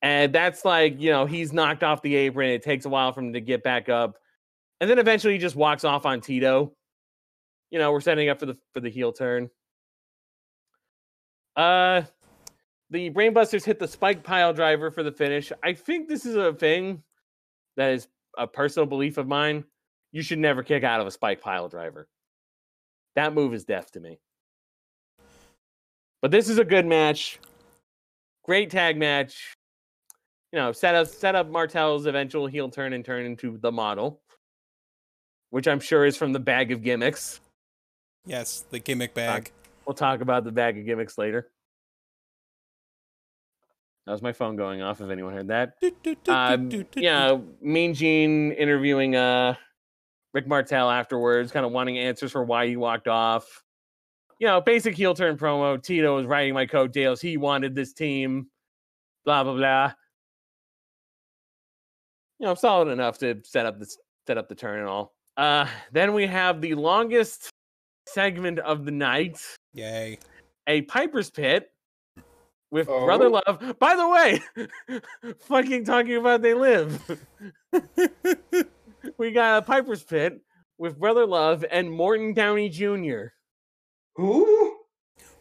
And 0.02 0.32
that's 0.32 0.64
like, 0.64 1.00
you 1.00 1.10
know, 1.10 1.26
he's 1.26 1.52
knocked 1.52 1.82
off 1.82 2.02
the 2.02 2.14
apron. 2.14 2.50
It 2.50 2.62
takes 2.62 2.84
a 2.84 2.88
while 2.88 3.12
for 3.12 3.20
him 3.20 3.32
to 3.32 3.40
get 3.40 3.62
back 3.62 3.88
up. 3.88 4.16
And 4.80 4.88
then 4.88 4.98
eventually 4.98 5.34
he 5.34 5.38
just 5.38 5.56
walks 5.56 5.84
off 5.84 6.06
on 6.06 6.20
Tito. 6.20 6.72
You 7.70 7.78
know, 7.78 7.92
we're 7.92 8.00
setting 8.00 8.28
up 8.28 8.40
for 8.40 8.46
the 8.46 8.56
for 8.72 8.80
the 8.80 8.90
heel 8.90 9.12
turn. 9.12 9.50
Uh 11.56 12.02
the 12.90 13.10
Brainbusters 13.10 13.64
hit 13.64 13.78
the 13.78 13.86
spike 13.86 14.24
pile 14.24 14.52
driver 14.52 14.90
for 14.90 15.02
the 15.02 15.12
finish. 15.12 15.52
I 15.62 15.74
think 15.74 16.08
this 16.08 16.26
is 16.26 16.34
a 16.34 16.52
thing 16.52 17.02
that 17.76 17.92
is 17.92 18.08
a 18.36 18.46
personal 18.46 18.86
belief 18.86 19.16
of 19.16 19.28
mine. 19.28 19.64
You 20.12 20.22
should 20.22 20.40
never 20.40 20.62
kick 20.62 20.82
out 20.82 21.00
of 21.00 21.06
a 21.06 21.10
spike 21.10 21.40
pile 21.40 21.68
driver. 21.68 22.08
That 23.14 23.32
move 23.32 23.54
is 23.54 23.64
death 23.64 23.92
to 23.92 24.00
me. 24.00 24.18
But 26.20 26.30
this 26.30 26.48
is 26.48 26.58
a 26.58 26.64
good 26.64 26.86
match. 26.86 27.38
Great 28.44 28.70
tag 28.70 28.96
match. 28.96 29.54
You 30.52 30.58
know, 30.58 30.72
set 30.72 30.94
up 30.94 31.06
set 31.06 31.36
up 31.36 31.48
Martel's 31.48 32.06
eventual 32.06 32.46
heel 32.46 32.68
turn 32.68 32.92
and 32.92 33.04
turn 33.04 33.24
into 33.24 33.56
the 33.58 33.70
model, 33.70 34.20
which 35.50 35.68
I'm 35.68 35.80
sure 35.80 36.04
is 36.04 36.16
from 36.16 36.32
the 36.32 36.40
bag 36.40 36.72
of 36.72 36.82
gimmicks. 36.82 37.40
yes, 38.24 38.64
the 38.70 38.78
gimmick 38.78 39.14
bag. 39.14 39.52
We'll 39.86 39.94
talk 39.94 40.20
about 40.20 40.44
the 40.44 40.52
bag 40.52 40.78
of 40.78 40.84
gimmicks 40.84 41.18
later. 41.18 41.50
That 44.06 44.12
was 44.12 44.22
my 44.22 44.32
phone 44.32 44.56
going 44.56 44.82
off. 44.82 45.00
If 45.00 45.10
anyone 45.10 45.34
heard 45.34 45.48
that, 45.48 45.74
um, 46.28 46.86
yeah, 46.96 47.38
Mean 47.60 47.94
Gene 47.94 48.52
interviewing 48.52 49.14
uh 49.14 49.54
Rick 50.32 50.46
Martel 50.46 50.90
afterwards, 50.90 51.52
kind 51.52 51.66
of 51.66 51.72
wanting 51.72 51.98
answers 51.98 52.32
for 52.32 52.44
why 52.44 52.66
he 52.66 52.76
walked 52.76 53.08
off. 53.08 53.62
You 54.38 54.46
know, 54.46 54.60
basic 54.60 54.94
heel 54.94 55.14
turn 55.14 55.36
promo. 55.36 55.80
Tito 55.82 56.16
was 56.16 56.26
riding 56.26 56.54
my 56.54 56.66
coattails. 56.66 57.20
He 57.20 57.36
wanted 57.36 57.74
this 57.74 57.92
team. 57.92 58.48
Blah 59.24 59.44
blah 59.44 59.54
blah. 59.54 59.92
You 62.38 62.46
know, 62.46 62.54
solid 62.54 62.88
enough 62.88 63.18
to 63.18 63.40
set 63.44 63.66
up 63.66 63.78
this 63.78 63.98
set 64.26 64.38
up 64.38 64.48
the 64.48 64.54
turn 64.54 64.78
and 64.80 64.88
all. 64.88 65.14
Uh, 65.36 65.66
then 65.92 66.12
we 66.12 66.26
have 66.26 66.60
the 66.60 66.74
longest 66.74 67.50
segment 68.06 68.58
of 68.58 68.84
the 68.84 68.90
night 68.90 69.38
Yay. 69.72 70.18
a 70.66 70.82
Piper's 70.82 71.30
Pit 71.30 71.70
with 72.70 72.86
Brother 72.86 73.26
Oh. 73.26 73.42
Love. 73.46 73.78
By 73.78 73.96
the 73.96 74.08
way, 74.08 75.00
fucking 75.40 75.84
talking 75.84 76.16
about 76.16 76.42
they 76.42 76.54
live. 76.54 77.00
we 79.18 79.30
got 79.30 79.62
a 79.62 79.66
Piper's 79.66 80.02
Pit 80.02 80.40
with 80.78 80.98
Brother 80.98 81.26
Love 81.26 81.64
and 81.70 81.90
Morton 81.90 82.32
Downey 82.34 82.68
Jr. 82.68 83.26
Who? 84.16 84.76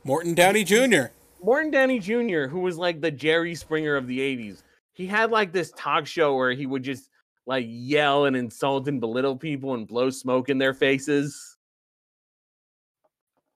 Morton 0.03 0.33
Downey 0.33 0.63
Jr. 0.63 1.07
Morton 1.41 1.71
Downey 1.71 1.99
Jr., 1.99 2.47
who 2.47 2.59
was 2.59 2.77
like 2.77 3.01
the 3.01 3.11
Jerry 3.11 3.55
Springer 3.55 3.95
of 3.95 4.07
the 4.07 4.19
80s. 4.19 4.63
He 4.93 5.05
had 5.07 5.31
like 5.31 5.51
this 5.53 5.71
talk 5.77 6.05
show 6.05 6.35
where 6.35 6.51
he 6.51 6.65
would 6.65 6.83
just 6.83 7.08
like 7.49 7.65
yell 7.67 8.25
and 8.25 8.35
insult 8.37 8.87
and 8.87 9.01
belittle 9.01 9.35
people 9.35 9.73
and 9.73 9.87
blow 9.87 10.11
smoke 10.11 10.49
in 10.49 10.59
their 10.59 10.73
faces. 10.73 11.57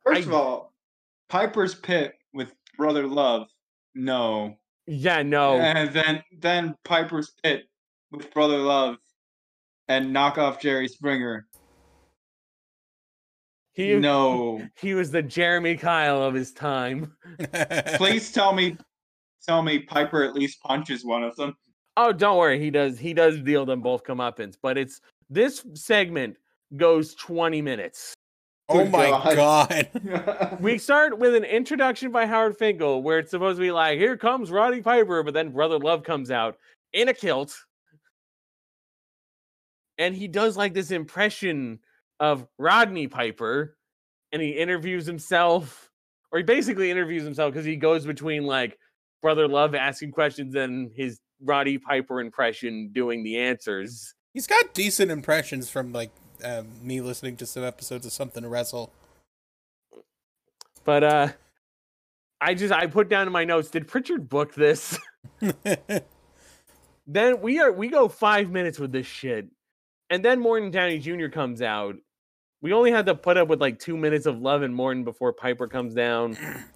First 0.04 0.22
I- 0.22 0.24
of 0.24 0.34
all, 0.34 0.74
Piper's 1.30 1.76
Pit 1.76 2.16
with 2.34 2.52
Brother 2.76 3.06
Love. 3.08 3.48
No. 3.94 4.58
Yeah, 4.88 5.22
no. 5.22 5.58
And 5.58 5.94
then 5.94 6.24
then 6.40 6.76
Piper's 6.84 7.34
Pit 7.44 7.66
with 8.12 8.34
Brother 8.34 8.58
Love 8.58 8.98
and 9.88 10.12
knock 10.12 10.40
off 10.40 10.60
Jerry 10.60 10.88
Springer. 10.88 11.46
He, 13.74 13.96
No. 13.96 14.68
he 14.82 14.96
was 14.96 15.12
the 15.12 15.22
Jeremy 15.22 15.78
Kyle 15.78 16.24
of 16.24 16.34
his 16.34 16.52
time. 16.52 17.16
Please 17.96 18.32
tell 18.32 18.54
me 18.54 18.76
tell 19.48 19.62
me 19.62 19.80
Piper 19.80 20.24
at 20.24 20.34
least 20.34 20.62
punches 20.64 21.06
one 21.06 21.24
of 21.24 21.36
them. 21.36 21.56
Oh, 21.98 22.12
don't 22.12 22.38
worry. 22.38 22.60
He 22.60 22.72
does. 22.72 22.98
He 22.98 23.14
does 23.14 23.40
deal 23.40 23.66
them 23.66 23.82
both 23.82 24.04
comeuppance. 24.04 24.56
But 24.62 24.78
it's 24.78 25.02
this 25.30 25.66
segment 25.74 26.38
goes 26.76 27.14
20 27.16 27.62
minutes. 27.62 28.14
Oh 28.70 28.84
Good 28.84 28.92
my 28.92 29.10
God. 29.10 29.90
god. 29.94 30.58
We 30.62 30.78
start 30.78 31.20
with 31.20 31.36
an 31.36 31.44
introduction 31.44 32.12
by 32.12 32.26
Howard 32.26 32.58
Finkel, 32.58 33.04
where 33.04 33.20
it's 33.20 33.32
supposed 33.32 33.58
to 33.58 33.62
be 33.62 33.72
like, 33.72 34.00
"Here 34.00 34.16
comes 34.16 34.52
Roddy 34.52 34.82
Piper," 34.82 35.22
but 35.22 35.34
then 35.34 35.52
Brother 35.52 35.78
Love 35.78 36.04
comes 36.04 36.32
out 36.32 36.58
in 36.94 37.10
a 37.10 37.14
kilt, 37.14 37.56
and 39.98 40.16
he 40.16 40.28
does 40.28 40.56
like 40.56 40.74
this 40.74 40.92
impression 40.92 41.80
of 42.20 42.48
Rodney 42.58 43.08
Piper, 43.08 43.76
and 44.32 44.42
he 44.42 44.52
interviews 44.52 45.06
himself, 45.06 45.92
or 46.32 46.40
he 46.40 46.44
basically 46.44 46.90
interviews 46.90 47.24
himself 47.24 47.52
because 47.54 47.66
he 47.66 47.76
goes 47.76 48.06
between 48.06 48.46
like 48.46 48.80
Brother 49.22 49.48
Love 49.48 49.76
asking 49.76 50.12
questions 50.12 50.56
and 50.56 50.90
his 50.96 51.20
Roddy 51.44 51.78
Piper 51.78 52.20
impression 52.20 52.90
doing 52.94 53.24
the 53.24 53.38
answers. 53.38 54.14
He's 54.34 54.48
got 54.48 54.74
decent 54.74 55.12
impressions 55.12 55.70
from 55.70 55.94
like 55.94 56.12
um, 56.44 56.68
me 56.82 57.02
listening 57.02 57.38
to 57.38 57.46
some 57.46 57.64
episodes 57.64 58.06
of 58.06 58.12
Something 58.12 58.44
to 58.44 58.50
Wrestle. 58.50 58.92
But 60.84 61.04
uh 61.04 61.28
I 62.42 62.54
just 62.54 62.74
I 62.74 62.88
put 62.88 63.10
down 63.10 63.28
in 63.28 63.34
my 63.34 63.46
notes, 63.46 63.70
did 63.70 63.88
Pritchard 63.88 64.28
book 64.28 64.54
this? 64.54 64.98
then 67.08 67.42
we 67.42 67.60
are 67.60 67.72
we 67.72 67.88
go 67.88 68.08
five 68.08 68.50
minutes 68.50 68.80
with 68.80 68.92
this 68.92 69.08
shit. 69.08 69.48
And 70.10 70.24
then 70.24 70.40
Morton 70.40 70.70
Downey 70.70 71.00
Jr. 71.00 71.28
comes 71.28 71.62
out. 71.62 71.96
We 72.62 72.74
only 72.74 72.92
had 72.92 73.06
to 73.08 73.16
put 73.16 73.38
up 73.38 73.48
with 73.48 73.62
like 73.62 73.80
two 73.80 73.98
minutes 73.98 74.26
of 74.26 74.42
love 74.42 74.62
and 74.62 74.76
Morton 74.76 75.04
before 75.04 75.34
Piper 75.34 75.68
comes 75.68 75.94
down. 75.94 76.38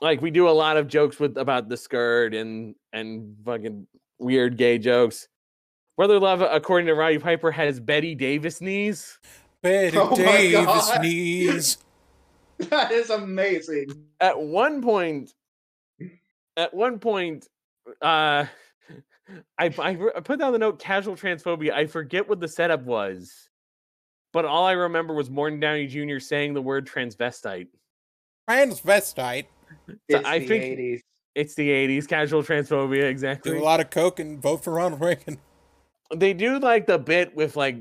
like 0.00 0.20
we 0.22 0.30
do 0.30 0.48
a 0.48 0.50
lot 0.50 0.76
of 0.76 0.88
jokes 0.88 1.18
with 1.20 1.36
about 1.36 1.68
the 1.68 1.76
skirt 1.76 2.34
and 2.34 2.74
and 2.92 3.36
fucking 3.44 3.86
weird 4.18 4.56
gay 4.56 4.78
jokes. 4.78 5.28
Brother 5.96 6.18
Love, 6.18 6.40
according 6.40 6.86
to 6.86 6.94
Roddy 6.94 7.18
Piper, 7.18 7.50
has 7.50 7.78
Bette 7.80 8.14
Davis 8.14 8.60
knees. 8.60 9.18
Betty 9.62 9.96
Oh 9.98 10.16
Davis 10.16 10.64
God. 10.64 11.00
knees. 11.02 11.78
that 12.70 12.90
is 12.92 13.10
amazing. 13.10 13.88
at 14.20 14.38
one 14.40 14.82
point 14.82 15.32
at 16.56 16.72
one 16.74 16.98
point 16.98 17.48
uh 18.02 18.44
I, 19.58 19.66
I 19.78 19.98
I 20.16 20.20
put 20.20 20.38
down 20.40 20.52
the 20.52 20.58
note 20.58 20.78
casual 20.78 21.14
transphobia 21.16 21.72
i 21.72 21.86
forget 21.86 22.28
what 22.28 22.38
the 22.40 22.48
setup 22.48 22.82
was 22.82 23.48
but 24.34 24.44
all 24.44 24.66
i 24.66 24.72
remember 24.72 25.14
was 25.14 25.30
morton 25.30 25.58
downey 25.60 25.86
jr 25.86 26.18
saying 26.18 26.52
the 26.52 26.60
word 26.60 26.86
transvestite 26.86 27.68
Transvestite. 28.48 29.46
So 29.88 29.94
It's 30.08 30.26
I 30.28 30.38
the 30.40 30.46
think- 30.48 30.64
80s. 30.78 31.00
it's 31.34 31.54
the 31.54 31.68
80s 31.70 32.06
casual 32.08 32.42
transphobia 32.42 33.04
exactly. 33.08 33.52
Do 33.52 33.58
a 33.60 33.64
lot 33.64 33.80
of 33.80 33.90
coke 33.90 34.18
and 34.20 34.40
vote 34.42 34.64
for 34.64 34.72
Ronald 34.74 35.00
Reagan. 35.00 35.38
they 36.14 36.32
do 36.32 36.58
like 36.58 36.86
the 36.86 36.98
bit 36.98 37.34
with 37.36 37.56
like 37.56 37.76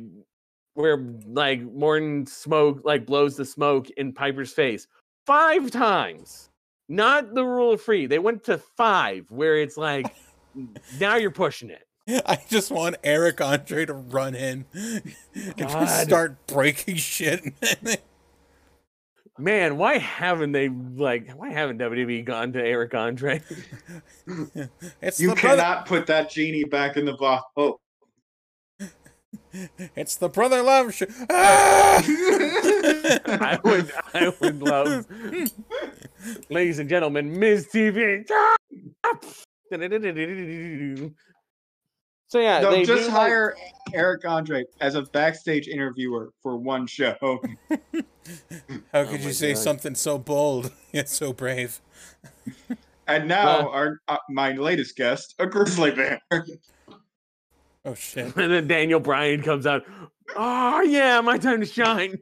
where 0.75 0.97
like 1.27 1.61
morton 1.61 2.25
smoke 2.27 2.81
like 2.85 3.05
blows 3.05 3.35
the 3.35 3.43
smoke 3.45 3.89
in 3.97 4.13
piper's 4.13 4.53
face 4.53 4.87
five 5.25 5.71
times 5.71 6.49
not 6.87 7.33
the 7.33 7.43
rule 7.43 7.71
of 7.73 7.81
three 7.81 8.05
they 8.05 8.19
went 8.19 8.43
to 8.43 8.57
five 8.77 9.25
where 9.31 9.57
it's 9.57 9.77
like 9.77 10.05
now 10.99 11.15
you're 11.15 11.31
pushing 11.31 11.69
it 11.71 11.85
I 12.25 12.39
just 12.49 12.71
want 12.71 12.95
Eric 13.03 13.39
Andre 13.41 13.85
to 13.85 13.93
run 13.93 14.33
in 14.35 14.65
and 14.73 15.13
just 15.57 16.01
start 16.01 16.47
breaking 16.47 16.95
shit. 16.95 17.43
Man, 19.39 19.77
why 19.77 19.97
haven't 19.97 20.51
they 20.51 20.67
like? 20.67 21.31
Why 21.31 21.49
haven't 21.51 21.77
WWE 21.79 22.25
gone 22.25 22.51
to 22.53 22.59
Eric 22.61 22.93
Andre? 22.93 23.41
it's 25.01 25.19
You 25.19 25.29
the 25.29 25.35
brother, 25.35 25.61
cannot 25.61 25.85
put 25.85 26.07
that 26.07 26.29
genie 26.29 26.65
back 26.65 26.97
in 26.97 27.05
the 27.05 27.13
box. 27.13 27.45
Oh. 27.55 27.79
it's 29.95 30.17
the 30.17 30.27
brother 30.27 30.61
love 30.61 30.93
show. 30.93 31.05
Ah! 31.29 32.03
I 32.05 33.59
would, 33.63 33.91
I 34.13 34.33
would 34.41 34.61
love, 34.61 35.05
ladies 36.49 36.79
and 36.79 36.89
gentlemen, 36.89 37.39
Ms. 37.39 37.69
TV. 37.73 38.29
So 42.29 42.39
yeah, 42.39 42.61
no, 42.61 42.69
they 42.71 42.83
just 42.85 43.01
do, 43.03 43.07
like- 43.07 43.15
hire 43.15 43.55
Eric 43.91 44.23
Andre 44.23 44.63
as 44.81 44.93
a 44.95 45.01
backstage 45.01 45.67
interviewer 45.67 46.29
for 46.43 46.57
one 46.57 46.85
show. 46.87 47.15
How 47.19 47.39
Oh 48.93 49.05
could 49.05 49.21
my 49.21 49.27
you 49.27 49.33
say 49.33 49.53
God. 49.53 49.61
something 49.63 49.95
so 49.95 50.17
bold 50.19 50.71
yet 50.91 51.09
so 51.09 51.33
brave? 51.33 51.81
And 53.07 53.27
now 53.27 53.45
Well- 53.63 53.69
our 53.69 53.99
uh, 54.07 54.17
my 54.29 54.51
latest 54.53 54.95
guest, 54.95 55.33
a 55.39 55.45
grizzly 55.47 55.91
bear. 55.91 56.21
Oh 57.85 57.93
shit! 57.95 58.35
and 58.35 58.51
then 58.51 58.67
Daniel 58.67 58.99
Bryan 58.99 59.41
comes 59.41 59.65
out. 59.65 59.83
Oh 60.35 60.81
yeah, 60.81 61.21
my 61.21 61.37
time 61.37 61.61
to 61.61 61.65
shine. 61.65 62.19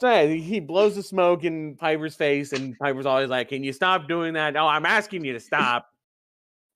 So 0.00 0.10
yeah, 0.10 0.26
he 0.26 0.58
blows 0.60 0.96
the 0.96 1.02
smoke 1.04 1.44
in 1.44 1.76
Piper's 1.76 2.16
face, 2.16 2.52
and 2.52 2.76
Piper's 2.78 3.06
always 3.06 3.30
like, 3.30 3.48
"Can 3.48 3.62
you 3.62 3.72
stop 3.72 4.08
doing 4.08 4.34
that? 4.34 4.56
Oh, 4.56 4.66
I'm 4.66 4.84
asking 4.84 5.24
you 5.24 5.32
to 5.34 5.40
stop. 5.40 5.86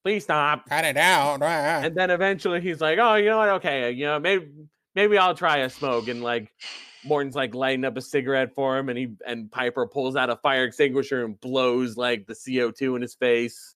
Please 0.06 0.22
stop." 0.22 0.68
Cut 0.68 0.84
it 0.84 0.96
out. 0.96 1.42
And 1.42 1.96
then 1.96 2.10
eventually 2.10 2.60
he's 2.60 2.80
like, 2.80 3.00
"Oh, 3.00 3.16
you 3.16 3.24
know 3.24 3.38
what? 3.38 3.48
Okay, 3.48 3.90
you 3.90 4.04
know, 4.04 4.20
maybe 4.20 4.46
maybe 4.94 5.18
I'll 5.18 5.34
try 5.34 5.58
a 5.58 5.68
smoke." 5.68 6.06
And 6.06 6.22
like 6.22 6.52
Morton's 7.04 7.34
like 7.34 7.56
lighting 7.56 7.84
up 7.84 7.96
a 7.96 8.00
cigarette 8.00 8.54
for 8.54 8.78
him, 8.78 8.88
and 8.88 8.96
he 8.96 9.08
and 9.26 9.50
Piper 9.50 9.84
pulls 9.88 10.14
out 10.14 10.30
a 10.30 10.36
fire 10.36 10.62
extinguisher 10.62 11.24
and 11.24 11.40
blows 11.40 11.96
like 11.96 12.28
the 12.28 12.36
CO 12.36 12.70
two 12.70 12.94
in 12.94 13.02
his 13.02 13.16
face. 13.16 13.74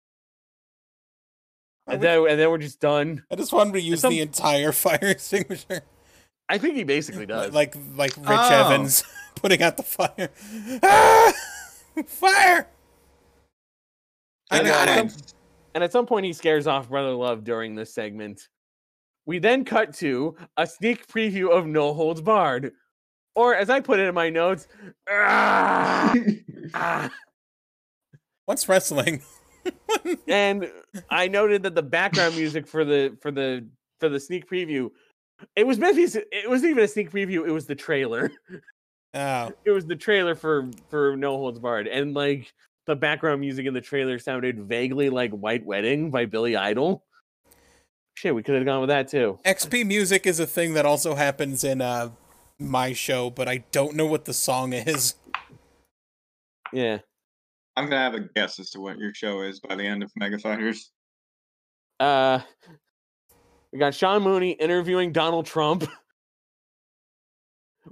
And 1.88 2.00
then 2.00 2.24
and 2.28 2.38
then 2.38 2.48
we're 2.48 2.58
just 2.58 2.78
done. 2.78 3.24
I 3.28 3.34
just 3.34 3.52
wanted 3.52 3.72
to 3.72 3.80
use 3.80 4.02
some- 4.02 4.12
the 4.12 4.20
entire 4.20 4.70
fire 4.86 4.98
extinguisher, 5.02 5.82
I 6.48 6.58
think 6.58 6.76
he 6.76 6.84
basically 6.84 7.26
does. 7.26 7.52
like 7.52 7.74
like 7.96 8.16
Rich 8.16 8.26
Oh. 8.28 8.66
Evans 8.66 9.02
putting 9.34 9.62
out 9.64 9.76
the 9.76 9.82
fire. 9.82 10.30
Ah! 10.84 11.32
Fire! 12.06 12.68
I 14.52 14.62
got 14.62 14.88
it. 15.06 15.32
And 15.74 15.84
at 15.84 15.92
some 15.92 16.06
point 16.06 16.26
he 16.26 16.32
scares 16.32 16.66
off 16.66 16.88
Brother 16.88 17.12
Love 17.12 17.44
during 17.44 17.74
this 17.74 17.94
segment. 17.94 18.48
We 19.26 19.38
then 19.38 19.64
cut 19.64 19.94
to 19.94 20.36
a 20.56 20.66
sneak 20.66 21.06
preview 21.06 21.50
of 21.50 21.66
No 21.66 21.92
Holds 21.92 22.20
Barred. 22.20 22.72
Or 23.34 23.54
as 23.54 23.70
I 23.70 23.80
put 23.80 24.00
it 24.00 24.08
in 24.08 24.14
my 24.14 24.28
notes, 24.28 24.66
"Ah, 25.08 26.14
ah." 26.74 27.10
What's 28.46 28.68
wrestling? 28.68 29.22
and 30.28 30.70
I 31.10 31.28
noted 31.28 31.62
that 31.62 31.74
the 31.74 31.82
background 31.82 32.34
music 32.34 32.66
for 32.66 32.84
the 32.84 33.16
for 33.20 33.30
the 33.30 33.66
for 34.00 34.08
the 34.08 34.18
sneak 34.18 34.50
preview, 34.50 34.90
it 35.54 35.64
was 35.64 35.78
it 35.80 36.48
wasn't 36.48 36.70
even 36.70 36.82
a 36.82 36.88
sneak 36.88 37.10
preview, 37.10 37.46
it 37.46 37.52
was 37.52 37.66
the 37.66 37.76
trailer. 37.76 38.32
Oh, 39.14 39.52
It 39.64 39.70
was 39.70 39.86
the 39.86 39.96
trailer 39.96 40.34
for 40.34 40.70
for 40.88 41.16
No 41.16 41.36
Holds 41.36 41.58
Barred. 41.58 41.86
And 41.86 42.14
like 42.14 42.52
the 42.90 42.96
background 42.96 43.40
music 43.40 43.66
in 43.66 43.72
the 43.72 43.80
trailer 43.80 44.18
sounded 44.18 44.58
vaguely 44.58 45.10
like 45.10 45.30
White 45.30 45.64
Wedding 45.64 46.10
by 46.10 46.26
Billy 46.26 46.56
Idol. 46.56 47.04
Shit, 48.14 48.34
we 48.34 48.42
could 48.42 48.56
have 48.56 48.64
gone 48.64 48.80
with 48.80 48.88
that 48.88 49.06
too. 49.06 49.38
XP 49.46 49.86
music 49.86 50.26
is 50.26 50.40
a 50.40 50.46
thing 50.46 50.74
that 50.74 50.84
also 50.84 51.14
happens 51.14 51.62
in 51.62 51.80
uh 51.80 52.10
my 52.58 52.92
show, 52.92 53.30
but 53.30 53.48
I 53.48 53.58
don't 53.70 53.94
know 53.94 54.06
what 54.06 54.24
the 54.24 54.34
song 54.34 54.72
is. 54.72 55.14
Yeah. 56.72 56.98
I'm 57.76 57.84
gonna 57.84 58.02
have 58.02 58.14
a 58.14 58.28
guess 58.34 58.58
as 58.58 58.70
to 58.70 58.80
what 58.80 58.98
your 58.98 59.14
show 59.14 59.42
is 59.42 59.60
by 59.60 59.76
the 59.76 59.84
end 59.84 60.02
of 60.02 60.10
Mega 60.16 60.38
Fighters. 60.38 60.90
Uh 62.00 62.40
we 63.72 63.78
got 63.78 63.94
Sean 63.94 64.22
Mooney 64.22 64.50
interviewing 64.52 65.12
Donald 65.12 65.46
Trump. 65.46 65.88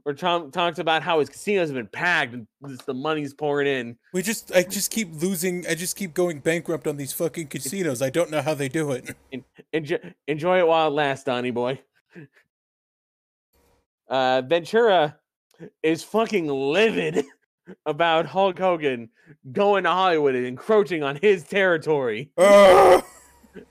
Where 0.05 0.15
Trump 0.15 0.53
talks 0.53 0.79
about 0.79 1.03
how 1.03 1.20
his 1.20 1.29
casinos 1.29 1.69
have 1.69 1.77
been 1.77 1.87
packed 1.89 2.35
and 2.35 2.47
this, 2.61 2.81
the 2.83 2.95
money's 2.95 3.35
pouring 3.35 3.66
in. 3.66 3.99
We 4.12 4.23
just 4.23 4.53
I 4.55 4.62
just 4.62 4.91
keep 4.91 5.09
losing 5.12 5.66
I 5.66 5.75
just 5.75 5.97
keep 5.97 6.15
going 6.15 6.41
bankrupt 6.41 6.87
on 6.87 6.97
these 6.97 7.12
fucking 7.12 7.49
casinos. 7.49 8.01
I 8.01 8.11
don't 8.11 8.31
know 8.31 8.43
how 8.43 8.55
they 8.55 8.69
do 8.69 8.93
it. 8.93 9.15
Enjoy, 9.73 9.99
enjoy 10.27 10.59
it 10.61 10.66
while 10.66 10.89
it 10.89 10.93
lasts, 10.93 11.25
Donny 11.25 11.51
boy. 11.51 11.81
Uh, 14.11 14.41
Ventura 14.41 15.19
is 15.83 16.03
fucking 16.03 16.47
livid 16.47 17.25
about 17.87 18.27
Hulk 18.27 18.59
Hogan 18.59 19.11
going 19.53 19.85
to 19.85 19.91
Hollywood 19.91 20.35
and 20.35 20.47
encroaching 20.47 21.03
on 21.03 21.19
his 21.20 21.45
territory. 21.45 22.31
Ugh. 22.39 23.05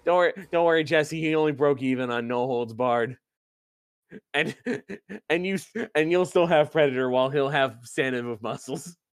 Don't 0.06 0.16
worry, 0.16 0.34
don't 0.52 0.66
worry, 0.66 0.84
Jesse. 0.84 1.20
He 1.20 1.36
only 1.36 1.54
broke 1.54 1.82
even 1.82 2.12
on 2.12 2.28
No 2.28 2.46
Holds 2.46 2.74
Barred, 2.74 3.18
and 4.34 4.56
and 5.30 5.46
you 5.46 5.58
and 5.96 6.12
you'll 6.12 6.26
still 6.26 6.48
have 6.48 6.72
Predator 6.72 7.10
while 7.10 7.30
he'll 7.30 7.50
have 7.50 7.78
Santa 7.84 8.28
with 8.28 8.42
muscles. 8.42 8.96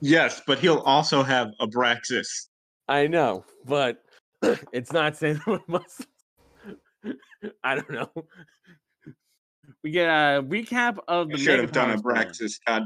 Yes, 0.00 0.42
but 0.46 0.58
he'll 0.58 0.80
also 0.80 1.22
have 1.22 1.52
Abraxas. 1.60 2.48
I 2.86 3.06
know, 3.06 3.44
but 3.64 4.02
it's 4.72 4.92
not 4.92 5.16
Santa 5.16 5.40
with 5.50 5.62
muscles. 5.68 6.06
I 7.62 7.74
don't 7.76 7.90
know. 7.90 8.10
We 9.82 9.90
get 9.90 10.08
a 10.08 10.42
recap 10.42 10.98
of 11.08 11.30
the. 11.30 11.38
Should 11.38 11.60
have 11.60 11.72
done 11.72 11.90
a 11.90 11.96
Mega 11.96 12.02
Powers 12.02 12.02
Brexis. 12.02 12.60
God 12.66 12.84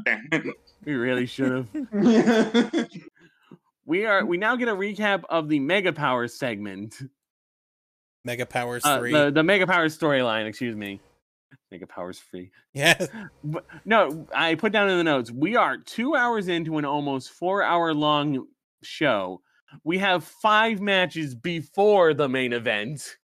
We 0.85 0.95
really 0.95 1.27
should 1.27 1.67
have. 1.93 2.89
We 3.89 4.05
are. 4.05 4.27
We 4.27 4.37
now 4.37 4.55
get 4.55 4.69
a 4.69 4.75
recap 4.75 5.25
of 5.31 5.49
the 5.49 5.59
Mega 5.61 5.95
Power 5.95 6.29
segment. 6.29 7.01
Mega 8.25 8.47
Powers 8.47 8.85
Uh, 8.85 8.99
3. 8.99 9.13
the 9.13 9.31
the 9.31 9.43
Mega 9.43 9.67
Powers 9.67 9.97
storyline. 9.99 10.47
Excuse 10.47 10.77
me. 10.77 11.01
Mega 11.71 11.87
Powers 11.87 12.19
free. 12.19 12.51
yeah. 12.73 13.07
But- 13.45 13.67
No, 13.85 14.27
I 14.35 14.55
put 14.55 14.73
down 14.73 14.89
in 14.89 14.97
the 14.99 15.05
notes. 15.05 15.31
We 15.31 15.57
are 15.57 15.77
two 15.79 16.15
hours 16.15 16.49
into 16.49 16.79
an 16.79 16.85
almost 16.85 17.31
four 17.31 17.63
hour 17.63 17.93
long 17.95 18.47
show. 18.83 19.43
We 19.85 19.99
have 19.99 20.25
five 20.25 20.81
matches 20.81 21.35
before 21.35 22.15
the 22.15 22.29
main 22.29 22.53
event. 22.55 23.17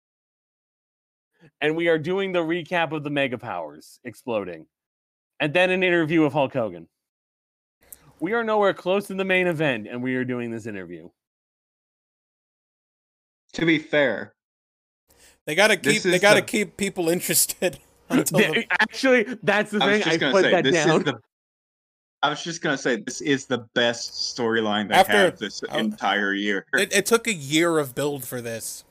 And 1.60 1.76
we 1.76 1.88
are 1.88 1.98
doing 1.98 2.32
the 2.32 2.40
recap 2.40 2.92
of 2.92 3.02
the 3.04 3.10
Mega 3.10 3.38
Powers 3.38 3.98
exploding. 4.04 4.66
And 5.40 5.52
then 5.52 5.70
an 5.70 5.82
interview 5.82 6.24
of 6.24 6.32
Hulk 6.32 6.52
Hogan. 6.54 6.88
We 8.20 8.32
are 8.32 8.44
nowhere 8.44 8.72
close 8.74 9.06
to 9.08 9.14
the 9.14 9.24
main 9.24 9.46
event, 9.46 9.86
and 9.88 10.02
we 10.02 10.14
are 10.16 10.24
doing 10.24 10.50
this 10.50 10.66
interview. 10.66 11.10
to 13.52 13.64
be 13.66 13.78
fair, 13.78 14.34
They 15.46 15.54
gotta 15.54 15.76
keep 15.76 16.02
they 16.02 16.18
gotta 16.18 16.40
the- 16.40 16.46
keep 16.46 16.76
people 16.76 17.08
interested 17.16 17.78
until 18.08 18.38
the, 18.38 18.52
Th- 18.54 18.66
Actually, 18.80 19.26
that's 19.42 19.70
the 19.70 19.82
I 19.82 20.00
thing. 20.00 20.12
I 20.28 20.32
put 20.32 20.42
say 20.44 20.50
that 20.52 20.64
this 20.64 20.74
down. 20.84 20.98
is 21.00 21.04
the. 21.04 21.20
I 22.22 22.30
was 22.30 22.42
just 22.42 22.62
gonna 22.62 22.78
say 22.78 22.96
this 22.96 23.20
is 23.20 23.44
the 23.46 23.58
best 23.74 24.12
storyline 24.12 24.88
they 24.88 24.94
After- 24.94 25.12
have 25.12 25.38
this 25.38 25.62
uh, 25.62 25.76
entire 25.76 26.32
year. 26.32 26.64
it, 26.72 26.94
it 26.94 27.06
took 27.06 27.26
a 27.26 27.34
year 27.34 27.78
of 27.78 27.94
build 27.94 28.24
for 28.24 28.40
this. 28.40 28.84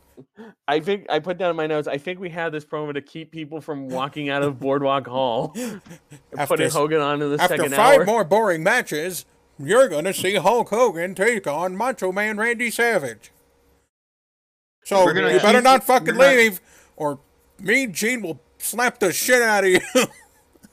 I 0.67 0.80
think 0.80 1.07
I 1.09 1.17
put 1.17 1.39
down 1.39 1.49
in 1.49 1.55
my 1.55 1.65
notes. 1.65 1.88
I 1.88 1.97
think 1.97 2.19
we 2.19 2.30
had 2.30 2.51
this 2.51 2.63
promo 2.63 2.93
to 2.93 3.01
keep 3.01 3.31
people 3.31 3.59
from 3.59 3.89
walking 3.89 4.30
out 4.30 4.43
of 4.43 4.59
Boardwalk 4.59 5.07
Hall. 5.07 5.51
After 6.38 6.47
putting 6.55 6.69
Hogan 6.69 7.01
on 7.01 7.19
in 7.19 7.31
the 7.35 7.41
After 7.41 7.57
second 7.57 7.73
five 7.73 7.97
hour. 8.01 8.05
more 8.05 8.23
boring 8.23 8.61
matches, 8.61 9.25
you're 9.57 9.88
gonna 9.89 10.13
see 10.13 10.35
Hulk 10.35 10.69
Hogan 10.69 11.15
take 11.15 11.47
on 11.47 11.75
Macho 11.75 12.11
Man 12.11 12.38
Randy 12.38 12.69
Savage. 12.69 13.31
So 14.85 15.05
We're 15.05 15.14
gonna 15.14 15.34
you 15.34 15.39
better 15.39 15.60
keep- 15.60 15.64
not 15.64 15.84
fucking 15.84 16.15
we're 16.18 16.26
gonna- 16.26 16.35
leave, 16.38 16.61
or 16.97 17.19
me, 17.60 17.84
and 17.85 17.93
Gene, 17.93 18.22
will 18.22 18.41
slap 18.57 18.99
the 18.99 19.11
shit 19.14 19.41
out 19.41 19.64
of 19.64 19.69
you. 19.69 19.80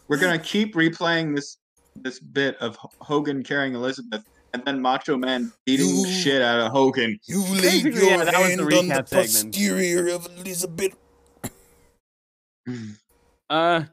We're 0.09 0.19
gonna 0.19 0.39
keep 0.41 0.74
replaying 0.74 1.37
this 1.37 1.59
this 1.95 2.19
bit 2.19 2.57
of 2.57 2.77
Hogan 3.01 3.43
carrying 3.45 3.74
Elizabeth, 3.74 4.24
and 4.55 4.65
then 4.65 4.81
Macho 4.82 5.16
Man 5.16 5.53
beating 5.65 5.87
You- 5.89 6.03
the 6.07 6.11
shit 6.12 6.43
out 6.43 6.59
of 6.61 6.73
Hogan. 6.73 7.19
You 7.27 7.43
laid 7.45 7.62
Basically, 7.62 8.07
yeah, 8.09 8.16
your 8.16 8.24
that 8.24 8.27
was 8.27 8.32
the 8.35 8.49
hand 8.49 8.61
on 8.61 8.66
the 8.66 8.73
recap 8.95 9.09
segment. 9.09 9.55
posterior 9.55 10.09
of 10.09 10.27
Elizabeth. 10.39 10.97
Uh, 13.49 13.85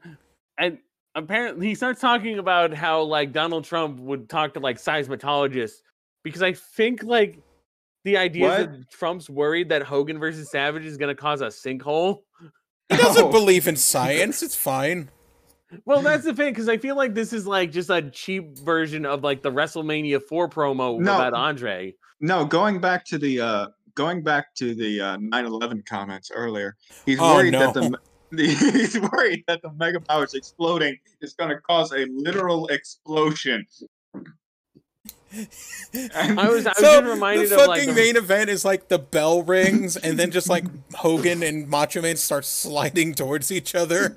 and 0.58 0.78
apparently 1.14 1.68
he 1.68 1.74
starts 1.74 2.00
talking 2.00 2.38
about 2.38 2.72
how 2.74 3.02
like 3.02 3.32
Donald 3.32 3.64
Trump 3.64 3.98
would 4.00 4.28
talk 4.28 4.54
to 4.54 4.60
like 4.60 4.78
seismologists 4.78 5.82
because 6.22 6.42
I 6.42 6.52
think 6.52 7.02
like 7.02 7.38
the 8.04 8.16
idea 8.16 8.52
is 8.52 8.66
What? 8.66 8.72
that 8.72 8.90
Trump's 8.90 9.28
worried 9.30 9.68
that 9.70 9.82
Hogan 9.82 10.18
versus 10.18 10.50
Savage 10.50 10.84
is 10.84 10.96
going 10.96 11.14
to 11.14 11.20
cause 11.20 11.40
a 11.40 11.46
sinkhole. 11.48 12.20
He 12.88 12.96
doesn't 12.96 13.24
Oh. 13.26 13.30
believe 13.32 13.68
in 13.68 13.76
science. 13.76 14.42
It's 14.42 14.56
fine. 14.56 15.10
Well, 15.84 16.00
that's 16.00 16.24
the 16.24 16.32
thing 16.34 16.52
because 16.52 16.68
I 16.68 16.78
feel 16.78 16.96
like 16.96 17.14
this 17.14 17.32
is 17.34 17.46
like 17.46 17.70
just 17.72 17.90
a 17.90 18.00
cheap 18.10 18.56
version 18.58 19.04
of 19.04 19.22
like 19.22 19.42
the 19.42 19.50
WrestleMania 19.52 20.22
4 20.22 20.48
promo 20.48 20.98
No. 20.98 21.14
about 21.16 21.34
Andre. 21.34 21.94
No, 22.20 22.44
going 22.46 22.80
back 22.80 23.04
to 23.06 23.18
the 23.18 23.40
uh 23.40 23.66
going 23.94 24.22
back 24.22 24.54
to 24.54 24.74
the 24.74 25.00
uh 25.00 25.16
9/11 25.18 25.84
comments 25.84 26.30
earlier. 26.34 26.74
He's 27.04 27.18
Oh, 27.20 27.34
worried 27.34 27.52
that 27.54 27.74
no. 27.74 27.82
the 27.82 27.98
the, 28.30 28.46
he's 28.72 28.98
worried 28.98 29.44
that 29.46 29.60
the 29.62 29.70
mega 29.74 30.00
powers 30.00 30.32
exploding 30.34 30.96
is 31.20 31.34
going 31.34 31.50
to 31.50 31.60
cause 31.60 31.92
a 31.92 32.06
literal 32.10 32.66
explosion. 32.68 33.66
I 35.30 36.48
was 36.48 36.66
I 36.66 36.70
was 36.70 36.78
So 36.78 37.02
reminded 37.02 37.50
the 37.50 37.56
of 37.56 37.66
fucking 37.66 37.68
like 37.68 37.86
the, 37.86 37.92
main 37.92 38.16
event 38.16 38.48
is 38.48 38.64
like 38.64 38.88
the 38.88 38.98
bell 38.98 39.42
rings, 39.42 39.96
and 39.96 40.18
then 40.18 40.30
just 40.30 40.48
like 40.48 40.64
Hogan 40.94 41.42
and 41.42 41.68
Macho 41.68 42.00
Man 42.00 42.16
start 42.16 42.46
sliding 42.46 43.14
towards 43.14 43.52
each 43.52 43.74
other, 43.74 44.16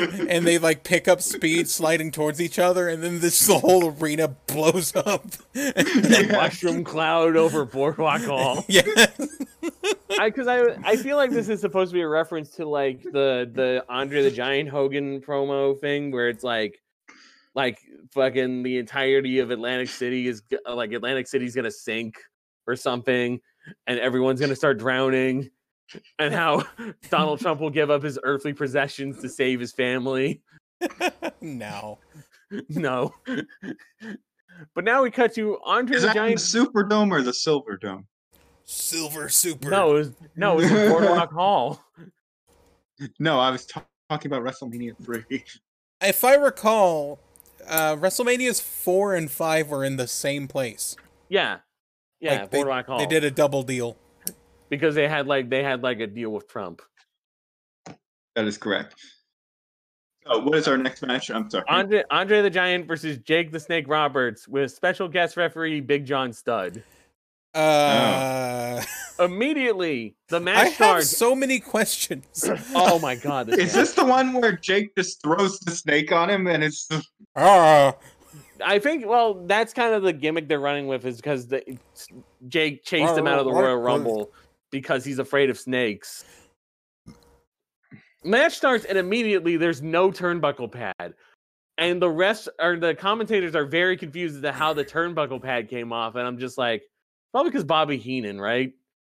and 0.00 0.46
they 0.46 0.56
like 0.58 0.84
pick 0.84 1.06
up 1.06 1.20
speed, 1.20 1.68
sliding 1.68 2.10
towards 2.10 2.40
each 2.40 2.58
other, 2.58 2.88
and 2.88 3.02
then 3.02 3.20
this 3.20 3.46
the 3.46 3.58
whole 3.58 3.94
arena 4.00 4.28
blows 4.46 4.96
up. 4.96 5.26
the 5.52 6.28
mushroom 6.32 6.82
cloud 6.82 7.36
over 7.36 7.66
Boardwalk 7.66 8.22
Hall. 8.22 8.64
yeah, 8.68 8.82
I 10.18 10.30
because 10.30 10.46
I 10.46 10.78
I 10.82 10.96
feel 10.96 11.16
like 11.16 11.30
this 11.30 11.50
is 11.50 11.60
supposed 11.60 11.90
to 11.90 11.94
be 11.94 12.00
a 12.00 12.08
reference 12.08 12.50
to 12.52 12.66
like 12.66 13.02
the 13.02 13.50
the 13.52 13.84
Andre 13.90 14.22
the 14.22 14.30
Giant 14.30 14.70
Hogan 14.70 15.20
promo 15.20 15.78
thing 15.78 16.10
where 16.10 16.30
it's 16.30 16.44
like 16.44 16.80
like 17.54 17.80
fucking 18.12 18.62
the 18.62 18.78
entirety 18.78 19.38
of 19.38 19.50
Atlantic 19.50 19.88
City 19.88 20.28
is 20.28 20.42
uh, 20.66 20.74
like 20.74 20.92
Atlantic 20.92 21.26
City's 21.26 21.54
gonna 21.54 21.70
sink 21.70 22.16
or 22.66 22.76
something, 22.76 23.40
and 23.86 23.98
everyone's 23.98 24.40
gonna 24.40 24.56
start 24.56 24.78
drowning, 24.78 25.50
and 26.18 26.34
how 26.34 26.64
Donald 27.10 27.40
Trump 27.40 27.60
will 27.60 27.70
give 27.70 27.90
up 27.90 28.02
his 28.02 28.18
earthly 28.22 28.52
possessions 28.52 29.20
to 29.22 29.28
save 29.28 29.60
his 29.60 29.72
family. 29.72 30.42
no. 31.40 31.98
No. 32.68 33.12
But 34.74 34.84
now 34.84 35.02
we 35.02 35.10
cut 35.10 35.34
to 35.34 35.58
Andre 35.64 35.96
is 35.96 36.02
the 36.02 36.08
that 36.08 36.16
in 36.16 36.22
the 36.22 36.36
Giant. 36.36 36.40
Superdome 36.40 37.10
or 37.10 37.20
the 37.20 37.34
Silver 37.34 37.76
Dome? 37.76 38.06
Silver 38.64 39.28
Super. 39.28 39.68
No, 39.68 39.96
it 39.96 39.98
was, 39.98 40.12
no, 40.36 40.52
it 40.52 40.56
was 40.62 40.70
in 40.70 40.88
Boardwalk 40.88 41.32
Hall. 41.32 41.82
No, 43.18 43.40
I 43.40 43.50
was 43.50 43.66
ta- 43.66 43.84
talking 44.08 44.30
about 44.32 44.44
WrestleMania 44.44 44.94
3. 45.04 45.44
If 46.02 46.24
I 46.24 46.34
recall, 46.34 47.18
uh, 47.68 47.96
WrestleMania's 47.96 48.60
four 48.60 49.14
and 49.14 49.30
five 49.30 49.68
were 49.68 49.84
in 49.84 49.96
the 49.96 50.06
same 50.06 50.48
place. 50.48 50.96
Yeah, 51.28 51.58
yeah, 52.20 52.40
Like, 52.42 52.50
they- 52.50 52.62
Hall. 52.62 52.98
They 52.98 53.06
did 53.06 53.24
a 53.24 53.30
double 53.30 53.62
deal. 53.62 53.96
because 54.68 54.94
they 54.94 55.08
had 55.08 55.26
like 55.26 55.48
they 55.50 55.62
had 55.62 55.82
like 55.82 56.00
a 56.00 56.06
deal 56.06 56.30
with 56.30 56.48
Trump. 56.48 56.82
That 58.34 58.44
is 58.46 58.58
correct. 58.58 58.94
So, 60.26 60.40
what 60.40 60.56
is 60.56 60.66
our 60.68 60.76
next 60.76 61.02
match? 61.02 61.30
I'm 61.30 61.48
sorry. 61.48 61.64
Andre 61.68 62.02
Andre 62.10 62.42
the 62.42 62.50
Giant 62.50 62.86
versus 62.86 63.18
Jake 63.18 63.52
the 63.52 63.60
Snake 63.60 63.86
Roberts 63.88 64.46
with 64.48 64.72
special 64.72 65.08
guest 65.08 65.36
referee 65.36 65.80
Big 65.80 66.04
John 66.04 66.32
Studd. 66.32 66.82
Uh, 67.54 68.82
Immediately, 69.18 70.14
the 70.28 70.36
I 70.36 70.40
match 70.40 70.64
have 70.64 70.74
starts. 70.74 71.16
so 71.16 71.34
many 71.34 71.58
questions. 71.60 72.44
oh 72.74 72.98
my 72.98 73.14
god! 73.14 73.46
This 73.46 73.58
Is 73.58 73.64
match. 73.66 73.74
this 73.74 73.94
the 73.94 74.04
one 74.04 74.32
where 74.32 74.52
Jake 74.52 74.94
just 74.96 75.22
throws 75.22 75.58
the 75.60 75.70
snake 75.70 76.12
on 76.12 76.28
him 76.30 76.46
and 76.46 76.62
it's 76.62 76.88
Ah, 77.34 77.94
I 78.64 78.78
think. 78.78 79.06
Well, 79.06 79.34
that's 79.46 79.72
kind 79.72 79.94
of 79.94 80.02
the 80.02 80.12
gimmick 80.12 80.48
they're 80.48 80.60
running 80.60 80.86
with, 80.86 81.04
is 81.06 81.16
because 81.16 81.46
the 81.48 81.78
Jake 82.48 82.84
chased 82.84 83.16
him 83.16 83.26
out 83.26 83.38
of 83.38 83.44
the 83.46 83.52
Royal 83.52 83.76
Rumble 83.76 84.30
because 84.70 85.04
he's 85.04 85.18
afraid 85.18 85.50
of 85.50 85.58
snakes. 85.58 86.24
Match 88.24 88.54
starts 88.56 88.84
and 88.84 88.98
immediately 88.98 89.56
there's 89.56 89.82
no 89.82 90.10
turnbuckle 90.10 90.70
pad, 90.72 91.14
and 91.78 92.02
the 92.02 92.10
rest 92.10 92.48
or 92.60 92.76
the 92.76 92.94
commentators 92.94 93.54
are 93.54 93.64
very 93.64 93.96
confused 93.96 94.36
as 94.36 94.42
to 94.42 94.52
how 94.52 94.72
the 94.72 94.84
turnbuckle 94.84 95.40
pad 95.40 95.68
came 95.70 95.92
off, 95.92 96.16
and 96.16 96.26
I'm 96.26 96.38
just 96.38 96.58
like, 96.58 96.82
probably 97.32 97.50
because 97.50 97.64
Bobby 97.64 97.98
Heenan, 97.98 98.40
right? 98.40 98.72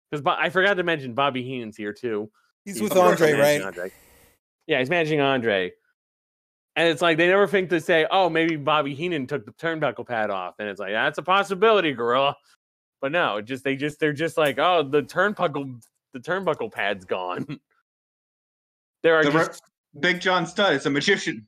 Because 0.10 0.23
Bo- 0.23 0.36
I 0.38 0.49
forgot 0.49 0.76
to 0.76 0.84
mention 0.84 1.14
Bobby 1.14 1.44
Heenan's 1.44 1.77
here 1.77 1.94
too. 1.94 2.30
he's 2.65 2.76
He's 2.80 2.90
with 2.90 2.98
Andre, 2.98 3.34
right? 3.34 3.61
Andre. 3.61 3.91
Yeah, 4.68 4.80
he's 4.80 4.90
managing 4.90 5.22
Andre. 5.22 5.72
And 6.76 6.88
it's 6.88 7.02
like 7.02 7.18
they 7.18 7.27
never 7.27 7.48
think 7.48 7.69
to 7.72 7.81
say, 7.81 8.07
oh, 8.10 8.30
maybe 8.30 8.56
Bobby 8.56 8.95
Heenan 8.95 9.27
took 9.27 9.45
the 9.45 9.52
turnbuckle 9.53 10.07
pad 10.07 10.30
off. 10.30 10.56
And 10.60 10.69
it's 10.69 10.80
like, 10.80 10.91
that's 10.91 11.18
a 11.18 11.22
possibility, 11.23 11.91
gorilla. 11.91 12.36
But 13.02 13.11
no, 13.11 13.38
it 13.38 13.45
just 13.45 13.64
they 13.64 13.76
just 13.76 13.99
they're 13.99 14.14
just 14.14 14.38
like, 14.38 14.60
oh, 14.60 14.84
the 14.84 15.02
turnbuckle 15.02 15.81
the 16.14 16.19
turnbuckle 16.19 16.72
pad's 16.72 17.06
gone. 17.06 17.45
there 19.03 19.15
are 19.15 19.23
The 19.23 19.31
re- 19.31 19.48
Big 19.99 20.22
John 20.22 20.45
Studd 20.45 20.73
is 20.73 20.86
a 20.86 20.90
magician. 20.90 21.48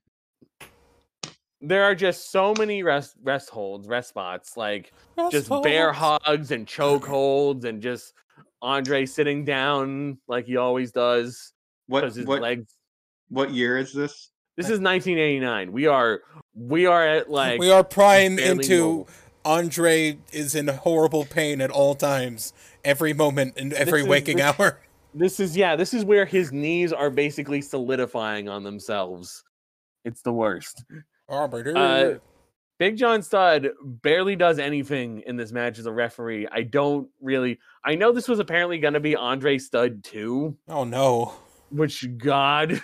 there 1.62 1.84
are 1.84 1.96
just 1.96 2.32
so 2.32 2.54
many 2.58 2.84
rest 2.84 3.16
rest 3.24 3.50
holds, 3.50 3.88
rest 3.88 4.10
spots, 4.10 4.58
like 4.58 4.94
just 5.30 5.50
Rest 5.50 5.64
bear 5.64 5.92
hugs 5.92 6.52
and 6.52 6.68
choke 6.68 7.06
holds 7.06 7.66
and 7.66 7.82
just 7.82 8.14
Andre 8.62 9.06
sitting 9.06 9.44
down 9.46 10.18
like 10.28 10.46
he 10.46 10.58
always 10.58 10.92
does 10.92 11.54
What 11.88 12.02
because 12.02 12.16
his 12.16 12.26
what 12.26 12.42
legs 12.42 12.76
what 13.30 13.52
year 13.52 13.78
is 13.78 13.94
this? 13.94 14.30
This 14.58 14.66
is 14.66 14.80
1989. 14.80 15.72
We 15.72 15.88
are 15.88 16.22
we 16.54 16.86
are 16.86 17.08
at 17.08 17.30
like 17.42 17.60
we 17.60 17.72
are 17.72 17.84
prying 17.84 18.36
barely 18.36 18.52
into 18.52 18.80
mobile. 18.80 19.10
Andre 19.44 20.20
is 20.32 20.54
in 20.54 20.68
horrible 20.68 21.26
pain 21.26 21.62
at 21.62 21.72
all 21.72 21.96
times, 21.96 22.54
every 22.84 23.14
moment 23.14 23.54
and 23.58 23.74
every 23.74 24.02
is- 24.02 24.08
waking 24.08 24.38
this- 24.38 24.60
hour. 24.60 24.80
this 25.14 25.40
is 25.40 25.58
yeah, 25.58 25.76
this 25.76 25.94
is 25.94 26.06
where 26.06 26.26
his 26.26 26.52
knees 26.52 26.94
are 26.94 27.10
basically 27.10 27.62
solidifying 27.62 28.50
on 28.50 28.64
themselves. 28.64 29.44
It's 30.06 30.22
the 30.22 30.34
worst. 30.34 30.84
Uh, 31.30 32.16
Big 32.82 32.98
John 32.98 33.22
Studd 33.22 33.70
barely 33.84 34.36
does 34.36 34.58
anything 34.58 35.22
in 35.28 35.38
this 35.38 35.52
match 35.52 35.78
as 35.78 35.86
a 35.86 35.92
referee. 35.92 36.48
I 36.52 36.64
don't 36.64 37.08
really 37.22 37.60
I 37.86 37.94
know 37.94 38.12
this 38.12 38.28
was 38.28 38.40
apparently 38.40 38.80
gonna 38.80 39.00
be 39.00 39.16
Andre 39.16 39.60
Studd 39.60 40.04
too. 40.04 40.58
oh 40.68 40.84
no. 40.84 41.32
which 41.70 42.08
God, 42.18 42.82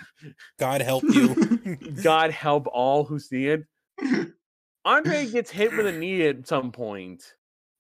God 0.60 0.82
help 0.82 1.04
you. 1.04 1.78
God 2.04 2.30
help 2.30 2.68
all 2.72 3.06
who 3.06 3.18
see 3.18 3.48
it. 3.48 3.64
Andre 4.86 5.26
gets 5.26 5.50
hit 5.50 5.76
with 5.76 5.88
a 5.88 5.92
knee 5.92 6.28
at 6.28 6.48
some 6.48 6.72
point, 6.72 7.34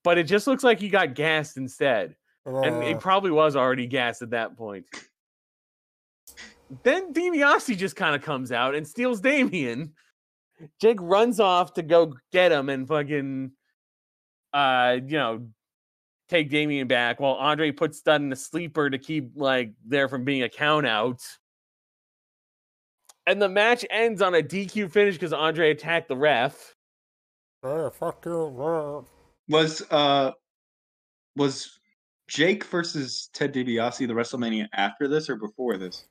but 0.03 0.17
it 0.17 0.23
just 0.23 0.47
looks 0.47 0.63
like 0.63 0.79
he 0.79 0.89
got 0.89 1.13
gassed 1.13 1.55
instead. 1.55 2.15
And 2.47 2.83
he 2.83 2.95
uh. 2.95 2.97
probably 2.97 3.29
was 3.29 3.55
already 3.55 3.85
gassed 3.85 4.23
at 4.23 4.31
that 4.31 4.57
point. 4.57 4.87
Then 6.81 7.13
DiBiase 7.13 7.77
just 7.77 7.95
kind 7.95 8.15
of 8.15 8.23
comes 8.23 8.51
out 8.51 8.73
and 8.73 8.87
steals 8.87 9.21
Damien. 9.21 9.93
Jake 10.79 10.99
runs 11.01 11.39
off 11.39 11.73
to 11.73 11.83
go 11.83 12.13
get 12.31 12.51
him 12.51 12.69
and 12.69 12.87
fucking, 12.87 13.51
uh, 14.53 14.97
you 15.05 15.17
know, 15.17 15.47
take 16.29 16.49
Damien 16.49 16.87
back 16.87 17.19
while 17.19 17.33
Andre 17.33 17.71
puts 17.71 17.99
Studd 17.99 18.21
in 18.21 18.31
a 18.31 18.35
sleeper 18.35 18.89
to 18.89 18.97
keep 18.97 19.31
like 19.35 19.71
there 19.85 20.07
from 20.07 20.23
being 20.23 20.43
a 20.43 20.49
count 20.49 20.85
out. 20.85 21.21
And 23.25 23.41
the 23.41 23.49
match 23.49 23.85
ends 23.89 24.21
on 24.21 24.35
a 24.35 24.41
DQ 24.41 24.91
finish 24.91 25.15
because 25.15 25.33
Andre 25.33 25.71
attacked 25.71 26.07
the 26.07 26.15
ref. 26.15 26.75
Uh, 27.61 27.89
fuck 27.89 28.25
you. 28.25 29.05
Was 29.49 29.81
uh 29.91 30.31
was 31.35 31.79
Jake 32.27 32.63
versus 32.65 33.29
Ted 33.33 33.53
DiBiase 33.53 34.07
the 34.07 34.13
WrestleMania 34.13 34.67
after 34.73 35.07
this 35.07 35.29
or 35.29 35.35
before 35.35 35.77
this? 35.77 36.07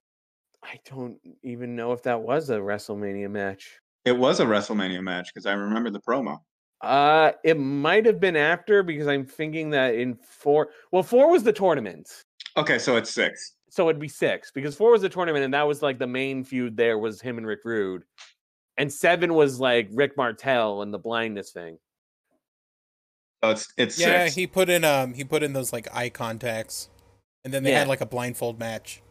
I 0.62 0.78
don't 0.90 1.18
even 1.43 1.77
know 1.77 1.93
if 1.93 2.02
that 2.05 2.20
was 2.20 2.51
a 2.51 2.56
WrestleMania 2.56 3.31
match. 3.31 3.78
It 4.06 4.16
was 4.16 4.38
a 4.38 4.44
WrestleMania 4.46 5.02
match 5.02 5.34
because 5.34 5.46
I 5.46 5.52
remember 5.52 5.90
the 5.90 5.98
promo. 6.00 6.38
Uh, 6.80 7.32
it 7.44 7.58
might 7.58 8.06
have 8.06 8.20
been 8.20 8.36
after 8.36 8.84
because 8.84 9.08
I'm 9.08 9.26
thinking 9.26 9.70
that 9.70 9.96
in 9.96 10.14
four, 10.14 10.68
well, 10.92 11.02
four 11.02 11.30
was 11.30 11.42
the 11.42 11.52
tournament, 11.52 12.08
Okay, 12.56 12.78
so 12.78 12.96
it's 12.96 13.10
six. 13.10 13.56
so 13.68 13.88
it'd 13.88 14.00
be 14.00 14.08
six 14.08 14.52
because 14.52 14.76
four 14.76 14.92
was 14.92 15.02
the 15.02 15.08
tournament, 15.08 15.44
and 15.44 15.52
that 15.54 15.66
was 15.66 15.82
like 15.82 15.98
the 15.98 16.06
main 16.06 16.44
feud. 16.44 16.76
There 16.76 16.98
was 16.98 17.20
him 17.20 17.36
and 17.36 17.46
Rick 17.46 17.60
Rude, 17.64 18.04
and 18.78 18.92
seven 18.92 19.34
was 19.34 19.58
like 19.58 19.88
Rick 19.92 20.16
Martel 20.16 20.82
and 20.82 20.94
the 20.94 20.98
blindness 20.98 21.50
thing. 21.50 21.78
So 23.42 23.50
it's 23.50 23.72
it's 23.76 23.98
Yeah, 23.98 24.24
six. 24.24 24.34
he 24.36 24.46
put 24.46 24.68
in 24.68 24.84
um 24.84 25.14
he 25.14 25.24
put 25.24 25.42
in 25.42 25.52
those 25.52 25.72
like 25.72 25.88
eye 25.92 26.10
contacts, 26.10 26.90
and 27.44 27.52
then 27.52 27.64
they 27.64 27.70
Yeah. 27.72 27.80
had 27.80 27.88
like 27.88 28.00
a 28.02 28.06
blindfold 28.06 28.58
match. 28.60 29.02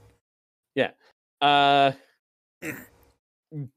Yeah. 0.76 0.92
Uh, 1.42 1.92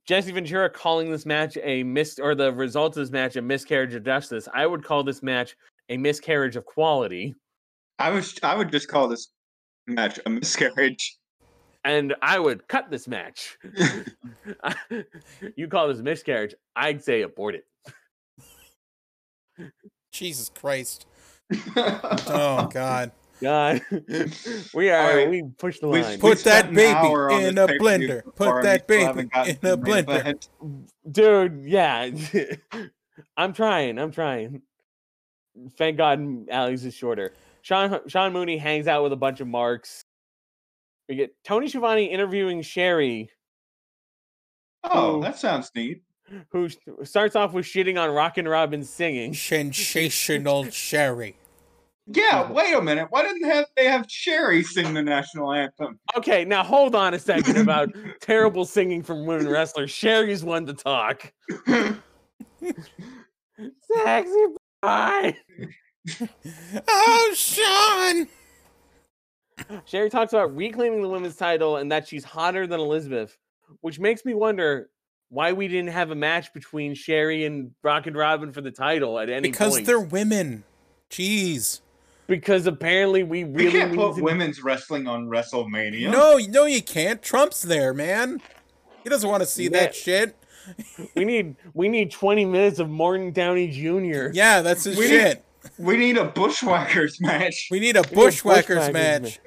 Jesse 0.07 0.33
Ventura 0.33 0.69
calling 0.71 1.11
this 1.11 1.27
match 1.27 1.57
a 1.63 1.83
mis 1.83 2.19
or 2.19 2.35
the 2.35 2.53
result 2.53 2.97
of 2.97 3.03
this 3.03 3.11
match 3.11 3.37
a 3.37 3.43
miscarriage 3.43 3.95
of 3.95 4.05
justice. 4.05 4.49
I 4.53 4.67
would 4.67 4.85
call 4.85 5.05
this 5.05 5.23
match 5.23 5.57
a 5.89 5.97
miscarriage 5.97 6.57
of 6.57 6.65
quality, 6.65 7.35
I 7.99 8.11
was 8.11 8.39
I 8.43 8.55
would 8.55 8.71
just 8.71 8.89
call 8.89 9.09
this 9.09 9.29
match 9.87 10.21
a 10.25 10.31
miscarriage. 10.31 11.17
and 11.85 12.15
I 12.23 12.39
would 12.39 12.69
cut 12.69 12.91
this 12.91 13.09
match. 13.09 13.59
you 15.57 15.69
call 15.69 15.89
this 15.89 15.99
a 15.99 16.03
miscarriage? 16.03 16.55
I'd 16.77 17.03
say 17.03 17.23
abort 17.23 17.57
it. 17.57 17.65
Jesus 20.13 20.51
Christ. 20.55 21.07
Oh 22.31 22.69
God. 22.71 23.11
God, 23.41 23.83
we 24.75 24.91
are 24.91 25.17
right. 25.17 25.29
we 25.31 25.43
pushed 25.59 25.81
the 25.81 25.89
We- 25.89 26.03
line, 26.03 26.13
we 26.13 26.19
Put 26.19 26.39
that 26.45 26.73
baby 26.75 27.45
in 27.47 27.55
this 27.55 27.71
a 27.71 27.79
blender. 27.79 28.23
Put 28.35 28.63
that 28.63 28.87
baby 28.87 29.21
in 29.21 29.31
a 29.33 29.55
the 29.61 29.79
blender. 29.79 30.89
dude. 31.11 31.65
Yeah, 31.65 32.11
I'm 33.37 33.53
trying. 33.53 33.99
I'm 33.99 34.11
trying. 34.11 34.63
Thank 35.77 35.97
God, 35.97 36.49
Alex 36.51 36.85
is 36.85 36.95
shorter. 36.95 37.33
Sean 37.63 38.01
Sean 38.09 38.33
Mooney 38.33 38.59
hangs 38.59 38.87
out 38.89 39.03
with 39.03 39.13
a 39.13 39.17
bunch 39.17 39.41
of 39.41 39.47
marks. 39.49 40.05
We 41.09 41.15
get 41.17 41.35
Tony 41.45 41.69
Schiavone 41.69 42.05
interviewing 42.07 42.63
Sherry, 42.63 43.31
Oh, 44.85 45.17
Ooh. 45.19 45.23
that 45.23 45.39
sounds 45.39 45.71
neat. 45.75 46.03
who 46.51 46.69
starts 47.05 47.35
off 47.35 47.53
with 47.55 47.65
shitting 47.65 47.99
on 48.01 48.09
Rock 48.11 48.17
Rockin' 48.37 48.47
Robin 48.49 48.85
singing. 48.85 49.33
Sensational 49.35 50.71
Sherry. 50.71 51.37
Yeah, 52.11 52.51
wait 52.51 52.75
a 52.75 52.81
minute. 52.81 53.09
Why 53.11 53.23
didn't 53.23 53.45
have 53.45 53.67
they 53.77 53.85
have 53.85 54.07
Sherry 54.09 54.63
sing 54.63 54.95
the 54.95 55.03
national 55.03 55.53
anthem? 55.53 55.99
Okay, 56.17 56.45
now 56.45 56.65
hold 56.65 56.95
on 56.95 57.13
a 57.13 57.19
second 57.19 57.57
about 57.63 57.91
terrible 58.21 58.65
singing 58.65 59.03
from 59.03 59.27
women 59.27 59.47
wrestlers. 59.49 59.91
Sherry's 59.91 60.43
one 60.43 60.65
to 60.67 60.73
talk. 60.73 61.33
Sexy 63.83 64.47
boy. 64.83 65.37
Oh, 66.89 67.35
Shawn. 67.35 68.29
Sherry 69.85 70.09
talks 70.09 70.33
about 70.33 70.57
reclaiming 70.57 71.03
the 71.03 71.09
women's 71.09 71.37
title 71.37 71.77
and 71.77 71.93
that 71.93 72.09
she's 72.09 72.25
hotter 72.25 72.67
than 72.67 72.81
Elizabeth, 72.81 73.37
which 73.83 73.99
makes 73.99 74.25
me 74.25 74.33
wonder 74.33 74.89
why 75.29 75.53
we 75.53 75.69
didn't 75.69 75.91
have 75.91 76.11
a 76.11 76.15
match 76.15 76.55
between 76.55 76.95
Sherry 76.95 77.45
and 77.45 77.73
Rock 77.83 78.07
and 78.07 78.17
Robin 78.17 78.51
for 78.51 78.63
the 78.63 78.71
title 78.71 79.19
at 79.19 79.29
any 79.29 79.43
Because 79.43 79.75
point. 79.75 79.87
Because 79.87 79.87
they're 79.87 80.01
women. 80.01 80.65
Jeez. 81.11 81.81
Because 82.29 82.67
apparently 82.67 83.25
we 83.25 83.43
We 83.43 83.65
really 83.65 83.71
can't 83.73 83.91
need 83.91 83.97
put 83.99 84.17
to- 84.17 84.23
women's 84.23 84.63
wrestling 84.63 85.09
on 85.09 85.27
WrestleMania. 85.27 86.11
No, 86.13 86.37
no, 86.37 86.67
you 86.67 86.83
can't. 86.83 87.21
Trump's 87.21 87.63
there, 87.63 87.93
man. 87.93 88.41
He 89.03 89.11
doesn't 89.11 89.29
want 89.29 89.43
to 89.43 89.47
see 89.49 89.67
that 89.69 89.95
shit. 89.97 90.37
we 91.17 91.25
need 91.25 91.57
we 91.75 91.89
need 91.89 92.11
20 92.13 92.45
minutes 92.45 92.79
of 92.79 92.89
Morton 92.91 93.33
Downey 93.33 93.69
Jr. 93.69 94.29
Yeah, 94.35 94.61
that's 94.61 94.85
his 94.85 94.97
We 94.97 95.05
need- 95.07 95.11
shit. 95.11 95.45
We 95.77 95.97
need 95.97 96.17
a 96.17 96.25
Bushwhackers 96.27 97.21
match. 97.21 97.67
We 97.71 97.81
need 97.81 97.97
a 97.97 98.03
need 98.03 98.13
a 98.13 98.15
bushwhackers 98.15 98.87
Bushwhackers 98.89 98.93
match. 98.93 99.41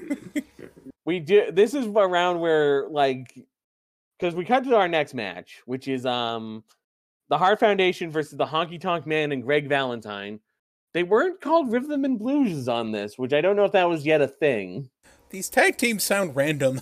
We 1.06 1.20
do 1.20 1.50
this 1.52 1.74
is 1.74 1.86
around 1.86 2.40
where 2.40 2.88
like 2.88 3.26
because 4.18 4.34
we 4.34 4.46
cut 4.46 4.64
to 4.64 4.74
our 4.74 4.88
next 4.88 5.12
match, 5.12 5.60
which 5.66 5.86
is 5.86 6.06
um 6.06 6.64
the 7.28 7.36
Heart 7.36 7.60
Foundation 7.60 8.10
versus 8.10 8.38
the 8.38 8.46
Honky 8.46 8.80
Tonk 8.80 9.06
Man 9.06 9.30
and 9.32 9.42
Greg 9.42 9.68
Valentine. 9.68 10.40
They 10.94 11.02
weren't 11.02 11.40
called 11.42 11.70
Rhythm 11.70 12.04
and 12.06 12.18
Blues 12.18 12.68
on 12.68 12.92
this, 12.92 13.18
which 13.18 13.32
I 13.34 13.40
don't 13.42 13.56
know 13.56 13.64
if 13.64 13.72
that 13.72 13.88
was 13.88 14.06
yet 14.06 14.20
a 14.22 14.28
thing. 14.28 14.88
These 15.30 15.50
tag 15.50 15.76
teams 15.76 16.02
sound 16.04 16.34
random. 16.34 16.80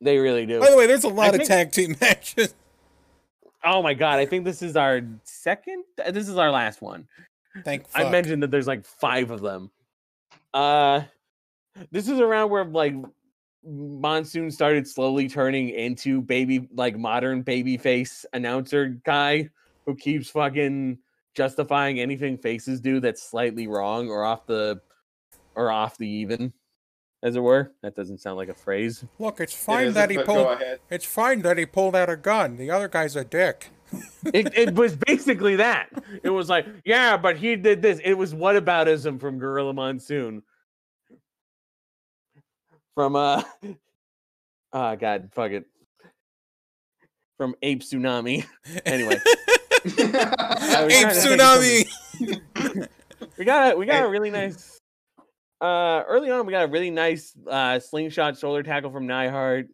They 0.00 0.18
really 0.18 0.46
do. 0.46 0.60
By 0.60 0.70
the 0.70 0.76
way, 0.76 0.86
there's 0.86 1.04
a 1.04 1.08
lot 1.08 1.30
of 1.30 1.36
think- 1.36 1.48
tag 1.48 1.72
team 1.72 1.96
matches. 2.00 2.54
Oh 3.64 3.82
my 3.82 3.94
god, 3.94 4.18
I 4.20 4.26
think 4.26 4.44
this 4.44 4.62
is 4.62 4.76
our 4.76 5.00
second. 5.24 5.84
uh, 6.04 6.10
This 6.12 6.28
is 6.28 6.36
our 6.36 6.50
last 6.50 6.80
one. 6.80 7.08
Thank 7.64 7.86
I 7.94 8.08
mentioned 8.10 8.42
that 8.42 8.50
there's 8.50 8.66
like 8.66 8.84
five 8.84 9.30
of 9.30 9.40
them. 9.40 9.70
Uh 10.54 11.02
this 11.90 12.08
is 12.08 12.20
around 12.20 12.50
where 12.50 12.64
like 12.64 12.94
Monsoon 13.64 14.50
started 14.50 14.86
slowly 14.86 15.28
turning 15.28 15.70
into 15.70 16.20
baby 16.20 16.68
like 16.74 16.96
modern 16.96 17.42
baby 17.42 17.76
face 17.78 18.24
announcer 18.34 19.00
guy 19.04 19.48
who 19.86 19.94
keeps 19.96 20.28
fucking 20.30 20.98
justifying 21.36 22.00
anything 22.00 22.38
faces 22.38 22.80
do 22.80 22.98
that's 22.98 23.22
slightly 23.22 23.68
wrong 23.68 24.08
or 24.08 24.24
off 24.24 24.46
the 24.46 24.80
or 25.54 25.70
off 25.70 25.98
the 25.98 26.08
even 26.08 26.52
as 27.22 27.36
it 27.36 27.40
were. 27.40 27.72
That 27.82 27.94
doesn't 27.94 28.18
sound 28.18 28.36
like 28.36 28.48
a 28.48 28.54
phrase. 28.54 29.04
Look, 29.18 29.40
it's 29.40 29.54
fine 29.54 29.88
isn't, 29.88 29.94
that 29.94 30.10
he 30.10 30.18
pulled. 30.18 30.58
It's 30.90 31.04
fine 31.04 31.42
that 31.42 31.58
he 31.58 31.66
pulled 31.66 31.94
out 31.94 32.10
a 32.10 32.16
gun. 32.16 32.56
The 32.56 32.70
other 32.70 32.88
guy's 32.88 33.14
a 33.16 33.24
dick. 33.24 33.70
It, 34.34 34.52
it 34.56 34.74
was 34.74 34.96
basically 34.96 35.56
that. 35.56 35.90
It 36.22 36.30
was 36.30 36.48
like, 36.48 36.66
yeah, 36.84 37.16
but 37.16 37.36
he 37.36 37.54
did 37.54 37.82
this. 37.82 38.00
It 38.04 38.14
was 38.14 38.34
whataboutism 38.34 39.20
from 39.20 39.38
Gorilla 39.38 39.72
Monsoon. 39.72 40.42
From 42.94 43.14
uh 43.14 43.42
ah 44.72 44.94
god, 44.96 45.30
fuck 45.32 45.52
it. 45.52 45.66
From 47.36 47.54
Ape 47.62 47.82
Tsunami. 47.82 48.46
Anyway, 48.86 49.20
was 49.24 49.36
Ape 49.86 50.10
trying 50.10 50.88
to 50.88 50.88
think 50.88 51.06
of 51.06 51.12
tsunami. 51.12 52.88
we 53.38 53.44
got 53.44 53.72
a 53.72 53.76
we 53.76 53.86
got 53.86 54.04
a 54.04 54.08
really 54.08 54.30
nice 54.30 54.80
uh 55.60 56.02
early 56.06 56.30
on 56.30 56.46
we 56.46 56.52
got 56.52 56.64
a 56.64 56.68
really 56.68 56.90
nice 56.90 57.34
uh 57.50 57.78
slingshot 57.78 58.38
shoulder 58.38 58.62
tackle 58.62 58.90
from 58.90 59.06
Neidhart. 59.06 59.68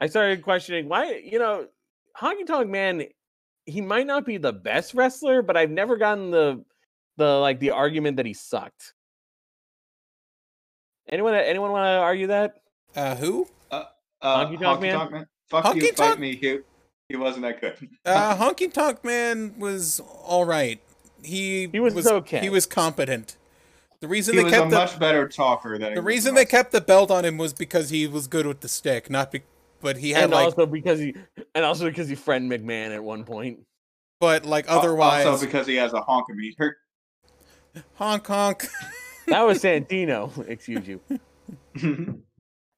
I 0.00 0.06
started 0.06 0.42
questioning 0.42 0.88
why, 0.88 1.22
you 1.24 1.38
know, 1.38 1.66
Honky 2.18 2.46
Tonk 2.46 2.68
Man, 2.68 3.04
he 3.66 3.80
might 3.80 4.06
not 4.06 4.24
be 4.24 4.38
the 4.38 4.52
best 4.52 4.94
wrestler, 4.94 5.42
but 5.42 5.56
I've 5.56 5.70
never 5.70 5.96
gotten 5.96 6.30
the 6.30 6.64
the 7.16 7.38
like 7.38 7.60
the 7.60 7.70
argument 7.70 8.16
that 8.16 8.26
he 8.26 8.34
sucked. 8.34 8.94
Anyone 11.08 11.34
anyone 11.34 11.72
want 11.72 11.84
to 11.84 11.98
argue 11.98 12.28
that? 12.28 12.62
Uh, 12.94 13.14
who? 13.16 13.46
Uh, 13.70 13.84
Honky 14.22 14.60
Tonk 14.60 14.80
Man? 14.80 15.26
Fuck 15.48 15.64
Honky 15.64 15.82
you, 15.82 15.92
fight 15.92 16.18
me. 16.18 16.36
He, 16.36 16.58
he 17.10 17.16
wasn't 17.16 17.42
that 17.42 17.60
good. 17.60 17.76
Uh, 18.06 18.36
Honky 18.36 18.72
Tonk 18.72 19.04
Man 19.04 19.54
was 19.58 20.00
all 20.24 20.44
right. 20.44 20.80
He 21.22 21.68
He 21.70 21.80
was 21.80 22.06
okay. 22.06 22.38
He 22.40 22.48
was 22.48 22.64
competent. 22.64 23.36
The 24.00 24.08
reason 24.08 24.34
He 24.34 24.38
they 24.38 24.44
was 24.44 24.52
a 24.54 24.56
kept 24.56 24.70
the 24.70 24.76
much 24.76 24.98
better 24.98 25.28
talker 25.28 25.76
than 25.76 25.94
the 25.94 26.00
reason 26.00 26.32
a 26.32 26.36
they 26.36 26.44
kept 26.46 26.72
the 26.72 26.80
belt 26.80 27.10
on 27.10 27.24
him 27.24 27.36
was 27.36 27.52
because 27.52 27.90
he 27.90 28.06
was 28.06 28.26
good 28.28 28.46
with 28.46 28.60
the 28.60 28.68
stick, 28.68 29.10
not 29.10 29.30
be, 29.32 29.42
but 29.82 29.98
he 29.98 30.10
had 30.12 30.24
And 30.24 30.32
like, 30.32 30.44
also 30.46 30.64
because 30.64 30.98
he 31.00 31.14
and 31.54 31.64
also 31.64 31.84
because 31.86 32.08
he 32.08 32.14
friend 32.14 32.50
McMahon 32.50 32.94
at 32.94 33.02
one 33.04 33.24
point. 33.24 33.60
but 34.20 34.46
like 34.46 34.64
otherwise, 34.68 35.26
Also 35.26 35.44
because 35.44 35.66
he 35.66 35.74
has 35.76 35.92
a 35.92 36.00
honkometer. 36.00 36.72
honk 37.94 38.26
honk. 38.26 38.66
That 39.26 39.42
was 39.42 39.58
Santino, 39.62 40.48
excuse 40.48 40.86
you. 40.88 41.00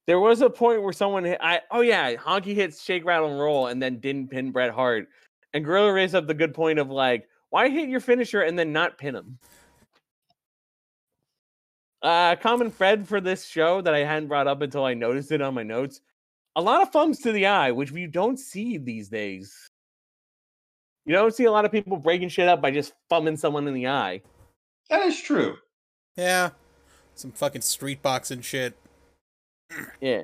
There 0.05 0.19
was 0.19 0.41
a 0.41 0.49
point 0.49 0.81
where 0.81 0.93
someone 0.93 1.23
hit, 1.23 1.37
I 1.41 1.61
oh 1.71 1.81
yeah, 1.81 2.15
Honky 2.15 2.53
hits 2.53 2.83
shake 2.83 3.05
rattle 3.05 3.29
and 3.29 3.39
roll 3.39 3.67
and 3.67 3.81
then 3.81 3.99
didn't 3.99 4.29
pin 4.29 4.51
Bret 4.51 4.71
Hart. 4.71 5.07
And 5.53 5.63
Gorilla 5.63 5.93
raised 5.93 6.15
up 6.15 6.27
the 6.27 6.33
good 6.33 6.53
point 6.53 6.79
of 6.79 6.89
like, 6.89 7.27
why 7.49 7.69
hit 7.69 7.89
your 7.89 7.99
finisher 7.99 8.41
and 8.41 8.57
then 8.57 8.73
not 8.73 8.97
pin 8.97 9.15
him? 9.15 9.37
Uh 12.01 12.35
common 12.35 12.69
thread 12.69 13.07
for 13.07 13.21
this 13.21 13.45
show 13.45 13.81
that 13.81 13.93
I 13.93 13.99
hadn't 13.99 14.27
brought 14.27 14.47
up 14.47 14.61
until 14.61 14.83
I 14.83 14.93
noticed 14.93 15.31
it 15.31 15.41
on 15.41 15.53
my 15.53 15.63
notes. 15.63 16.01
A 16.55 16.61
lot 16.61 16.81
of 16.81 16.91
thumbs 16.91 17.19
to 17.19 17.31
the 17.31 17.47
eye, 17.47 17.71
which 17.71 17.91
we 17.91 18.05
don't 18.05 18.37
see 18.37 18.77
these 18.77 19.07
days. 19.09 19.67
You 21.05 21.13
don't 21.13 21.33
see 21.33 21.45
a 21.45 21.51
lot 21.51 21.65
of 21.65 21.71
people 21.71 21.97
breaking 21.97 22.29
shit 22.29 22.47
up 22.47 22.61
by 22.61 22.71
just 22.71 22.93
thumbing 23.09 23.37
someone 23.37 23.67
in 23.67 23.73
the 23.73 23.87
eye. 23.87 24.21
That 24.89 25.03
is 25.03 25.19
true. 25.19 25.57
Yeah. 26.15 26.51
Some 27.15 27.31
fucking 27.31 27.61
street 27.61 28.01
boxing 28.01 28.41
shit. 28.41 28.75
Yeah. 30.01 30.23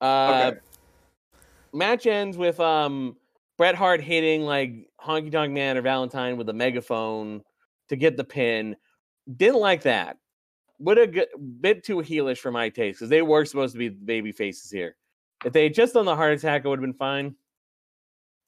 Uh 0.00 0.50
Okay. 0.52 0.58
match 1.72 2.06
ends 2.06 2.36
with 2.36 2.58
um 2.60 3.16
Bret 3.56 3.74
Hart 3.74 4.00
hitting 4.00 4.42
like 4.42 4.88
Honky 5.00 5.32
Tonk 5.32 5.52
Man 5.52 5.76
or 5.76 5.82
Valentine 5.82 6.36
with 6.36 6.48
a 6.48 6.52
megaphone 6.52 7.42
to 7.88 7.96
get 7.96 8.16
the 8.16 8.24
pin. 8.24 8.76
Didn't 9.36 9.60
like 9.60 9.82
that. 9.82 10.18
Would 10.78 10.98
a 10.98 11.06
g- 11.08 11.26
bit 11.60 11.82
too 11.84 11.96
heelish 11.96 12.38
for 12.38 12.52
my 12.52 12.68
taste 12.68 12.98
because 13.00 13.10
they 13.10 13.22
were 13.22 13.44
supposed 13.44 13.72
to 13.72 13.78
be 13.78 13.88
baby 13.88 14.30
faces 14.30 14.70
here. 14.70 14.96
If 15.44 15.52
they 15.52 15.64
had 15.64 15.74
just 15.74 15.94
done 15.94 16.04
the 16.04 16.14
heart 16.14 16.34
attack, 16.34 16.64
it 16.64 16.68
would 16.68 16.78
have 16.78 16.84
been 16.84 16.94
fine. 16.94 17.34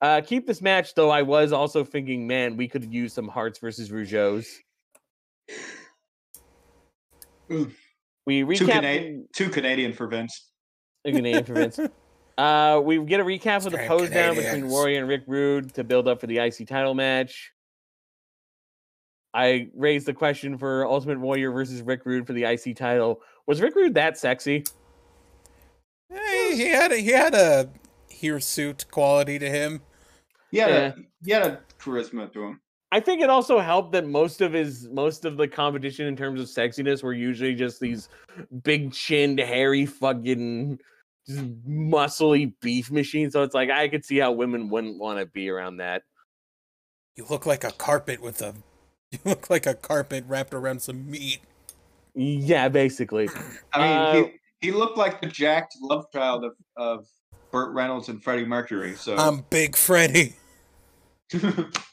Uh, 0.01 0.21
keep 0.25 0.47
this 0.47 0.63
match 0.63 0.95
though. 0.95 1.11
I 1.11 1.23
was 1.23 1.53
also 1.53 1.85
thinking, 1.85 2.27
man, 2.27 2.57
we 2.57 2.69
could 2.69 2.93
use 2.93 3.13
some 3.13 3.29
Hearts 3.29 3.59
versus 3.59 3.91
Rougeaus. 3.91 4.47
Ooh. 7.53 7.71
We 8.27 8.41
Too, 8.41 8.67
recap 8.67 8.83
Cana- 8.83 9.23
too 9.35 9.49
Canadian 9.49 9.93
for 9.93 10.07
Vince. 10.07 10.51
a 11.05 11.13
good 11.13 11.23
name 11.23 11.45
for 11.45 11.55
Vince. 11.55 11.79
Uh, 12.39 12.81
we 12.83 12.99
get 13.05 13.21
a 13.21 13.25
recap 13.25 13.67
of 13.67 13.73
the 13.73 13.77
Damn 13.77 13.89
pose 13.89 14.09
down 14.09 14.35
between 14.35 14.67
Warrior 14.69 15.01
and 15.01 15.09
Rick 15.09 15.25
Rude 15.27 15.75
to 15.75 15.85
build 15.85 16.09
up 16.09 16.23
for 16.23 16.27
the 16.27 16.39
IC 16.39 16.67
title 16.67 16.95
match. 16.95 17.53
I 19.35 19.69
raised 19.77 20.07
the 20.07 20.15
question 20.15 20.57
for 20.57 20.87
Ultimate 20.87 21.21
Warrior 21.21 21.51
versus 21.51 21.83
Rick 21.83 22.07
Rude 22.07 22.27
for 22.27 22.33
the 22.33 22.45
IC 22.45 22.77
title. 22.77 23.21
Was 23.47 23.61
Rick 23.61 23.75
Rude 23.75 23.93
that 23.95 24.17
sexy? 24.17 24.65
Hey, 26.09 26.57
he 26.57 26.69
had 26.69 26.93
a, 26.93 26.97
he 26.97 27.11
had 27.11 27.35
a 27.35 27.69
hirsute 28.11 28.87
quality 28.91 29.39
to 29.39 29.51
him. 29.51 29.83
He 30.51 30.59
had, 30.59 30.71
Yeah. 30.71 30.77
a, 30.77 30.95
he 31.23 31.31
had 31.33 31.43
a 31.47 31.61
charisma 31.79 32.33
to 32.33 32.43
him. 32.43 32.61
I 32.93 33.01
think 33.01 33.23
it 33.23 33.31
also 33.31 33.61
helped 33.61 33.93
that 33.93 34.07
most 34.07 34.41
of 34.41 34.53
his 34.53 34.89
most 34.89 35.25
of 35.25 35.37
the 35.37 35.47
competition 35.47 36.07
in 36.07 36.17
terms 36.17 36.41
of 36.41 36.49
sexiness 36.49 37.03
were 37.03 37.13
usually 37.13 37.55
just 37.55 37.81
these 37.81 38.09
big 38.63 38.93
chinned, 38.93 39.39
hairy, 39.39 39.87
fucking 39.87 40.81
just 41.27 41.65
muscly 41.69 42.53
beef 42.61 42.91
machines. 42.91 43.33
So 43.33 43.43
it's 43.43 43.55
like 43.55 43.71
I 43.71 43.89
could 43.89 44.05
see 44.05 44.19
how 44.19 44.33
women 44.33 44.69
wouldn't 44.69 44.99
want 44.99 45.21
to 45.21 45.27
be 45.27 45.49
around 45.49 45.77
that. 45.77 46.03
You 47.17 47.27
look 47.31 47.47
like 47.47 47.65
a 47.65 47.73
carpet 47.73 48.21
with 48.21 48.43
a. 48.43 48.55
You 49.13 49.19
look 49.25 49.51
like 49.51 49.67
a 49.67 49.75
carpet 49.75 50.23
wrapped 50.29 50.55
around 50.55 50.83
some 50.83 51.11
meat. 51.11 51.41
Yeah, 52.15 52.69
basically. 52.69 53.29
I 53.73 53.79
mean, 53.83 53.97
Uh, 53.97 54.15
he, 54.61 54.69
he 54.69 54.71
looked 54.71 54.97
like 54.97 55.21
the 55.21 55.27
jacked 55.27 55.75
love 55.81 56.07
child 56.13 56.45
of, 56.45 56.53
of 56.77 57.09
Burt 57.51 57.75
Reynolds 57.75 58.09
and 58.09 58.23
Freddie 58.23 58.45
Mercury. 58.45 58.95
So 58.95 59.17
I'm 59.17 59.45
Big 59.51 59.75
Freddy. 59.75 60.37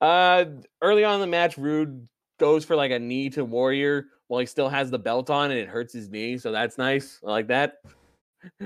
Uh, 0.00 0.44
early 0.82 1.04
on 1.04 1.16
in 1.16 1.20
the 1.20 1.26
match, 1.26 1.58
Rude 1.58 2.08
goes 2.38 2.64
for 2.64 2.76
like 2.76 2.90
a 2.90 2.98
knee 2.98 3.30
to 3.30 3.44
Warrior 3.44 4.06
while 4.28 4.40
he 4.40 4.46
still 4.46 4.68
has 4.68 4.90
the 4.90 4.98
belt 4.98 5.30
on, 5.30 5.50
and 5.50 5.58
it 5.58 5.68
hurts 5.68 5.92
his 5.92 6.08
knee. 6.08 6.38
So 6.38 6.52
that's 6.52 6.78
nice. 6.78 7.20
I 7.26 7.30
like 7.30 7.48
that. 7.48 7.78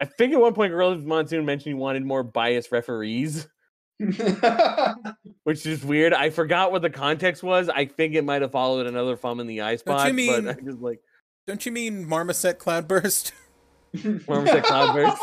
I 0.00 0.04
think 0.04 0.32
at 0.32 0.40
one 0.40 0.52
point, 0.52 0.72
Gorilla 0.72 0.96
Monsoon 0.98 1.44
mentioned 1.44 1.76
he 1.76 1.80
wanted 1.80 2.04
more 2.04 2.24
biased 2.24 2.72
referees, 2.72 3.46
which 5.44 5.64
is 5.64 5.84
weird. 5.84 6.12
I 6.12 6.30
forgot 6.30 6.72
what 6.72 6.82
the 6.82 6.90
context 6.90 7.44
was. 7.44 7.68
I 7.68 7.84
think 7.84 8.14
it 8.14 8.24
might 8.24 8.42
have 8.42 8.50
followed 8.50 8.88
another 8.88 9.14
thumb 9.16 9.38
in 9.38 9.46
the 9.46 9.60
eye 9.60 9.76
Don't 9.76 9.78
spot, 9.78 10.08
you 10.08 10.14
mean- 10.14 10.44
but 10.44 10.58
I 10.58 10.60
just 10.60 10.80
like 10.80 11.00
Don't 11.46 11.64
you 11.64 11.70
mean 11.70 12.04
Marmoset 12.08 12.58
Cloudburst? 12.58 13.32
Marmoset 14.26 14.64
Cloudburst. 14.64 15.22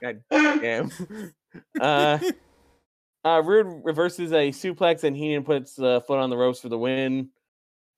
God 0.00 0.22
damn. 0.30 0.92
Uh, 1.80 2.18
uh, 3.24 3.42
Rude 3.44 3.84
reverses 3.84 4.32
a 4.32 4.50
suplex 4.50 5.04
and 5.04 5.16
Heenan 5.16 5.44
puts 5.44 5.74
the 5.74 6.02
foot 6.06 6.18
on 6.18 6.30
the 6.30 6.36
ropes 6.36 6.60
for 6.60 6.68
the 6.68 6.78
win. 6.78 7.28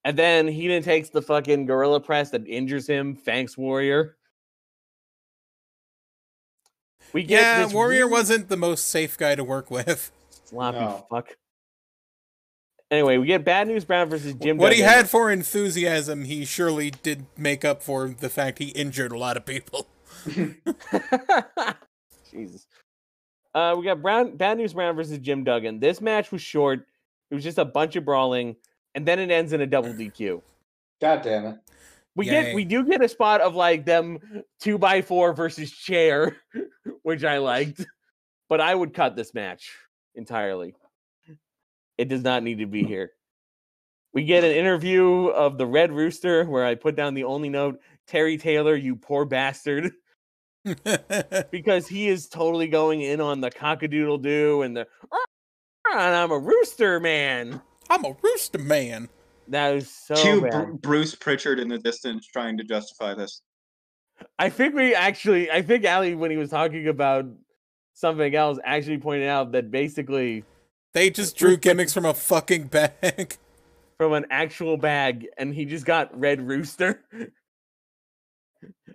And 0.05 0.19
then 0.19 0.47
Heenan 0.47 0.83
takes 0.83 1.09
the 1.09 1.23
fucking 1.23 1.67
gorilla 1.67 2.01
press 2.01 2.31
that 2.31 2.47
injures 2.47 2.87
him. 2.87 3.17
Thanks, 3.17 3.57
Warrior. 3.57 4.17
We 7.15 7.23
get 7.23 7.41
Yeah, 7.41 7.73
Warrior 7.73 8.07
weird 8.07 8.13
wasn't 8.13 8.49
the 8.49 8.57
most 8.57 8.89
safe 8.89 9.17
guy 9.17 9.35
to 9.35 9.45
work 9.45 9.71
with. 9.71 10.13
sloppy 10.45 10.79
No. 10.79 11.07
fuck. 11.09 11.29
Anyway, 12.91 13.17
we 13.17 13.27
get 13.27 13.45
Bad 13.45 13.67
News 13.67 13.85
Brown 13.85 14.11
versus 14.11 14.35
Jim. 14.35 14.59
what 14.59 14.73
he 14.73 14.81
had 14.81 15.09
for 15.09 15.31
enthusiasm, 15.31 16.25
he 16.25 16.45
surely 16.45 16.91
did 16.91 17.27
make 17.37 17.65
up 17.65 17.83
for 17.83 18.09
the 18.09 18.29
fact 18.29 18.59
he 18.59 18.69
injured 18.69 19.11
a 19.11 19.19
lot 19.19 19.37
of 19.37 19.47
people. 19.47 19.87
Jesus. 22.31 22.67
Uh, 23.55 23.75
we 23.79 23.85
got 23.85 24.03
Brown 24.03 24.37
Bad 24.37 24.59
News 24.59 24.73
Brown 24.73 24.97
versus 24.97 25.19
Jim 25.19 25.45
Duggan. 25.45 25.79
This 25.79 26.01
match 26.01 26.33
was 26.33 26.43
short. 26.43 26.87
It 27.31 27.35
was 27.35 27.45
just 27.45 27.59
a 27.59 27.65
bunch 27.65 27.97
of 27.97 28.05
brawling, 28.05 28.57
and 28.95 29.07
then 29.07 29.19
it 29.19 29.31
ends 29.31 29.53
in 29.53 29.61
a 29.61 29.67
double 29.67 29.93
DQ. 29.93 30.43
God 31.01 31.23
damn 31.23 31.47
it. 31.47 31.59
We 32.17 32.27
Yay. 32.27 32.31
get 32.45 32.55
we 32.55 32.65
do 32.65 32.85
get 32.85 33.03
a 33.03 33.09
spot 33.09 33.41
of 33.41 33.55
like 33.55 33.85
them 33.85 34.45
two 34.61 34.79
by 34.79 35.03
four 35.03 35.33
versus 35.33 35.71
chair, 35.71 36.37
which 37.03 37.25
I 37.25 37.39
liked, 37.39 37.85
but 38.49 38.61
I 38.61 38.75
would 38.75 38.95
cut 38.95 39.17
this 39.17 39.35
match 39.35 39.71
entirely. 40.15 40.75
It 41.99 42.09
does 42.09 42.23
not 42.23 42.43
need 42.43 42.59
to 42.59 42.67
be 42.67 42.85
here. 42.85 43.13
We 44.13 44.25
get 44.25 44.45
an 44.45 44.53
interview 44.53 45.27
of 45.27 45.59
the 45.59 45.67
Red 45.67 45.93
Rooster 45.93 46.45
where 46.45 46.65
I 46.65 46.77
put 46.77 46.95
down 46.95 47.15
the 47.15 47.25
only 47.25 47.49
note 47.49 47.81
Terry 48.07 48.37
Taylor, 48.37 48.77
you 48.77 48.97
poor 48.97 49.25
bastard. 49.25 49.93
because 51.51 51.87
he 51.87 52.09
is 52.09 52.29
totally 52.29 52.69
going 52.69 53.03
in 53.03 53.21
on 53.21 53.41
the 53.41 53.51
cockadoodle 53.51 54.23
doo 54.23 54.63
and 54.63 54.77
the 54.77 54.87
"Ah, 55.13 55.25
and 55.93 56.15
I'm 56.17 56.31
a 56.31 56.39
rooster 56.39 57.01
man. 57.01 57.61
I'm 57.91 58.05
a 58.05 58.17
rooster 58.23 58.59
man. 58.59 59.09
That 59.49 59.75
is 59.75 59.91
so 59.91 60.15
Cue 60.15 60.41
bad. 60.41 60.51
Br- 60.51 60.73
Bruce 60.89 61.15
Pritchard 61.15 61.59
in 61.59 61.69
the 61.69 61.79
distance 61.79 62.27
trying 62.27 62.57
to 62.57 62.65
justify 62.65 63.15
this. 63.15 63.43
I 64.39 64.49
think 64.49 64.75
we 64.75 64.95
actually, 64.95 65.51
I 65.51 65.61
think 65.61 65.85
Ali, 65.87 66.15
when 66.15 66.31
he 66.31 66.37
was 66.37 66.49
talking 66.51 66.89
about 66.89 67.27
something 67.93 68.35
else, 68.35 68.59
actually 68.65 68.99
pointed 68.99 69.29
out 69.29 69.53
that 69.53 69.71
basically 69.71 70.45
They 70.95 71.11
just 71.11 71.37
drew 71.37 71.57
gimmicks 71.57 71.93
from 71.93 72.07
a 72.07 72.15
fucking 72.15 72.69
bag. 72.69 73.37
from 73.99 74.13
an 74.15 74.25
actual 74.31 74.77
bag, 74.77 75.27
and 75.37 75.55
he 75.55 75.67
just 75.67 75.85
got 75.85 76.19
Red 76.19 76.41
Rooster. 76.41 77.05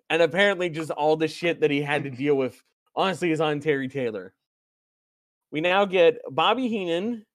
and 0.09 0.21
apparently, 0.21 0.69
just 0.69 0.91
all 0.91 1.15
the 1.15 1.27
shit 1.27 1.61
that 1.61 1.71
he 1.71 1.81
had 1.81 2.03
to 2.03 2.09
deal 2.09 2.35
with, 2.35 2.61
honestly, 2.95 3.31
is 3.31 3.41
on 3.41 3.59
Terry 3.59 3.87
Taylor. 3.87 4.33
We 5.51 5.61
now 5.61 5.85
get 5.85 6.19
Bobby 6.29 6.67
Heenan 6.67 7.25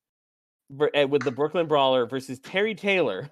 uh, 0.81 1.07
with 1.09 1.23
the 1.23 1.33
Brooklyn 1.33 1.67
Brawler 1.67 2.07
versus 2.07 2.39
Terry 2.39 2.75
Taylor. 2.75 3.29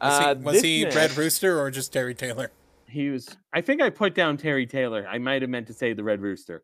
Was 0.00 0.20
Uh, 0.20 0.34
he, 0.34 0.42
was 0.42 0.54
this 0.54 0.62
he 0.62 0.84
Red 0.86 1.16
Rooster 1.16 1.60
or 1.60 1.70
just 1.70 1.92
Terry 1.92 2.14
Taylor? 2.14 2.50
He 2.86 3.10
was. 3.10 3.28
I 3.52 3.60
think 3.60 3.80
I 3.82 3.90
put 3.90 4.14
down 4.14 4.36
Terry 4.36 4.66
Taylor. 4.66 5.06
I 5.08 5.18
might 5.18 5.42
have 5.42 5.50
meant 5.50 5.66
to 5.68 5.74
say 5.74 5.92
the 5.92 6.04
Red 6.04 6.20
Rooster. 6.20 6.62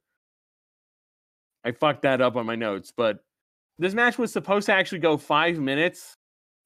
I 1.64 1.72
fucked 1.72 2.02
that 2.02 2.20
up 2.20 2.36
on 2.36 2.46
my 2.46 2.56
notes, 2.56 2.92
but 2.96 3.18
this 3.78 3.94
match 3.94 4.18
was 4.18 4.32
supposed 4.32 4.66
to 4.66 4.72
actually 4.72 5.00
go 5.00 5.16
five 5.16 5.58
minutes, 5.58 6.16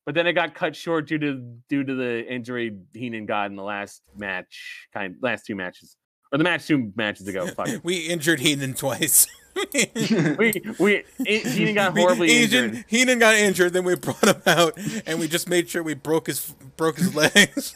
but 0.06 0.14
then 0.14 0.26
it 0.26 0.32
got 0.34 0.54
cut 0.54 0.76
short 0.76 1.06
due 1.08 1.18
to 1.18 1.34
due 1.68 1.84
to 1.84 1.94
the 1.94 2.26
injury 2.32 2.76
Heenan 2.92 3.26
got 3.26 3.50
in 3.50 3.56
the 3.56 3.62
last 3.62 4.02
match, 4.16 4.88
kind 4.92 5.16
last 5.22 5.46
two 5.46 5.54
matches, 5.54 5.96
or 6.32 6.38
the 6.38 6.44
match 6.44 6.66
two 6.66 6.92
matches 6.96 7.26
ago. 7.28 7.46
Fuck. 7.46 7.68
We 7.82 7.98
injured 8.06 8.40
Heenan 8.40 8.74
twice. 8.74 9.26
we 9.72 10.62
we 10.78 11.04
Heenan 11.24 11.74
got 11.74 11.92
horribly 11.96 12.28
Heenan- 12.28 12.42
injured. 12.42 12.84
Heenan 12.88 13.18
got 13.18 13.34
injured, 13.36 13.72
then 13.72 13.84
we 13.84 13.94
brought 13.94 14.24
him 14.24 14.42
out, 14.46 14.76
and 15.06 15.18
we 15.18 15.28
just 15.28 15.48
made 15.48 15.68
sure 15.68 15.82
we 15.82 15.94
broke 15.94 16.26
his 16.26 16.54
broke 16.76 16.96
his 16.96 17.14
legs. 17.14 17.74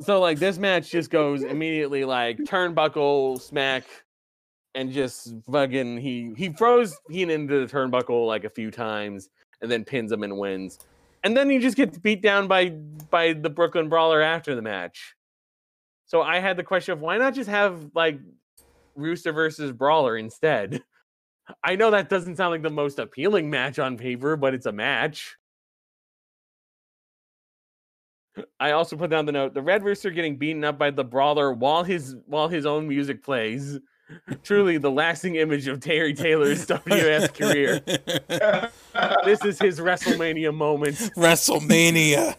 So 0.00 0.18
like 0.20 0.38
this 0.38 0.56
match 0.56 0.90
just 0.90 1.10
goes 1.10 1.42
immediately 1.42 2.04
like 2.04 2.38
turnbuckle 2.38 3.40
smack 3.40 3.84
and 4.74 4.92
just 4.92 5.34
fucking 5.50 5.98
he 5.98 6.32
he 6.36 6.48
throws 6.48 6.96
Heenan 7.10 7.42
into 7.42 7.66
the 7.66 7.70
turnbuckle 7.70 8.26
like 8.26 8.44
a 8.44 8.50
few 8.50 8.70
times 8.70 9.28
and 9.62 9.70
then 9.70 9.84
pins 9.84 10.12
him 10.12 10.22
and 10.22 10.38
wins. 10.38 10.78
And 11.22 11.36
then 11.36 11.50
he 11.50 11.58
just 11.58 11.76
gets 11.76 11.98
beat 11.98 12.22
down 12.22 12.48
by 12.48 12.70
by 13.10 13.34
the 13.34 13.50
Brooklyn 13.50 13.88
Brawler 13.88 14.22
after 14.22 14.54
the 14.54 14.62
match. 14.62 15.14
So 16.06 16.22
I 16.22 16.40
had 16.40 16.56
the 16.56 16.64
question 16.64 16.92
of 16.92 17.00
why 17.00 17.18
not 17.18 17.34
just 17.34 17.50
have 17.50 17.90
like 17.94 18.18
Rooster 18.96 19.32
versus 19.32 19.72
Brawler 19.72 20.16
instead? 20.16 20.82
I 21.64 21.76
know 21.76 21.90
that 21.90 22.08
doesn't 22.08 22.36
sound 22.36 22.52
like 22.52 22.62
the 22.62 22.70
most 22.70 22.98
appealing 22.98 23.50
match 23.50 23.78
on 23.78 23.96
paper, 23.96 24.36
but 24.36 24.54
it's 24.54 24.66
a 24.66 24.72
match. 24.72 25.36
I 28.58 28.72
also 28.72 28.96
put 28.96 29.10
down 29.10 29.26
the 29.26 29.32
note: 29.32 29.54
the 29.54 29.62
Red 29.62 29.84
Rooster 29.84 30.10
getting 30.10 30.36
beaten 30.36 30.64
up 30.64 30.78
by 30.78 30.90
the 30.90 31.04
brawler 31.04 31.52
while 31.52 31.82
his 31.84 32.16
while 32.26 32.48
his 32.48 32.66
own 32.66 32.88
music 32.88 33.22
plays. 33.22 33.78
Truly, 34.42 34.78
the 34.78 34.90
lasting 34.90 35.36
image 35.36 35.68
of 35.68 35.80
Terry 35.80 36.14
Taylor's 36.14 36.66
WF 36.66 37.34
career. 37.34 38.70
This 39.24 39.44
is 39.44 39.58
his 39.58 39.78
WrestleMania 39.78 40.54
moment. 40.54 40.96
WrestleMania. 41.16 42.34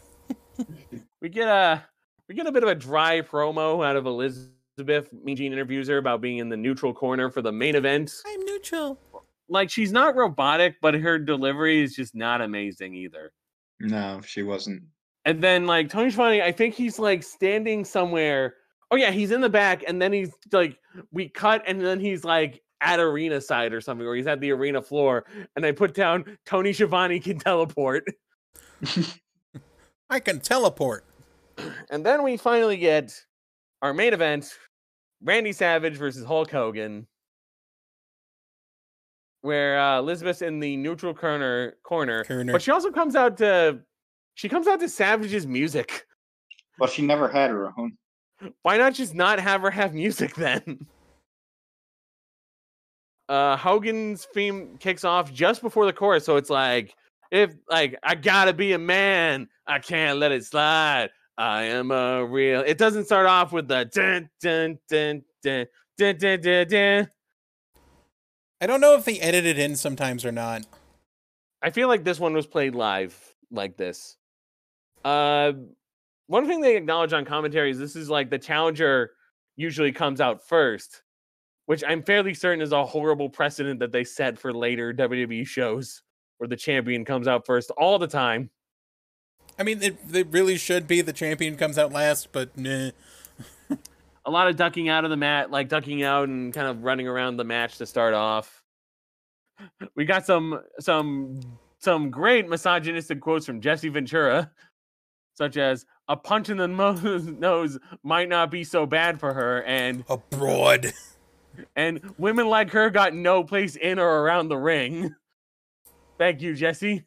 We 1.21 1.29
get 1.29 1.47
a 1.47 1.83
we 2.27 2.35
get 2.35 2.47
a 2.47 2.51
bit 2.51 2.63
of 2.63 2.69
a 2.69 2.75
dry 2.75 3.21
promo 3.21 3.85
out 3.85 3.95
of 3.95 4.05
Elizabeth. 4.05 5.11
Mean 5.23 5.35
Gene 5.35 5.53
interviews 5.53 5.87
her 5.87 5.97
about 5.97 6.21
being 6.21 6.39
in 6.39 6.49
the 6.49 6.57
neutral 6.57 6.93
corner 6.93 7.29
for 7.29 7.41
the 7.41 7.51
main 7.51 7.75
event. 7.75 8.11
I'm 8.25 8.45
neutral. 8.45 8.99
Like 9.49 9.69
she's 9.69 9.91
not 9.91 10.15
robotic, 10.15 10.75
but 10.81 10.93
her 10.93 11.19
delivery 11.19 11.81
is 11.81 11.95
just 11.95 12.15
not 12.15 12.41
amazing 12.41 12.95
either. 12.95 13.31
No, 13.79 14.21
she 14.25 14.43
wasn't. 14.43 14.83
And 15.25 15.43
then 15.43 15.67
like 15.67 15.89
Tony 15.89 16.09
Schiavone, 16.09 16.41
I 16.41 16.51
think 16.51 16.73
he's 16.73 16.99
like 16.99 17.23
standing 17.23 17.85
somewhere. 17.85 18.55
Oh 18.91 18.97
yeah, 18.97 19.11
he's 19.11 19.31
in 19.31 19.41
the 19.41 19.49
back, 19.49 19.83
and 19.87 20.01
then 20.01 20.11
he's 20.11 20.31
like, 20.51 20.77
we 21.11 21.29
cut, 21.29 21.63
and 21.65 21.79
then 21.79 21.99
he's 21.99 22.25
like 22.25 22.61
at 22.81 22.99
arena 22.99 23.39
side 23.39 23.73
or 23.73 23.79
something, 23.79 24.05
or 24.05 24.15
he's 24.15 24.27
at 24.27 24.41
the 24.41 24.51
arena 24.51 24.81
floor, 24.81 25.25
and 25.55 25.65
I 25.65 25.71
put 25.71 25.93
down 25.93 26.37
Tony 26.45 26.73
Schiavone 26.73 27.19
can 27.19 27.39
teleport. 27.39 28.03
I 30.09 30.19
can 30.19 30.39
teleport. 30.41 31.05
And 31.89 32.05
then 32.05 32.23
we 32.23 32.37
finally 32.37 32.77
get 32.77 33.13
our 33.81 33.93
main 33.93 34.13
event 34.13 34.51
Randy 35.23 35.53
Savage 35.53 35.95
versus 35.95 36.25
Hulk 36.25 36.51
Hogan, 36.51 37.07
where 39.41 39.79
uh, 39.79 39.99
Elizabeth's 39.99 40.41
in 40.41 40.59
the 40.59 40.75
neutral 40.77 41.13
corner, 41.13 41.75
corner, 41.83 42.23
Corner. 42.25 42.51
but 42.51 42.61
she 42.61 42.71
also 42.71 42.91
comes 42.91 43.15
out 43.15 43.37
to 43.37 43.79
she 44.35 44.49
comes 44.49 44.67
out 44.67 44.79
to 44.79 44.89
Savage's 44.89 45.45
music. 45.47 46.05
Well, 46.79 46.89
she 46.89 47.03
never 47.03 47.27
had 47.27 47.51
her 47.51 47.71
own. 47.77 47.97
Why 48.61 48.77
not 48.77 48.93
just 48.93 49.13
not 49.13 49.39
have 49.39 49.61
her 49.61 49.71
have 49.71 49.93
music 49.93 50.35
then? 50.37 50.85
Uh, 53.29 53.55
Hogan's 53.55 54.25
theme 54.33 54.77
kicks 54.79 55.03
off 55.03 55.31
just 55.31 55.61
before 55.61 55.85
the 55.85 55.93
chorus, 55.93 56.25
so 56.25 56.35
it's 56.35 56.49
like, 56.49 56.93
if 57.31 57.53
like 57.69 57.97
I 58.03 58.15
gotta 58.15 58.51
be 58.51 58.73
a 58.73 58.77
man, 58.77 59.47
I 59.65 59.79
can't 59.79 60.19
let 60.19 60.31
it 60.31 60.43
slide. 60.43 61.09
I 61.37 61.63
am 61.63 61.91
a 61.91 62.25
real. 62.25 62.61
It 62.61 62.77
doesn't 62.77 63.05
start 63.05 63.25
off 63.25 63.53
with 63.53 63.67
the 63.67 63.85
dun 63.85 64.29
dun 64.41 64.77
dun 64.89 65.23
dun 65.41 65.65
dun 65.97 66.17
dun 66.17 66.41
dun. 66.41 66.67
dun. 66.67 67.09
I 68.59 68.67
don't 68.67 68.81
know 68.81 68.95
if 68.95 69.05
they 69.05 69.19
edit 69.19 69.45
it 69.45 69.57
in 69.57 69.75
sometimes 69.75 70.23
or 70.23 70.31
not. 70.31 70.65
I 71.63 71.69
feel 71.69 71.87
like 71.87 72.03
this 72.03 72.19
one 72.19 72.33
was 72.33 72.45
played 72.45 72.75
live 72.75 73.17
like 73.49 73.77
this. 73.77 74.17
Uh, 75.03 75.53
one 76.31 76.47
thing 76.47 76.61
they 76.61 76.77
acknowledge 76.77 77.11
on 77.11 77.25
commentary 77.25 77.71
is 77.71 77.77
this 77.77 77.97
is 77.97 78.09
like 78.09 78.29
the 78.29 78.39
challenger 78.39 79.11
usually 79.57 79.91
comes 79.91 80.21
out 80.21 80.47
first, 80.47 81.01
which 81.65 81.83
I'm 81.85 82.01
fairly 82.01 82.33
certain 82.33 82.61
is 82.61 82.71
a 82.71 82.85
horrible 82.85 83.29
precedent 83.29 83.81
that 83.81 83.91
they 83.91 84.05
set 84.05 84.39
for 84.39 84.53
later 84.53 84.93
WWE 84.93 85.45
shows 85.45 86.03
where 86.37 86.47
the 86.47 86.55
champion 86.55 87.03
comes 87.03 87.27
out 87.27 87.45
first 87.45 87.69
all 87.71 87.99
the 87.99 88.07
time. 88.07 88.49
I 89.59 89.63
mean, 89.63 89.83
it, 89.83 89.97
it 90.13 90.27
really 90.31 90.57
should 90.57 90.87
be 90.87 91.01
the 91.01 91.11
champion 91.11 91.57
comes 91.57 91.77
out 91.77 91.91
last, 91.91 92.31
but 92.31 92.57
nah. 92.57 92.91
A 94.25 94.31
lot 94.31 94.47
of 94.47 94.55
ducking 94.55 94.87
out 94.87 95.03
of 95.03 95.09
the 95.09 95.17
mat, 95.17 95.51
like 95.51 95.67
ducking 95.67 96.01
out 96.01 96.29
and 96.29 96.53
kind 96.53 96.67
of 96.67 96.85
running 96.85 97.09
around 97.09 97.35
the 97.35 97.43
match 97.43 97.77
to 97.79 97.85
start 97.85 98.13
off. 98.13 98.63
We 99.95 100.05
got 100.05 100.25
some 100.25 100.61
some 100.79 101.41
some 101.77 102.09
great 102.09 102.47
misogynistic 102.47 103.19
quotes 103.19 103.45
from 103.45 103.59
Jesse 103.59 103.89
Ventura, 103.89 104.49
such 105.33 105.57
as 105.57 105.85
"a 106.11 106.17
punch 106.17 106.49
in 106.49 106.57
the 106.57 106.67
nose 107.39 107.79
might 108.03 108.29
not 108.29 108.51
be 108.51 108.63
so 108.63 108.85
bad 108.85 109.19
for 109.19 109.33
her," 109.33 109.63
and 109.63 110.03
abroad. 110.09 110.93
and 111.75 112.01
women 112.17 112.47
like 112.47 112.69
her 112.71 112.89
got 112.89 113.13
no 113.13 113.43
place 113.43 113.75
in 113.75 113.99
or 113.99 114.21
around 114.21 114.49
the 114.49 114.57
ring. 114.57 115.15
Thank 116.17 116.41
you, 116.41 116.53
Jesse. 116.53 117.03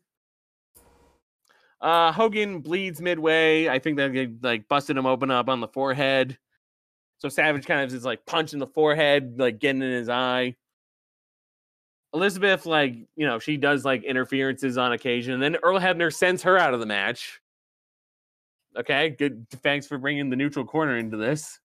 Uh, 1.81 2.13
Hogan 2.13 2.61
bleeds 2.61 3.01
midway. 3.01 3.69
I 3.69 3.79
think 3.79 3.97
they 3.97 4.29
like 4.43 4.69
busted 4.69 4.97
him 4.97 5.07
open 5.07 5.31
up 5.31 5.49
on 5.49 5.61
the 5.61 5.69
forehead. 5.69 6.39
So 7.19 7.29
Savage 7.29 7.67
kind 7.67 7.83
of 7.83 7.95
is 7.95 8.05
like 8.05 8.25
punching 8.27 8.59
the 8.59 8.67
forehead, 8.67 9.39
like 9.39 9.59
getting 9.59 9.83
in 9.83 9.91
his 9.91 10.09
eye. 10.09 10.57
Elizabeth, 12.15 12.65
like, 12.65 12.95
you 13.17 13.27
know, 13.27 13.39
she 13.39 13.57
does 13.57 13.85
like 13.85 14.05
interferences 14.05 14.79
on 14.79 14.93
occasion. 14.93 15.35
And 15.35 15.43
then 15.43 15.57
Earl 15.63 15.81
Hebner 15.81 16.13
sends 16.13 16.43
her 16.43 16.57
out 16.57 16.73
of 16.73 16.81
the 16.81 16.87
match. 16.87 17.41
Okay, 18.77 19.11
good. 19.11 19.47
Thanks 19.63 19.87
for 19.87 19.99
bringing 19.99 20.31
the 20.31 20.37
neutral 20.37 20.65
corner 20.65 20.97
into 20.97 21.17
this. 21.17 21.59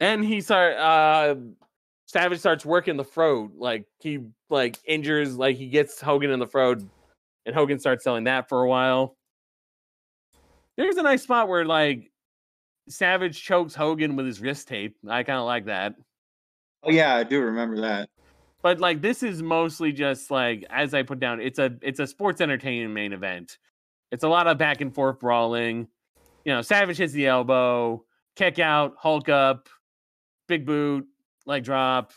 And 0.00 0.24
he 0.24 0.40
start 0.40 0.76
uh 0.76 1.36
Savage 2.06 2.40
starts 2.40 2.66
working 2.66 2.98
the 2.98 3.04
throat, 3.04 3.52
like 3.56 3.86
he 4.00 4.18
like 4.50 4.78
injures, 4.84 5.36
like 5.36 5.56
he 5.56 5.68
gets 5.68 6.00
Hogan 6.00 6.30
in 6.30 6.40
the 6.40 6.46
throat, 6.46 6.82
and 7.46 7.54
Hogan 7.54 7.78
starts 7.78 8.04
selling 8.04 8.24
that 8.24 8.50
for 8.50 8.62
a 8.62 8.68
while. 8.68 9.16
There's 10.76 10.96
a 10.96 11.02
nice 11.02 11.22
spot 11.22 11.48
where 11.48 11.64
like 11.64 12.10
Savage 12.88 13.42
chokes 13.42 13.74
Hogan 13.74 14.16
with 14.16 14.26
his 14.26 14.40
wrist 14.40 14.68
tape. 14.68 14.96
I 15.08 15.22
kind 15.22 15.38
of 15.38 15.46
like 15.46 15.66
that. 15.66 15.94
Oh 16.82 16.90
yeah, 16.90 17.14
I 17.14 17.22
do 17.22 17.40
remember 17.40 17.80
that. 17.80 18.10
But 18.60 18.78
like 18.78 19.00
this 19.00 19.22
is 19.22 19.42
mostly 19.42 19.92
just 19.92 20.30
like 20.30 20.66
as 20.68 20.92
I 20.92 21.04
put 21.04 21.18
down, 21.18 21.40
it's 21.40 21.58
a 21.58 21.76
it's 21.80 22.00
a 22.00 22.06
sports 22.06 22.40
entertainment 22.40 22.92
main 22.92 23.12
event. 23.12 23.56
It's 24.12 24.22
a 24.22 24.28
lot 24.28 24.46
of 24.46 24.58
back 24.58 24.80
and 24.80 24.94
forth 24.94 25.18
brawling. 25.18 25.88
You 26.44 26.54
know, 26.54 26.62
Savage 26.62 26.98
hits 26.98 27.12
the 27.12 27.26
elbow, 27.26 28.04
kick 28.36 28.58
out, 28.60 28.94
Hulk 28.98 29.28
up, 29.28 29.68
big 30.46 30.64
boot, 30.66 31.06
leg 31.46 31.64
drop. 31.64 32.12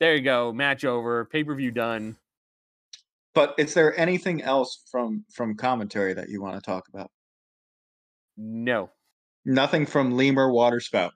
There 0.00 0.14
you 0.14 0.22
go, 0.22 0.52
match 0.52 0.84
over, 0.84 1.24
pay 1.24 1.44
per 1.44 1.54
view 1.54 1.70
done. 1.70 2.16
But 3.34 3.54
is 3.56 3.72
there 3.72 3.98
anything 3.98 4.42
else 4.42 4.82
from 4.90 5.24
from 5.32 5.54
commentary 5.56 6.12
that 6.12 6.28
you 6.28 6.42
want 6.42 6.56
to 6.56 6.60
talk 6.60 6.88
about? 6.88 7.10
No, 8.36 8.90
Nothing 9.46 9.86
from 9.86 10.16
Lemur 10.16 10.50
Waterspout. 10.50 11.12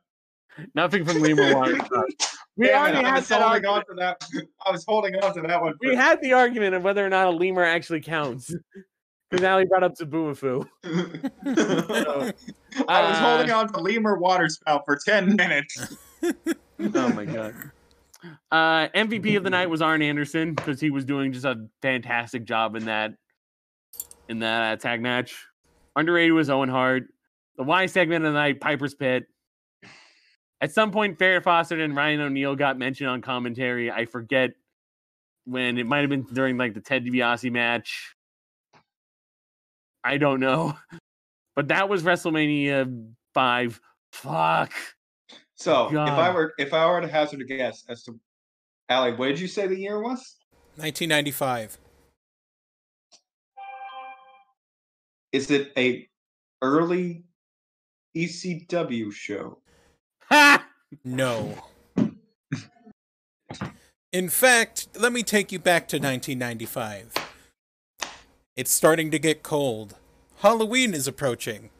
nothing 0.77 1.05
from 1.05 1.21
Lemur 1.21 1.53
Water. 1.53 1.79
we 2.57 2.69
Damn 2.69 2.81
already 2.81 3.05
had 3.05 3.25
that. 3.25 3.43
Argument. 3.43 3.99
that. 3.99 4.25
I 4.65 4.71
was 4.71 4.85
holding 4.87 5.17
on 5.17 5.35
to 5.35 5.41
that 5.43 5.61
one. 5.61 5.75
We 5.81 5.97
had 5.97 6.21
the 6.23 6.33
argument 6.35 6.77
of 6.77 6.85
whether 6.85 7.05
or 7.05 7.09
not 7.09 7.27
a 7.27 7.31
lemur 7.31 7.65
actually 7.65 8.03
counts. 8.03 8.55
Now 9.33 9.59
he 9.59 9.65
brought 9.65 9.83
up 9.85 9.97
Zabuafu. 9.97 10.67
I 12.89 13.03
was 13.03 13.19
holding 13.19 13.51
Uh, 13.51 13.59
on 13.59 13.73
to 13.73 13.81
Lemur 13.81 14.19
Waterspout 14.19 14.83
for 14.85 14.97
ten 14.97 15.37
minutes. 15.37 15.97
Oh 16.95 17.13
my 17.13 17.27
god. 17.27 17.55
Uh, 18.51 18.89
MVP 18.95 19.37
of 19.37 19.45
the 19.45 19.51
night 19.51 19.69
was 19.69 19.83
Arn 19.83 20.01
Anderson 20.01 20.55
because 20.55 20.81
he 20.81 20.89
was 20.89 21.05
doing 21.05 21.31
just 21.31 21.45
a 21.45 21.67
fantastic 21.83 22.45
job 22.47 22.75
in 22.75 22.87
that 22.87 23.13
in 24.31 24.39
that 24.39 24.73
uh, 24.73 24.77
tag 24.77 25.03
match. 25.03 25.45
Underrated 25.95 26.33
was 26.33 26.49
Owen 26.49 26.71
Hart. 26.71 27.05
The 27.59 27.65
Y 27.65 27.85
segment 27.85 28.25
of 28.25 28.33
the 28.33 28.39
night, 28.39 28.63
Piper's 28.63 28.95
Pit. 28.95 29.27
At 30.63 30.73
some 30.73 30.91
point, 30.91 31.19
Farrah 31.19 31.43
Fawcett 31.43 31.81
and 31.81 31.95
Ryan 31.95 32.23
O'Neal 32.23 32.57
got 32.57 32.79
mentioned 32.79 33.11
on 33.11 33.21
commentary. 33.21 33.91
I 33.91 34.07
forget 34.07 34.53
when 35.45 35.77
it 35.77 35.87
might 35.87 36.01
have 36.01 36.09
been 36.09 36.23
during 36.23 36.57
like 36.57 36.73
the 36.73 36.81
Ted 36.81 37.05
DiBiase 37.05 37.53
match. 37.53 38.15
I 40.05 40.19
don't 40.19 40.41
know, 40.41 40.77
but 41.57 41.69
that 41.69 41.89
was 41.89 42.03
WrestleMania 42.03 43.13
five. 43.35 43.81
Fuck. 44.13 44.73
So 45.55 45.89
if 45.89 45.97
I 45.97 46.33
were 46.33 46.55
if 46.59 46.73
I 46.73 46.87
were 46.91 47.01
to 47.01 47.09
hazard 47.09 47.43
a 47.43 47.45
guess 47.45 47.85
as 47.89 48.03
to 48.05 48.19
Allie, 48.89 49.13
what 49.13 49.29
did 49.29 49.41
you 49.41 49.47
say 49.47 49.67
the 49.67 49.79
year 49.79 50.01
was? 50.01 50.37
1995. 50.77 51.79
Is 55.33 55.51
it 55.51 55.73
a 55.77 56.09
early 56.63 57.25
ECW 58.17 59.13
show? 59.13 59.59
Ha! 60.31 60.67
No. 61.05 61.55
In 64.13 64.29
fact, 64.29 64.89
let 64.99 65.13
me 65.13 65.23
take 65.23 65.53
you 65.53 65.61
back 65.61 65.87
to 65.89 65.99
1995. 65.99 67.13
It's 68.57 68.71
starting 68.71 69.11
to 69.11 69.19
get 69.19 69.43
cold. 69.43 69.97
Halloween 70.39 70.95
is 70.95 71.07
approaching. 71.07 71.71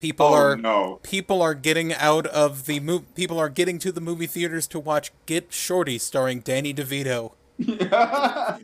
People 0.00 0.26
oh 0.26 0.34
are 0.34 0.56
no. 0.56 1.00
people 1.02 1.40
are 1.40 1.54
getting 1.54 1.94
out 1.94 2.26
of 2.26 2.66
the 2.66 2.78
mo- 2.80 3.06
people 3.14 3.38
are 3.38 3.48
getting 3.48 3.78
to 3.78 3.90
the 3.90 4.02
movie 4.02 4.26
theaters 4.26 4.66
to 4.66 4.78
watch 4.78 5.12
Get 5.24 5.52
Shorty 5.52 5.96
starring 5.98 6.40
Danny 6.40 6.74
DeVito. 6.74 7.32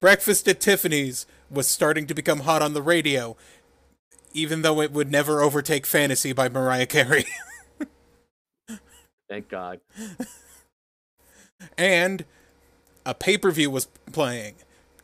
Breakfast 0.00 0.46
at 0.46 0.60
Tiffany's 0.60 1.26
was 1.50 1.66
starting 1.66 2.06
to 2.06 2.14
become 2.14 2.40
hot 2.40 2.62
on 2.62 2.72
the 2.72 2.82
radio, 2.82 3.36
even 4.32 4.62
though 4.62 4.80
it 4.80 4.92
would 4.92 5.10
never 5.10 5.40
overtake 5.40 5.86
Fantasy 5.86 6.32
by 6.32 6.48
Mariah 6.48 6.86
Carey. 6.86 7.24
Thank 9.28 9.48
God. 9.48 9.80
and 11.76 12.24
a 13.04 13.14
pay 13.14 13.38
per 13.38 13.50
view 13.50 13.70
was 13.70 13.86
playing. 14.12 14.54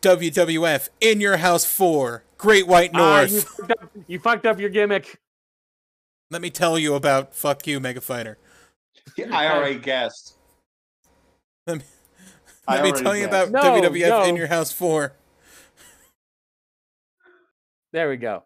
WWF 0.03 0.89
In 1.01 1.21
Your 1.21 1.39
House 1.39 1.65
4 1.65 2.25
Great 2.37 2.67
White 2.67 2.91
Ah, 2.95 3.27
North. 3.27 3.33
you, 3.33 3.41
fucked 3.41 3.71
up, 3.83 3.91
you 4.07 4.19
fucked 4.21 4.47
up 4.47 4.61
your 4.61 4.71
gimmick. 4.71 5.19
Let 6.31 6.41
me 6.43 6.51
tell 6.51 6.79
you 6.79 6.95
about 6.95 7.35
fuck 7.35 7.67
you, 7.67 7.81
Mega 7.81 8.01
Fighter. 8.01 8.39
I 9.33 9.49
already 9.49 9.79
guessed. 9.81 10.35
Let 11.67 11.79
me, 11.79 11.85
I 12.67 12.75
let 12.77 12.83
me 12.85 12.91
already 12.91 13.05
tell 13.05 13.17
you 13.17 13.25
about 13.27 13.51
No, 13.51 13.61
WWF 13.61 14.29
In. 14.29 14.37
Your 14.37 14.47
House 14.47 14.71
4. 14.73 15.13
There 17.93 18.09
we 18.09 18.17
go. 18.19 18.45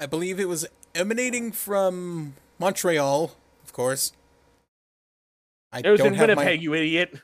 I 0.00 0.06
believe 0.06 0.40
it 0.40 0.48
was 0.48 0.66
emanating 0.94 1.52
from 1.52 2.34
Montreal, 2.58 3.32
of 3.64 3.72
course. 3.72 4.12
I 5.72 5.78
It 5.78 5.88
was 5.88 5.98
don't 5.98 6.08
in 6.08 6.14
have 6.14 6.28
Winnipeg, 6.28 6.58
my. 6.58 6.62
you 6.62 6.74
idiot. 6.74 7.14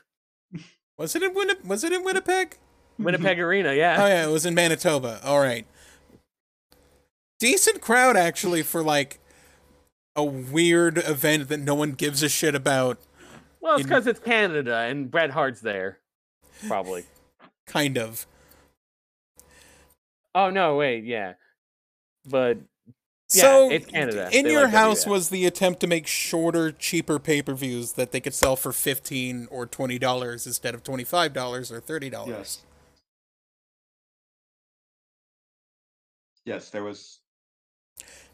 Was 0.97 1.15
it 1.15 1.21
in 1.23 1.33
Winnipeg? 1.33 1.65
Was 1.65 1.83
it 1.83 1.91
in 1.91 2.03
Winnipeg? 2.03 2.57
Winnipeg 2.99 3.39
Arena, 3.41 3.73
yeah. 3.73 3.95
Oh 3.99 4.05
yeah. 4.07 4.23
yeah, 4.23 4.27
it 4.27 4.31
was 4.31 4.45
in 4.45 4.53
Manitoba. 4.53 5.19
All 5.23 5.39
right. 5.39 5.65
Decent 7.39 7.81
crowd 7.81 8.15
actually 8.15 8.61
for 8.61 8.83
like 8.83 9.19
a 10.15 10.23
weird 10.23 10.97
event 10.99 11.49
that 11.49 11.59
no 11.59 11.73
one 11.73 11.91
gives 11.93 12.21
a 12.21 12.29
shit 12.29 12.53
about. 12.55 12.99
Well, 13.59 13.73
it's 13.75 13.81
in- 13.83 13.87
because 13.87 14.07
it's 14.07 14.19
Canada 14.19 14.77
and 14.77 15.09
Bret 15.09 15.31
Hart's 15.31 15.61
there. 15.61 15.99
Probably. 16.67 17.05
Kind 17.65 17.97
of. 17.97 18.27
Oh 20.35 20.49
no, 20.49 20.75
wait, 20.75 21.03
yeah. 21.03 21.33
But 22.29 22.57
Yeah, 23.33 23.41
so 23.41 23.71
it's 23.71 23.85
Canada. 23.87 24.29
In 24.31 24.45
They 24.45 24.51
Your 24.51 24.63
like 24.63 24.73
House 24.73 25.05
was 25.07 25.29
the 25.29 25.45
attempt 25.45 25.79
to 25.81 25.87
make 25.87 26.05
shorter, 26.07 26.71
cheaper 26.71 27.17
pay-per-views 27.19 27.93
that 27.93 28.11
they 28.11 28.19
could 28.19 28.33
sell 28.33 28.55
for 28.55 28.71
fifteen 28.71 29.47
or 29.49 29.65
twenty 29.65 29.97
dollars 29.97 30.45
instead 30.45 30.73
of 30.75 30.83
twenty-five 30.83 31.33
dollars 31.33 31.71
or 31.71 31.79
thirty 31.79 32.09
dollars. 32.09 32.29
Yes. 32.37 32.61
Yes, 36.45 36.69
there 36.69 36.83
was. 36.83 37.19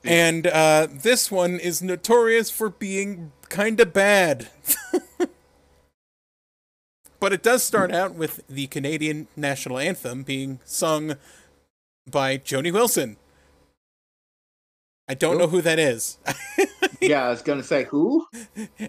And 0.04 0.48
uh, 0.48 0.88
this 0.90 1.32
one 1.32 1.60
is 1.60 1.82
notorious 1.82 2.50
for 2.50 2.70
being 2.70 3.32
kind 3.50 3.80
of 3.80 3.94
bad. 3.94 4.50
but 7.20 7.34
it 7.34 7.44
does 7.44 7.64
start 7.64 7.92
out 7.92 8.16
with 8.16 8.42
the 8.48 8.68
Canadian 8.68 9.28
national 9.36 9.80
anthem 9.80 10.24
being 10.24 10.60
sung 10.64 11.16
by 12.10 12.38
Joni 12.38 12.72
Wilson. 12.72 13.18
I 15.10 15.14
don't 15.14 15.38
know 15.38 15.48
who 15.48 15.62
that 15.62 15.80
is. 15.80 16.18
Yeah, 17.00 17.26
I 17.26 17.30
was 17.30 17.42
gonna 17.42 17.64
say 17.64 17.84
who? 17.86 18.26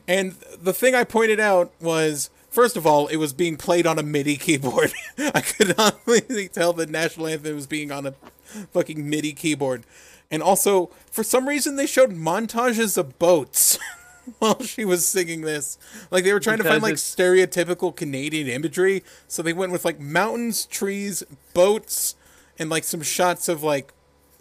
and 0.07 0.33
the 0.61 0.73
thing 0.73 0.95
I 0.95 1.05
pointed 1.05 1.41
out 1.41 1.73
was 1.81 2.31
first 2.49 2.77
of 2.77 2.87
all, 2.87 3.07
it 3.09 3.17
was 3.17 3.33
being 3.33 3.57
played 3.57 3.87
on 3.87 3.99
a 3.99 4.03
MIDI 4.03 4.37
keyboard. 4.37 4.93
I 5.19 5.41
could 5.41 5.77
not 5.77 5.99
really 6.07 6.49
tell 6.49 6.73
the 6.73 6.87
national 6.87 7.27
anthem 7.27 7.55
was 7.55 7.67
being 7.67 7.93
on 7.93 8.07
a 8.07 8.15
fucking 8.73 9.09
MIDI 9.09 9.33
keyboard. 9.33 9.85
And 10.31 10.43
also, 10.43 10.91
for 11.11 11.23
some 11.23 11.49
reason, 11.49 11.77
they 11.77 11.87
showed 11.87 12.11
montages 12.11 12.99
of 12.99 13.19
boats 13.19 13.79
while 14.39 14.63
she 14.63 14.85
was 14.85 15.07
singing 15.07 15.41
this. 15.41 15.79
Like 16.11 16.25
they 16.25 16.33
were 16.33 16.41
trying 16.41 16.59
to 16.59 16.65
find 16.65 16.83
like 16.83 16.95
it's- 16.95 17.15
stereotypical 17.15 17.95
Canadian 17.95 18.49
imagery, 18.49 19.03
so 19.27 19.43
they 19.43 19.53
went 19.53 19.73
with 19.73 19.85
like 19.85 19.99
mountains, 19.99 20.67
trees, 20.67 21.23
boats, 21.55 22.15
and 22.59 22.69
like 22.69 22.85
some 22.85 23.03
shots 23.03 23.49
of 23.49 23.63
like 23.63 23.93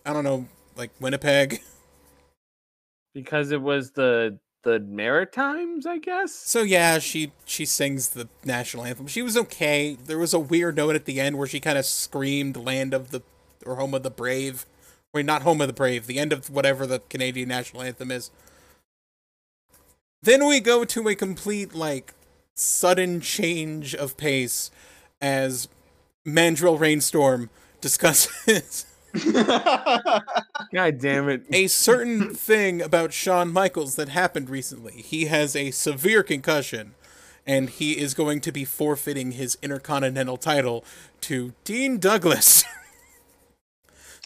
I 0.06 0.14
don't 0.14 0.24
know, 0.24 0.48
like 0.76 0.92
Winnipeg. 1.00 1.62
because 3.14 3.52
it 3.52 3.62
was 3.62 3.92
the 3.92 4.38
the 4.64 4.80
Maritimes, 4.80 5.86
I 5.86 5.98
guess. 5.98 6.34
So 6.34 6.62
yeah, 6.62 7.00
she 7.00 7.32
she 7.46 7.66
sings 7.66 8.10
the 8.10 8.28
national 8.44 8.86
anthem. 8.86 9.08
She 9.08 9.22
was 9.22 9.38
okay. 9.38 9.98
There 10.06 10.18
was 10.20 10.34
a 10.34 10.40
weird 10.40 10.76
note 10.76 10.96
at 10.96 11.06
the 11.06 11.20
end 11.20 11.38
where 11.38 11.48
she 11.48 11.60
kind 11.60 11.78
of 11.78 11.86
screamed 11.86 12.58
"Land 12.58 12.94
of 12.94 13.12
the" 13.12 13.22
or 13.68 13.76
"Home 13.76 13.94
of 13.94 14.03
the 14.03 14.10
Brave." 14.10 14.65
Wait, 15.14 15.26
not 15.26 15.44
"Home 15.44 15.61
of 15.61 15.68
the 15.68 15.73
Brave." 15.73 16.07
The 16.07 16.19
end 16.19 16.34
of 16.34 16.49
whatever 16.49 16.85
the 16.85 16.99
Canadian 17.10 17.49
national 17.49 17.84
anthem 17.84 18.11
is. 18.11 18.31
Then 20.22 20.45
we 20.45 20.60
go 20.60 20.84
to 20.85 21.07
a 21.07 21.15
complete 21.15 21.73
like 21.73 22.14
sudden 22.56 23.22
change 23.22 23.94
of 23.94 24.18
pace 24.18 24.72
as 25.22 25.68
Mandrill 26.26 26.77
Rainstorm 26.77 27.49
discusses 27.81 28.85
God 30.73 30.99
damn 30.99 31.30
it. 31.30 31.44
a 31.52 31.68
certain 31.68 32.34
thing 32.34 32.81
about 32.81 33.14
Shawn 33.14 33.52
Michaels 33.52 33.95
that 33.95 34.10
happened 34.10 34.49
recently. 34.49 35.02
He 35.02 35.26
has 35.26 35.56
a 35.56 35.72
severe 35.72 36.23
concussion, 36.23 36.95
and 37.45 37.69
he 37.69 37.98
is 37.98 38.14
going 38.14 38.41
to 38.41 38.52
be 38.52 38.65
forfeiting 38.65 39.31
his 39.31 39.57
Intercontinental 39.61 40.38
title 40.38 40.84
to 41.22 41.53
Dean 41.64 41.98
Douglas. 41.99 42.64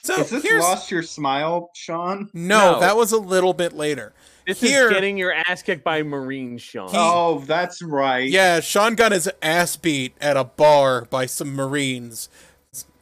so 0.03 0.19
Is 0.21 0.29
this 0.29 0.43
here's 0.43 0.61
lost 0.61 0.91
your 0.91 1.03
smile, 1.03 1.69
Shawn? 1.75 2.29
no, 2.33 2.73
No. 2.73 2.79
that 2.79 2.95
was 2.95 3.11
a 3.11 3.17
little 3.17 3.53
bit 3.53 3.73
later. 3.73 4.13
This 4.47 4.59
Here- 4.59 4.87
is 4.87 4.93
getting 4.93 5.17
your 5.17 5.33
ass 5.33 5.61
kicked 5.61 5.83
by 5.83 6.01
Marine 6.03 6.57
Shawn. 6.57 6.89
He- 6.89 6.97
Oh, 6.97 7.43
that's 7.45 7.81
right. 7.81 8.27
Yeah, 8.29 8.59
Shawn 8.59 8.95
got 8.95 9.11
his 9.11 9.29
ass 9.41 9.75
beat 9.75 10.13
at 10.19 10.35
a 10.37 10.43
bar 10.43 11.05
by 11.05 11.25
some 11.27 11.53
Marines. 11.55 12.27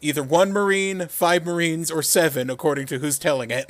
Either 0.02 0.24
one 0.24 0.52
Marine, 0.52 1.08
five 1.08 1.46
Marines, 1.46 1.90
or 1.92 2.02
seven, 2.02 2.50
according 2.50 2.88
to 2.88 3.00
who's 3.00 3.18
telling 3.20 3.52
it. 3.52 3.68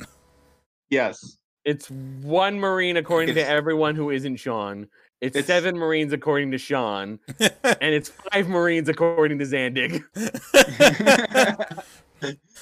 Yes. 0.88 1.36
It's 1.64 1.88
one 1.90 2.58
Marine 2.58 2.96
according 2.96 3.30
It's- 3.30 3.46
to 3.46 3.50
everyone 3.52 3.94
who 3.94 4.10
isn't 4.10 4.36
Shawn. 4.36 4.88
It's, 5.20 5.36
It's- 5.36 5.46
seven 5.46 5.76
Marines 5.76 6.12
according 6.12 6.50
to 6.52 6.58
Shawn, 6.58 7.18
and 7.38 7.94
it's 7.94 8.08
five 8.32 8.48
Marines 8.48 8.88
according 8.88 9.38
to 9.38 9.44
Zandig. 9.44 10.02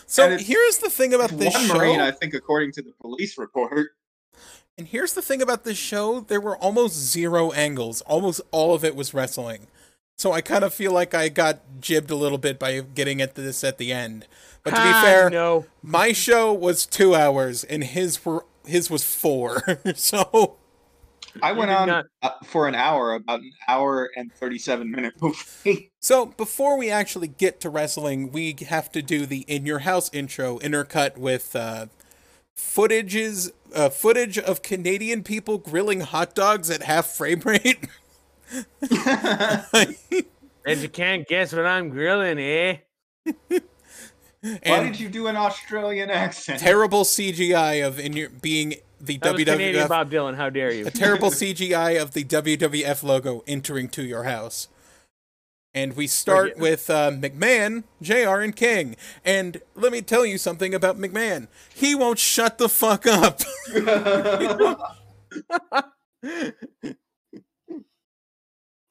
So 0.07 0.37
here's 0.39 0.79
the 0.79 0.91
thing 0.91 1.13
about 1.15 1.31
this 1.31 1.55
One 1.55 1.67
show. 1.67 1.75
Marine, 1.77 2.01
I 2.01 2.11
think, 2.11 2.35
according 2.35 2.73
to 2.73 2.83
the 2.83 2.93
police 3.01 3.37
report. 3.39 3.91
And 4.77 4.87
here's 4.87 5.15
the 5.15 5.23
thing 5.23 5.43
about 5.43 5.65
this 5.65 5.77
show 5.79 6.21
there 6.21 6.41
were 6.41 6.57
almost 6.57 6.95
zero 6.95 7.51
angles. 7.53 8.01
Almost 8.03 8.41
all 8.53 8.75
of 8.75 8.85
it 8.85 8.95
was 8.95 9.13
wrestling. 9.13 9.67
So 10.17 10.33
I 10.33 10.41
kind 10.41 10.65
of 10.65 10.73
feel 10.75 10.93
like 10.93 11.15
I 11.15 11.29
got 11.29 11.61
jibbed 11.81 12.11
a 12.11 12.17
little 12.17 12.39
bit 12.39 12.59
by 12.59 12.81
getting 12.81 13.21
at 13.21 13.35
this 13.37 13.63
at 13.63 13.79
the 13.79 13.93
end. 13.93 14.27
But 14.65 14.71
to 14.71 14.77
be 14.77 14.83
Ah, 14.89 15.03
fair, 15.05 15.31
no. 15.31 15.67
my 15.83 16.13
show 16.13 16.53
was 16.53 16.87
two 16.87 17.15
hours 17.15 17.63
and 17.65 17.85
his 17.85 18.25
were 18.25 18.45
his 18.67 18.91
was 18.91 19.03
four. 19.05 19.63
so 19.95 20.57
I 21.43 21.53
went 21.53 21.71
on 21.71 21.89
not- 21.89 22.07
uh, 22.23 22.31
for 22.45 22.67
an 22.69 22.75
hour, 22.75 23.15
about 23.15 23.41
an 23.41 23.53
hour 23.69 24.11
and 24.17 24.33
37 24.33 24.91
minute 24.91 25.15
movie. 25.21 25.88
so 26.01 26.27
before 26.27 26.79
we 26.79 26.91
actually 26.91 27.29
get 27.29 27.61
to 27.61 27.71
wrestling, 27.71 28.33
we 28.33 28.57
have 28.69 28.91
to 28.93 29.03
do 29.03 29.27
the 29.27 29.41
in 29.49 29.67
your 29.67 29.81
house 29.81 30.11
intro 30.13 30.59
intercut 30.59 31.17
with 31.19 31.55
uh 31.57 31.87
footages 32.57 33.51
uh 33.75 33.89
footage 33.89 34.39
of 34.39 34.63
Canadian 34.63 35.23
people 35.23 35.59
grilling 35.59 36.01
hot 36.01 36.35
dogs 36.35 36.71
at 36.71 36.83
half 36.83 37.07
frame 37.07 37.41
rate. 37.45 37.87
And 40.69 40.81
you 40.81 40.89
can't 40.91 41.27
guess 41.27 41.55
what 41.55 41.65
I'm 41.65 41.89
grilling, 41.89 42.39
eh? 42.39 42.77
Why 44.43 44.83
did 44.83 45.01
you 45.01 45.09
do 45.09 45.27
an 45.27 45.35
Australian 45.35 46.11
accent? 46.11 46.61
terrible 46.61 47.05
CGI 47.05 47.87
of 47.87 47.99
in 47.99 48.13
your 48.13 48.29
being 48.29 48.75
the 49.01 49.17
That 49.17 49.33
was 49.33 49.45
Canadian 49.45 49.87
WWF 49.87 49.89
Bob 49.89 50.11
Dylan. 50.11 50.37
How 50.37 50.51
dare 50.51 50.71
you? 50.71 50.87
a 50.87 50.91
terrible 50.91 51.31
CGI 51.41 52.01
of 52.01 52.13
the 52.13 52.23
WWF 52.23 53.03
logo 53.03 53.43
entering 53.47 53.89
to 53.89 54.05
your 54.05 54.25
house. 54.25 54.69
And 55.75 55.97
we 55.97 56.07
start 56.07 56.55
Forget- 56.55 56.63
with 56.63 56.91
uh, 56.91 57.11
McMahon, 57.11 57.85
JR, 58.03 58.41
and 58.41 58.55
King. 58.57 58.97
And 59.25 59.61
let 59.75 59.93
me 59.93 60.03
tell 60.03 60.27
you 60.27 60.39
something 60.39 60.75
about 60.75 60.99
McMahon. 60.99 61.49
He 61.75 61.95
won't 61.95 62.19
shut 62.19 62.59
the 62.59 62.69
fuck 62.69 63.07
up. 63.07 63.41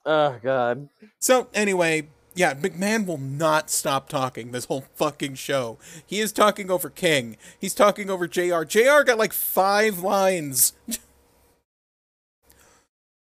oh 0.05 0.37
God. 0.41 0.89
so, 1.19 1.47
anyway, 1.53 2.07
yeah, 2.35 2.53
McMahon 2.53 3.05
will 3.05 3.17
not 3.17 3.69
stop 3.71 4.09
talking 4.09 4.51
this 4.51 4.65
whole 4.65 4.85
fucking 4.95 5.35
show. 5.35 5.77
He 6.05 6.19
is 6.19 6.31
talking 6.31 6.69
over 6.69 6.89
King. 6.89 7.37
He's 7.59 7.73
talking 7.73 8.09
over 8.09 8.27
JR. 8.27 8.63
JR 8.63 9.03
got 9.03 9.17
like 9.17 9.33
five 9.33 9.99
lines. 9.99 10.73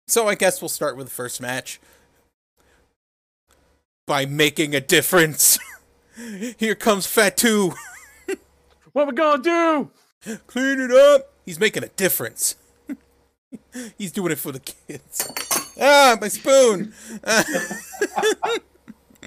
so, 0.07 0.29
I 0.29 0.35
guess 0.35 0.63
we'll 0.63 0.69
start 0.71 0.97
with 0.97 1.09
the 1.09 1.13
first 1.13 1.41
match. 1.41 1.81
By 4.07 4.27
making 4.27 4.75
a 4.75 4.81
difference. 4.81 5.59
Here 6.59 6.75
comes 6.75 7.07
Fatu. 7.07 7.73
What 8.93 9.07
we 9.07 9.15
gonna 9.15 9.43
do? 9.43 9.91
Clean 10.47 10.79
it 10.79 10.91
up. 10.91 11.33
He's 11.47 11.59
making 11.59 11.83
a 11.83 11.89
difference. 11.89 12.57
He's 13.97 14.13
doing 14.13 14.33
it 14.33 14.39
for 14.39 14.53
the 14.53 14.61
kids. 14.61 15.33
Ah, 15.81 16.19
my 16.21 16.29
spoon. 16.29 16.93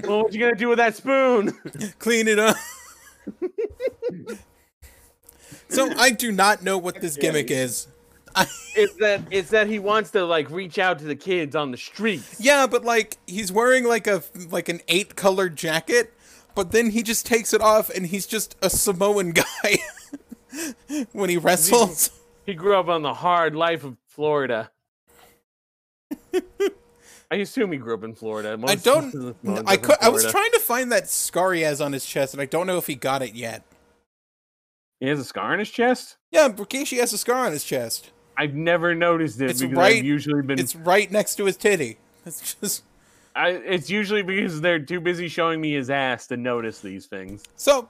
Well, 0.04 0.22
what 0.24 0.34
you 0.34 0.40
gonna 0.40 0.56
do 0.56 0.68
with 0.70 0.78
that 0.78 0.96
spoon? 0.96 1.52
Clean 1.98 2.28
it 2.28 2.38
up. 2.38 2.56
so 5.70 5.90
I 5.98 6.12
do 6.12 6.32
not 6.32 6.62
know 6.64 6.78
what 6.78 7.02
this 7.02 7.18
gimmick 7.18 7.50
is. 7.50 7.88
it's 8.76 8.94
that 8.96 9.22
it's 9.32 9.50
that 9.50 9.68
he 9.68 9.80
wants 9.80 10.12
to 10.12 10.26
like 10.26 10.50
reach 10.50 10.78
out 10.80 11.00
to 11.00 11.06
the 11.06 11.16
kids 11.16 11.56
on 11.56 11.72
the 11.72 11.78
streets. 11.78 12.40
Yeah, 12.40 12.68
but 12.68 12.84
like 12.84 13.18
he's 13.28 13.52
wearing 13.52 13.86
like 13.86 14.08
a 14.08 14.24
like 14.50 14.70
an 14.70 14.82
eight 14.88 15.16
colored 15.16 15.56
jacket, 15.56 16.14
but 16.54 16.72
then 16.72 16.92
he 16.92 17.04
just 17.04 17.26
takes 17.26 17.54
it 17.54 17.62
off 17.62 17.90
and 17.90 18.08
he's 18.08 18.28
just 18.28 18.56
a 18.62 18.70
Samoan 18.70 19.32
guy 19.64 19.78
when 21.14 21.30
he 21.30 21.38
wrestles. 21.38 22.12
He 22.46 22.54
grew 22.54 22.78
up 22.78 22.88
on 22.88 23.02
the 23.02 23.14
hard 23.14 23.56
life 23.56 23.84
of 23.84 23.98
Florida. 24.08 24.72
I 27.32 27.38
assume 27.38 27.72
he 27.72 27.78
grew 27.80 27.96
up 27.96 28.04
in 28.04 28.14
Florida. 28.14 28.52
I 28.52 28.56
Most- 28.56 28.84
don't. 28.84 29.12
the 29.12 29.36
Samoans 29.44 29.64
I 29.68 29.78
could, 29.78 29.96
I 30.02 30.10
was 30.10 30.26
trying 30.26 30.52
to 30.52 30.60
find 30.60 30.92
that 30.92 31.10
scar 31.10 31.54
he 31.54 31.62
has 31.62 31.82
on 31.82 31.92
his 31.94 32.06
chest, 32.06 32.34
and 32.34 32.42
I 32.42 32.46
don't 32.46 32.68
know 32.68 32.78
if 32.78 32.88
he 32.88 32.96
got 32.96 33.22
it 33.24 33.34
yet. 33.34 33.64
He 35.00 35.08
has 35.08 35.20
a 35.20 35.24
scar 35.26 35.52
on 35.54 35.60
his 35.60 35.70
chest. 35.70 36.18
Yeah, 36.32 36.50
Rikishi 36.50 37.00
has 37.00 37.12
a 37.14 37.18
scar 37.18 37.46
on 37.46 37.52
his 37.52 37.64
chest. 37.64 38.12
I've 38.38 38.54
never 38.56 38.94
noticed 38.96 39.40
it 39.42 39.50
It's 39.50 39.62
because 39.62 39.78
right- 39.78 39.98
I've 39.98 40.04
usually 40.06 40.42
been. 40.42 40.60
It's 40.60 40.76
right 40.76 41.10
next 41.12 41.36
to 41.36 41.46
his 41.46 41.58
titty. 41.58 41.98
It's 42.26 42.56
just 42.60 42.84
I, 43.36 43.50
it's 43.50 43.90
usually 43.90 44.24
because 44.24 44.62
they're 44.62 44.80
too 44.80 45.00
busy 45.00 45.28
showing 45.28 45.60
me 45.62 45.74
his 45.74 45.90
ass 45.90 46.28
to 46.28 46.38
notice 46.38 46.80
these 46.80 47.06
things. 47.06 47.44
so. 47.56 47.90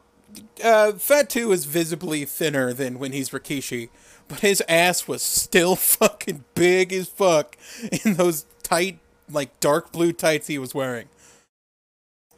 Uh, 0.63 0.91
Fatu 0.93 1.51
is 1.51 1.65
visibly 1.65 2.25
thinner 2.25 2.73
than 2.73 2.97
when 2.97 3.11
he's 3.13 3.29
Rikishi, 3.29 3.89
but 4.27 4.39
his 4.39 4.61
ass 4.67 5.07
was 5.07 5.21
still 5.21 5.75
fucking 5.77 6.43
big 6.55 6.91
as 6.91 7.07
fuck 7.07 7.55
in 8.03 8.15
those 8.15 8.45
tight, 8.63 8.97
like 9.31 9.57
dark 9.59 9.91
blue 9.91 10.11
tights 10.11 10.47
he 10.47 10.57
was 10.57 10.73
wearing. 10.73 11.07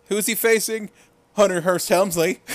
Who's 0.10 0.26
he 0.28 0.36
facing? 0.36 0.90
Hunter 1.38 1.62
Hearst 1.62 1.88
Helmsley. 1.90 2.42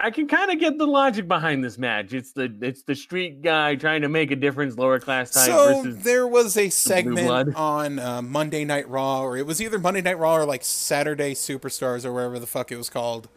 I 0.00 0.10
can 0.10 0.26
kind 0.28 0.50
of 0.50 0.58
get 0.58 0.78
the 0.78 0.86
logic 0.86 1.28
behind 1.28 1.62
this 1.64 1.78
match. 1.78 2.12
It's 2.12 2.32
the 2.32 2.54
it's 2.62 2.82
the 2.82 2.94
street 2.94 3.42
guy 3.42 3.74
trying 3.76 4.02
to 4.02 4.08
make 4.08 4.30
a 4.30 4.36
difference, 4.36 4.76
lower 4.76 4.98
class 4.98 5.30
type 5.32 5.46
So 5.46 5.82
there 5.84 6.26
was 6.26 6.56
a 6.56 6.70
segment 6.70 7.54
on 7.56 7.98
uh, 7.98 8.22
Monday 8.22 8.64
Night 8.64 8.88
Raw, 8.88 9.22
or 9.22 9.36
it 9.36 9.46
was 9.46 9.60
either 9.60 9.78
Monday 9.78 10.02
Night 10.02 10.18
Raw 10.18 10.36
or 10.36 10.44
like 10.44 10.64
Saturday 10.64 11.34
Superstars 11.34 12.04
or 12.04 12.12
wherever 12.12 12.38
the 12.38 12.46
fuck 12.46 12.72
it 12.72 12.76
was 12.76 12.88
called, 12.90 13.28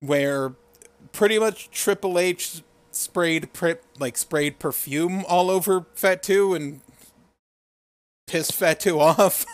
where 0.00 0.54
pretty 1.12 1.38
much 1.38 1.70
Triple 1.70 2.18
H 2.18 2.62
sprayed 2.90 3.52
pri- 3.52 3.78
like 3.98 4.16
sprayed 4.16 4.58
perfume 4.58 5.24
all 5.28 5.50
over 5.50 5.86
Fatu 5.94 6.54
and 6.54 6.80
pissed 8.26 8.52
Fatu 8.54 8.98
off. 9.00 9.44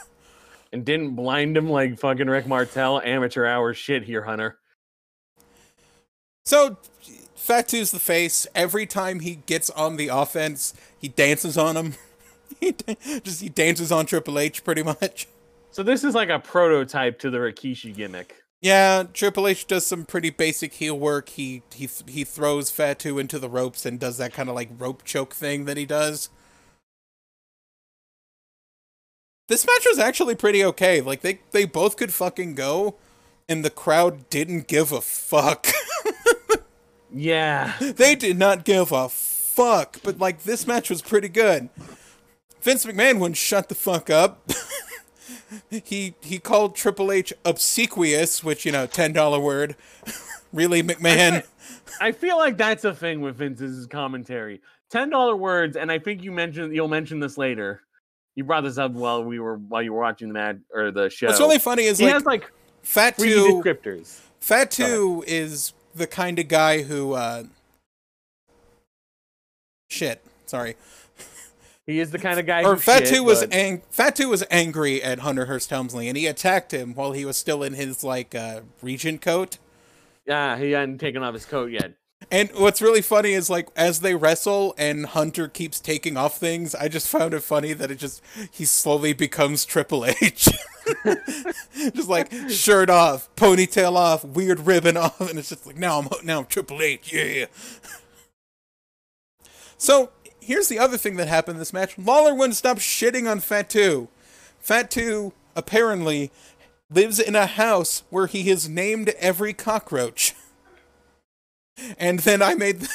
and 0.72 0.84
didn't 0.84 1.16
blind 1.16 1.56
him 1.56 1.68
like 1.68 1.98
fucking 1.98 2.28
Rick 2.28 2.46
Martel. 2.46 3.00
Amateur 3.00 3.44
hour 3.44 3.74
shit 3.74 4.04
here, 4.04 4.22
Hunter. 4.22 4.58
So 6.44 6.78
Fatu's 7.36 7.90
the 7.90 7.98
face. 7.98 8.46
Every 8.54 8.86
time 8.86 9.20
he 9.20 9.36
gets 9.46 9.70
on 9.70 9.96
the 9.96 10.08
offense, 10.08 10.74
he 10.98 11.08
dances 11.08 11.56
on 11.56 11.76
him. 11.76 11.94
he 12.60 12.72
just 13.24 13.40
he 13.40 13.48
dances 13.48 13.90
on 13.90 14.06
Triple 14.06 14.38
H 14.38 14.64
pretty 14.64 14.82
much. 14.82 15.26
So 15.70 15.82
this 15.82 16.04
is 16.04 16.14
like 16.14 16.28
a 16.28 16.38
prototype 16.38 17.18
to 17.20 17.30
the 17.30 17.38
Rikishi 17.38 17.94
gimmick. 17.94 18.42
Yeah, 18.60 19.04
Triple 19.14 19.48
H 19.48 19.66
does 19.66 19.86
some 19.86 20.04
pretty 20.04 20.30
basic 20.30 20.74
heel 20.74 20.98
work. 20.98 21.30
He 21.30 21.62
he 21.74 21.88
he 22.06 22.24
throws 22.24 22.70
Fatu 22.70 23.18
into 23.18 23.38
the 23.38 23.48
ropes 23.48 23.86
and 23.86 23.98
does 23.98 24.18
that 24.18 24.32
kind 24.34 24.48
of 24.48 24.54
like 24.54 24.68
rope 24.76 25.02
choke 25.04 25.34
thing 25.34 25.64
that 25.64 25.76
he 25.76 25.86
does. 25.86 26.28
This 29.48 29.66
match 29.66 29.86
was 29.88 29.98
actually 29.98 30.34
pretty 30.34 30.62
okay. 30.64 31.00
Like 31.00 31.22
they 31.22 31.40
they 31.52 31.64
both 31.64 31.96
could 31.96 32.12
fucking 32.12 32.54
go 32.54 32.96
and 33.48 33.64
the 33.64 33.70
crowd 33.70 34.28
didn't 34.30 34.68
give 34.68 34.92
a 34.92 35.00
fuck. 35.00 35.66
Yeah. 37.12 37.74
they 37.80 38.14
did 38.14 38.38
not 38.38 38.64
give 38.64 38.92
a 38.92 39.08
fuck, 39.08 39.98
but 40.02 40.18
like 40.18 40.42
this 40.44 40.66
match 40.66 40.90
was 40.90 41.02
pretty 41.02 41.28
good. 41.28 41.68
Vince 42.62 42.84
McMahon 42.84 43.18
wouldn't 43.18 43.36
shut 43.36 43.68
the 43.68 43.74
fuck 43.74 44.10
up. 44.10 44.50
he 45.70 46.14
he 46.20 46.38
called 46.38 46.76
Triple 46.76 47.10
H 47.10 47.32
obsequious, 47.44 48.44
which 48.44 48.64
you 48.64 48.72
know, 48.72 48.86
ten 48.86 49.12
dollar 49.12 49.40
word. 49.40 49.76
really, 50.52 50.82
McMahon? 50.82 51.44
I 52.00 52.12
feel 52.12 52.38
like 52.38 52.56
that's 52.56 52.84
a 52.84 52.94
thing 52.94 53.20
with 53.20 53.36
Vince's 53.36 53.86
commentary. 53.86 54.60
Ten 54.90 55.10
dollar 55.10 55.36
words, 55.36 55.76
and 55.76 55.90
I 55.90 55.98
think 55.98 56.22
you 56.22 56.32
mentioned 56.32 56.74
you'll 56.74 56.88
mention 56.88 57.20
this 57.20 57.38
later. 57.38 57.82
You 58.36 58.44
brought 58.44 58.62
this 58.62 58.78
up 58.78 58.92
while 58.92 59.24
we 59.24 59.38
were 59.38 59.56
while 59.56 59.82
you 59.82 59.92
were 59.92 60.00
watching 60.00 60.28
the 60.28 60.34
match 60.34 60.56
or 60.72 60.90
the 60.90 61.10
show. 61.10 61.26
What's 61.26 61.40
really 61.40 61.58
funny 61.58 61.84
is 61.84 61.98
he 61.98 62.04
like 62.04 62.14
has 62.14 62.24
like 62.24 62.52
Fatu. 62.82 63.62
descriptors. 63.62 64.20
Fatu 64.40 65.22
is 65.26 65.72
the 65.94 66.06
kind 66.06 66.38
of 66.38 66.48
guy 66.48 66.82
who. 66.82 67.12
uh 67.14 67.44
Shit. 69.88 70.22
Sorry. 70.46 70.76
He 71.86 71.98
is 71.98 72.12
the 72.12 72.18
kind 72.18 72.38
of 72.38 72.46
guy. 72.46 72.62
or 72.62 72.74
who 72.76 72.80
Fat 72.80 73.08
shit, 73.08 73.24
was 73.24 73.40
but- 73.40 73.52
ang- 73.52 73.82
Fatu 73.90 74.28
was 74.28 74.44
angry 74.50 75.02
at 75.02 75.20
Hunter 75.20 75.46
Hearst 75.46 75.70
Helmsley, 75.70 76.06
and 76.08 76.16
he 76.16 76.26
attacked 76.28 76.72
him 76.72 76.94
while 76.94 77.12
he 77.12 77.24
was 77.24 77.36
still 77.36 77.62
in 77.64 77.74
his 77.74 78.04
like 78.04 78.34
uh, 78.34 78.60
regent 78.82 79.20
coat. 79.20 79.58
yeah, 80.26 80.56
he 80.56 80.70
hadn't 80.72 80.98
taken 80.98 81.22
off 81.24 81.34
his 81.34 81.44
coat 81.46 81.72
yet. 81.72 81.94
And 82.30 82.50
what's 82.54 82.82
really 82.82 83.02
funny 83.02 83.32
is 83.32 83.48
like 83.48 83.68
as 83.76 84.00
they 84.00 84.14
wrestle 84.14 84.74
and 84.76 85.06
Hunter 85.06 85.48
keeps 85.48 85.80
taking 85.80 86.16
off 86.16 86.38
things, 86.38 86.74
I 86.74 86.88
just 86.88 87.08
found 87.08 87.34
it 87.34 87.40
funny 87.40 87.72
that 87.72 87.90
it 87.90 87.96
just 87.96 88.22
he 88.50 88.64
slowly 88.64 89.12
becomes 89.12 89.64
Triple 89.64 90.04
H. 90.04 90.48
just 91.94 92.08
like 92.08 92.32
shirt 92.48 92.90
off, 92.90 93.34
ponytail 93.36 93.96
off, 93.96 94.24
weird 94.24 94.60
ribbon 94.60 94.96
off, 94.96 95.20
and 95.20 95.38
it's 95.38 95.48
just 95.48 95.66
like 95.66 95.76
now 95.76 95.98
I'm 95.98 96.08
now 96.24 96.40
I'm 96.40 96.46
Triple 96.46 96.82
H, 96.82 97.12
yeah. 97.12 97.46
So 99.78 100.10
here's 100.40 100.68
the 100.68 100.78
other 100.78 100.98
thing 100.98 101.16
that 101.16 101.28
happened 101.28 101.56
in 101.56 101.58
this 101.58 101.72
match. 101.72 101.96
Lawler 101.96 102.34
wouldn't 102.34 102.56
stop 102.56 102.78
shitting 102.78 103.30
on 103.30 103.40
Fatu. 103.40 104.08
Fatu 104.60 105.32
apparently 105.56 106.30
lives 106.90 107.18
in 107.18 107.34
a 107.34 107.46
house 107.46 108.02
where 108.10 108.26
he 108.26 108.42
has 108.50 108.68
named 108.68 109.08
every 109.18 109.52
cockroach. 109.52 110.34
And 111.98 112.20
then 112.20 112.42
I 112.42 112.54
made. 112.54 112.86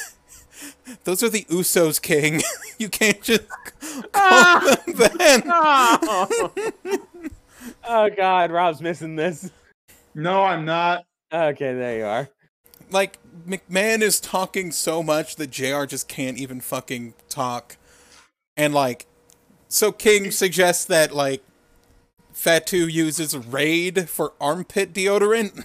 Those 1.03 1.23
are 1.23 1.29
the 1.29 1.43
Usos, 1.45 2.01
King. 2.01 2.41
you 2.77 2.89
can't 2.89 3.21
just 3.21 3.47
call 3.49 4.03
ah! 4.13 4.77
them 4.85 4.95
that. 4.97 5.43
Oh. 7.87 8.07
oh 8.07 8.09
God, 8.15 8.51
Rob's 8.51 8.81
missing 8.81 9.15
this. 9.15 9.51
No, 10.13 10.43
I'm 10.43 10.65
not. 10.65 11.05
Okay, 11.33 11.73
there 11.73 11.97
you 11.97 12.05
are. 12.05 12.29
Like 12.91 13.19
McMahon 13.47 14.01
is 14.01 14.19
talking 14.19 14.71
so 14.71 15.03
much 15.03 15.35
that 15.35 15.51
Jr. 15.51 15.85
just 15.85 16.07
can't 16.07 16.37
even 16.37 16.61
fucking 16.61 17.13
talk. 17.29 17.77
And 18.55 18.73
like, 18.73 19.05
so 19.67 19.91
King 19.91 20.31
suggests 20.31 20.85
that 20.85 21.13
like 21.13 21.43
Fatu 22.33 22.87
uses 22.87 23.35
Raid 23.35 24.09
for 24.09 24.33
armpit 24.39 24.93
deodorant. 24.93 25.63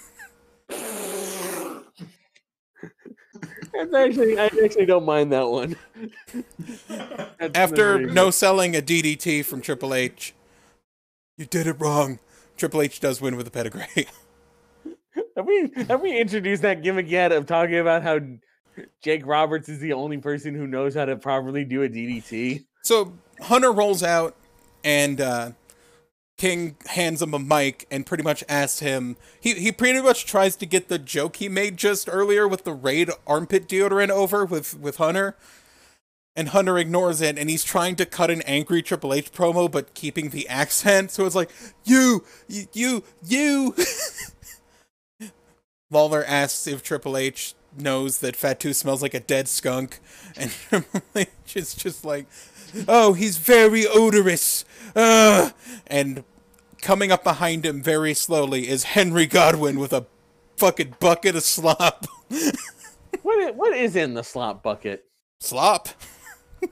It's 3.73 3.95
actually, 3.95 4.39
I 4.39 4.47
actually 4.65 4.87
don't 4.87 5.05
mind 5.05 5.33
that 5.33 5.49
one. 5.49 5.77
That's 7.39 7.57
After 7.57 8.01
no 8.01 8.31
selling 8.31 8.77
a 8.77 8.83
DDT 8.83 9.45
from 9.45 9.61
Triple 9.61 9.95
H. 9.95 10.35
You 11.37 11.47
did 11.47 11.67
it 11.67 11.77
wrong. 11.81 12.19
Triple 12.57 12.83
H 12.83 13.01
does 13.01 13.21
win 13.21 13.37
with 13.37 13.47
a 13.47 13.51
pedigree. 13.51 13.87
Have 15.37 15.47
we 15.47 15.71
have 15.89 16.03
we 16.03 16.21
introduced 16.21 16.63
that 16.63 16.83
gimmick 16.83 17.09
yet 17.09 17.33
of 17.33 17.47
talking 17.47 17.79
about 17.79 18.03
how 18.03 18.19
Jake 19.03 19.25
Roberts 19.25 19.69
is 19.69 19.79
the 19.79 19.93
only 19.95 20.19
person 20.19 20.55
who 20.55 20.67
knows 20.67 20.95
how 20.95 21.07
to 21.07 21.17
properly 21.17 21.65
do 21.65 21.83
a 21.83 21.89
DDT? 21.89 22.65
So 22.83 23.15
Hunter 23.41 23.73
rolls 23.73 24.03
out, 24.03 24.37
and 24.85 25.21
uh, 25.21 25.53
King 26.41 26.77
hands 26.87 27.21
him 27.21 27.35
a 27.35 27.39
mic 27.39 27.87
and 27.91 28.07
pretty 28.07 28.23
much 28.23 28.43
asks 28.49 28.79
him. 28.79 29.19
He 29.39 29.53
he 29.53 29.71
pretty 29.71 30.01
much 30.01 30.25
tries 30.25 30.57
to 30.57 30.65
get 30.65 30.89
the 30.89 30.99
joke 30.99 31.37
he 31.37 31.51
made 31.51 31.77
just 31.77 32.09
earlier 32.11 32.49
with 32.49 32.65
the 32.65 32.73
Raid 32.73 33.11
armpit 33.27 33.69
deodorant 33.69 34.09
over 34.09 34.47
with 34.47 34.81
with 34.81 34.97
Hunter, 34.97 35.37
and 36.35 36.49
Hunter 36.49 36.79
ignores 36.79 37.21
it, 37.21 37.39
and 37.39 37.51
he's 37.51 37.63
trying 37.63 37.95
to 37.97 38.07
cut 38.07 38.31
an 38.31 38.41
angry 38.47 38.81
Triple 38.81 39.13
H 39.13 39.33
promo, 39.33 39.71
but 39.71 39.93
keeping 39.93 40.31
the 40.31 40.49
accent. 40.49 41.11
So 41.11 41.27
it's 41.27 41.35
like 41.35 41.51
you 41.85 42.25
you 42.49 43.05
you. 43.23 43.75
Lawler 45.91 46.25
asks 46.25 46.67
if 46.67 46.83
Triple 46.83 47.19
H 47.19 47.55
knows 47.77 48.21
that 48.21 48.35
Fatu 48.35 48.73
smells 48.73 49.03
like 49.03 49.13
a 49.13 49.21
dead 49.21 49.47
skunk, 49.47 49.99
and 50.39 50.51
Triple 50.71 51.03
H 51.15 51.29
is 51.55 51.75
just 51.75 52.03
like, 52.03 52.25
"Oh, 52.89 53.13
he's 53.13 53.37
very 53.39 53.87
odorous." 53.87 54.65
Uh, 54.97 55.51
and 55.87 56.25
coming 56.83 57.13
up 57.13 57.23
behind 57.25 57.65
him 57.65 57.83
very 57.83 58.15
slowly 58.15 58.69
is 58.69 58.85
Henry 58.85 59.27
Godwinn 59.27 59.79
with 59.79 59.93
a 59.93 60.07
fucking 60.57 60.95
bucket 61.01 61.37
of 61.37 61.43
slop. 61.45 62.07
What? 63.23 63.55
What 63.55 63.77
is 63.77 63.97
in 63.97 64.15
the 64.15 64.23
slop 64.25 64.63
bucket? 64.63 65.05
slop? 65.41 65.89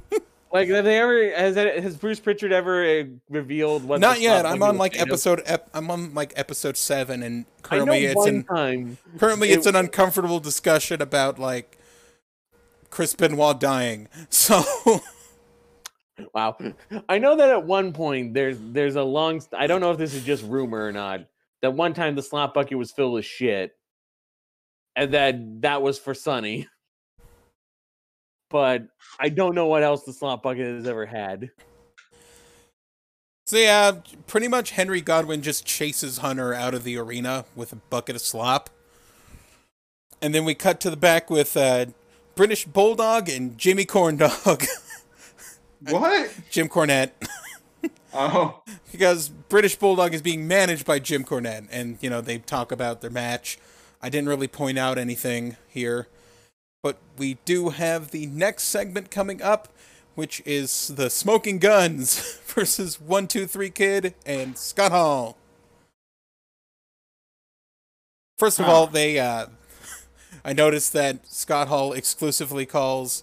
Like, 0.51 0.71
have 0.71 0.87
they 0.87 0.99
ever 0.99 1.31
has 1.37 1.57
has 1.57 1.95
Bruce 1.99 2.21
Pritchard 2.21 2.53
ever 2.53 2.83
uh, 2.83 3.05
revealed 3.29 3.85
what? 3.85 3.97
the 4.01 4.07
Not 4.07 4.19
yet. 4.23 4.41
slop 4.41 4.53
I'm 4.55 4.59
bucket 4.61 4.73
on 4.73 4.79
like 4.79 4.99
episode. 4.99 5.43
Ep- 5.45 5.69
I'm 5.75 5.91
on 5.91 6.15
like 6.15 6.33
episode 6.37 6.79
seven, 6.79 7.23
and 7.23 7.45
currently 7.61 8.07
it's 8.07 8.15
one 8.17 8.29
in 8.29 8.45
time. 8.45 8.97
currently 9.19 9.51
it- 9.51 9.59
it's 9.59 9.67
an 9.67 9.77
uncomfortable 9.77 10.41
discussion 10.41 11.03
about 11.03 11.39
like 11.39 11.77
Chris 12.89 13.13
Benoit 13.15 13.61
dying. 13.61 14.09
So 14.31 14.63
Wow. 16.35 16.57
I 17.09 17.19
know 17.19 17.37
that 17.37 17.51
at 17.51 17.65
one 17.65 17.93
point 17.93 18.35
there's 18.35 18.59
there's 18.61 18.97
a 18.97 19.03
long 19.03 19.43
I 19.57 19.67
don't 19.67 19.81
know 19.81 19.91
if 19.91 19.99
this 19.99 20.15
is 20.15 20.25
just 20.25 20.45
rumor 20.45 20.85
or 20.85 20.93
not, 20.93 21.21
that 21.63 21.75
one 21.75 21.95
time 21.95 22.15
the 22.15 22.23
slot 22.23 22.55
bucket 22.55 22.79
was 22.79 22.91
filled 22.91 23.15
with 23.15 23.25
shit, 23.25 23.73
and 24.97 25.15
that 25.15 25.63
that 25.63 25.83
was 25.83 25.99
for 25.99 26.15
Sonny. 26.15 26.67
But 28.51 28.89
I 29.21 29.29
don't 29.29 29.55
know 29.55 29.67
what 29.67 29.83
else 29.83 30.05
the 30.05 30.13
slot 30.13 30.43
bucket 30.43 30.67
has 30.77 30.87
ever 30.87 31.05
had. 31.05 31.51
So 33.47 33.57
yeah, 33.57 33.93
pretty 34.27 34.49
much 34.49 34.73
Henry 34.73 35.01
Godwinn 35.01 35.43
just 35.43 35.65
chases 35.65 36.19
Hunter 36.19 36.53
out 36.53 36.75
of 36.75 36.85
the 36.85 36.99
arena 36.99 37.47
with 37.57 37.73
a 37.73 37.77
bucket 37.77 38.17
of 38.17 38.23
slop. 38.23 38.69
And 40.21 40.35
then 40.35 40.45
we 40.45 40.55
cut 40.55 40.81
to 40.81 40.91
the 40.91 40.97
back 40.97 41.31
with 41.31 41.57
uh, 41.57 41.87
British 42.35 42.67
Bulldog 42.67 43.29
and 43.29 43.57
Jimmy 43.57 43.87
Corndog. 43.87 44.67
What? 45.81 46.31
Jim 46.51 46.69
Cornette. 46.69 47.11
Oh, 48.15 48.63
because 48.91 49.29
British 49.29 49.77
Bulldog 49.77 50.15
is 50.15 50.23
being 50.23 50.49
managed 50.49 50.87
by 50.87 50.99
Jim 50.99 51.25
Cornette, 51.25 51.69
and 51.71 51.99
you 52.01 52.09
know 52.09 52.23
they 52.23 52.39
talk 52.39 52.73
about 52.73 53.03
their 53.03 53.11
match. 53.11 53.59
I 54.03 54.09
didn't 54.09 54.31
really 54.31 54.49
point 54.49 54.79
out 54.79 54.97
anything 54.97 55.57
here, 55.69 56.09
but 56.83 56.97
we 57.19 57.35
do 57.45 57.69
have 57.69 58.11
the 58.11 58.27
next 58.27 58.65
segment 58.65 59.11
coming 59.11 59.43
up, 59.43 59.69
which 60.15 60.43
is 60.47 60.89
the 60.89 61.11
Smoking 61.11 61.59
Guns 61.59 62.41
versus 62.47 62.99
One 62.99 63.29
Two 63.29 63.47
Three 63.47 63.71
Kid 63.71 64.15
and 64.25 64.57
Scott 64.57 64.91
Hall. 64.91 65.37
First 68.39 68.59
of 68.59 68.65
Huh. 68.67 68.73
all, 68.73 68.87
they 68.87 69.19
uh, 69.19 69.47
I 70.45 70.55
noticed 70.55 70.95
that 70.95 71.27
Scott 71.31 71.69
Hall 71.69 71.93
exclusively 71.93 72.65
calls 72.67 73.23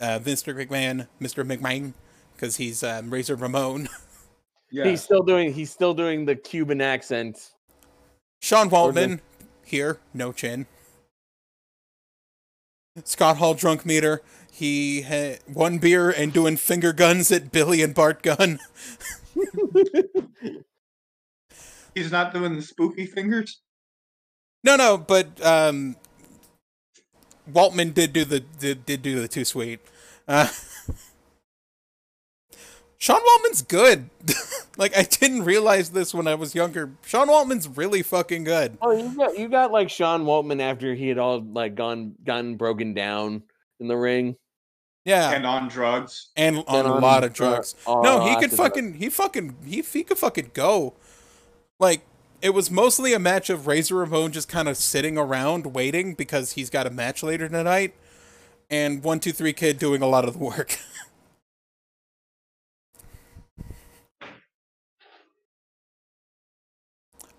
uh, 0.00 0.18
Vince 0.18 0.42
McMahon 0.44 1.08
Mr. 1.20 1.44
McMahon 1.46 1.92
because 2.34 2.56
he's 2.56 2.82
um, 2.82 3.10
Razor 3.10 3.36
Ramon. 3.36 3.88
yeah. 4.70 4.84
He's 4.84 5.02
still 5.02 5.22
doing 5.22 5.52
he's 5.52 5.70
still 5.70 5.94
doing 5.94 6.24
the 6.24 6.36
Cuban 6.36 6.80
accent. 6.80 7.50
Sean 8.40 8.72
Or 8.72 8.92
the- 8.92 9.00
Waltman 9.00 9.20
here, 9.64 9.98
no 10.14 10.32
chin. 10.32 10.66
Scott 13.04 13.36
Hall 13.36 13.54
drunk 13.54 13.86
meter. 13.86 14.22
He 14.50 15.02
had 15.02 15.38
one 15.46 15.78
beer 15.78 16.10
and 16.10 16.32
doing 16.32 16.56
finger 16.56 16.92
guns 16.92 17.30
at 17.30 17.52
Billy 17.52 17.80
and 17.82 17.94
Bart 17.94 18.22
Gun. 18.22 18.58
He's 21.94 22.10
not 22.10 22.34
doing 22.34 22.56
the 22.56 22.62
spooky 22.62 23.06
fingers. 23.06 23.60
No, 24.64 24.74
no, 24.76 24.98
but 24.98 25.44
um, 25.44 25.94
Waltman 27.52 27.94
did 27.94 28.12
do 28.12 28.24
the 28.24 28.40
did, 28.40 28.84
did 28.86 29.02
do 29.02 29.20
the 29.20 29.28
too 29.28 29.44
sweet. 29.44 29.80
Uh, 30.26 30.48
Sean 33.00 33.20
Waltman's 33.20 33.62
good. 33.62 34.10
like 34.76 34.96
I 34.96 35.02
didn't 35.04 35.44
realize 35.44 35.90
this 35.90 36.12
when 36.12 36.26
I 36.26 36.34
was 36.34 36.54
younger. 36.54 36.90
Sean 37.06 37.28
Waltman's 37.28 37.68
really 37.68 38.02
fucking 38.02 38.44
good. 38.44 38.76
Oh, 38.82 38.90
you 38.90 39.16
got 39.16 39.38
you 39.38 39.48
got 39.48 39.70
like 39.70 39.88
Sean 39.88 40.24
Waltman 40.24 40.60
after 40.60 40.94
he 40.94 41.08
had 41.08 41.18
all 41.18 41.40
like 41.40 41.74
gone 41.76 42.14
gotten 42.24 42.56
broken 42.56 42.94
down 42.94 43.42
in 43.78 43.86
the 43.88 43.96
ring. 43.96 44.36
Yeah, 45.04 45.30
And 45.30 45.46
on 45.46 45.68
drugs. 45.68 46.28
and 46.36 46.64
on 46.66 46.84
a 46.84 46.92
on, 46.94 47.00
lot 47.00 47.24
of 47.24 47.30
uh, 47.30 47.34
drugs. 47.34 47.74
a 47.86 48.02
no, 48.02 48.26
he 48.26 48.36
could 48.36 48.52
fucking 48.52 48.94
he 48.94 49.08
fucking 49.08 49.54
he 49.64 49.80
he 49.80 50.02
could 50.02 50.18
fucking 50.18 50.50
go. 50.52 50.94
Like 51.78 52.02
it 52.40 52.50
was 52.50 52.70
mostly 52.70 53.12
a 53.12 53.18
match 53.18 53.50
of 53.50 53.66
Razor 53.66 53.96
Ramon 53.96 54.32
just 54.32 54.48
kind 54.48 54.68
of 54.68 54.76
sitting 54.76 55.18
around 55.18 55.74
waiting 55.74 56.14
because 56.14 56.52
he's 56.52 56.70
got 56.70 56.86
a 56.86 56.90
match 56.90 57.22
later 57.22 57.48
tonight, 57.48 57.94
and 58.70 59.02
one 59.02 59.18
two 59.20 59.32
three 59.32 59.52
kid 59.52 59.78
doing 59.78 60.02
a 60.02 60.06
lot 60.06 60.24
of 60.26 60.34
the 60.34 60.40
work. 60.44 60.78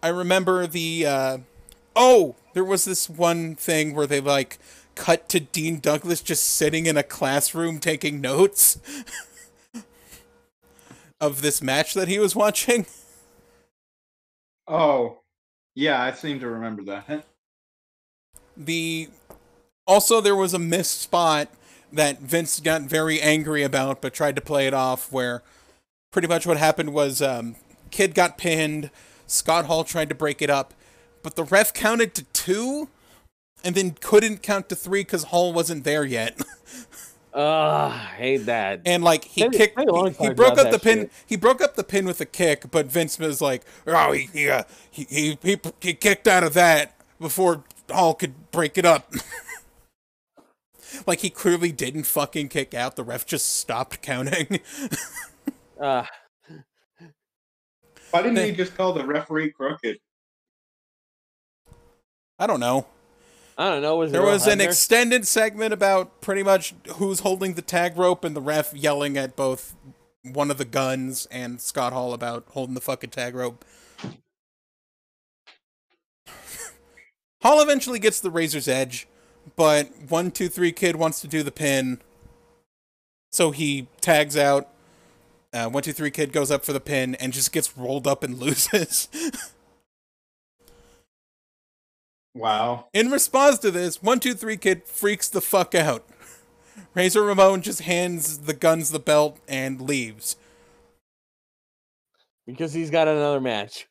I 0.02 0.08
remember 0.10 0.66
the 0.68 1.06
uh 1.06 1.38
oh, 1.96 2.36
there 2.54 2.64
was 2.64 2.86
this 2.86 3.10
one 3.10 3.56
thing 3.56 3.96
where 3.96 4.08
they 4.08 4.22
like 4.22 4.58
cut 4.96 5.30
to 5.30 5.40
Dean 5.40 5.80
Douglas 5.80 6.22
just 6.22 6.44
sitting 6.44 6.86
in 6.86 6.98
a 6.98 7.04
classroom 7.04 7.80
taking 7.80 8.20
notes 8.20 8.80
of 11.22 11.42
this 11.42 11.62
match 11.62 11.94
that 11.94 12.08
he 12.08 12.20
was 12.20 12.36
watching. 12.36 12.86
Oh, 14.70 15.18
yeah, 15.74 16.02
I 16.02 16.12
seem 16.12 16.40
to 16.42 16.48
remember 16.48 16.84
that. 16.84 17.26
The 18.56 19.10
also 19.88 20.22
there 20.22 20.36
was 20.36 20.54
a 20.54 20.60
missed 20.60 21.02
spot 21.02 21.50
that 21.92 22.20
Vince 22.20 22.60
got 22.60 22.84
very 22.84 23.20
angry 23.20 23.64
about 23.64 24.00
but 24.02 24.14
tried 24.14 24.36
to 24.36 24.42
play 24.42 24.68
it 24.68 24.74
off 24.74 25.12
where 25.12 25.42
pretty 26.12 26.28
much 26.28 26.46
what 26.46 26.58
happened 26.58 26.94
was 26.94 27.22
um 27.22 27.56
kid 27.90 28.14
got 28.14 28.38
pinned, 28.38 28.92
Scott 29.26 29.66
Hall 29.66 29.84
tried 29.84 30.10
to 30.10 30.16
break 30.16 30.42
it 30.42 30.50
up, 30.50 30.76
but 31.24 31.36
the 31.36 31.44
ref 31.44 31.74
counted 31.74 32.14
to 32.14 32.24
2 32.26 32.90
and 33.64 33.74
then 33.74 33.92
couldn't 34.00 34.44
count 34.44 34.70
to 34.70 34.76
3 34.76 35.04
cuz 35.04 35.24
Hall 35.24 35.52
wasn't 35.52 35.84
there 35.84 36.06
yet. 36.06 36.40
Ugh, 37.40 37.92
I 37.94 37.98
hate 38.18 38.38
that. 38.48 38.82
and 38.86 39.02
like 39.04 39.24
he 39.24 39.44
They- 39.48 39.58
kicked 39.58 39.78
they 39.78 39.84
he, 39.86 40.28
he 40.28 40.34
broke 40.34 40.58
up 40.58 40.72
the 40.72 40.80
pin 40.80 40.98
shit. 41.04 41.12
he 41.26 41.36
broke 41.38 41.62
up 41.62 41.76
the 41.76 41.84
pin 41.86 42.06
with 42.06 42.20
a 42.20 42.26
kick 42.26 42.70
but 42.70 42.88
vince 42.88 43.18
was 43.18 43.40
like 43.42 43.64
oh 43.88 44.12
he 44.12 44.30
he, 44.34 44.50
uh, 44.50 44.64
he, 44.92 45.06
he, 45.10 45.38
he 45.42 45.58
he 45.80 45.94
kicked 45.94 46.28
out 46.28 46.44
of 46.44 46.54
that 46.56 46.96
before 47.20 47.64
hall 47.90 48.14
could 48.14 48.52
break 48.52 48.78
it 48.78 48.86
up 48.86 49.14
like 51.08 51.20
he 51.20 51.30
clearly 51.30 51.72
didn't 51.72 52.04
fucking 52.04 52.50
kick 52.50 52.74
out 52.74 52.96
the 52.98 53.04
ref 53.04 53.26
just 53.26 53.56
stopped 53.56 54.02
counting 54.02 54.60
Uh, 55.80 56.04
Why 58.12 58.22
didn't 58.22 58.34
They- 58.36 58.50
he 58.50 58.56
just 58.58 58.76
call 58.76 58.92
the 58.92 59.06
referee 59.06 59.52
crooked? 59.52 59.98
i 62.38 62.46
don't 62.46 62.60
know 62.60 62.86
I 63.60 63.72
don't 63.72 63.82
know. 63.82 63.98
Was 63.98 64.14
there 64.14 64.22
was 64.22 64.48
an 64.48 64.62
extended 64.62 65.28
segment 65.28 65.74
about 65.74 66.22
pretty 66.22 66.44
much 66.44 66.74
who's 66.96 67.20
holding 67.20 67.56
the 67.56 67.62
tag 67.62 67.98
rope 67.98 68.24
and 68.24 68.34
the 68.34 68.40
ref 68.40 68.74
yelling 68.74 69.18
at 69.18 69.36
both 69.36 69.76
one 70.24 70.50
of 70.50 70.58
the 70.58 70.64
guns 70.64 71.28
and 71.30 71.60
scott 71.60 71.92
hall 71.92 72.14
about 72.14 72.46
holding 72.52 72.74
the 72.74 72.82
fucking 72.82 73.10
tag 73.10 73.36
rope 73.36 73.66
Hall 77.42 77.62
eventually 77.62 78.00
gets 78.00 78.20
the 78.20 78.30
razor's 78.30 78.68
edge, 78.68 79.08
but 79.56 79.90
one 80.10 80.32
two 80.32 80.50
three 80.50 80.74
kid 80.74 80.98
wants 80.98 81.22
to 81.22 81.28
do 81.28 81.42
the 81.42 81.52
pin, 81.52 82.00
so 83.32 83.52
he 83.52 83.88
tags 84.02 84.36
out. 84.36 84.68
Uh, 85.54 85.70
one 85.70 85.82
two 85.82 85.94
three 85.94 86.12
kid 86.12 86.34
goes 86.34 86.52
up 86.52 86.66
for 86.66 86.74
the 86.74 86.82
pin 86.82 87.16
and 87.16 87.32
just 87.32 87.54
gets 87.54 87.78
rolled 87.78 88.08
up 88.08 88.24
and 88.24 88.40
loses. 88.40 89.08
Wow. 92.40 92.88
In 92.94 93.12
response 93.12 93.60
to 93.60 93.72
this, 93.72 94.02
one 94.02 94.20
two 94.20 94.34
three 94.34 94.58
kid 94.58 94.84
freaks 94.86 95.28
the 95.30 95.42
fuck 95.42 95.76
out. 95.76 96.06
Razor 96.94 97.22
Ramon 97.24 97.62
just 97.62 97.82
hands 97.82 98.40
the 98.40 98.54
guns 98.54 98.92
the 98.92 99.00
belt 99.00 99.38
and 99.48 99.82
leaves. 99.82 100.38
because 102.48 102.74
he's 102.74 102.90
got 102.90 103.08
another 103.08 103.42
match. 103.42 103.88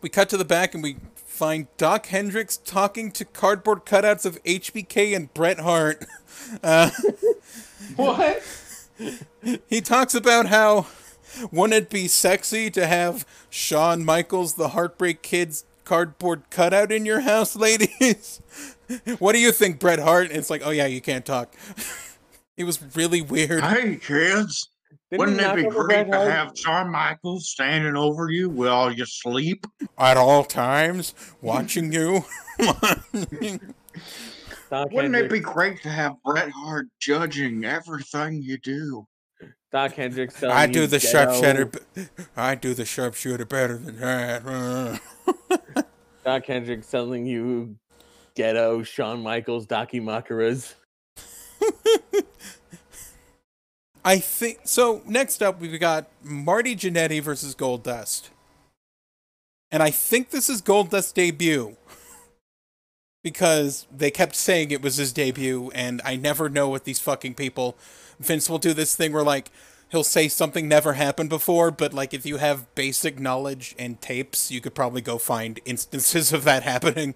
We 0.00 0.08
cut 0.08 0.28
to 0.30 0.36
the 0.36 0.44
back 0.44 0.74
and 0.74 0.82
we 0.82 0.96
find 1.16 1.66
Dok 1.76 2.06
Hendrix 2.06 2.56
talking 2.56 3.10
to 3.12 3.24
cardboard 3.24 3.84
cutouts 3.84 4.24
of 4.24 4.42
HBK 4.44 5.14
and 5.16 5.32
Bret 5.34 5.60
Hart. 5.60 6.04
Uh, 6.62 6.90
What? 7.96 8.42
he 9.68 9.80
talks 9.80 10.14
about 10.14 10.46
how 10.46 10.86
wouldn't 11.52 11.74
it 11.84 11.90
be 11.90 12.08
sexy 12.08 12.70
to 12.70 12.86
have 12.86 13.24
Shawn 13.48 14.04
Michaels, 14.04 14.54
the 14.54 14.68
Heartbreak 14.68 15.22
Kid's 15.22 15.64
cardboard 15.92 16.48
cutout 16.48 16.90
in 16.90 17.04
your 17.04 17.20
house, 17.20 17.54
ladies? 17.54 18.40
what 19.18 19.32
do 19.32 19.38
you 19.38 19.52
think, 19.52 19.78
Bret 19.78 19.98
Hart? 19.98 20.28
And 20.28 20.38
it's 20.38 20.48
like, 20.48 20.62
oh 20.64 20.70
yeah, 20.70 20.86
you 20.86 21.02
can't 21.02 21.26
talk. 21.26 21.54
it 22.56 22.64
was 22.64 22.82
really 22.96 23.20
weird. 23.20 23.62
Hey, 23.62 23.96
kids. 23.96 24.70
Didn't 25.10 25.36
Wouldn't 25.36 25.40
it 25.42 25.56
be 25.56 25.68
great 25.68 26.10
to 26.10 26.18
have 26.18 26.52
Shawn 26.56 26.90
Michaels 26.90 27.50
standing 27.50 27.94
over 27.94 28.30
you 28.30 28.48
while 28.48 28.90
you 28.90 29.04
sleep? 29.04 29.66
At 29.98 30.16
all 30.16 30.44
times, 30.44 31.14
watching 31.42 31.92
you. 31.92 32.24
Wouldn't 34.70 35.14
it 35.14 35.30
be 35.30 35.40
great 35.40 35.82
to 35.82 35.90
have 35.90 36.14
Bret 36.24 36.48
Hart 36.48 36.86
judging 37.00 37.66
everything 37.66 38.40
you 38.40 38.56
do? 38.56 39.06
Dok 39.72 39.92
Hendrix 39.92 40.38
telling 40.38 40.54
I 40.54 40.66
do 40.66 40.82
you 40.82 40.86
the 40.86 40.98
ghetto- 40.98 41.32
sharpshooter. 41.32 41.70
I 42.36 42.54
do 42.54 42.74
the 42.74 42.84
sharpshooter 42.84 43.46
better 43.46 43.78
than 43.78 43.98
that. 44.00 45.00
Dok 46.24 46.44
Hendrix 46.46 46.90
telling 46.90 47.24
you 47.26 47.76
ghetto 48.34 48.82
Shawn 48.82 49.22
Michaels 49.22 49.66
Dakimakuras. 49.66 50.74
I 54.04 54.18
think 54.18 54.60
so. 54.64 55.00
Next 55.06 55.42
up, 55.42 55.58
we've 55.60 55.80
got 55.80 56.06
Marty 56.22 56.76
Jannetty 56.76 57.22
versus 57.22 57.54
Goldust, 57.54 58.28
and 59.70 59.82
I 59.82 59.90
think 59.90 60.30
this 60.30 60.50
is 60.50 60.60
Goldust's 60.60 61.12
debut 61.12 61.76
because 63.22 63.86
they 63.90 64.10
kept 64.10 64.34
saying 64.34 64.70
it 64.70 64.82
was 64.82 64.96
his 64.96 65.12
debut, 65.12 65.70
and 65.74 66.02
I 66.04 66.16
never 66.16 66.50
know 66.50 66.68
what 66.68 66.84
these 66.84 66.98
fucking 66.98 67.34
people. 67.34 67.76
Vince 68.24 68.48
will 68.48 68.58
do 68.58 68.72
this 68.74 68.94
thing 68.96 69.12
where 69.12 69.22
like, 69.22 69.50
he'll 69.90 70.04
say 70.04 70.28
something 70.28 70.68
never 70.68 70.94
happened 70.94 71.28
before, 71.28 71.70
but 71.70 71.92
like 71.92 72.14
if 72.14 72.24
you 72.24 72.38
have 72.38 72.72
basic 72.74 73.18
knowledge 73.20 73.74
and 73.78 74.00
tapes, 74.00 74.50
you 74.50 74.60
could 74.60 74.74
probably 74.74 75.00
go 75.02 75.18
find 75.18 75.60
instances 75.64 76.32
of 76.32 76.44
that 76.44 76.62
happening. 76.62 77.14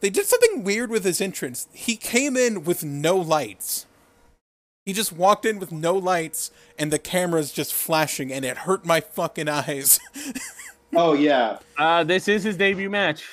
They 0.00 0.10
did 0.10 0.26
something 0.26 0.64
weird 0.64 0.90
with 0.90 1.04
his 1.04 1.20
entrance. 1.20 1.66
He 1.72 1.96
came 1.96 2.36
in 2.36 2.64
with 2.64 2.84
no 2.84 3.16
lights. 3.16 3.86
He 4.84 4.92
just 4.92 5.14
walked 5.14 5.46
in 5.46 5.58
with 5.58 5.72
no 5.72 5.94
lights 5.94 6.50
and 6.78 6.92
the 6.92 6.98
camera's 6.98 7.52
just 7.52 7.72
flashing 7.72 8.30
and 8.30 8.44
it 8.44 8.58
hurt 8.58 8.84
my 8.84 9.00
fucking 9.00 9.48
eyes. 9.48 9.98
Oh 10.96 11.14
yeah, 11.14 11.58
Uh, 11.76 12.04
this 12.04 12.28
is 12.28 12.44
his 12.44 12.56
debut 12.56 12.88
match. 12.88 13.24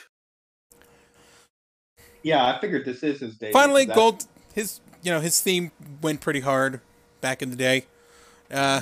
yeah. 2.24 2.44
I 2.44 2.60
figured 2.60 2.86
this 2.86 3.04
is 3.04 3.20
his 3.20 3.38
day. 3.38 3.52
Finally, 3.52 3.86
Gold 3.86 4.26
his 4.56 4.80
you 5.04 5.12
know, 5.12 5.20
his 5.20 5.40
theme 5.42 5.72
went 6.02 6.22
pretty 6.22 6.40
hard 6.42 6.82
back 7.22 7.42
in 7.42 7.50
the 7.50 7.56
day. 7.56 7.86
Uh. 8.52 8.82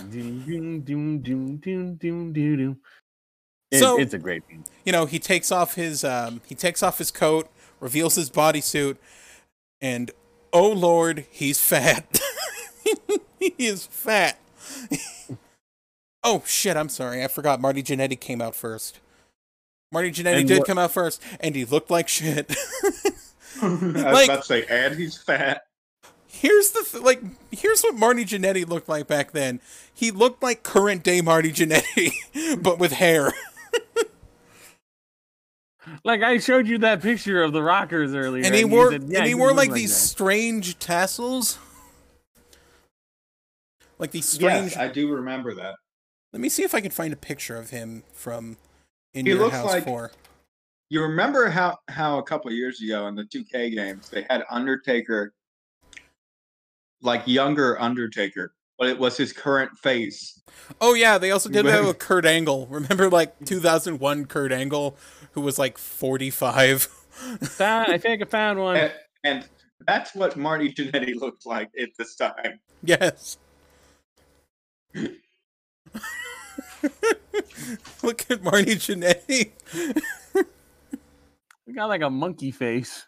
It- 3.71 3.79
So- 3.79 3.99
it's 3.99 4.13
a 4.13 4.17
great 4.17 4.43
theme. 4.47 4.63
you 4.85 4.91
know, 4.91 5.05
he 5.05 5.19
takes 5.19 5.51
off 5.51 5.75
his 5.75 6.03
um 6.03 6.41
he 6.47 6.55
takes 6.55 6.81
off 6.81 6.97
his 6.97 7.11
coat, 7.11 7.49
reveals 7.79 8.15
his 8.15 8.29
bodysuit, 8.29 8.97
and 9.81 10.11
oh 10.51 10.71
lord, 10.71 11.25
he's 11.29 11.59
fat. 11.61 12.19
he 13.39 13.53
is 13.59 13.85
fat. 13.85 14.39
oh 16.23 16.41
shit, 16.45 16.75
I'm 16.75 16.89
sorry. 16.89 17.23
I 17.23 17.27
forgot 17.27 17.61
Marty 17.61 17.83
Jannetty 17.83 18.19
came 18.19 18.41
out 18.41 18.55
first. 18.55 18.99
Marty 19.91 20.11
Jannetty 20.11 20.39
And 20.39 20.47
did 20.47 20.57
what- 20.59 20.67
come 20.67 20.77
out 20.79 20.91
first, 20.91 21.21
and 21.39 21.55
he 21.55 21.65
looked 21.65 21.91
like 21.91 22.07
shit. 22.07 22.49
I 23.61 23.67
was 23.67 23.81
like- 23.93 24.25
about 24.29 24.41
to 24.41 24.47
say, 24.47 24.65
and 24.69 24.95
he's 24.97 25.17
fat. 25.17 25.61
Here's 26.39 26.71
the 26.71 26.83
th- 26.89 27.03
like 27.03 27.21
here's 27.51 27.81
what 27.81 27.95
Marty 27.95 28.25
Jannetty 28.25 28.67
looked 28.67 28.89
like 28.89 29.07
back 29.07 29.31
then. 29.31 29.59
He 29.93 30.11
looked 30.11 30.41
like 30.41 30.63
current 30.63 31.03
day 31.03 31.21
Marty 31.21 31.51
Jannetty, 31.51 32.11
but 32.63 32.79
with 32.79 32.93
hair. 32.93 33.33
Like 36.03 36.21
I 36.21 36.37
showed 36.37 36.67
you 36.67 36.77
that 36.79 37.01
picture 37.01 37.41
of 37.41 37.51
the 37.51 37.63
rockers 37.63 38.13
earlier, 38.13 38.43
and 38.45 38.53
he 38.53 38.61
you 38.61 38.67
wore 38.67 38.91
said, 38.91 39.03
"Yeah, 39.07 39.19
and 39.19 39.25
he 39.27 39.31
does 39.33 39.39
wore 39.39 39.47
look 39.49 39.57
like 39.57 39.71
these 39.73 39.89
that." 39.89 39.95
strange 40.07 40.77
tassels 40.77 41.57
like 43.97 44.11
these 44.11 44.27
strange 44.27 44.71
Yes, 44.73 44.77
I 44.77 44.87
do 44.87 45.11
remember 45.11 45.55
that. 45.55 45.75
let 46.31 46.41
me 46.41 46.47
see 46.49 46.61
if 46.63 46.75
i 46.75 46.79
can 46.81 46.91
find 46.91 47.11
a 47.11 47.15
picture 47.17 47.57
of 47.57 47.71
him 47.71 48.03
from 48.13 48.57
in 49.15 49.25
He 49.25 49.31
your 49.31 49.39
looks 49.41 49.55
house 49.55 49.65
like- 49.65 49.83
4 49.85 50.11
You 50.89 51.01
remember 51.01 51.49
how 51.49 51.77
how 51.87 52.19
a 52.19 52.23
couple 52.23 52.51
years 52.51 52.81
ago 52.81 53.07
in 53.07 53.15
the 53.15 53.23
2K 53.23 53.73
games 53.73 54.09
they 54.09 54.27
had 54.29 54.43
Undertaker, 54.51 55.33
like 57.01 57.27
younger 57.27 57.79
Undertaker, 57.81 58.53
but 58.77 58.87
it 58.87 58.97
was 58.99 59.17
his 59.17 59.33
current 59.33 59.77
face. 59.77 60.41
oh 60.81 60.93
yeah 60.93 61.17
they 61.17 61.31
also 61.31 61.49
did 61.49 61.65
that 61.65 61.83
with 61.83 61.99
kurt 62.07 62.25
angle 62.25 62.67
remember 62.67 63.09
like 63.09 63.37
mm. 63.39 63.45
2001 63.45 64.25
kurt 64.25 64.51
angle 64.51 64.97
who 65.33 65.41
was 65.41 65.57
like 65.59 65.77
45 65.77 66.83
Found- 66.83 67.91
I 67.91 67.97
think 68.03 68.21
I 68.21 68.25
found 68.25 68.59
one. 68.59 68.75
And, 68.77 68.91
and 69.23 69.49
that's 69.87 70.13
what 70.15 70.35
Marty 70.37 70.73
Jannetty 70.73 71.15
looked 71.15 71.45
like 71.45 71.69
at 71.79 71.89
this 71.97 72.15
time. 72.15 72.59
yes 72.83 73.37
look 78.03 78.25
at 78.29 78.41
marty 78.43 78.75
Jannetty. 78.75 79.51
We 81.67 81.73
got 81.73 81.87
like 81.87 82.01
a 82.01 82.09
monkey 82.09 82.51
face. 82.51 83.05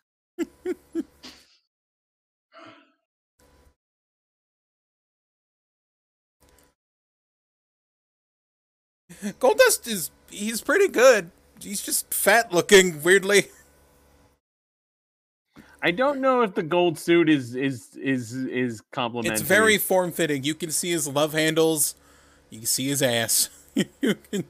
Goldust 9.40 9.88
is 9.88 10.12
he's 10.30 10.62
pretty 10.62 10.88
good 10.88 11.32
he's 11.60 11.82
just 11.82 12.14
fat 12.14 12.52
looking 12.54 13.02
weirdly 13.04 13.48
I 15.84 15.92
don't 15.92 16.22
know 16.22 16.42
if 16.42 16.54
the 16.54 16.64
gold 16.64 17.00
suit 17.00 17.28
is 17.28 17.56
is 17.56 17.96
is 17.96 18.34
is 18.34 18.82
complimentary. 18.92 19.34
It's 19.34 19.42
very 19.42 19.78
form 19.80 20.12
fitting. 20.12 20.44
You 20.44 20.54
can 20.54 20.70
see 20.70 20.92
his 20.92 21.08
love 21.08 21.34
handles. 21.34 21.96
You 22.52 22.60
can 22.60 22.68
see 22.68 22.88
his 22.88 23.02
ass. 23.02 23.50
Can- 24.02 24.46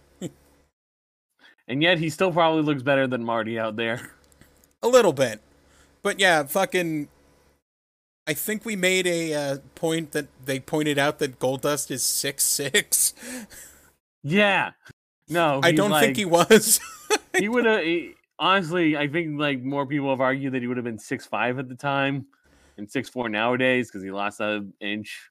and 1.68 1.82
yet 1.82 2.00
he 2.00 2.10
still 2.10 2.34
probably 2.34 2.64
looks 2.64 2.84
better 2.84 3.08
than 3.08 3.24
Marty 3.24 3.58
out 3.58 3.78
there. 3.78 4.12
a 4.84 4.90
little 4.90 5.14
bit, 5.14 5.40
but 6.02 6.20
yeah, 6.20 6.44
fucking. 6.44 7.08
I 8.28 8.34
think 8.34 8.66
we 8.66 8.76
made 8.76 9.08
a 9.08 9.34
uh, 9.34 9.58
point 9.74 10.12
that 10.12 10.28
they 10.46 10.60
pointed 10.60 11.00
out 11.00 11.20
that 11.20 11.40
Goldust 11.40 11.90
is 11.90 12.04
six 12.04 12.44
six. 12.44 13.14
Yeah. 14.24 14.72
No, 15.30 15.62
I 15.64 15.72
don't 15.72 15.92
like, 15.92 16.04
think 16.04 16.18
he 16.18 16.26
was. 16.26 16.80
he 17.38 17.48
would 17.48 17.66
have. 17.66 17.84
Honestly, 18.38 18.98
I 18.98 19.08
think 19.08 19.40
like 19.40 19.62
more 19.62 19.86
people 19.86 20.10
have 20.10 20.22
argued 20.22 20.54
that 20.54 20.62
he 20.62 20.68
would 20.68 20.78
have 20.78 20.84
been 20.84 21.00
six 21.00 21.26
five 21.26 21.60
at 21.60 21.70
the 21.70 21.76
time, 21.76 22.26
and 22.78 22.90
six 22.90 23.08
four 23.08 23.30
nowadays 23.30 23.90
because 23.90 24.04
he 24.04 24.12
lost 24.12 24.40
an 24.42 24.74
inch. 24.82 25.30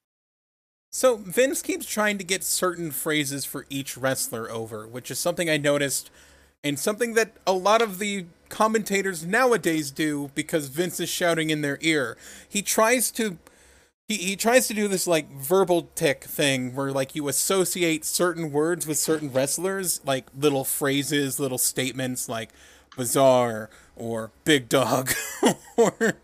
so 0.91 1.17
Vince 1.17 1.61
keeps 1.61 1.87
trying 1.87 2.19
to 2.19 2.25
get 2.25 2.45
certain 2.45 2.91
phrases 2.91 3.45
for 3.45 3.67
each 3.69 3.97
wrestler 3.97 4.51
over, 4.51 4.87
which 4.87 5.11
is 5.11 5.19
something 5.19 5.51
I 5.51 5.57
noticed, 5.57 6.11
and 6.65 6.79
something 6.79 7.15
that 7.15 7.33
a 7.47 7.53
lot 7.53 7.83
of 7.83 7.99
the 7.99 8.27
commentators 8.49 9.25
nowadays 9.25 9.91
do 9.91 10.31
because 10.35 10.69
Vince 10.69 11.01
is 11.01 11.09
shouting 11.09 11.51
in 11.51 11.63
their 11.63 11.79
ear. 11.81 12.17
He 12.49 12.63
tries 12.63 13.11
to 13.13 13.39
he, 14.11 14.17
he 14.17 14.35
tries 14.35 14.67
to 14.67 14.75
do 14.75 14.89
this 14.89 15.07
like 15.07 15.31
verbal 15.31 15.89
tick 15.95 16.25
thing 16.25 16.75
where 16.75 16.91
like 16.91 17.15
you 17.15 17.29
associate 17.29 18.05
certain 18.05 18.51
words 18.51 18.85
with 18.85 18.99
certain 18.99 19.33
wrestlers, 19.33 20.01
like 20.05 20.27
little 20.37 20.65
phrases, 20.65 21.39
little 21.39 21.59
statements 21.59 22.29
like 22.29 22.51
bizarre 22.97 23.71
or 23.95 24.33
big 24.45 24.69
dog 24.69 25.13
or 25.77 26.15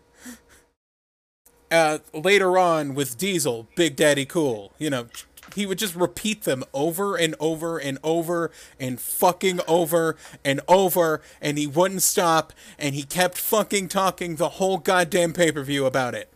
uh 1.71 1.99
later 2.13 2.57
on 2.57 2.93
with 2.93 3.17
Diesel, 3.17 3.69
Big 3.77 3.95
Daddy 3.95 4.25
Cool, 4.25 4.73
you 4.77 4.89
know, 4.89 5.07
he 5.55 5.65
would 5.65 5.77
just 5.77 5.95
repeat 5.95 6.41
them 6.43 6.65
over 6.73 7.15
and 7.15 7.35
over 7.39 7.77
and 7.77 7.99
over 8.03 8.51
and 8.77 8.99
fucking 8.99 9.61
over 9.65 10.17
and 10.43 10.59
over 10.67 11.21
and 11.39 11.57
he 11.57 11.65
wouldn't 11.65 12.01
stop 12.01 12.51
and 12.77 12.95
he 12.95 13.03
kept 13.03 13.37
fucking 13.37 13.87
talking 13.87 14.35
the 14.35 14.49
whole 14.49 14.77
goddamn 14.77 15.31
pay-per-view 15.31 15.85
about 15.85 16.13
it 16.13 16.29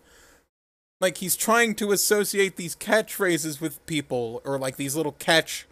like 1.01 1.17
he's 1.17 1.35
trying 1.35 1.75
to 1.75 1.91
associate 1.91 2.55
these 2.55 2.75
catchphrases 2.75 3.59
with 3.59 3.85
people 3.85 4.41
or 4.45 4.57
like 4.57 4.77
these 4.77 4.95
little 4.95 5.11
catch 5.13 5.67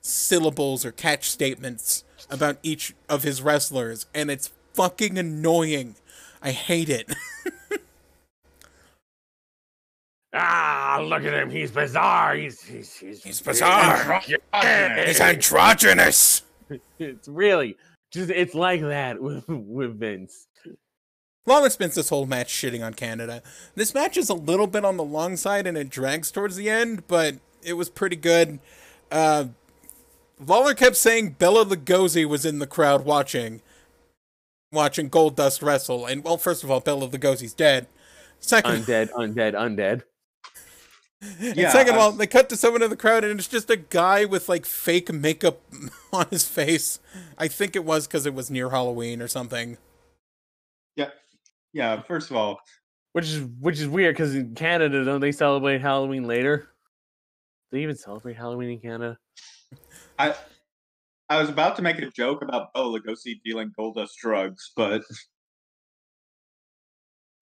syllables 0.00 0.84
or 0.84 0.92
catch 0.92 1.30
statements 1.30 2.04
about 2.30 2.56
each 2.62 2.94
of 3.08 3.22
his 3.22 3.42
wrestlers 3.42 4.06
and 4.14 4.30
it's 4.30 4.50
fucking 4.72 5.18
annoying 5.18 5.96
i 6.40 6.52
hate 6.52 6.88
it 6.88 7.12
Ah, 10.32 11.00
look 11.02 11.24
at 11.24 11.34
him. 11.34 11.50
He's 11.50 11.72
bizarre. 11.72 12.36
He's 12.36 12.62
he's 12.62 12.96
he's, 12.96 13.22
He's 13.24 13.40
bizarre. 13.40 14.20
He's 14.20 15.20
androgynous 15.20 16.42
It's 16.98 17.28
really 17.28 17.76
just 18.12 18.30
it's 18.30 18.54
like 18.54 18.80
that 18.80 19.20
with 19.20 19.48
with 19.48 19.98
Vince. 19.98 20.46
Lawler 21.46 21.70
spends 21.70 21.94
this 21.94 22.10
whole 22.10 22.26
match 22.26 22.52
shitting 22.52 22.84
on 22.84 22.94
Canada. 22.94 23.42
This 23.74 23.94
match 23.94 24.16
is 24.16 24.28
a 24.28 24.34
little 24.34 24.66
bit 24.66 24.84
on 24.84 24.96
the 24.96 25.04
long 25.04 25.36
side 25.36 25.66
and 25.66 25.76
it 25.76 25.88
drags 25.88 26.30
towards 26.30 26.56
the 26.56 26.68
end, 26.68 27.06
but 27.08 27.36
it 27.62 27.74
was 27.74 27.88
pretty 27.88 28.16
good. 28.16 28.58
Uh, 29.10 29.46
Lawler 30.38 30.74
kept 30.74 30.96
saying 30.96 31.36
Bela 31.38 31.64
Lugosi 31.64 32.26
was 32.26 32.44
in 32.44 32.58
the 32.58 32.66
crowd 32.66 33.04
watching, 33.04 33.62
watching 34.72 35.10
Goldust 35.10 35.62
wrestle. 35.62 36.06
And 36.06 36.22
well, 36.24 36.38
first 36.38 36.62
of 36.62 36.70
all, 36.70 36.80
Bela 36.80 37.08
Lugosi's 37.08 37.54
dead. 37.54 37.86
Second, 38.38 38.84
Undead, 38.84 39.10
undead, 39.10 39.52
undead. 39.54 40.02
and 41.40 41.56
Yeah, 41.56 41.70
second 41.70 41.94
of 41.94 42.00
all, 42.00 42.12
they 42.12 42.26
cut 42.26 42.48
to 42.50 42.56
someone 42.56 42.82
in 42.82 42.90
the 42.90 42.96
crowd 42.96 43.24
and 43.24 43.38
it's 43.38 43.48
just 43.48 43.68
a 43.68 43.76
guy 43.76 44.24
with 44.24 44.48
like 44.48 44.64
fake 44.64 45.12
makeup 45.12 45.60
on 46.12 46.26
his 46.30 46.46
face. 46.46 47.00
I 47.36 47.48
think 47.48 47.76
it 47.76 47.84
was 47.84 48.06
because 48.06 48.24
it 48.24 48.34
was 48.34 48.50
near 48.50 48.70
Halloween 48.70 49.20
or 49.20 49.28
something. 49.28 49.76
Yeah, 50.96 51.10
yeah. 51.72 52.00
First 52.02 52.30
of 52.30 52.36
all, 52.36 52.60
Which 53.12 53.26
is 53.26 53.46
which 53.60 53.78
is 53.80 53.88
weird 53.88 54.14
because 54.14 54.34
in 54.34 54.54
Canada 54.54 55.04
don't 55.04 55.20
they 55.20 55.32
celebrate 55.32 55.80
Halloween 55.80 56.26
later? 56.26 56.56
Do 57.70 57.76
They 57.76 57.82
even 57.82 57.96
celebrate 57.96 58.36
Halloween 58.36 58.70
in 58.70 58.80
Canada. 58.80 59.18
I 60.18 60.34
I 61.28 61.40
was 61.40 61.48
about 61.48 61.76
to 61.76 61.82
make 61.82 61.98
a 61.98 62.10
joke 62.10 62.42
about 62.42 62.72
Bela 62.74 62.98
Lugosi 62.98 63.40
dealing 63.44 63.72
Goldust 63.78 64.16
drugs, 64.20 64.72
but 64.74 65.02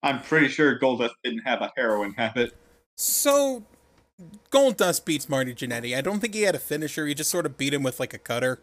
I'm 0.03 0.21
pretty 0.21 0.49
sure 0.49 0.79
Goldust 0.79 1.13
didn't 1.25 1.41
have 1.47 1.63
a 1.63 1.73
heroin 1.77 2.13
habit. 2.13 2.55
So, 2.97 3.65
Goldust 4.51 5.05
beats 5.05 5.29
Marty 5.29 5.55
Jannetty. 5.55 5.97
I 5.97 6.03
don't 6.03 6.21
think 6.21 6.35
he 6.35 6.43
had 6.43 6.55
a 6.55 6.59
finisher. 6.59 7.07
He 7.07 7.15
just 7.15 7.31
sort 7.31 7.47
of 7.47 7.57
beat 7.57 7.75
him 7.75 7.83
with 7.83 7.99
like 7.99 8.13
a 8.13 8.19
cutter. 8.19 8.61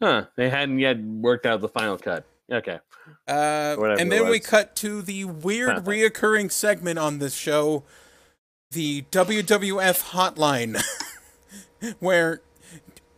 Huh? 0.00 0.26
They 0.36 0.48
hadn't 0.48 0.78
yet 0.78 1.00
worked 1.00 1.44
out 1.46 1.60
the 1.60 1.68
final 1.68 1.98
cut. 1.98 2.24
Okay. 2.52 2.78
Uh, 3.26 3.76
and 3.98 4.12
then 4.12 4.28
we 4.28 4.38
cut 4.38 4.76
to 4.76 5.00
the 5.02 5.24
weird 5.24 5.70
Huh. 5.70 5.80
reoccurring 5.84 6.52
segment 6.52 6.98
on 6.98 7.18
this 7.18 7.34
show. 7.34 7.84
the 8.70 9.02
WWF 9.10 10.12
hotline, 10.12 10.82
where 11.98 12.40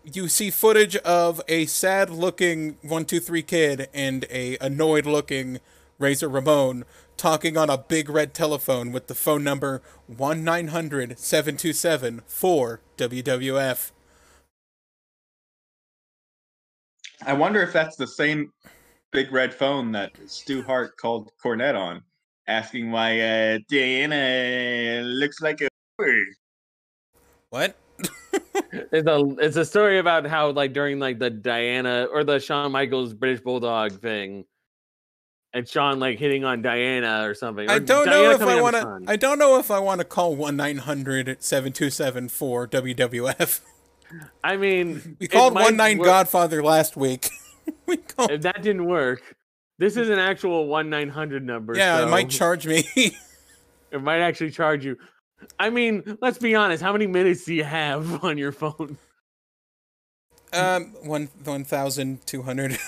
you 0.03 0.29
see 0.29 0.51
footage 0.51 0.97
of 0.97 1.41
a 1.49 1.67
sad 1.67 2.11
looking 2.11 2.71
123 2.83 3.43
kid 3.43 3.89
and 3.95 4.27
a 4.31 4.57
annoyed 4.61 5.07
looking 5.07 5.61
Razor 5.99 6.29
Ramon 6.29 6.85
talking 7.17 7.57
on 7.57 7.71
a 7.71 7.79
big 7.79 8.11
red 8.11 8.35
telephone 8.35 8.91
with 8.91 9.07
the 9.07 9.15
phone 9.15 9.45
number 9.45 9.81
1 10.09 10.43
900 10.43 11.19
727 11.19 12.23
4WWF. 12.29 13.93
I 17.27 17.33
wonder 17.33 17.63
if 17.63 17.73
that's 17.73 17.97
the 17.97 18.07
same 18.07 18.53
big 19.15 19.33
red 19.33 19.55
phone 19.55 19.93
that 19.93 20.13
Stu 20.27 20.63
Hart 20.63 20.97
called 20.99 21.31
Cornette 21.43 21.79
on, 21.79 22.03
asking 22.49 22.91
why 22.91 23.21
uh, 23.21 23.59
Diana 23.71 25.03
looks 25.05 25.41
like 25.41 25.63
a 25.63 25.69
bird. 25.97 26.27
What? 27.49 27.77
It's 28.93 29.07
a 29.09 29.25
it's 29.39 29.57
a 29.57 29.65
story 29.65 29.99
about 29.99 30.27
how 30.27 30.51
like 30.51 30.73
during 30.73 30.99
like 30.99 31.21
the 31.21 31.31
Diana 31.31 32.09
or 32.13 32.25
the 32.25 32.41
Shawn 32.41 32.73
Michaels 32.73 33.15
British 33.15 33.41
Bulldog 33.41 34.01
thing, 34.01 34.45
and 35.53 35.69
Shawn 35.69 36.01
like 36.01 36.19
hitting 36.19 36.45
on 36.45 36.61
Diana 36.61 37.29
or 37.29 37.35
something. 37.35 37.71
I 37.71 37.79
don't 37.79 38.07
Diana 38.07 38.23
know 38.23 38.31
if 38.33 38.43
I 38.43 38.61
want 38.61 38.77
to. 38.77 39.01
I 39.07 39.17
don't 39.17 39.39
know 39.39 39.59
if 39.61 39.71
I 39.71 39.79
want 39.79 40.01
to 40.01 40.05
call 40.05 40.35
one 40.35 40.57
900 40.57 41.43
727 41.43 42.29
4WWF. 42.29 43.61
I 44.43 44.57
mean, 44.57 45.17
We 45.21 45.29
called 45.29 45.55
might 45.55 45.65
one 45.65 45.77
nine 45.77 45.99
Godfather 45.99 46.63
last 46.63 46.97
week. 46.97 47.31
we 47.87 47.97
called. 47.99 48.31
If 48.31 48.43
that 48.43 48.63
didn't 48.63 48.87
work, 48.87 49.23
this 49.79 49.97
is 49.97 50.09
an 50.09 50.19
actual 50.19 50.67
one 50.67 50.91
nine 50.91 51.09
hundred 51.09 51.45
number. 51.45 51.77
Yeah, 51.77 52.03
it 52.03 52.09
might 52.09 52.31
charge 52.31 52.67
me. 52.67 52.85
it 53.91 54.03
might 54.03 54.21
actually 54.21 54.51
charge 54.51 54.85
you. 54.85 54.97
I 55.59 55.71
mean, 55.71 56.19
let's 56.21 56.39
be 56.39 56.55
honest. 56.55 56.83
How 56.83 56.93
many 56.93 57.07
minutes 57.07 57.45
do 57.45 57.55
you 57.55 57.65
have 57.65 58.25
on 58.25 58.39
your 58.39 58.53
phone? 58.53 58.99
um, 60.53 60.95
one 61.03 61.29
one 61.45 61.65
thousand 61.65 62.27
two 62.27 62.43
hundred. 62.43 62.79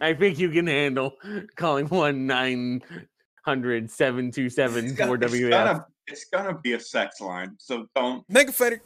I 0.00 0.14
think 0.14 0.38
you 0.38 0.50
can 0.50 0.66
handle 0.66 1.14
calling 1.56 1.86
one 1.86 2.26
nine 2.26 2.82
hundred 3.44 3.90
seven 3.90 4.30
two 4.30 4.48
seven 4.48 4.86
It's 4.86 4.96
four 4.96 5.16
gonna, 5.16 5.34
it's, 5.34 5.42
WF. 5.42 5.84
it's 6.06 6.24
gonna 6.26 6.58
be 6.58 6.74
a 6.74 6.80
sex 6.80 7.20
line, 7.20 7.56
so 7.58 7.86
don't. 7.94 8.24
Mega 8.28 8.52
Fighter. 8.52 8.80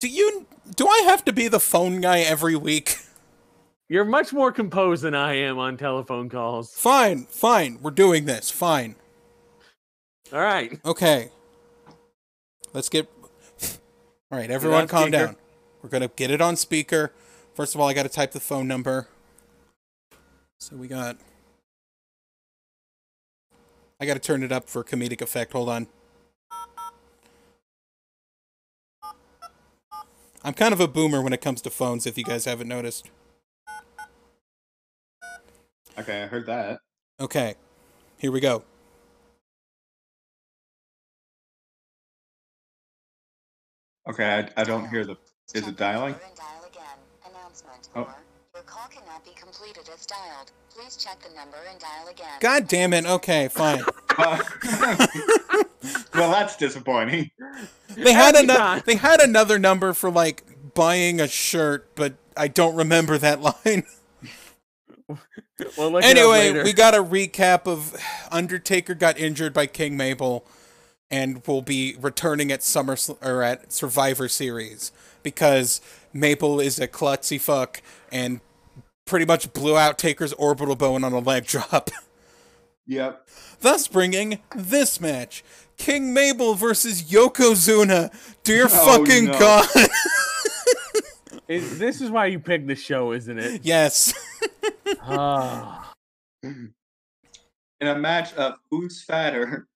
Do 0.00 0.08
you? 0.08 0.46
Do 0.76 0.86
I 0.88 1.02
have 1.06 1.24
to 1.26 1.32
be 1.32 1.48
the 1.48 1.60
phone 1.60 2.00
guy 2.00 2.20
every 2.20 2.56
week? 2.56 2.96
You're 3.90 4.04
much 4.04 4.32
more 4.32 4.52
composed 4.52 5.02
than 5.02 5.16
I 5.16 5.34
am 5.34 5.58
on 5.58 5.76
telephone 5.76 6.28
calls. 6.28 6.72
Fine, 6.72 7.24
fine. 7.24 7.80
We're 7.82 7.90
doing 7.90 8.24
this. 8.24 8.48
Fine. 8.48 8.94
All 10.32 10.38
right. 10.38 10.78
Okay. 10.84 11.30
Let's 12.72 12.88
get. 12.88 13.10
All 14.30 14.38
right, 14.38 14.48
everyone, 14.48 14.86
calm 14.86 15.08
speaker. 15.08 15.26
down. 15.26 15.36
We're 15.82 15.88
gonna 15.88 16.06
get 16.06 16.30
it 16.30 16.40
on 16.40 16.54
speaker. 16.54 17.12
First 17.56 17.74
of 17.74 17.80
all, 17.80 17.88
I 17.88 17.92
got 17.92 18.04
to 18.04 18.08
type 18.08 18.30
the 18.30 18.38
phone 18.38 18.68
number. 18.68 19.08
So 20.60 20.76
we 20.76 20.86
got. 20.86 21.16
I 24.00 24.06
got 24.06 24.14
to 24.14 24.20
turn 24.20 24.44
it 24.44 24.52
up 24.52 24.68
for 24.68 24.84
comedic 24.84 25.20
effect. 25.20 25.52
Hold 25.52 25.68
on. 25.68 25.88
I'm 30.44 30.54
kind 30.54 30.72
of 30.72 30.78
a 30.78 30.86
boomer 30.86 31.20
when 31.20 31.32
it 31.32 31.40
comes 31.40 31.60
to 31.62 31.70
phones. 31.70 32.06
If 32.06 32.16
you 32.16 32.22
guys 32.22 32.44
haven't 32.44 32.68
noticed. 32.68 33.10
Okay, 35.98 36.22
I 36.22 36.26
heard 36.26 36.46
that. 36.46 36.80
Okay, 37.20 37.54
here 38.18 38.32
we 38.32 38.40
go. 38.40 38.64
Okay, 44.08 44.24
I, 44.56 44.60
I 44.60 44.64
don't 44.64 44.88
hear 44.88 45.04
the. 45.04 45.16
Is 45.54 45.66
it 45.68 45.76
dialing? 45.76 46.14
And 46.14 46.36
dial 46.36 46.64
again. 46.68 47.30
Announcement. 47.30 47.88
Oh. 47.94 48.08
Your 48.54 48.62
call 48.64 48.88
cannot 48.88 49.24
be 49.24 49.32
completed 49.32 49.88
as 49.92 50.06
dialed. 50.06 50.50
Please 50.74 50.96
check 50.96 51.20
the 51.20 51.34
number 51.34 51.56
and 51.70 51.78
dial 51.78 52.08
again. 52.08 52.40
God 52.40 52.68
damn 52.68 52.92
it. 52.92 53.06
Okay, 53.06 53.48
fine. 53.48 53.82
well, 56.14 56.30
that's 56.30 56.56
disappointing. 56.56 57.30
They 57.96 58.12
had 58.12 58.34
Every 58.34 58.44
another. 58.48 58.82
They 58.86 58.96
had 58.96 59.20
another 59.20 59.58
number 59.58 59.92
for 59.92 60.10
like 60.10 60.44
buying 60.74 61.20
a 61.20 61.28
shirt, 61.28 61.88
but 61.94 62.14
I 62.36 62.48
don't 62.48 62.74
remember 62.74 63.18
that 63.18 63.40
line. 63.64 63.84
Well, 65.76 65.90
look 65.90 66.04
anyway, 66.04 66.62
we 66.64 66.72
got 66.72 66.94
a 66.94 67.02
recap 67.04 67.66
of 67.66 67.94
Undertaker 68.32 68.94
got 68.94 69.18
injured 69.18 69.52
by 69.52 69.66
King 69.66 69.96
Mabel, 69.96 70.46
and 71.10 71.46
will 71.46 71.62
be 71.62 71.96
returning 72.00 72.50
at 72.50 72.62
Summer 72.62 72.96
or 73.22 73.42
at 73.42 73.72
Survivor 73.72 74.26
Series 74.28 74.90
because 75.22 75.80
Mabel 76.14 76.60
is 76.60 76.78
a 76.78 76.88
klutzy 76.88 77.38
fuck 77.40 77.82
and 78.10 78.40
pretty 79.04 79.26
much 79.26 79.52
blew 79.52 79.76
out 79.76 79.98
Taker's 79.98 80.32
orbital 80.34 80.76
bone 80.76 81.04
on 81.04 81.12
a 81.12 81.18
leg 81.18 81.44
drop. 81.46 81.90
Yep. 82.86 83.28
thus 83.60 83.86
bringing 83.86 84.40
this 84.56 85.00
match. 85.00 85.44
King 85.76 86.12
Mabel 86.14 86.54
versus 86.54 87.02
Yokozuna. 87.02 88.10
Dear 88.44 88.64
Oh, 88.70 88.98
fucking 89.04 89.26
no. 89.26 89.38
god. 89.38 89.68
Is- 91.48 91.78
this 91.78 92.00
is 92.00 92.10
why 92.10 92.26
you 92.26 92.38
picked 92.38 92.66
the 92.68 92.76
show, 92.76 93.12
isn't 93.12 93.38
it? 93.38 93.62
yes. 93.64 94.12
Ah. 95.02 95.92
In 96.42 96.72
a 97.80 97.94
match 97.98 98.32
of 98.34 98.54
who's 98.70 99.02
fatter, 99.02 99.66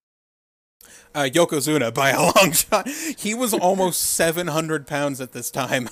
Uh, 1.15 1.21
Yokozuna 1.23 1.93
by 1.93 2.11
a 2.11 2.21
long 2.21 2.51
shot. 2.51 2.87
He 2.89 3.33
was 3.33 3.53
almost 3.53 4.01
700 4.15 4.85
pounds 4.85 5.19
at 5.21 5.31
this 5.31 5.49
time. 5.49 5.89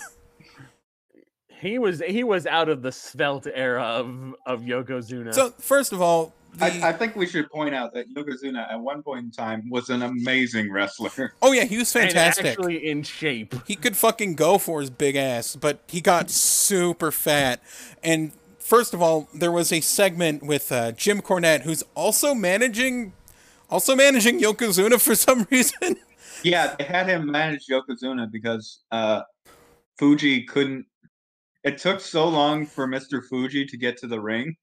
he 1.61 1.79
was 1.79 2.01
he 2.05 2.23
was 2.23 2.45
out 2.45 2.69
of 2.69 2.81
the 2.81 2.91
svelte 2.91 3.47
era 3.53 3.81
of 3.83 4.35
of 4.45 4.61
Yokozuna. 4.61 5.33
So, 5.33 5.51
first 5.59 5.93
of 5.93 6.01
all, 6.01 6.33
the, 6.55 6.65
I, 6.65 6.89
I 6.89 6.93
think 6.93 7.15
we 7.15 7.25
should 7.25 7.49
point 7.49 7.73
out 7.73 7.93
that 7.95 8.13
Yokozuna 8.13 8.71
at 8.71 8.79
one 8.79 9.01
point 9.01 9.25
in 9.25 9.31
time 9.31 9.67
was 9.71 9.89
an 9.89 10.03
amazing 10.03 10.71
wrestler. 10.71 11.33
oh 11.41 11.51
yeah, 11.51 11.63
he 11.63 11.77
was 11.79 11.95
And 11.95 12.05
fantastic. 12.11 12.45
actually 12.45 12.87
in 12.87 13.01
shape. 13.01 13.55
he 13.65 13.75
could 13.75 13.97
fucking 13.97 14.35
go 14.35 14.57
for 14.59 14.81
his 14.81 14.91
big 14.91 15.15
ass, 15.15 15.55
but 15.55 15.79
he 15.87 15.99
got 16.01 16.29
super 16.29 17.11
fat. 17.11 17.59
And 18.03 18.33
first 18.63 18.93
of 18.93 19.01
all, 19.01 19.27
there 19.33 19.51
was 19.51 19.71
a 19.71 19.81
segment 19.81 20.43
with 20.43 20.71
uh, 20.71 20.91
Jim 20.93 21.21
Cornette, 21.21 21.61
who's 21.61 21.83
also 21.95 22.33
managing, 22.33 23.13
also 23.69 23.95
managing 23.95 24.39
Yokozuna 24.39 24.99
for 24.99 25.15
some 25.27 25.45
reason. 25.51 25.97
Yeah, 26.43 26.75
they 26.77 26.85
had 26.85 27.07
him 27.07 27.29
manage 27.29 27.67
Yokozuna 27.67 28.31
because 28.31 28.79
uh, 28.91 29.21
Fuji 29.97 30.43
couldn't. 30.43 30.85
It 31.63 31.77
took 31.77 32.01
so 32.01 32.27
long 32.27 32.65
for 32.65 32.87
Mr. 32.87 33.23
Fuji 33.23 33.65
to 33.65 33.77
get 33.77 33.97
to 33.97 34.07
the 34.07 34.19
ring 34.19 34.55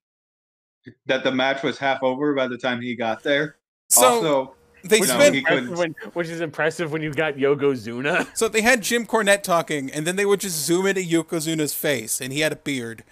that 1.06 1.24
the 1.24 1.32
match 1.32 1.62
was 1.62 1.78
half 1.78 2.02
over 2.02 2.34
by 2.34 2.48
the 2.48 2.58
time 2.58 2.80
he 2.80 2.94
got 2.94 3.22
there. 3.22 3.56
So 3.88 4.06
also, 4.06 4.54
they 4.84 5.00
which 5.00 5.08
Which, 5.08 5.08
No, 5.08 5.14
is 5.14 5.20
spent 5.20 5.34
he 5.34 5.40
impressive 5.40 5.78
when, 5.78 5.94
which 6.12 6.28
is 6.28 6.40
impressive 6.40 6.92
when 6.92 7.02
you 7.02 7.12
got 7.12 7.34
Yokozuna. 7.34 8.26
So 8.36 8.48
they 8.48 8.62
had 8.62 8.82
Jim 8.82 9.06
Cornette 9.06 9.42
talking, 9.42 9.90
and 9.90 10.06
then 10.06 10.16
they 10.16 10.26
would 10.26 10.40
just 10.40 10.64
zoom 10.64 10.86
into 10.86 11.02
Yokozuna's 11.02 11.74
face, 11.74 12.20
and 12.20 12.32
he 12.32 12.40
had 12.40 12.52
a 12.52 12.56
beard. 12.56 13.04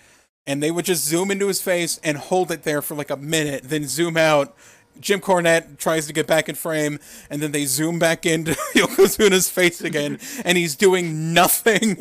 And 0.47 0.63
they 0.63 0.71
would 0.71 0.87
just 0.87 1.05
zoom 1.05 1.31
into 1.31 1.49
his 1.49 1.61
face 1.61 2.01
and 2.03 2.17
hold 2.17 2.51
it 2.51 2.63
there 2.63 2.81
for 2.81 2.95
like 2.95 3.11
a 3.11 3.17
minute, 3.17 3.65
then 3.65 3.87
zoom 3.87 4.17
out. 4.17 4.57
Jim 5.01 5.21
Cornette 5.21 5.79
tries 5.79 6.07
to 6.07 6.13
get 6.13 6.27
back 6.27 6.49
in 6.49 6.55
frame, 6.55 6.99
and 7.31 7.41
then 7.41 7.53
they 7.53 7.67
zoom 7.67 7.99
back 7.99 8.27
into 8.27 8.53
Yokozuna's 8.75 9.49
face 9.49 9.81
again, 9.81 10.19
and 10.45 10.59
he's 10.59 10.75
doing 10.75 11.33
nothing 11.33 11.97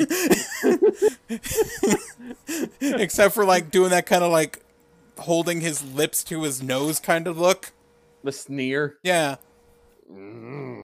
except 2.80 3.34
for 3.34 3.44
like 3.44 3.70
doing 3.70 3.90
that 3.90 4.06
kind 4.06 4.24
of 4.24 4.32
like 4.32 4.64
holding 5.18 5.60
his 5.60 5.84
lips 5.84 6.24
to 6.24 6.42
his 6.42 6.62
nose 6.62 6.98
kind 6.98 7.26
of 7.26 7.38
look. 7.38 7.72
The 8.24 8.32
sneer. 8.32 8.98
Yeah. 9.02 9.36
Mm. 10.10 10.82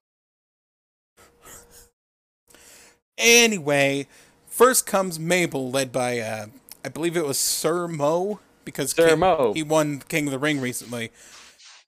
Anyway, 3.16 4.06
first 4.46 4.86
comes 4.86 5.18
Mabel, 5.18 5.70
led 5.70 5.92
by 5.92 6.18
uh, 6.18 6.46
I 6.84 6.88
believe 6.88 7.16
it 7.16 7.24
was 7.24 7.38
Sir 7.38 7.88
Mo 7.88 8.40
because 8.64 8.90
Sir 8.92 9.10
King- 9.10 9.20
Mo. 9.20 9.52
he 9.54 9.62
won 9.62 10.00
King 10.08 10.26
of 10.26 10.32
the 10.32 10.38
Ring 10.38 10.60
recently, 10.60 11.10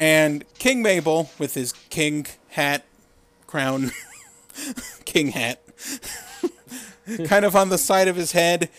and 0.01 0.45
King 0.59 0.83
Mabel 0.83 1.31
with 1.39 1.55
his 1.55 1.73
king 1.91 2.27
hat, 2.49 2.85
crown, 3.47 3.93
king 5.05 5.29
hat, 5.29 5.63
kind 7.27 7.45
of 7.45 7.55
on 7.55 7.69
the 7.69 7.79
side 7.79 8.09
of 8.09 8.17
his 8.17 8.33
head, 8.33 8.71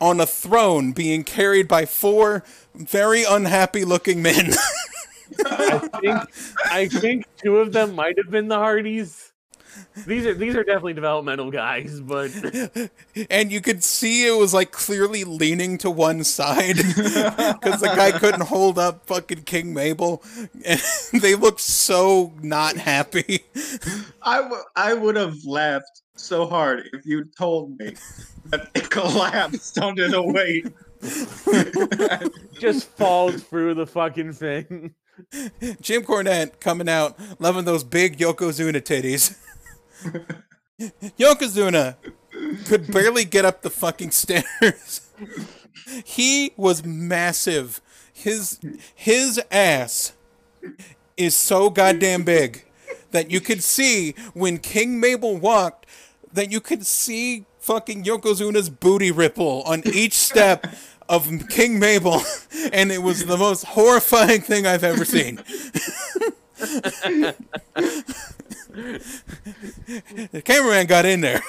on 0.00 0.20
a 0.20 0.26
throne, 0.26 0.92
being 0.92 1.22
carried 1.22 1.68
by 1.68 1.86
four 1.86 2.42
very 2.74 3.24
unhappy-looking 3.24 4.20
men. 4.20 4.52
I 5.46 5.78
think 6.00 6.20
I 6.66 6.88
think 6.88 7.26
two 7.36 7.58
of 7.58 7.72
them 7.72 7.94
might 7.94 8.16
have 8.18 8.30
been 8.30 8.48
the 8.48 8.58
Hardys. 8.58 9.32
These 10.06 10.26
are 10.26 10.34
these 10.34 10.54
are 10.56 10.64
definitely 10.64 10.94
developmental 10.94 11.50
guys, 11.50 12.00
but 12.00 12.30
and 13.30 13.52
you 13.52 13.60
could 13.60 13.82
see 13.84 14.26
it 14.26 14.36
was 14.36 14.52
like 14.52 14.72
clearly 14.72 15.24
leaning 15.24 15.78
to 15.78 15.90
one 15.90 16.24
side 16.24 16.76
because 16.76 17.80
the 17.80 17.92
guy 17.94 18.12
couldn't 18.12 18.42
hold 18.42 18.78
up 18.78 19.06
fucking 19.06 19.44
King 19.44 19.72
Mabel, 19.72 20.22
and 20.64 20.80
they 21.20 21.34
looked 21.34 21.60
so 21.60 22.32
not 22.42 22.76
happy. 22.76 23.44
I, 24.22 24.42
w- 24.42 24.62
I 24.76 24.94
would 24.94 25.16
have 25.16 25.44
laughed 25.44 26.02
so 26.16 26.46
hard 26.46 26.88
if 26.92 27.06
you 27.06 27.24
told 27.36 27.78
me 27.78 27.94
that 28.46 28.70
it 28.74 28.90
collapsed 28.90 29.78
under 29.78 30.08
the 30.08 30.22
weight. 30.22 30.72
just 32.58 32.88
falls 32.88 33.42
through 33.42 33.74
the 33.74 33.86
fucking 33.86 34.32
thing. 34.32 34.94
Jim 35.80 36.02
Cornette 36.02 36.58
coming 36.60 36.88
out 36.88 37.18
loving 37.38 37.64
those 37.64 37.84
big 37.84 38.18
Yokozuna 38.18 38.80
titties. 38.80 39.36
Yokozuna 41.18 41.96
could 42.66 42.92
barely 42.92 43.24
get 43.24 43.44
up 43.44 43.62
the 43.62 43.70
fucking 43.70 44.10
stairs. 44.10 45.08
he 46.04 46.52
was 46.56 46.84
massive. 46.84 47.80
His 48.12 48.60
his 48.94 49.40
ass 49.50 50.12
is 51.16 51.34
so 51.34 51.70
goddamn 51.70 52.24
big 52.24 52.64
that 53.10 53.30
you 53.30 53.40
could 53.40 53.62
see 53.62 54.14
when 54.32 54.58
King 54.58 55.00
Mabel 55.00 55.36
walked 55.36 55.86
that 56.32 56.50
you 56.50 56.60
could 56.60 56.84
see 56.84 57.46
fucking 57.60 58.04
Yokozuna's 58.04 58.68
booty 58.68 59.10
ripple 59.10 59.62
on 59.62 59.82
each 59.86 60.14
step 60.14 60.66
of 61.08 61.48
King 61.48 61.78
Mabel 61.78 62.22
and 62.72 62.90
it 62.90 63.02
was 63.02 63.24
the 63.26 63.36
most 63.36 63.64
horrifying 63.64 64.40
thing 64.40 64.66
I've 64.66 64.84
ever 64.84 65.04
seen. 65.04 65.40
the 70.32 70.42
cameraman 70.44 70.86
got 70.86 71.04
in 71.04 71.20
there. 71.20 71.42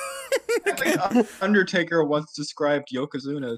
Undertaker 1.41 2.03
once 2.03 2.33
described 2.33 2.89
Yokozuna 2.93 3.57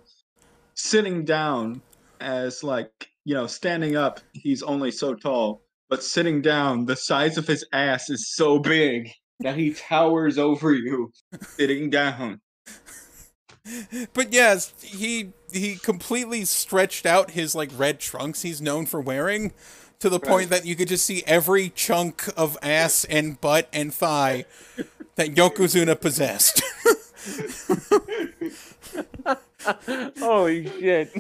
sitting 0.76 1.26
down 1.26 1.82
as 2.20 2.64
like, 2.64 3.10
you 3.26 3.34
know, 3.34 3.48
standing 3.48 3.96
up, 3.96 4.20
he's 4.34 4.64
only 4.64 4.92
so 4.92 5.14
tall, 5.14 5.62
but 5.90 6.04
sitting 6.04 6.42
down, 6.42 6.86
the 6.86 6.96
size 6.96 7.38
of 7.38 7.48
his 7.48 7.66
ass 7.74 8.10
is 8.10 8.34
so 8.34 8.60
big 8.60 9.10
that 9.40 9.56
he 9.56 9.74
towers 9.74 10.38
over 10.38 10.74
you 10.74 11.12
sitting 11.42 11.90
down. 11.90 12.42
But 14.14 14.32
yes, 14.32 14.74
he 14.82 15.34
he 15.52 15.76
completely 15.76 16.46
stretched 16.46 17.06
out 17.06 17.32
his 17.32 17.54
like 17.54 17.70
red 17.76 18.00
trunks 18.00 18.42
he's 18.42 18.62
known 18.62 18.86
for 18.86 19.02
wearing 19.02 19.52
to 20.00 20.10
the 20.10 20.20
point 20.20 20.50
that 20.50 20.66
you 20.66 20.76
could 20.76 20.88
just 20.88 21.06
see 21.06 21.24
every 21.26 21.70
chunk 21.70 22.30
of 22.38 22.58
ass 22.62 23.04
and 23.06 23.40
butt 23.42 23.68
and 23.74 23.94
thigh 23.94 24.46
that 25.16 25.34
Yokozuna 25.34 26.00
possessed. 26.00 26.62
Holy 30.20 30.68
shit! 30.80 31.14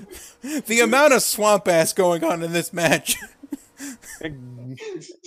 the 0.67 0.79
amount 0.79 1.13
of 1.13 1.21
swamp 1.21 1.67
ass 1.67 1.93
going 1.93 2.23
on 2.23 2.43
in 2.43 2.53
this 2.53 2.71
match. 2.73 3.17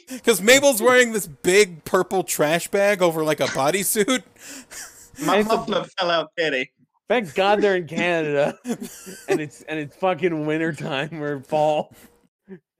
Because 0.09 0.43
Mabel's 0.43 0.83
wearing 0.83 1.13
this 1.13 1.29
big 1.29 1.85
purple 1.85 2.25
trash 2.25 2.67
bag 2.69 3.01
over 3.01 3.23
like 3.23 3.39
a 3.39 3.47
bodysuit. 3.47 4.25
My 5.25 5.39
It's 5.39 5.49
muffler 5.49 5.85
fell 5.85 6.11
out, 6.11 6.33
Kitty. 6.37 6.73
Thank 7.09 7.35
God 7.35 7.61
they're 7.61 7.77
in 7.77 7.89
Canada, 7.89 8.57
and 9.29 9.41
it's 9.41 9.63
and 9.63 9.79
it's 9.81 9.97
fucking 9.97 10.47
winter 10.47 10.73
time 10.73 11.23
or 11.23 11.41
fall. 11.41 11.93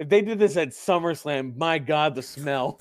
If 0.01 0.09
they 0.09 0.23
did 0.23 0.39
this 0.39 0.57
at 0.57 0.71
SummerSlam, 0.71 1.59
my 1.59 1.79
God, 1.79 2.15
the 2.15 2.23
smell. 2.23 2.81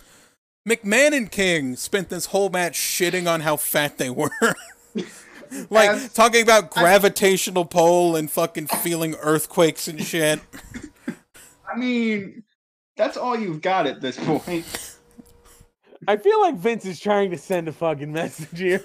McMahon 0.67 1.11
and 1.11 1.29
King 1.29 1.75
spent 1.75 2.07
this 2.07 2.27
whole 2.27 2.49
match 2.49 2.77
shitting 2.77 3.29
on 3.29 3.41
how 3.41 3.57
fat 3.57 3.97
they 3.97 4.09
were. 4.09 4.31
like 5.69 5.89
As- 5.89 6.13
talking 6.13 6.41
about 6.41 6.71
gravitational 6.71 7.65
pull 7.65 8.15
and 8.15 8.31
fucking 8.31 8.67
feeling 8.67 9.15
earthquakes 9.15 9.89
and 9.89 10.01
shit. 10.01 10.39
I 11.69 11.77
mean, 11.77 12.43
that's 12.95 13.17
all 13.17 13.37
you've 13.37 13.61
got 13.61 13.85
at 13.85 13.99
this 13.99 14.17
point. 14.17 14.95
I 16.07 16.15
feel 16.15 16.39
like 16.39 16.55
Vince 16.55 16.85
is 16.85 17.01
trying 17.01 17.31
to 17.31 17.37
send 17.37 17.67
a 17.67 17.73
fucking 17.73 18.13
message 18.13 18.57
here. 18.57 18.81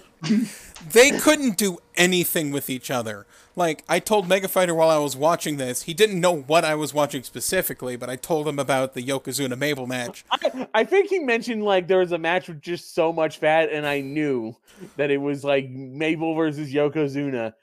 They 0.93 1.13
couldn't 1.13 1.57
do 1.57 1.79
anything 1.97 2.51
with 2.51 2.69
each 2.69 2.91
other. 2.91 3.27
Like 3.57 3.85
I 3.89 4.01
told 4.01 4.29
Mega 4.29 4.49
Fighter 4.49 4.75
while 4.75 4.91
I 4.91 4.99
was 4.99 5.17
watching 5.17 5.57
this, 5.57 5.83
he 5.83 5.95
didn't 5.95 6.21
know 6.21 6.43
what 6.43 6.65
I 6.65 6.75
was 6.75 6.93
watching 6.93 7.23
specifically, 7.23 7.97
but 7.97 8.11
I 8.11 8.17
told 8.17 8.49
him 8.49 8.59
about 8.59 8.95
the 8.95 9.03
Yokozuna 9.03 9.57
Mabel 9.57 9.87
match. 9.87 10.25
I, 10.31 10.69
I 10.75 10.85
think 10.85 11.09
he 11.09 11.21
mentioned 11.21 11.63
like 11.63 11.87
there 11.87 11.99
was 11.99 12.13
a 12.13 12.19
match 12.19 12.49
with 12.49 12.61
just 12.61 12.95
so 12.95 13.13
much 13.13 13.39
fat, 13.39 13.71
and 13.71 13.87
I 13.87 14.01
knew 14.01 14.57
that 14.97 15.11
it 15.11 15.19
was 15.19 15.45
like 15.45 15.69
Mabel 15.71 16.35
versus 16.35 16.73
Yokozuna. 16.73 17.55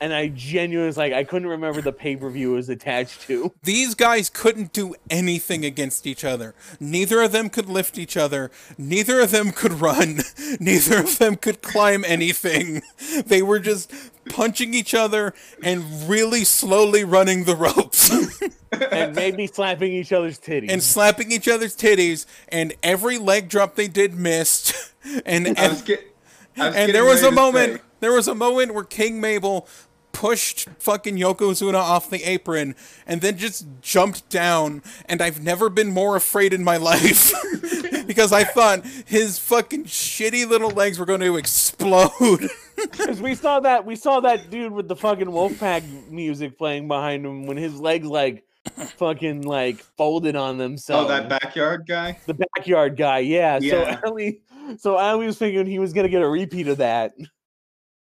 And 0.00 0.14
I 0.14 0.28
genuinely 0.28 0.86
was 0.86 0.96
like, 0.96 1.12
I 1.12 1.24
couldn't 1.24 1.48
remember 1.48 1.80
the 1.80 1.92
pay 1.92 2.14
per 2.14 2.30
view 2.30 2.52
was 2.52 2.68
attached 2.68 3.22
to. 3.22 3.52
These 3.64 3.94
guys 3.96 4.30
couldn't 4.30 4.72
do 4.72 4.94
anything 5.10 5.64
against 5.64 6.06
each 6.06 6.24
other. 6.24 6.54
Neither 6.78 7.20
of 7.20 7.32
them 7.32 7.50
could 7.50 7.68
lift 7.68 7.98
each 7.98 8.16
other. 8.16 8.50
Neither 8.78 9.20
of 9.20 9.32
them 9.32 9.50
could 9.50 9.72
run. 9.80 10.20
Neither 10.60 11.00
of 11.00 11.18
them 11.18 11.34
could 11.36 11.62
climb 11.62 12.04
anything. 12.06 12.82
They 13.26 13.42
were 13.42 13.58
just 13.58 13.92
punching 14.28 14.72
each 14.74 14.94
other 14.94 15.34
and 15.64 16.08
really 16.08 16.44
slowly 16.44 17.02
running 17.02 17.44
the 17.44 17.56
ropes 17.56 18.10
and 18.70 19.16
maybe 19.16 19.46
slapping 19.46 19.92
each 19.92 20.12
other's 20.12 20.38
titties. 20.38 20.70
and 20.70 20.82
slapping 20.82 21.32
each 21.32 21.48
other's 21.48 21.74
titties. 21.76 22.24
And 22.48 22.74
every 22.82 23.18
leg 23.18 23.48
drop 23.48 23.74
they 23.74 23.88
did 23.88 24.14
missed. 24.14 24.74
And, 25.24 25.46
I 25.58 25.68
was 25.68 25.78
and, 25.78 25.86
get, 25.86 26.16
I 26.58 26.66
was 26.66 26.76
and 26.76 26.94
there 26.94 27.04
was 27.04 27.22
a 27.22 27.30
moment. 27.30 27.76
say- 27.76 27.82
There 28.00 28.12
was 28.12 28.28
a 28.28 28.34
moment 28.34 28.74
where 28.74 28.84
King 28.84 29.20
Mabel 29.22 29.66
pushed 30.18 30.68
fucking 30.80 31.16
Yokozuna 31.16 31.76
off 31.76 32.10
the 32.10 32.24
apron 32.24 32.74
and 33.06 33.20
then 33.20 33.38
just 33.38 33.68
jumped 33.80 34.28
down. 34.28 34.82
And 35.06 35.22
I've 35.22 35.40
never 35.40 35.70
been 35.70 35.92
more 35.92 36.16
afraid 36.16 36.52
in 36.52 36.64
my 36.64 36.76
life 36.90 37.32
because 38.06 38.32
I 38.32 38.42
thought 38.42 38.84
his 39.06 39.38
fucking 39.38 39.84
shitty 39.84 40.48
little 40.48 40.70
legs 40.70 40.98
were 40.98 41.06
going 41.06 41.20
to 41.20 41.36
explode. 41.36 42.10
Because 42.78 43.20
we 43.20 43.34
saw 43.34 43.58
that 43.58 43.84
we 43.84 43.96
saw 43.96 44.20
that 44.20 44.50
dude 44.50 44.70
with 44.70 44.86
the 44.86 44.94
fucking 44.94 45.26
Wolfpack 45.26 46.12
music 46.12 46.56
playing 46.56 46.86
behind 46.86 47.26
him 47.26 47.44
when 47.44 47.56
his 47.56 47.74
legs 47.80 48.06
like 48.06 48.44
fucking 48.98 49.42
like 49.42 49.80
folded 49.96 50.36
on 50.36 50.58
themselves. 50.58 51.10
Oh, 51.10 51.12
that 51.12 51.28
backyard 51.28 51.86
guy? 51.88 52.20
the 52.26 52.34
backyard 52.34 52.96
guy, 52.96 53.18
yeah. 53.18 53.58
Yeah. 53.60 53.98
So 54.00 54.06
Ali, 54.06 54.42
so 54.76 54.94
I 54.94 55.16
was 55.16 55.36
thinking 55.38 55.66
he 55.66 55.80
was 55.80 55.92
gonna 55.92 56.08
get 56.08 56.22
a 56.22 56.28
repeat 56.28 56.68
of 56.68 56.78
that. 56.78 57.14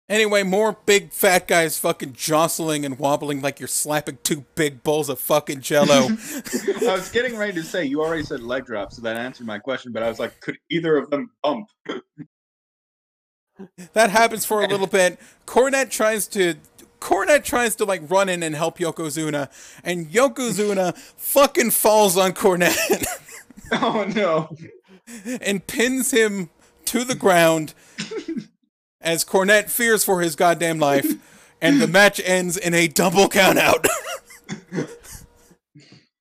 Anyway, 0.08 0.42
more 0.42 0.76
big 0.86 1.12
fat 1.12 1.46
guys 1.48 1.78
fucking 1.78 2.12
jostling 2.14 2.84
and 2.84 2.98
wobbling 2.98 3.40
like 3.42 3.58
you're 3.60 3.66
slapping 3.68 4.18
two 4.22 4.44
big 4.54 4.82
bowls 4.82 5.08
of 5.08 5.18
fucking 5.18 5.60
jello. 5.60 6.08
I 6.08 6.92
was 6.92 7.10
getting 7.10 7.36
ready 7.36 7.52
to 7.54 7.62
say, 7.62 7.84
you 7.84 8.02
already 8.02 8.22
said 8.22 8.40
leg 8.42 8.66
drop, 8.66 8.92
so 8.92 9.02
that 9.02 9.16
answered 9.16 9.46
my 9.46 9.58
question, 9.58 9.92
but 9.92 10.02
I 10.02 10.08
was 10.08 10.18
like, 10.18 10.40
could 10.40 10.58
either 10.70 10.96
of 10.96 11.10
them 11.10 11.30
bump? 11.42 11.68
That 13.94 14.10
happens 14.10 14.44
for 14.44 14.62
a 14.62 14.68
little 14.68 14.86
bit. 14.86 15.18
Cornette 15.46 15.88
tries 15.90 16.26
to 16.28 16.56
Cornette 17.00 17.42
tries 17.42 17.74
to 17.76 17.86
like 17.86 18.02
run 18.10 18.28
in 18.28 18.42
and 18.42 18.54
help 18.54 18.78
Yokozuna, 18.78 19.48
and 19.82 20.10
Yokozuna 20.10 20.94
fucking 21.16 21.70
falls 21.70 22.18
on 22.18 22.32
Cornette 22.32 22.76
Oh 23.72 24.04
no. 24.14 24.54
and 25.40 25.66
pins 25.66 26.10
him 26.10 26.50
to 26.84 27.02
the 27.04 27.14
ground 27.14 27.72
as 29.06 29.24
Cornette 29.24 29.70
fears 29.70 30.04
for 30.04 30.20
his 30.20 30.34
goddamn 30.36 30.78
life, 30.78 31.06
and 31.62 31.80
the 31.80 31.86
match 31.86 32.20
ends 32.24 32.56
in 32.56 32.74
a 32.74 32.88
double 32.88 33.28
countout. 33.28 33.86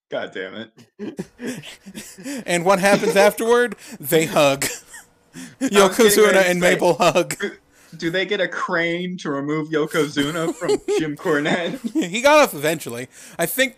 God 0.09 0.31
damn 0.33 0.69
it. 0.99 2.43
and 2.45 2.64
what 2.64 2.80
happens 2.80 3.15
afterward? 3.15 3.75
They 3.99 4.25
hug. 4.27 4.65
Yokozuna 5.59 6.35
and 6.45 6.61
say- 6.61 6.72
Mabel 6.73 6.93
hug. 6.93 7.35
Do 7.97 8.09
they 8.11 8.25
get 8.25 8.41
a 8.41 8.47
crane 8.47 9.17
to 9.19 9.30
remove 9.30 9.69
Yokozuna 9.69 10.53
from 10.53 10.72
Jim 10.99 11.15
Cornette? 11.15 11.80
he 11.93 12.22
got 12.22 12.39
off 12.39 12.53
eventually. 12.53 13.07
I 13.39 13.45
think 13.45 13.77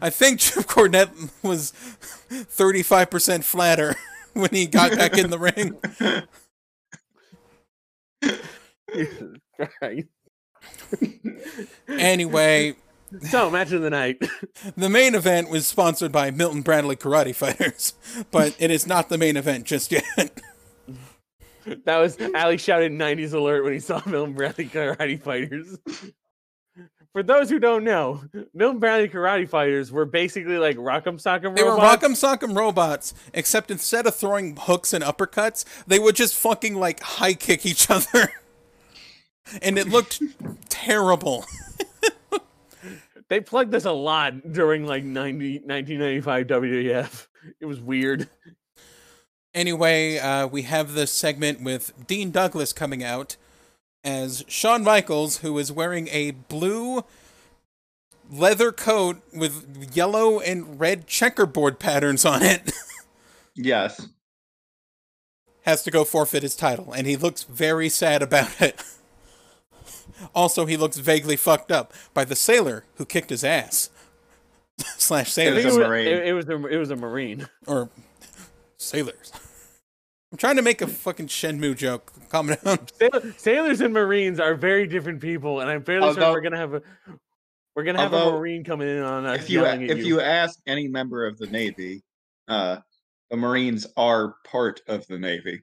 I 0.00 0.08
think 0.10 0.40
Jim 0.40 0.62
Cornette 0.64 1.30
was 1.42 1.72
35% 2.30 3.44
flatter 3.44 3.96
when 4.32 4.48
he 4.50 4.66
got 4.66 4.92
back 4.92 5.18
in 5.18 5.28
the 5.30 5.38
ring. 5.38 5.76
Anyway, 11.88 12.76
So 13.22 13.50
match 13.50 13.72
of 13.72 13.82
the 13.82 13.90
night. 13.90 14.22
the 14.76 14.88
main 14.88 15.14
event 15.14 15.50
was 15.50 15.66
sponsored 15.66 16.12
by 16.12 16.30
Milton 16.30 16.62
Bradley 16.62 16.96
Karate 16.96 17.34
Fighters, 17.34 17.94
but 18.30 18.54
it 18.58 18.70
is 18.70 18.86
not 18.86 19.08
the 19.08 19.18
main 19.18 19.36
event 19.36 19.64
just 19.64 19.90
yet. 19.92 20.04
that 21.84 21.98
was 21.98 22.16
Ali 22.34 22.58
shouted 22.58 22.92
'90s 22.92 23.32
alert 23.32 23.64
when 23.64 23.72
he 23.72 23.80
saw 23.80 24.00
Milton 24.06 24.34
Bradley 24.34 24.66
Karate 24.66 25.20
Fighters. 25.20 25.78
For 27.12 27.22
those 27.22 27.50
who 27.50 27.58
don't 27.58 27.84
know, 27.84 28.22
Milton 28.54 28.78
Bradley 28.78 29.08
karate 29.08 29.48
fighters 29.48 29.90
were 29.90 30.04
basically 30.04 30.58
like 30.58 30.76
Rock'em 30.76 31.20
Sock'em 31.20 31.56
They 31.56 31.62
were 31.62 31.70
robots. 31.76 32.04
Rock'em 32.04 32.12
Sock'em 32.12 32.56
robots, 32.56 33.14
except 33.34 33.70
instead 33.70 34.06
of 34.06 34.14
throwing 34.14 34.56
hooks 34.56 34.92
and 34.92 35.02
uppercuts, 35.02 35.64
they 35.86 35.98
would 35.98 36.16
just 36.16 36.34
fucking 36.36 36.76
like 36.76 37.00
high 37.00 37.34
kick 37.34 37.66
each 37.66 37.90
other. 37.90 38.32
and 39.62 39.78
it 39.78 39.88
looked 39.88 40.22
terrible. 40.68 41.44
They 43.28 43.40
plugged 43.40 43.70
this 43.70 43.84
a 43.84 43.92
lot 43.92 44.52
during 44.52 44.86
like 44.86 45.04
90, 45.04 45.60
1995 45.60 46.46
WWF. 46.48 47.26
It 47.60 47.66
was 47.66 47.80
weird. 47.80 48.28
Anyway, 49.54 50.18
uh, 50.18 50.46
we 50.48 50.62
have 50.62 50.94
this 50.94 51.12
segment 51.12 51.62
with 51.62 51.92
Dean 52.08 52.32
Douglas 52.32 52.72
coming 52.72 53.04
out 53.04 53.36
as 54.04 54.44
Shawn 54.48 54.82
Michaels, 54.84 55.38
who 55.38 55.58
is 55.58 55.70
wearing 55.72 56.08
a 56.08 56.30
blue 56.32 57.04
leather 58.30 58.72
coat 58.72 59.20
with 59.34 59.94
yellow 59.94 60.40
and 60.40 60.78
red 60.80 61.06
checkerboard 61.06 61.78
patterns 61.78 62.24
on 62.24 62.42
it, 62.42 62.72
Yes. 63.54 64.08
has 65.62 65.82
to 65.82 65.90
go 65.90 66.04
forfeit 66.04 66.42
his 66.42 66.54
title, 66.56 66.92
and 66.92 67.06
he 67.06 67.16
looks 67.16 67.42
very 67.42 67.88
sad 67.88 68.22
about 68.22 68.60
it. 68.60 68.82
Also, 70.34 70.66
he 70.66 70.76
looks 70.76 70.98
vaguely 70.98 71.36
fucked 71.36 71.72
up 71.72 71.94
by 72.12 72.24
the 72.26 72.36
sailor 72.36 72.84
who 72.96 73.06
kicked 73.06 73.30
his 73.30 73.42
ass. 73.42 73.88
Slash 74.98 75.32
sailor. 75.32 75.54
think 75.54 75.64
was 75.66 75.76
a 75.76 75.80
Marine. 75.88 76.06
it, 76.08 76.26
it 76.26 76.32
was 76.34 76.46
a 76.48 76.66
it 76.66 76.76
was 76.76 76.90
a 76.90 76.96
marine. 76.96 77.48
or 77.66 77.88
sailors. 78.76 79.32
I'm 80.32 80.38
trying 80.38 80.56
to 80.56 80.62
make 80.62 80.80
a 80.80 80.86
fucking 80.86 81.26
Shenmue 81.26 81.76
joke. 81.76 82.12
Calm 82.28 82.46
down. 82.48 82.78
Sailor, 82.98 83.34
sailors 83.36 83.80
and 83.80 83.92
marines 83.92 84.38
are 84.38 84.54
very 84.54 84.86
different 84.86 85.20
people, 85.20 85.60
and 85.60 85.68
I'm 85.68 85.82
fairly 85.82 86.06
certain 86.08 86.22
Although- 86.22 86.32
we're 86.34 86.40
gonna 86.40 86.56
have 86.56 86.74
a 86.74 86.82
we're 87.74 87.84
gonna 87.84 88.00
have 88.00 88.12
a 88.12 88.30
marine 88.32 88.62
coming 88.64 88.88
in 88.88 89.02
on 89.02 89.24
us 89.26 89.40
If 89.42 89.50
you 89.50 89.64
if 89.64 90.04
you 90.04 90.20
ask 90.20 90.58
any 90.66 90.86
member 90.88 91.26
of 91.26 91.38
the 91.38 91.46
Navy, 91.46 92.02
uh, 92.48 92.78
the 93.30 93.36
Marines 93.36 93.86
are 93.96 94.34
part 94.44 94.80
of 94.88 95.06
the 95.06 95.18
Navy. 95.18 95.62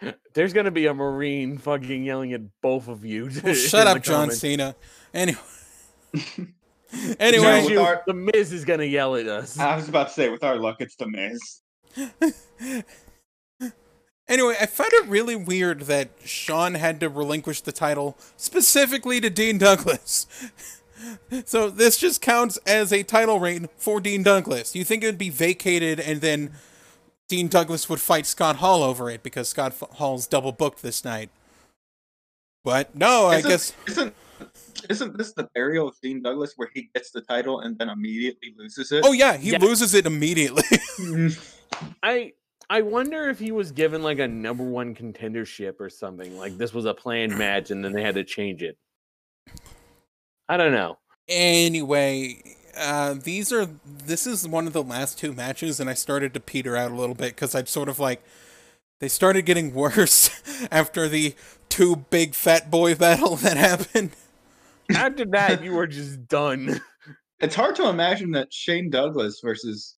There's 0.34 0.52
gonna 0.52 0.70
be 0.70 0.86
a 0.86 0.94
marine 0.94 1.56
fucking 1.58 2.04
yelling 2.04 2.32
at 2.32 2.40
both 2.62 2.88
of 2.88 3.04
you. 3.04 3.30
Well, 3.44 3.54
shut 3.54 3.86
up, 3.86 4.02
John 4.02 4.14
comments. 4.28 4.38
Cena. 4.40 4.74
Anyway. 5.14 5.38
Yeah, 6.12 7.14
anyway, 7.20 7.62
with 7.62 7.70
You- 7.70 7.80
our- 7.80 8.02
the 8.06 8.14
Miz 8.14 8.52
is 8.52 8.64
gonna 8.64 8.84
yell 8.84 9.14
at 9.16 9.26
us. 9.26 9.58
I 9.58 9.76
was 9.76 9.88
about 9.88 10.08
to 10.08 10.12
say, 10.14 10.28
with 10.28 10.42
our 10.44 10.56
luck, 10.56 10.76
it's 10.80 10.96
the 10.96 11.06
Miz. 11.06 11.60
anyway, 14.28 14.56
I 14.60 14.66
found 14.66 14.92
it 14.92 15.06
really 15.06 15.36
weird 15.36 15.82
that 15.82 16.10
Sean 16.24 16.74
had 16.74 17.00
to 17.00 17.08
relinquish 17.08 17.60
the 17.60 17.72
title 17.72 18.16
specifically 18.36 19.20
to 19.20 19.30
Dean 19.30 19.58
Douglas. 19.58 20.26
So 21.46 21.70
this 21.70 21.96
just 21.96 22.20
counts 22.20 22.58
as 22.66 22.92
a 22.92 23.02
title 23.02 23.40
reign 23.40 23.70
for 23.78 24.02
Dean 24.02 24.22
Douglas. 24.22 24.76
You 24.76 24.84
think 24.84 25.02
it 25.02 25.06
would 25.06 25.16
be 25.16 25.30
vacated 25.30 25.98
and 25.98 26.20
then 26.20 26.50
Dean 27.26 27.48
Douglas 27.48 27.88
would 27.88 28.00
fight 28.02 28.26
Scott 28.26 28.56
Hall 28.56 28.82
over 28.82 29.08
it 29.08 29.22
because 29.22 29.48
Scott 29.48 29.72
F- 29.80 29.88
Hall's 29.92 30.26
double 30.26 30.52
booked 30.52 30.82
this 30.82 31.02
night. 31.02 31.30
But 32.64 32.94
no, 32.94 33.28
I 33.28 33.36
Isn't- 33.38 33.48
guess 33.48 33.72
isn't 33.86 34.14
isn't 34.90 35.16
this 35.16 35.32
the 35.32 35.44
burial 35.54 35.88
of 35.88 35.94
Dean 36.02 36.20
Douglas 36.22 36.52
where 36.56 36.68
he 36.74 36.90
gets 36.94 37.12
the 37.12 37.22
title 37.22 37.60
and 37.60 37.78
then 37.78 37.88
immediately 37.88 38.52
loses 38.58 38.92
it? 38.92 39.02
Oh 39.02 39.12
yeah, 39.12 39.38
he 39.38 39.52
Yeah. 39.52 39.58
loses 39.58 39.94
it 39.94 40.04
immediately. 40.04 40.64
Mm. 40.98 41.54
I 42.02 42.32
I 42.68 42.82
wonder 42.82 43.28
if 43.28 43.38
he 43.38 43.52
was 43.52 43.72
given 43.72 44.02
like 44.02 44.18
a 44.18 44.28
number 44.28 44.64
one 44.64 44.94
contendership 44.94 45.80
or 45.80 45.90
something. 45.90 46.36
Like 46.38 46.56
this 46.56 46.72
was 46.72 46.84
a 46.84 46.94
planned 46.94 47.36
match 47.36 47.70
and 47.70 47.84
then 47.84 47.92
they 47.92 48.02
had 48.02 48.14
to 48.14 48.24
change 48.24 48.62
it. 48.62 48.78
I 50.48 50.56
don't 50.56 50.72
know. 50.72 50.98
anyway, 51.28 52.42
uh, 52.76 53.14
these 53.14 53.52
are 53.52 53.68
this 53.84 54.26
is 54.26 54.46
one 54.46 54.66
of 54.66 54.72
the 54.72 54.82
last 54.82 55.18
two 55.18 55.32
matches, 55.32 55.80
and 55.80 55.88
I 55.90 55.94
started 55.94 56.34
to 56.34 56.40
peter 56.40 56.76
out 56.76 56.90
a 56.90 56.94
little 56.94 57.14
bit 57.14 57.34
because 57.34 57.54
I'd 57.54 57.68
sort 57.68 57.88
of 57.88 57.98
like 57.98 58.22
they 59.00 59.08
started 59.08 59.42
getting 59.46 59.74
worse 59.74 60.30
after 60.70 61.08
the 61.08 61.34
two 61.68 61.96
big 61.96 62.34
fat 62.34 62.70
boy 62.70 62.94
battle 62.96 63.36
that 63.36 63.56
happened. 63.56 64.10
After 64.94 65.24
that, 65.26 65.62
you 65.62 65.72
were 65.72 65.86
just 65.86 66.26
done. 66.28 66.80
It's 67.42 67.54
hard 67.54 67.74
to 67.76 67.88
imagine 67.88 68.32
that 68.32 68.52
Shane 68.52 68.90
Douglas 68.90 69.40
versus 69.42 69.96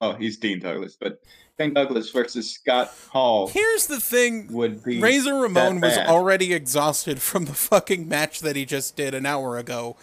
oh, 0.00 0.12
he's 0.14 0.36
Dean 0.38 0.60
Douglas, 0.60 0.96
but 0.98 1.22
Dean 1.58 1.74
Douglas 1.74 2.10
versus 2.10 2.50
Scott 2.52 2.92
Hall 3.10 3.48
Here's 3.48 3.86
the 3.86 4.00
thing. 4.00 4.52
would 4.52 4.82
be 4.82 5.00
Razor 5.00 5.34
Ramon 5.34 5.80
was 5.80 5.98
already 5.98 6.54
exhausted 6.54 7.20
from 7.20 7.44
the 7.44 7.54
fucking 7.54 8.08
match 8.08 8.40
that 8.40 8.56
he 8.56 8.64
just 8.64 8.96
did 8.96 9.14
an 9.14 9.26
hour 9.26 9.58
ago, 9.58 9.96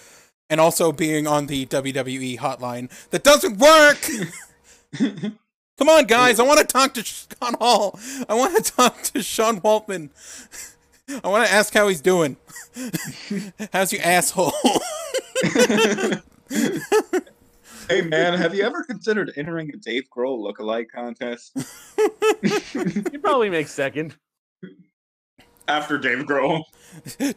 and 0.49 0.61
also 0.61 0.91
being 0.91 1.27
on 1.27 1.47
the 1.47 1.65
WWE 1.65 2.37
hotline 2.39 2.89
that 3.09 3.23
doesn't 3.23 3.57
work. 3.57 4.07
Come 5.77 5.89
on, 5.89 6.05
guys! 6.05 6.39
I 6.39 6.43
want 6.43 6.59
to 6.59 6.65
talk 6.65 6.93
to 6.95 7.03
Sean 7.03 7.53
Hall. 7.59 7.99
I 8.27 8.33
want 8.33 8.63
to 8.63 8.71
talk 8.71 9.01
to 9.03 9.21
Sean 9.21 9.61
Waltman. 9.61 10.09
I 11.23 11.27
want 11.27 11.47
to 11.47 11.53
ask 11.53 11.73
how 11.73 11.87
he's 11.87 12.01
doing. 12.01 12.37
How's 13.73 13.93
you 13.93 13.99
asshole? 13.99 14.53
Hey 17.89 18.01
man, 18.01 18.33
have 18.33 18.53
you 18.53 18.63
ever 18.63 18.83
considered 18.83 19.31
entering 19.37 19.71
a 19.73 19.77
Dave 19.77 20.09
Grohl 20.09 20.39
lookalike 20.39 20.87
contest? 20.93 21.55
You 23.13 23.19
probably 23.19 23.49
make 23.49 23.67
second. 23.67 24.15
After 25.67 25.97
Dave 25.97 26.19
Grohl. 26.25 26.63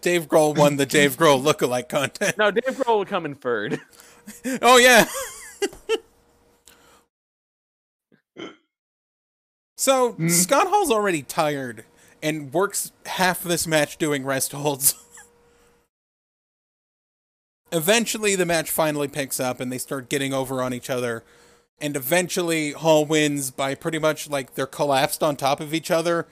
Dave 0.00 0.28
Grohl 0.28 0.56
won 0.56 0.76
the 0.76 0.86
Dave 0.86 1.16
Grohl 1.16 1.42
lookalike 1.42 1.88
contest. 1.88 2.36
No, 2.36 2.50
Dave 2.50 2.76
Grohl 2.76 2.98
would 2.98 3.08
come 3.08 3.24
in 3.24 3.34
third. 3.34 3.80
Oh 4.62 4.76
yeah. 4.76 5.06
so 9.76 10.12
hmm? 10.12 10.28
Scott 10.28 10.68
Hall's 10.68 10.90
already 10.90 11.22
tired 11.22 11.84
and 12.22 12.52
works 12.52 12.92
half 13.06 13.42
this 13.42 13.66
match 13.66 13.96
doing 13.96 14.24
rest 14.24 14.52
holds. 14.52 14.94
Eventually 17.72 18.34
the 18.36 18.46
match 18.46 18.70
finally 18.70 19.08
picks 19.08 19.40
up 19.40 19.60
and 19.60 19.72
they 19.72 19.78
start 19.78 20.08
getting 20.08 20.32
over 20.32 20.62
on 20.62 20.74
each 20.74 20.90
other. 20.90 21.24
And 21.80 21.96
eventually 21.96 22.72
Hall 22.72 23.06
wins 23.06 23.50
by 23.50 23.74
pretty 23.74 23.98
much 23.98 24.28
like 24.28 24.54
they're 24.54 24.66
collapsed 24.66 25.22
on 25.22 25.36
top 25.36 25.60
of 25.60 25.72
each 25.74 25.90
other. 25.90 26.26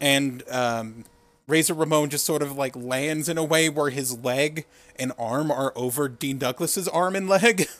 And 0.00 0.48
um 0.48 1.04
Razor 1.48 1.74
Ramon 1.74 2.10
just 2.10 2.24
sort 2.24 2.42
of 2.42 2.56
like 2.56 2.76
lands 2.76 3.28
in 3.28 3.36
a 3.36 3.44
way 3.44 3.68
where 3.68 3.90
his 3.90 4.16
leg 4.18 4.66
and 4.96 5.12
arm 5.18 5.50
are 5.50 5.72
over 5.74 6.08
Dean 6.08 6.38
Douglas's 6.38 6.88
arm 6.88 7.16
and 7.16 7.28
leg. 7.28 7.66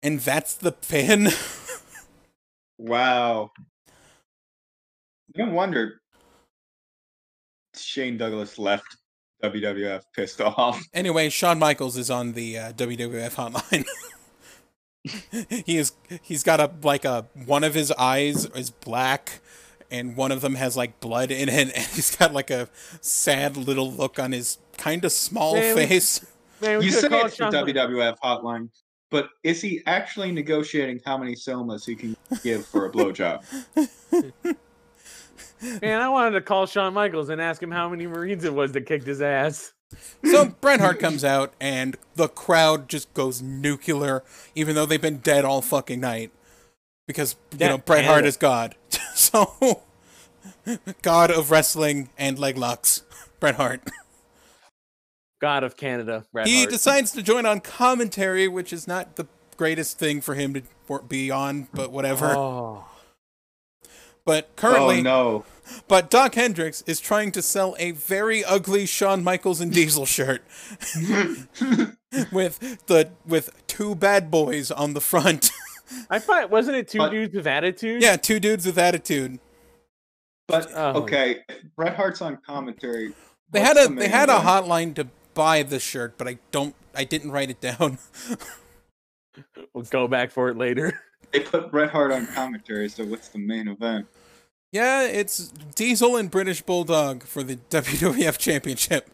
And 0.00 0.20
that's 0.20 0.54
the 0.54 0.70
pin. 0.72 1.28
Wow. 2.78 3.50
No 5.36 5.46
wonder 5.50 6.00
Shane 7.74 8.18
Douglas 8.18 8.58
left 8.58 8.97
WWF 9.42 10.02
pissed 10.14 10.40
off. 10.40 10.82
anyway, 10.94 11.28
Shawn 11.28 11.58
Michaels 11.58 11.96
is 11.96 12.10
on 12.10 12.32
the 12.32 12.58
uh, 12.58 12.72
WWF 12.72 13.34
hotline. 13.34 13.86
he 15.64 15.76
is 15.76 15.92
he's 16.22 16.42
got 16.42 16.60
a 16.60 16.70
like 16.82 17.04
a 17.04 17.26
one 17.46 17.64
of 17.64 17.74
his 17.74 17.92
eyes 17.92 18.46
is 18.46 18.70
black 18.70 19.40
and 19.90 20.16
one 20.16 20.32
of 20.32 20.40
them 20.40 20.56
has 20.56 20.76
like 20.76 21.00
blood 21.00 21.30
in 21.30 21.48
it 21.48 21.72
and 21.76 21.86
he's 21.86 22.14
got 22.16 22.32
like 22.34 22.50
a 22.50 22.68
sad 23.00 23.56
little 23.56 23.90
look 23.90 24.18
on 24.18 24.32
his 24.32 24.58
kind 24.76 25.04
of 25.04 25.12
small 25.12 25.54
Man, 25.54 25.76
face. 25.76 26.26
Man, 26.60 26.82
You 26.82 26.90
should've 26.90 27.10
say 27.12 27.20
it's 27.20 27.36
the 27.36 27.44
WWF 27.44 28.18
hotline, 28.18 28.68
but 29.10 29.30
is 29.44 29.62
he 29.62 29.82
actually 29.86 30.32
negotiating 30.32 31.00
how 31.06 31.16
many 31.16 31.34
somas 31.34 31.86
he 31.86 31.94
can 31.94 32.16
give 32.42 32.66
for 32.66 32.86
a 32.86 32.90
blowjob? 32.90 33.44
Man, 35.82 36.00
I 36.00 36.08
wanted 36.08 36.32
to 36.32 36.40
call 36.40 36.66
Shawn 36.66 36.94
Michaels 36.94 37.28
and 37.28 37.40
ask 37.40 37.62
him 37.62 37.70
how 37.70 37.88
many 37.88 38.06
Marines 38.06 38.44
it 38.44 38.54
was 38.54 38.72
that 38.72 38.82
kicked 38.86 39.06
his 39.06 39.20
ass. 39.20 39.72
So 40.24 40.46
Bret 40.60 40.80
Hart 40.80 41.00
comes 41.00 41.24
out 41.24 41.54
and 41.60 41.96
the 42.14 42.28
crowd 42.28 42.88
just 42.88 43.12
goes 43.14 43.40
nuclear, 43.40 44.22
even 44.54 44.74
though 44.74 44.84
they've 44.86 45.00
been 45.00 45.18
dead 45.18 45.44
all 45.44 45.62
fucking 45.62 46.00
night. 46.00 46.30
Because 47.06 47.36
you 47.52 47.58
Yeah, 47.60 47.68
know, 47.68 47.78
Bret 47.78 48.04
Hart 48.04 48.16
Canada. 48.16 48.28
is 48.28 48.36
God. 48.36 48.74
so 49.14 49.82
God 51.02 51.30
of 51.30 51.50
wrestling 51.50 52.10
and 52.18 52.38
leg 52.38 52.58
locks. 52.58 53.02
Bret 53.40 53.54
Hart. 53.54 53.80
God 55.40 55.62
of 55.64 55.76
Canada, 55.76 56.24
Bret 56.32 56.46
he 56.48 56.58
Hart. 56.60 56.70
decides 56.70 57.12
to 57.12 57.22
join 57.22 57.46
on 57.46 57.60
commentary, 57.60 58.48
which 58.48 58.72
is 58.72 58.86
not 58.88 59.16
the 59.16 59.26
greatest 59.56 59.98
thing 59.98 60.20
for 60.20 60.34
him 60.34 60.52
to 60.54 60.62
be 61.08 61.30
on, 61.30 61.68
but 61.72 61.92
whatever. 61.92 62.26
Oh. 62.36 62.84
But 64.28 64.54
currently, 64.56 64.98
oh 64.98 65.02
no. 65.02 65.44
but 65.88 66.10
Dok 66.10 66.34
Hendrix 66.34 66.82
is 66.86 67.00
trying 67.00 67.32
to 67.32 67.40
sell 67.40 67.74
a 67.78 67.92
very 67.92 68.44
ugly 68.44 68.84
Shawn 68.84 69.24
Michaels 69.24 69.58
and 69.62 69.72
Diesel 69.72 70.04
shirt 70.04 70.42
with 72.30 72.58
the 72.88 73.10
with 73.26 73.66
two 73.66 73.94
bad 73.94 74.30
boys 74.30 74.70
on 74.70 74.92
the 74.92 75.00
front. 75.00 75.50
I 76.10 76.18
thought 76.18 76.50
wasn't 76.50 76.76
it 76.76 76.88
two 76.88 76.98
But- 76.98 77.08
dudes 77.10 77.34
with 77.34 77.46
attitude? 77.46 78.02
yeah, 78.02 78.16
two 78.16 78.38
dudes 78.38 78.66
with 78.66 78.76
attitude. 78.76 79.38
But 80.46 80.68
Oh. 80.74 81.02
okay, 81.04 81.38
Bret 81.74 81.96
Hart's 81.96 82.20
on 82.20 82.36
commentary. 82.46 83.14
They 83.50 83.60
What's 83.60 83.68
had 83.68 83.76
a 83.78 83.88
the 83.88 83.94
they 83.94 84.00
main 84.02 84.10
had 84.10 84.28
a 84.28 84.40
hotline 84.40 84.94
to 84.96 85.08
buy 85.32 85.62
the 85.62 85.78
shirt, 85.78 86.18
but 86.18 86.28
I 86.28 86.36
don't 86.50 86.74
I 86.94 87.04
didn't 87.04 87.30
write 87.32 87.48
it 87.48 87.62
down. 87.62 87.96
We'll 89.72 89.84
go 89.84 90.08
back 90.08 90.32
for 90.32 90.48
it 90.48 90.56
later. 90.56 91.00
They 91.32 91.40
put 91.40 91.70
Bret 91.70 91.90
Hart 91.90 92.10
on 92.12 92.26
commentary, 92.28 92.88
so 92.88 93.04
what's 93.04 93.28
the 93.28 93.38
main 93.38 93.68
event? 93.68 94.06
yeah, 94.72 95.06
it's 95.06 95.48
Diesel 95.74 96.16
and 96.16 96.30
British 96.30 96.60
Bulldog 96.62 97.22
for 97.24 97.42
the 97.42 97.56
WWF 97.70 98.36
Championship. 98.38 99.08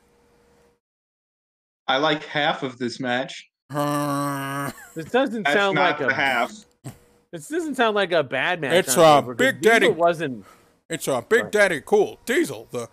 I 1.86 1.98
like 1.98 2.24
half 2.24 2.62
of 2.62 2.78
this 2.78 2.98
match. 3.00 3.50
This 4.94 5.06
doesn't 5.10 5.42
That's 5.42 5.56
sound 5.56 5.76
like 5.76 6.00
a 6.00 6.14
half. 6.14 6.52
this 7.32 7.48
doesn't 7.48 7.74
sound 7.74 7.96
like 7.96 8.12
a 8.12 8.22
bad 8.22 8.60
match. 8.60 8.86
It's, 8.86 8.96
on 8.96 9.04
uh, 9.04 9.20
paper, 9.20 9.34
'cause 9.34 9.38
Big 9.38 9.60
Daddy. 9.60 9.86
Diesel 9.88 9.94
wasn't 10.00 10.46
It's 10.88 11.08
a 11.08 11.24
Big 11.28 11.50
Daddy 11.50 11.82
Cool 11.84 12.20
Diesel, 12.24 12.68
the 12.70 12.88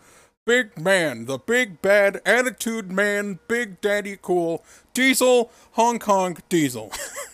big 0.47 0.79
man, 0.79 1.25
the 1.25 1.37
big 1.37 1.81
bad 1.81 2.19
attitude 2.25 2.91
man, 2.91 3.39
Big 3.47 3.79
Daddy 3.81 4.17
Cool 4.19 4.63
Diesel, 4.95 5.51
Hong 5.73 5.99
Kong 5.99 6.37
Diesel. 6.49 6.91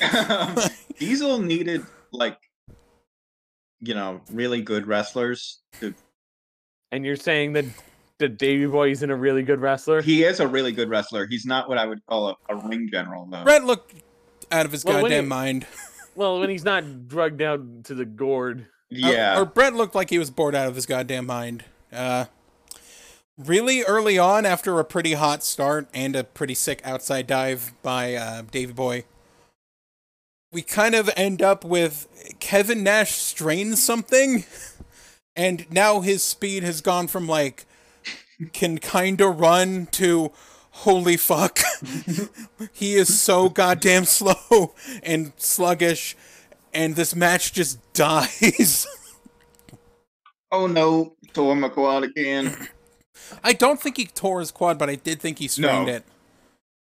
Diesel 0.98 1.38
needed 1.40 1.82
like, 2.12 2.38
you 3.80 3.94
know, 3.94 4.20
really 4.32 4.62
good 4.62 4.86
wrestlers. 4.86 5.60
To, 5.80 5.94
and 6.92 7.04
you're 7.04 7.16
saying 7.16 7.52
that 7.54 7.64
the 8.18 8.28
Davy 8.28 8.66
Boy 8.66 8.90
isn't 8.90 9.10
a 9.10 9.14
really 9.16 9.42
good 9.42 9.60
wrestler? 9.60 10.02
he 10.02 10.24
is 10.24 10.40
a 10.40 10.48
really 10.48 10.72
good 10.72 10.88
wrestler. 10.88 11.26
He's 11.26 11.46
not 11.46 11.68
what 11.68 11.78
I 11.78 11.86
would 11.86 12.04
call 12.06 12.28
a, 12.30 12.36
a 12.48 12.56
ring 12.56 12.88
general, 12.90 13.26
though. 13.26 13.44
Bret 13.44 13.64
looked 13.64 13.94
out 14.50 14.66
of 14.66 14.72
his 14.72 14.84
Well, 14.84 15.02
goddamn 15.02 15.24
he- 15.24 15.28
mind. 15.28 15.66
well, 16.14 16.40
when 16.40 16.50
he's 16.50 16.64
not 16.64 17.06
drugged 17.08 17.42
out 17.42 17.84
to 17.84 17.94
the 17.94 18.04
gourd. 18.04 18.66
yeah, 18.90 19.36
Uh, 19.36 19.42
or 19.42 19.44
Bret 19.44 19.74
looked 19.74 19.94
like 19.94 20.10
he 20.10 20.18
was 20.18 20.30
bored 20.30 20.54
out 20.54 20.66
of 20.66 20.74
his 20.74 20.86
goddamn 20.86 21.26
mind. 21.26 21.64
Uh, 21.92 22.24
really 23.36 23.82
early 23.82 24.18
on, 24.18 24.44
after 24.44 24.80
a 24.80 24.84
pretty 24.84 25.12
hot 25.12 25.44
start 25.44 25.88
and 25.94 26.16
a 26.16 26.24
pretty 26.24 26.54
sick 26.54 26.80
outside 26.84 27.26
dive 27.26 27.72
by 27.82 28.14
uh, 28.14 28.42
Davy 28.50 28.72
Boy, 28.72 29.04
we 30.52 30.62
kind 30.62 30.94
of 30.94 31.10
end 31.16 31.42
up 31.42 31.64
with 31.64 32.06
Kevin 32.40 32.82
Nash 32.82 33.12
strains 33.12 33.82
something, 33.82 34.44
and 35.36 35.70
now 35.70 36.00
his 36.00 36.22
speed 36.22 36.62
has 36.62 36.80
gone 36.80 37.06
from 37.08 37.26
like 37.26 37.66
can 38.52 38.78
kind 38.78 39.20
of 39.20 39.40
run 39.40 39.86
to 39.92 40.32
holy 40.70 41.16
fuck. 41.16 41.58
he 42.72 42.94
is 42.94 43.20
so 43.20 43.48
goddamn 43.48 44.04
slow 44.04 44.74
and 45.02 45.32
sluggish, 45.36 46.16
and 46.72 46.96
this 46.96 47.14
match 47.14 47.52
just 47.52 47.78
dies. 47.92 48.86
oh 50.50 50.66
no, 50.66 51.14
tore 51.32 51.56
my 51.56 51.68
quad 51.68 52.04
again. 52.04 52.68
I 53.44 53.52
don't 53.52 53.80
think 53.80 53.96
he 53.98 54.06
tore 54.06 54.40
his 54.40 54.50
quad, 54.50 54.78
but 54.78 54.88
I 54.88 54.94
did 54.94 55.20
think 55.20 55.38
he 55.38 55.48
strained 55.48 55.86
No. 55.86 55.92
it. 55.92 56.04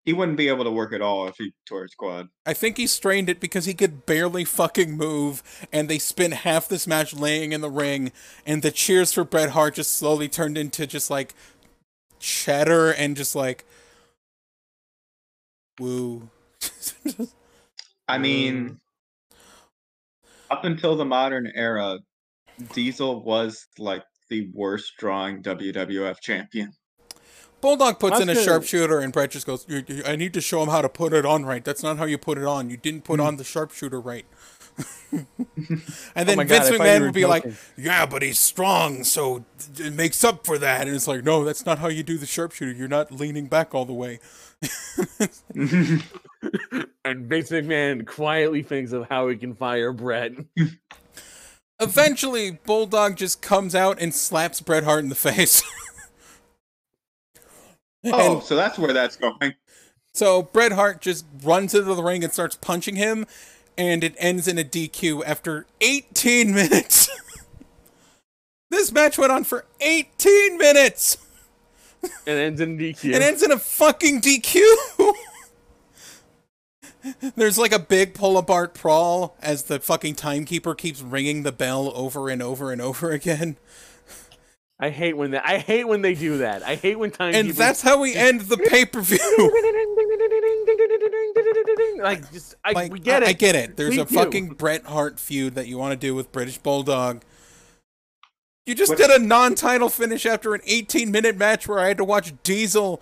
He 0.08 0.14
wouldn't 0.14 0.38
be 0.38 0.48
able 0.48 0.64
to 0.64 0.72
work 0.72 0.94
at 0.94 1.02
all 1.02 1.28
if 1.28 1.36
he 1.38 1.52
tore 1.66 1.82
his 1.82 1.94
quad. 1.94 2.30
I 2.46 2.54
think 2.54 2.78
he 2.78 2.88
strained 2.88 3.28
it 3.30 3.42
because 3.42 3.66
he 3.66 3.74
could 3.74 4.06
barely 4.06 4.46
fucking 4.46 4.96
move, 4.96 5.44
and 5.70 5.90
they 5.90 6.00
spent 6.00 6.34
half 6.34 6.70
this 6.70 6.88
match 6.88 7.14
laying 7.14 7.52
in 7.52 7.60
the 7.60 7.70
ring, 7.70 8.14
and 8.46 8.62
the 8.62 8.72
cheers 8.72 9.12
for 9.12 9.26
Bret 9.26 9.50
Hart 9.50 9.76
just 9.76 9.98
slowly 9.98 10.30
turned 10.30 10.58
into 10.58 10.88
just 10.88 11.10
like 11.10 11.36
chatter 12.20 12.90
and 12.94 13.18
just 13.18 13.36
like 13.36 13.66
woo. 15.78 16.30
I 18.08 18.18
mean, 18.18 18.80
up 20.50 20.64
until 20.64 20.96
the 20.96 21.04
modern 21.04 21.52
era, 21.54 22.00
Diesel 22.72 23.26
was 23.26 23.68
like 23.78 24.06
the 24.30 24.50
worst 24.54 24.94
drawing 25.00 25.44
WWF 25.44 26.22
champion. 26.22 26.72
Bulldog 27.62 28.00
puts 28.00 28.12
That's 28.20 28.24
in 28.24 28.30
a 28.30 28.34
good. 28.36 28.46
sharpshooter, 28.46 29.00
and 29.00 29.12
Bret 29.12 29.32
just 29.32 29.46
goes, 29.48 29.66
"You- 29.68 29.84
you- 29.88 30.04
"I 30.06 30.16
need 30.16 30.34
to 30.34 30.42
show 30.42 30.62
him 30.62 30.70
how 30.70 30.82
to 30.82 30.90
put 30.90 31.14
it 31.14 31.26
on 31.26 31.46
right. 31.46 31.64
That's 31.64 31.82
not 31.84 31.98
how 31.98 32.06
you 32.06 32.18
put 32.18 32.38
it 32.38 32.46
on. 32.46 32.70
You 32.70 32.78
didn't 32.78 33.04
put 33.04 33.20
on 33.20 33.38
the 33.38 33.44
sharpshooter 33.44 34.00
right." 34.00 34.26
and 35.12 35.26
oh 35.36 36.24
then 36.24 36.38
my 36.38 36.44
God, 36.44 36.50
Vince 36.50 36.68
I 36.68 36.78
McMahon 36.78 37.02
would 37.02 37.14
be 37.14 37.26
like, 37.26 37.46
"Yeah, 37.76 38.06
but 38.06 38.22
he's 38.22 38.38
strong, 38.38 39.04
so 39.04 39.44
it 39.80 39.94
makes 39.94 40.24
up 40.24 40.46
for 40.46 40.60
that." 40.60 40.86
And 40.86 40.96
it's 40.96 41.08
like, 41.08 41.24
"No, 41.24 41.44
that's 41.44 41.66
not 41.66 41.80
how 41.80 41.88
you 41.88 42.04
do 42.04 42.18
the 42.20 42.28
sharpshooter. 42.28 42.72
You're 42.74 42.88
not 42.88 43.12
leaning 43.12 43.48
back 43.48 43.74
all 43.74 43.86
the 43.86 43.94
way." 43.94 44.20
And 47.06 47.26
Vince 47.28 47.50
McMahon 47.50 48.06
quietly 48.06 48.62
thinks 48.64 48.92
of 48.92 49.08
how 49.10 49.30
he 49.30 49.38
can 49.38 49.56
fire 49.56 49.94
Bret. 49.94 50.34
Eventually, 51.80 52.52
Bulldog 52.52 53.16
just 53.16 53.42
comes 53.42 53.74
out 53.74 54.00
and 54.02 54.14
slaps 54.14 54.60
Bret 54.62 54.84
Hart 54.84 55.04
in 55.04 55.10
the 55.10 55.16
face. 55.16 55.64
Oh, 58.14 58.36
And 58.36 58.44
so 58.44 58.56
that's 58.56 58.78
where 58.78 58.94
that's 58.94 59.16
going. 59.16 59.54
so 60.14 60.44
Bret 60.44 60.72
Hart 60.72 61.02
just 61.02 61.26
runs 61.44 61.74
into 61.74 61.94
the 61.96 62.04
ring 62.04 62.24
and 62.24 62.32
starts 62.34 62.56
punching 62.56 62.96
him, 62.96 63.26
and 63.78 64.04
it 64.04 64.16
ends 64.18 64.48
in 64.48 64.58
a 64.58 64.64
DQ 64.64 65.24
after 65.26 65.66
18 65.82 66.54
minutes. 66.56 67.10
this 68.70 68.92
match 68.92 69.18
went 69.18 69.32
on 69.32 69.44
for 69.44 69.66
18 69.82 70.58
minutes. 70.58 71.18
It 72.26 72.32
ends 72.38 72.62
in 72.62 72.76
a 72.76 72.78
DQ. 72.78 73.14
It 73.14 73.22
ends 73.22 73.42
in 73.44 73.52
a 73.52 73.58
fucking 73.60 74.22
DQ. 74.22 75.14
There's 77.36 77.58
like 77.58 77.72
a 77.72 77.80
big 77.80 78.14
pull 78.14 78.38
apart 78.38 78.74
brawl 78.74 79.36
as 79.42 79.64
the 79.64 79.80
fucking 79.80 80.16
timekeeper 80.16 80.76
keeps 80.76 81.02
ringing 81.02 81.44
the 81.44 81.52
bell 81.54 81.92
over 81.96 82.28
and 82.30 82.42
over 82.42 82.72
and 82.72 82.82
over 82.82 83.12
again. 83.12 83.56
I 84.80 84.92
hate 84.92 85.18
when 85.18 85.32
they 85.32 85.40
I 85.40 85.58
hate 85.58 85.88
when 85.88 86.04
they 86.04 86.14
do 86.14 86.38
that. 86.40 86.62
I 86.62 86.76
hate 86.76 87.00
when 87.00 87.10
time 87.10 87.34
And 87.34 87.50
that's 87.50 87.82
how 87.82 88.00
we 88.00 88.14
end 88.14 88.42
the 88.42 88.58
pay 88.58 88.86
per 88.86 89.02
view. 89.02 89.18
like 92.04 92.32
just 92.32 92.54
I 92.64 92.74
Like, 92.74 92.92
we 92.92 93.00
get 93.00 93.24
I, 93.24 93.26
it. 93.26 93.30
I 93.30 93.34
get 93.34 93.56
it. 93.56 93.76
There's 93.78 93.96
We 93.96 94.02
a 94.02 94.06
do. 94.06 94.14
fucking 94.16 94.50
Bret 94.50 94.86
Hart 94.86 95.20
feud 95.20 95.56
that 95.56 95.68
you 95.68 95.78
want 95.80 95.94
to 95.94 95.98
do 95.98 96.14
with 96.14 96.32
British 96.32 96.60
Bulldog. 96.60 97.24
You 98.68 98.76
just 98.76 98.90
What- 98.92 98.98
did 99.00 99.10
a 99.10 99.20
non-title 99.20 99.90
finish 99.90 100.26
after 100.26 100.54
an 100.54 100.62
18-minute 100.62 101.38
match 101.38 101.68
where 101.68 101.80
I 101.80 101.88
had 101.88 101.98
to 101.98 102.04
watch 102.04 102.34
Diesel 102.44 103.02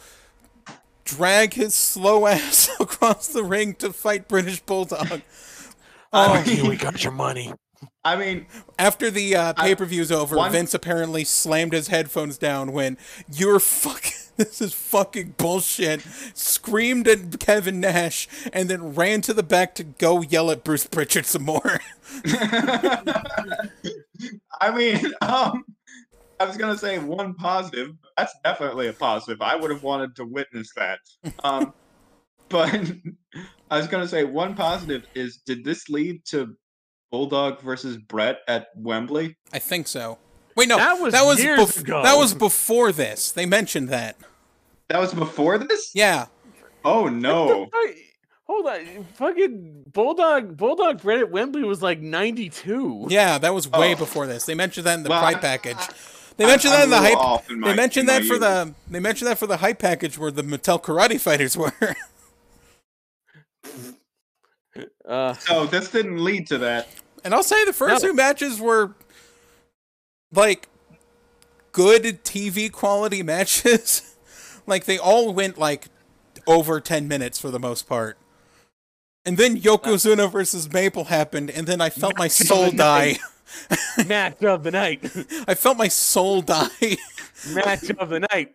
drag 1.04 1.56
his 1.56 1.76
slow 1.76 2.26
ass 2.28 2.70
across 2.80 3.28
the 3.28 3.44
ring 3.44 3.74
to 3.76 3.92
fight 3.92 4.28
British 4.28 4.62
Bulldog. 4.62 5.12
I 5.12 5.22
Oh, 6.14 6.44
mean, 6.48 6.70
we 6.70 6.78
got 6.78 7.04
your 7.04 7.14
money. 7.14 7.52
I 8.04 8.16
mean, 8.16 8.48
after 8.78 9.10
the 9.10 9.36
uh, 9.36 9.54
pay-per-view's 9.54 10.12
over, 10.12 10.36
one- 10.36 10.52
Vince 10.52 10.74
apparently 10.74 11.24
slammed 11.24 11.74
his 11.74 11.88
headphones 11.88 12.38
down 12.38 12.72
when 12.72 12.98
you're 13.32 13.60
fucking 13.60 14.12
this 14.38 14.62
is 14.62 14.74
fucking 14.74 15.36
bullshit. 15.38 16.02
Screamed 16.34 17.08
at 17.08 17.40
Kevin 17.40 17.80
Nash 17.80 18.28
and 18.52 18.70
then 18.70 18.94
ran 18.94 19.22
to 19.22 19.34
the 19.34 19.44
back 19.44 19.76
to 19.76 19.84
go 19.84 20.22
yell 20.22 20.52
at 20.52 20.64
Bruce 20.64 20.86
Pritchard 20.86 21.26
some 21.26 21.44
more. 21.44 21.80
I 24.60 24.76
mean, 24.76 25.14
um, 25.22 25.64
I 26.40 26.46
was 26.46 26.58
gonna 26.58 26.78
say 26.78 27.00
one 27.00 27.34
positive. 27.36 27.92
That's 28.18 28.34
definitely 28.44 28.88
a 28.88 28.94
positive. 28.94 29.42
I 29.42 29.56
would 29.56 29.72
have 29.72 29.84
wanted 29.84 30.16
to 30.18 30.26
witness 30.26 30.70
that. 30.76 31.00
Um, 31.44 31.74
but 32.50 32.92
I 33.72 33.78
was 33.78 33.88
gonna 33.88 34.08
say 34.08 34.26
one 34.26 34.56
positive 34.56 35.06
is: 35.16 35.38
did 35.46 35.64
this 35.64 35.88
lead 35.90 36.26
to 36.26 36.56
Bulldog 37.12 37.62
versus 37.62 37.98
Bret 37.98 38.40
at 38.48 38.68
Wembley? 38.76 39.38
I 39.54 39.60
think 39.60 39.88
so. 39.88 40.18
Wait, 40.56 40.68
no, 40.70 40.78
That 40.78 41.00
was 41.02 41.14
that 41.14 41.26
was 41.26 41.44
years 41.44 41.60
bef- 41.60 41.82
ago. 41.82 42.02
that 42.04 42.16
was 42.18 42.34
before 42.34 42.92
this. 42.92 43.32
They 43.32 43.46
mentioned 43.46 43.90
that. 43.90 44.16
That 44.90 45.00
was 45.00 45.14
before 45.14 45.58
this. 45.58 45.92
Yeah, 45.94 46.28
Oh 46.84 47.08
no! 47.10 47.68
Hold 48.48 48.68
on, 48.68 49.06
fucking 49.16 49.86
Bulldog 49.92 50.56
Bulldog 50.56 51.02
Bret 51.02 51.20
at 51.20 51.32
Wembley 51.32 51.64
was 51.64 51.82
like 51.82 52.00
ninety 52.00 52.50
two. 52.50 53.08
yeah, 53.10 53.38
that 53.40 53.54
was 53.56 53.68
way 53.68 53.94
Oh. 53.94 53.98
before 53.98 54.28
this. 54.28 54.46
They 54.46 54.54
mentioned 54.56 54.86
that 54.86 54.94
in 54.96 55.04
the 55.04 55.10
Well, 55.10 55.20
hype 55.20 55.42
package. 55.42 55.78
I- 55.80 55.94
They 56.38 56.46
mentioned 56.46 56.74
I'm 56.74 56.80
that 56.82 56.84
in 56.84 56.90
the 56.92 57.00
a 57.00 57.02
little 57.02 57.18
hype. 57.18 57.26
off 57.28 57.50
in 57.50 57.62
They 57.62 57.74
mentioned 57.76 58.10
that 58.10 58.20
for 58.24 58.34
youth. 58.34 58.42
the. 58.42 58.74
They 58.90 59.00
mentioned 59.00 59.28
that 59.32 59.38
for 59.40 59.48
the 59.48 59.58
hype 59.58 59.80
package 59.80 60.18
where 60.18 60.30
the 60.32 60.44
Mattel 60.44 60.82
Karate 60.82 61.20
Fighters 61.20 61.58
were. 61.58 61.74
Uh, 65.08 65.34
So 65.34 65.66
this 65.66 65.90
didn't 65.90 66.24
lead 66.24 66.48
to 66.48 66.58
that. 66.60 66.88
And 67.24 67.34
I'll 67.34 67.44
say 67.44 67.64
the 67.66 67.74
first 67.74 68.04
No. 68.04 68.10
two 68.10 68.16
matches 68.16 68.60
were 68.60 68.94
like 70.32 70.68
good 71.72 72.24
TV 72.24 72.72
quality 72.72 73.24
matches. 73.34 74.16
like 74.68 74.86
they 74.86 74.98
all 74.98 75.34
went 75.34 75.58
like 75.58 75.88
over 76.48 76.80
10 76.80 77.08
minutes 77.08 77.40
for 77.40 77.52
the 77.52 77.60
most 77.60 77.88
part. 77.88 78.18
And 79.26 79.38
then 79.38 79.60
Yokozuna 79.60 80.32
versus 80.32 80.72
Mabel 80.72 81.06
happened, 81.06 81.50
and 81.50 81.66
then 81.66 81.82
I 81.82 81.90
felt 81.90 82.16
my 82.16 82.28
soul 82.28 82.70
die. 82.70 83.18
match 84.06 84.44
of 84.44 84.64
the 84.64 84.70
night. 84.72 85.04
I 85.48 85.56
felt 85.56 85.78
my 85.78 85.88
soul 85.88 86.42
die. 86.44 86.98
match 87.50 87.90
of 87.92 88.10
the 88.10 88.20
night. 88.32 88.52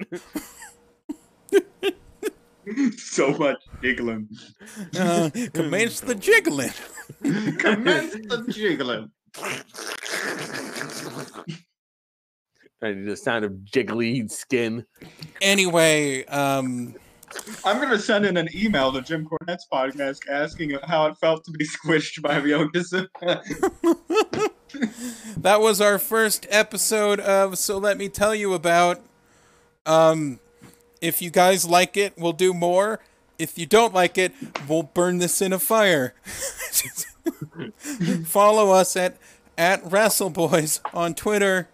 so 2.97 3.31
much 3.37 3.63
jiggling. 3.83 4.29
Uh, 4.99 5.31
commence 5.53 6.01
the 6.01 6.15
jiggling. 6.15 6.73
Commence 7.59 8.13
the 8.13 8.45
jiggling. 8.49 9.11
And 12.83 13.07
the 13.07 13.17
sound 13.17 13.45
of 13.45 13.53
jiggly 13.53 14.31
skin. 14.31 14.87
Anyway, 15.43 16.25
um, 16.27 16.95
I'm 17.65 17.81
gonna 17.81 17.99
send 17.99 18.25
in 18.27 18.37
an 18.37 18.49
email 18.55 18.93
to 18.93 19.03
Jim 19.03 19.27
Cornette's 19.27 19.67
podcast 19.71 20.29
asking 20.29 20.79
how 20.85 21.07
it 21.07 21.17
felt 21.19 21.45
to 21.45 21.51
be 21.51 21.67
squished 21.67 22.23
by 22.23 22.41
Yokozuna. 22.41 23.09
that 25.37 25.61
was 25.61 25.81
our 25.81 25.99
first 25.99 26.47
episode 26.51 27.21
of 27.21 27.59
So 27.59 27.79
Let 27.79 27.99
Me 27.99 28.09
Tell 28.09 28.35
You 28.35 28.55
About. 28.55 29.01
Um, 29.87 30.41
if 31.01 31.21
you 31.23 31.31
guys 31.31 31.65
like 31.67 31.97
it, 31.97 32.15
we'll 32.17 32.33
do 32.33 32.53
more. 32.55 33.01
If 33.39 33.57
you 33.59 33.67
don't 33.67 33.95
like 33.95 34.19
it, 34.19 34.33
we'll 34.69 34.83
burn 34.83 35.19
this 35.19 35.41
in 35.41 35.53
a 35.53 35.59
fire. 35.59 36.15
Follow 38.25 38.71
us 38.73 38.97
at 38.97 39.17
at 39.57 39.83
WrestleBoys 39.85 40.81
on 40.95 41.15
Twitter. 41.15 41.69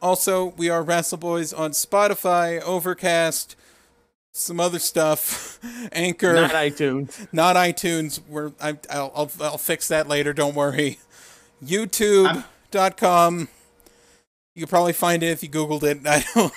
Also, 0.00 0.46
we 0.56 0.68
are 0.68 0.84
WrestleBoys 0.84 1.58
on 1.58 1.70
Spotify, 1.72 2.60
Overcast, 2.62 3.56
some 4.32 4.60
other 4.60 4.78
stuff, 4.78 5.58
Anchor, 5.92 6.34
Not 6.34 6.50
iTunes. 6.52 7.26
not 7.32 7.56
iTunes. 7.56 8.20
We're 8.28 8.52
I, 8.60 8.76
I'll, 8.90 9.12
I'll 9.14 9.30
I'll 9.40 9.58
fix 9.58 9.88
that 9.88 10.08
later. 10.08 10.32
Don't 10.32 10.54
worry. 10.54 10.98
YouTube.com. 11.64 13.48
You 14.54 14.62
could 14.62 14.70
probably 14.70 14.92
find 14.92 15.22
it 15.22 15.28
if 15.28 15.42
you 15.42 15.48
Googled 15.48 15.82
it. 15.82 16.00
I 16.06 16.24
don't. 16.34 16.52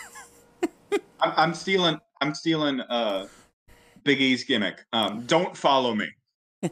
I'm, 1.22 1.34
I'm 1.38 1.54
stealing. 1.54 2.00
I'm 2.22 2.34
stealing. 2.34 2.82
Uh, 2.82 3.28
Big 4.04 4.22
E's 4.22 4.44
gimmick. 4.44 4.86
Um, 4.94 5.26
don't 5.26 5.56
follow 5.56 5.94
me. 5.96 6.08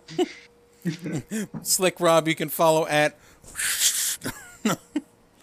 Slick 1.61 1.99
Rob. 1.99 2.27
You 2.27 2.35
can 2.35 2.49
follow 2.49 2.87
at. 2.87 3.17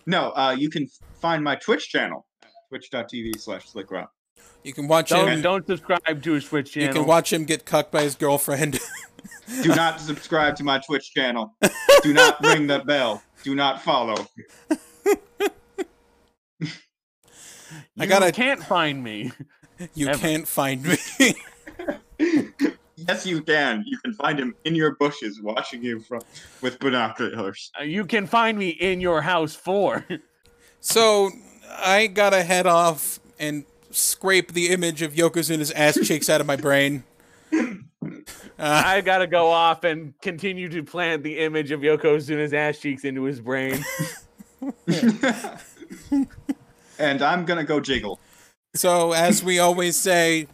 No, 0.07 0.33
uh, 0.33 0.55
you 0.57 0.69
can 0.71 0.89
find 1.21 1.43
my 1.43 1.57
Twitch 1.57 1.89
channel, 1.89 2.27
twitch.tv 2.69 3.41
slash 3.41 3.71
slickrock. 3.71 4.09
You 4.63 4.73
can 4.73 4.89
watch 4.89 5.11
Don't 5.11 5.29
him. 5.29 5.43
don't 5.43 5.67
subscribe 5.67 6.23
to 6.23 6.33
his 6.33 6.47
Twitch 6.47 6.73
channel. 6.73 6.89
You 6.89 6.95
can 6.95 7.07
watch 7.07 7.33
him 7.33 7.45
get 7.45 7.65
cucked 7.65 7.93
by 7.93 8.03
his 8.03 8.15
girlfriend. 8.15 8.81
Do 9.63 9.69
not 9.71 10.01
subscribe 10.01 10.57
to 10.57 10.65
my 10.65 10.79
Twitch 10.79 11.13
channel. 11.13 11.55
Do 12.03 12.13
not 12.15 12.43
ring 12.45 12.67
the 12.67 12.81
bell. 12.81 13.23
Do 13.43 13.55
not 13.55 13.83
follow. 13.83 14.27
You 17.95 18.03
I 18.03 18.07
gotta- 18.07 18.33
can't 18.33 18.63
find 18.63 19.03
me. 19.03 19.33
You 19.95 20.07
Ever. 20.07 20.19
can't 20.21 20.47
find 20.47 20.85
me. 20.85 21.35
Yes, 22.97 23.27
you 23.27 23.43
can. 23.43 23.83
You 23.85 23.99
can 23.99 24.15
find 24.15 24.39
him 24.39 24.55
in 24.65 24.77
your 24.77 24.95
bushes, 24.95 25.43
watching 25.43 25.83
you 25.83 25.99
from 25.99 26.21
with 26.63 26.79
binoculars. 26.79 27.73
Uh, 27.79 27.83
You 27.83 28.05
can 28.07 28.29
find 28.29 28.57
me 28.57 28.69
in 28.69 29.01
your 29.01 29.21
house 29.21 29.55
for. 29.57 30.07
so 30.81 31.31
I 31.71 32.07
gotta 32.07 32.45
head 32.45 32.67
off 32.69 33.19
and 33.41 33.65
scrape 33.91 34.53
the 34.53 34.69
image 34.69 35.03
of 35.03 35.15
Yokozuna's 35.15 35.73
ass 35.73 35.99
cheeks 36.07 36.31
out 36.31 36.41
of 36.41 36.47
my 36.47 36.57
brain. 36.57 37.03
I 38.59 39.01
gotta 39.01 39.27
go 39.27 39.49
off 39.49 39.83
and 39.83 40.15
continue 40.23 40.69
to 40.69 40.85
plant 40.85 41.25
the 41.25 41.41
image 41.41 41.73
of 41.73 41.81
Yokozuna's 41.81 42.55
ass 42.55 42.79
cheeks 42.79 43.05
into 43.05 43.25
his 43.25 43.41
brain. 43.41 43.85
And 46.99 47.23
I'm 47.23 47.45
gonna 47.45 47.65
go 47.65 47.81
jiggle. 47.81 48.21
So 48.75 49.13
as 49.13 49.43
we 49.43 49.59
always 49.59 49.97
say, 49.97 50.49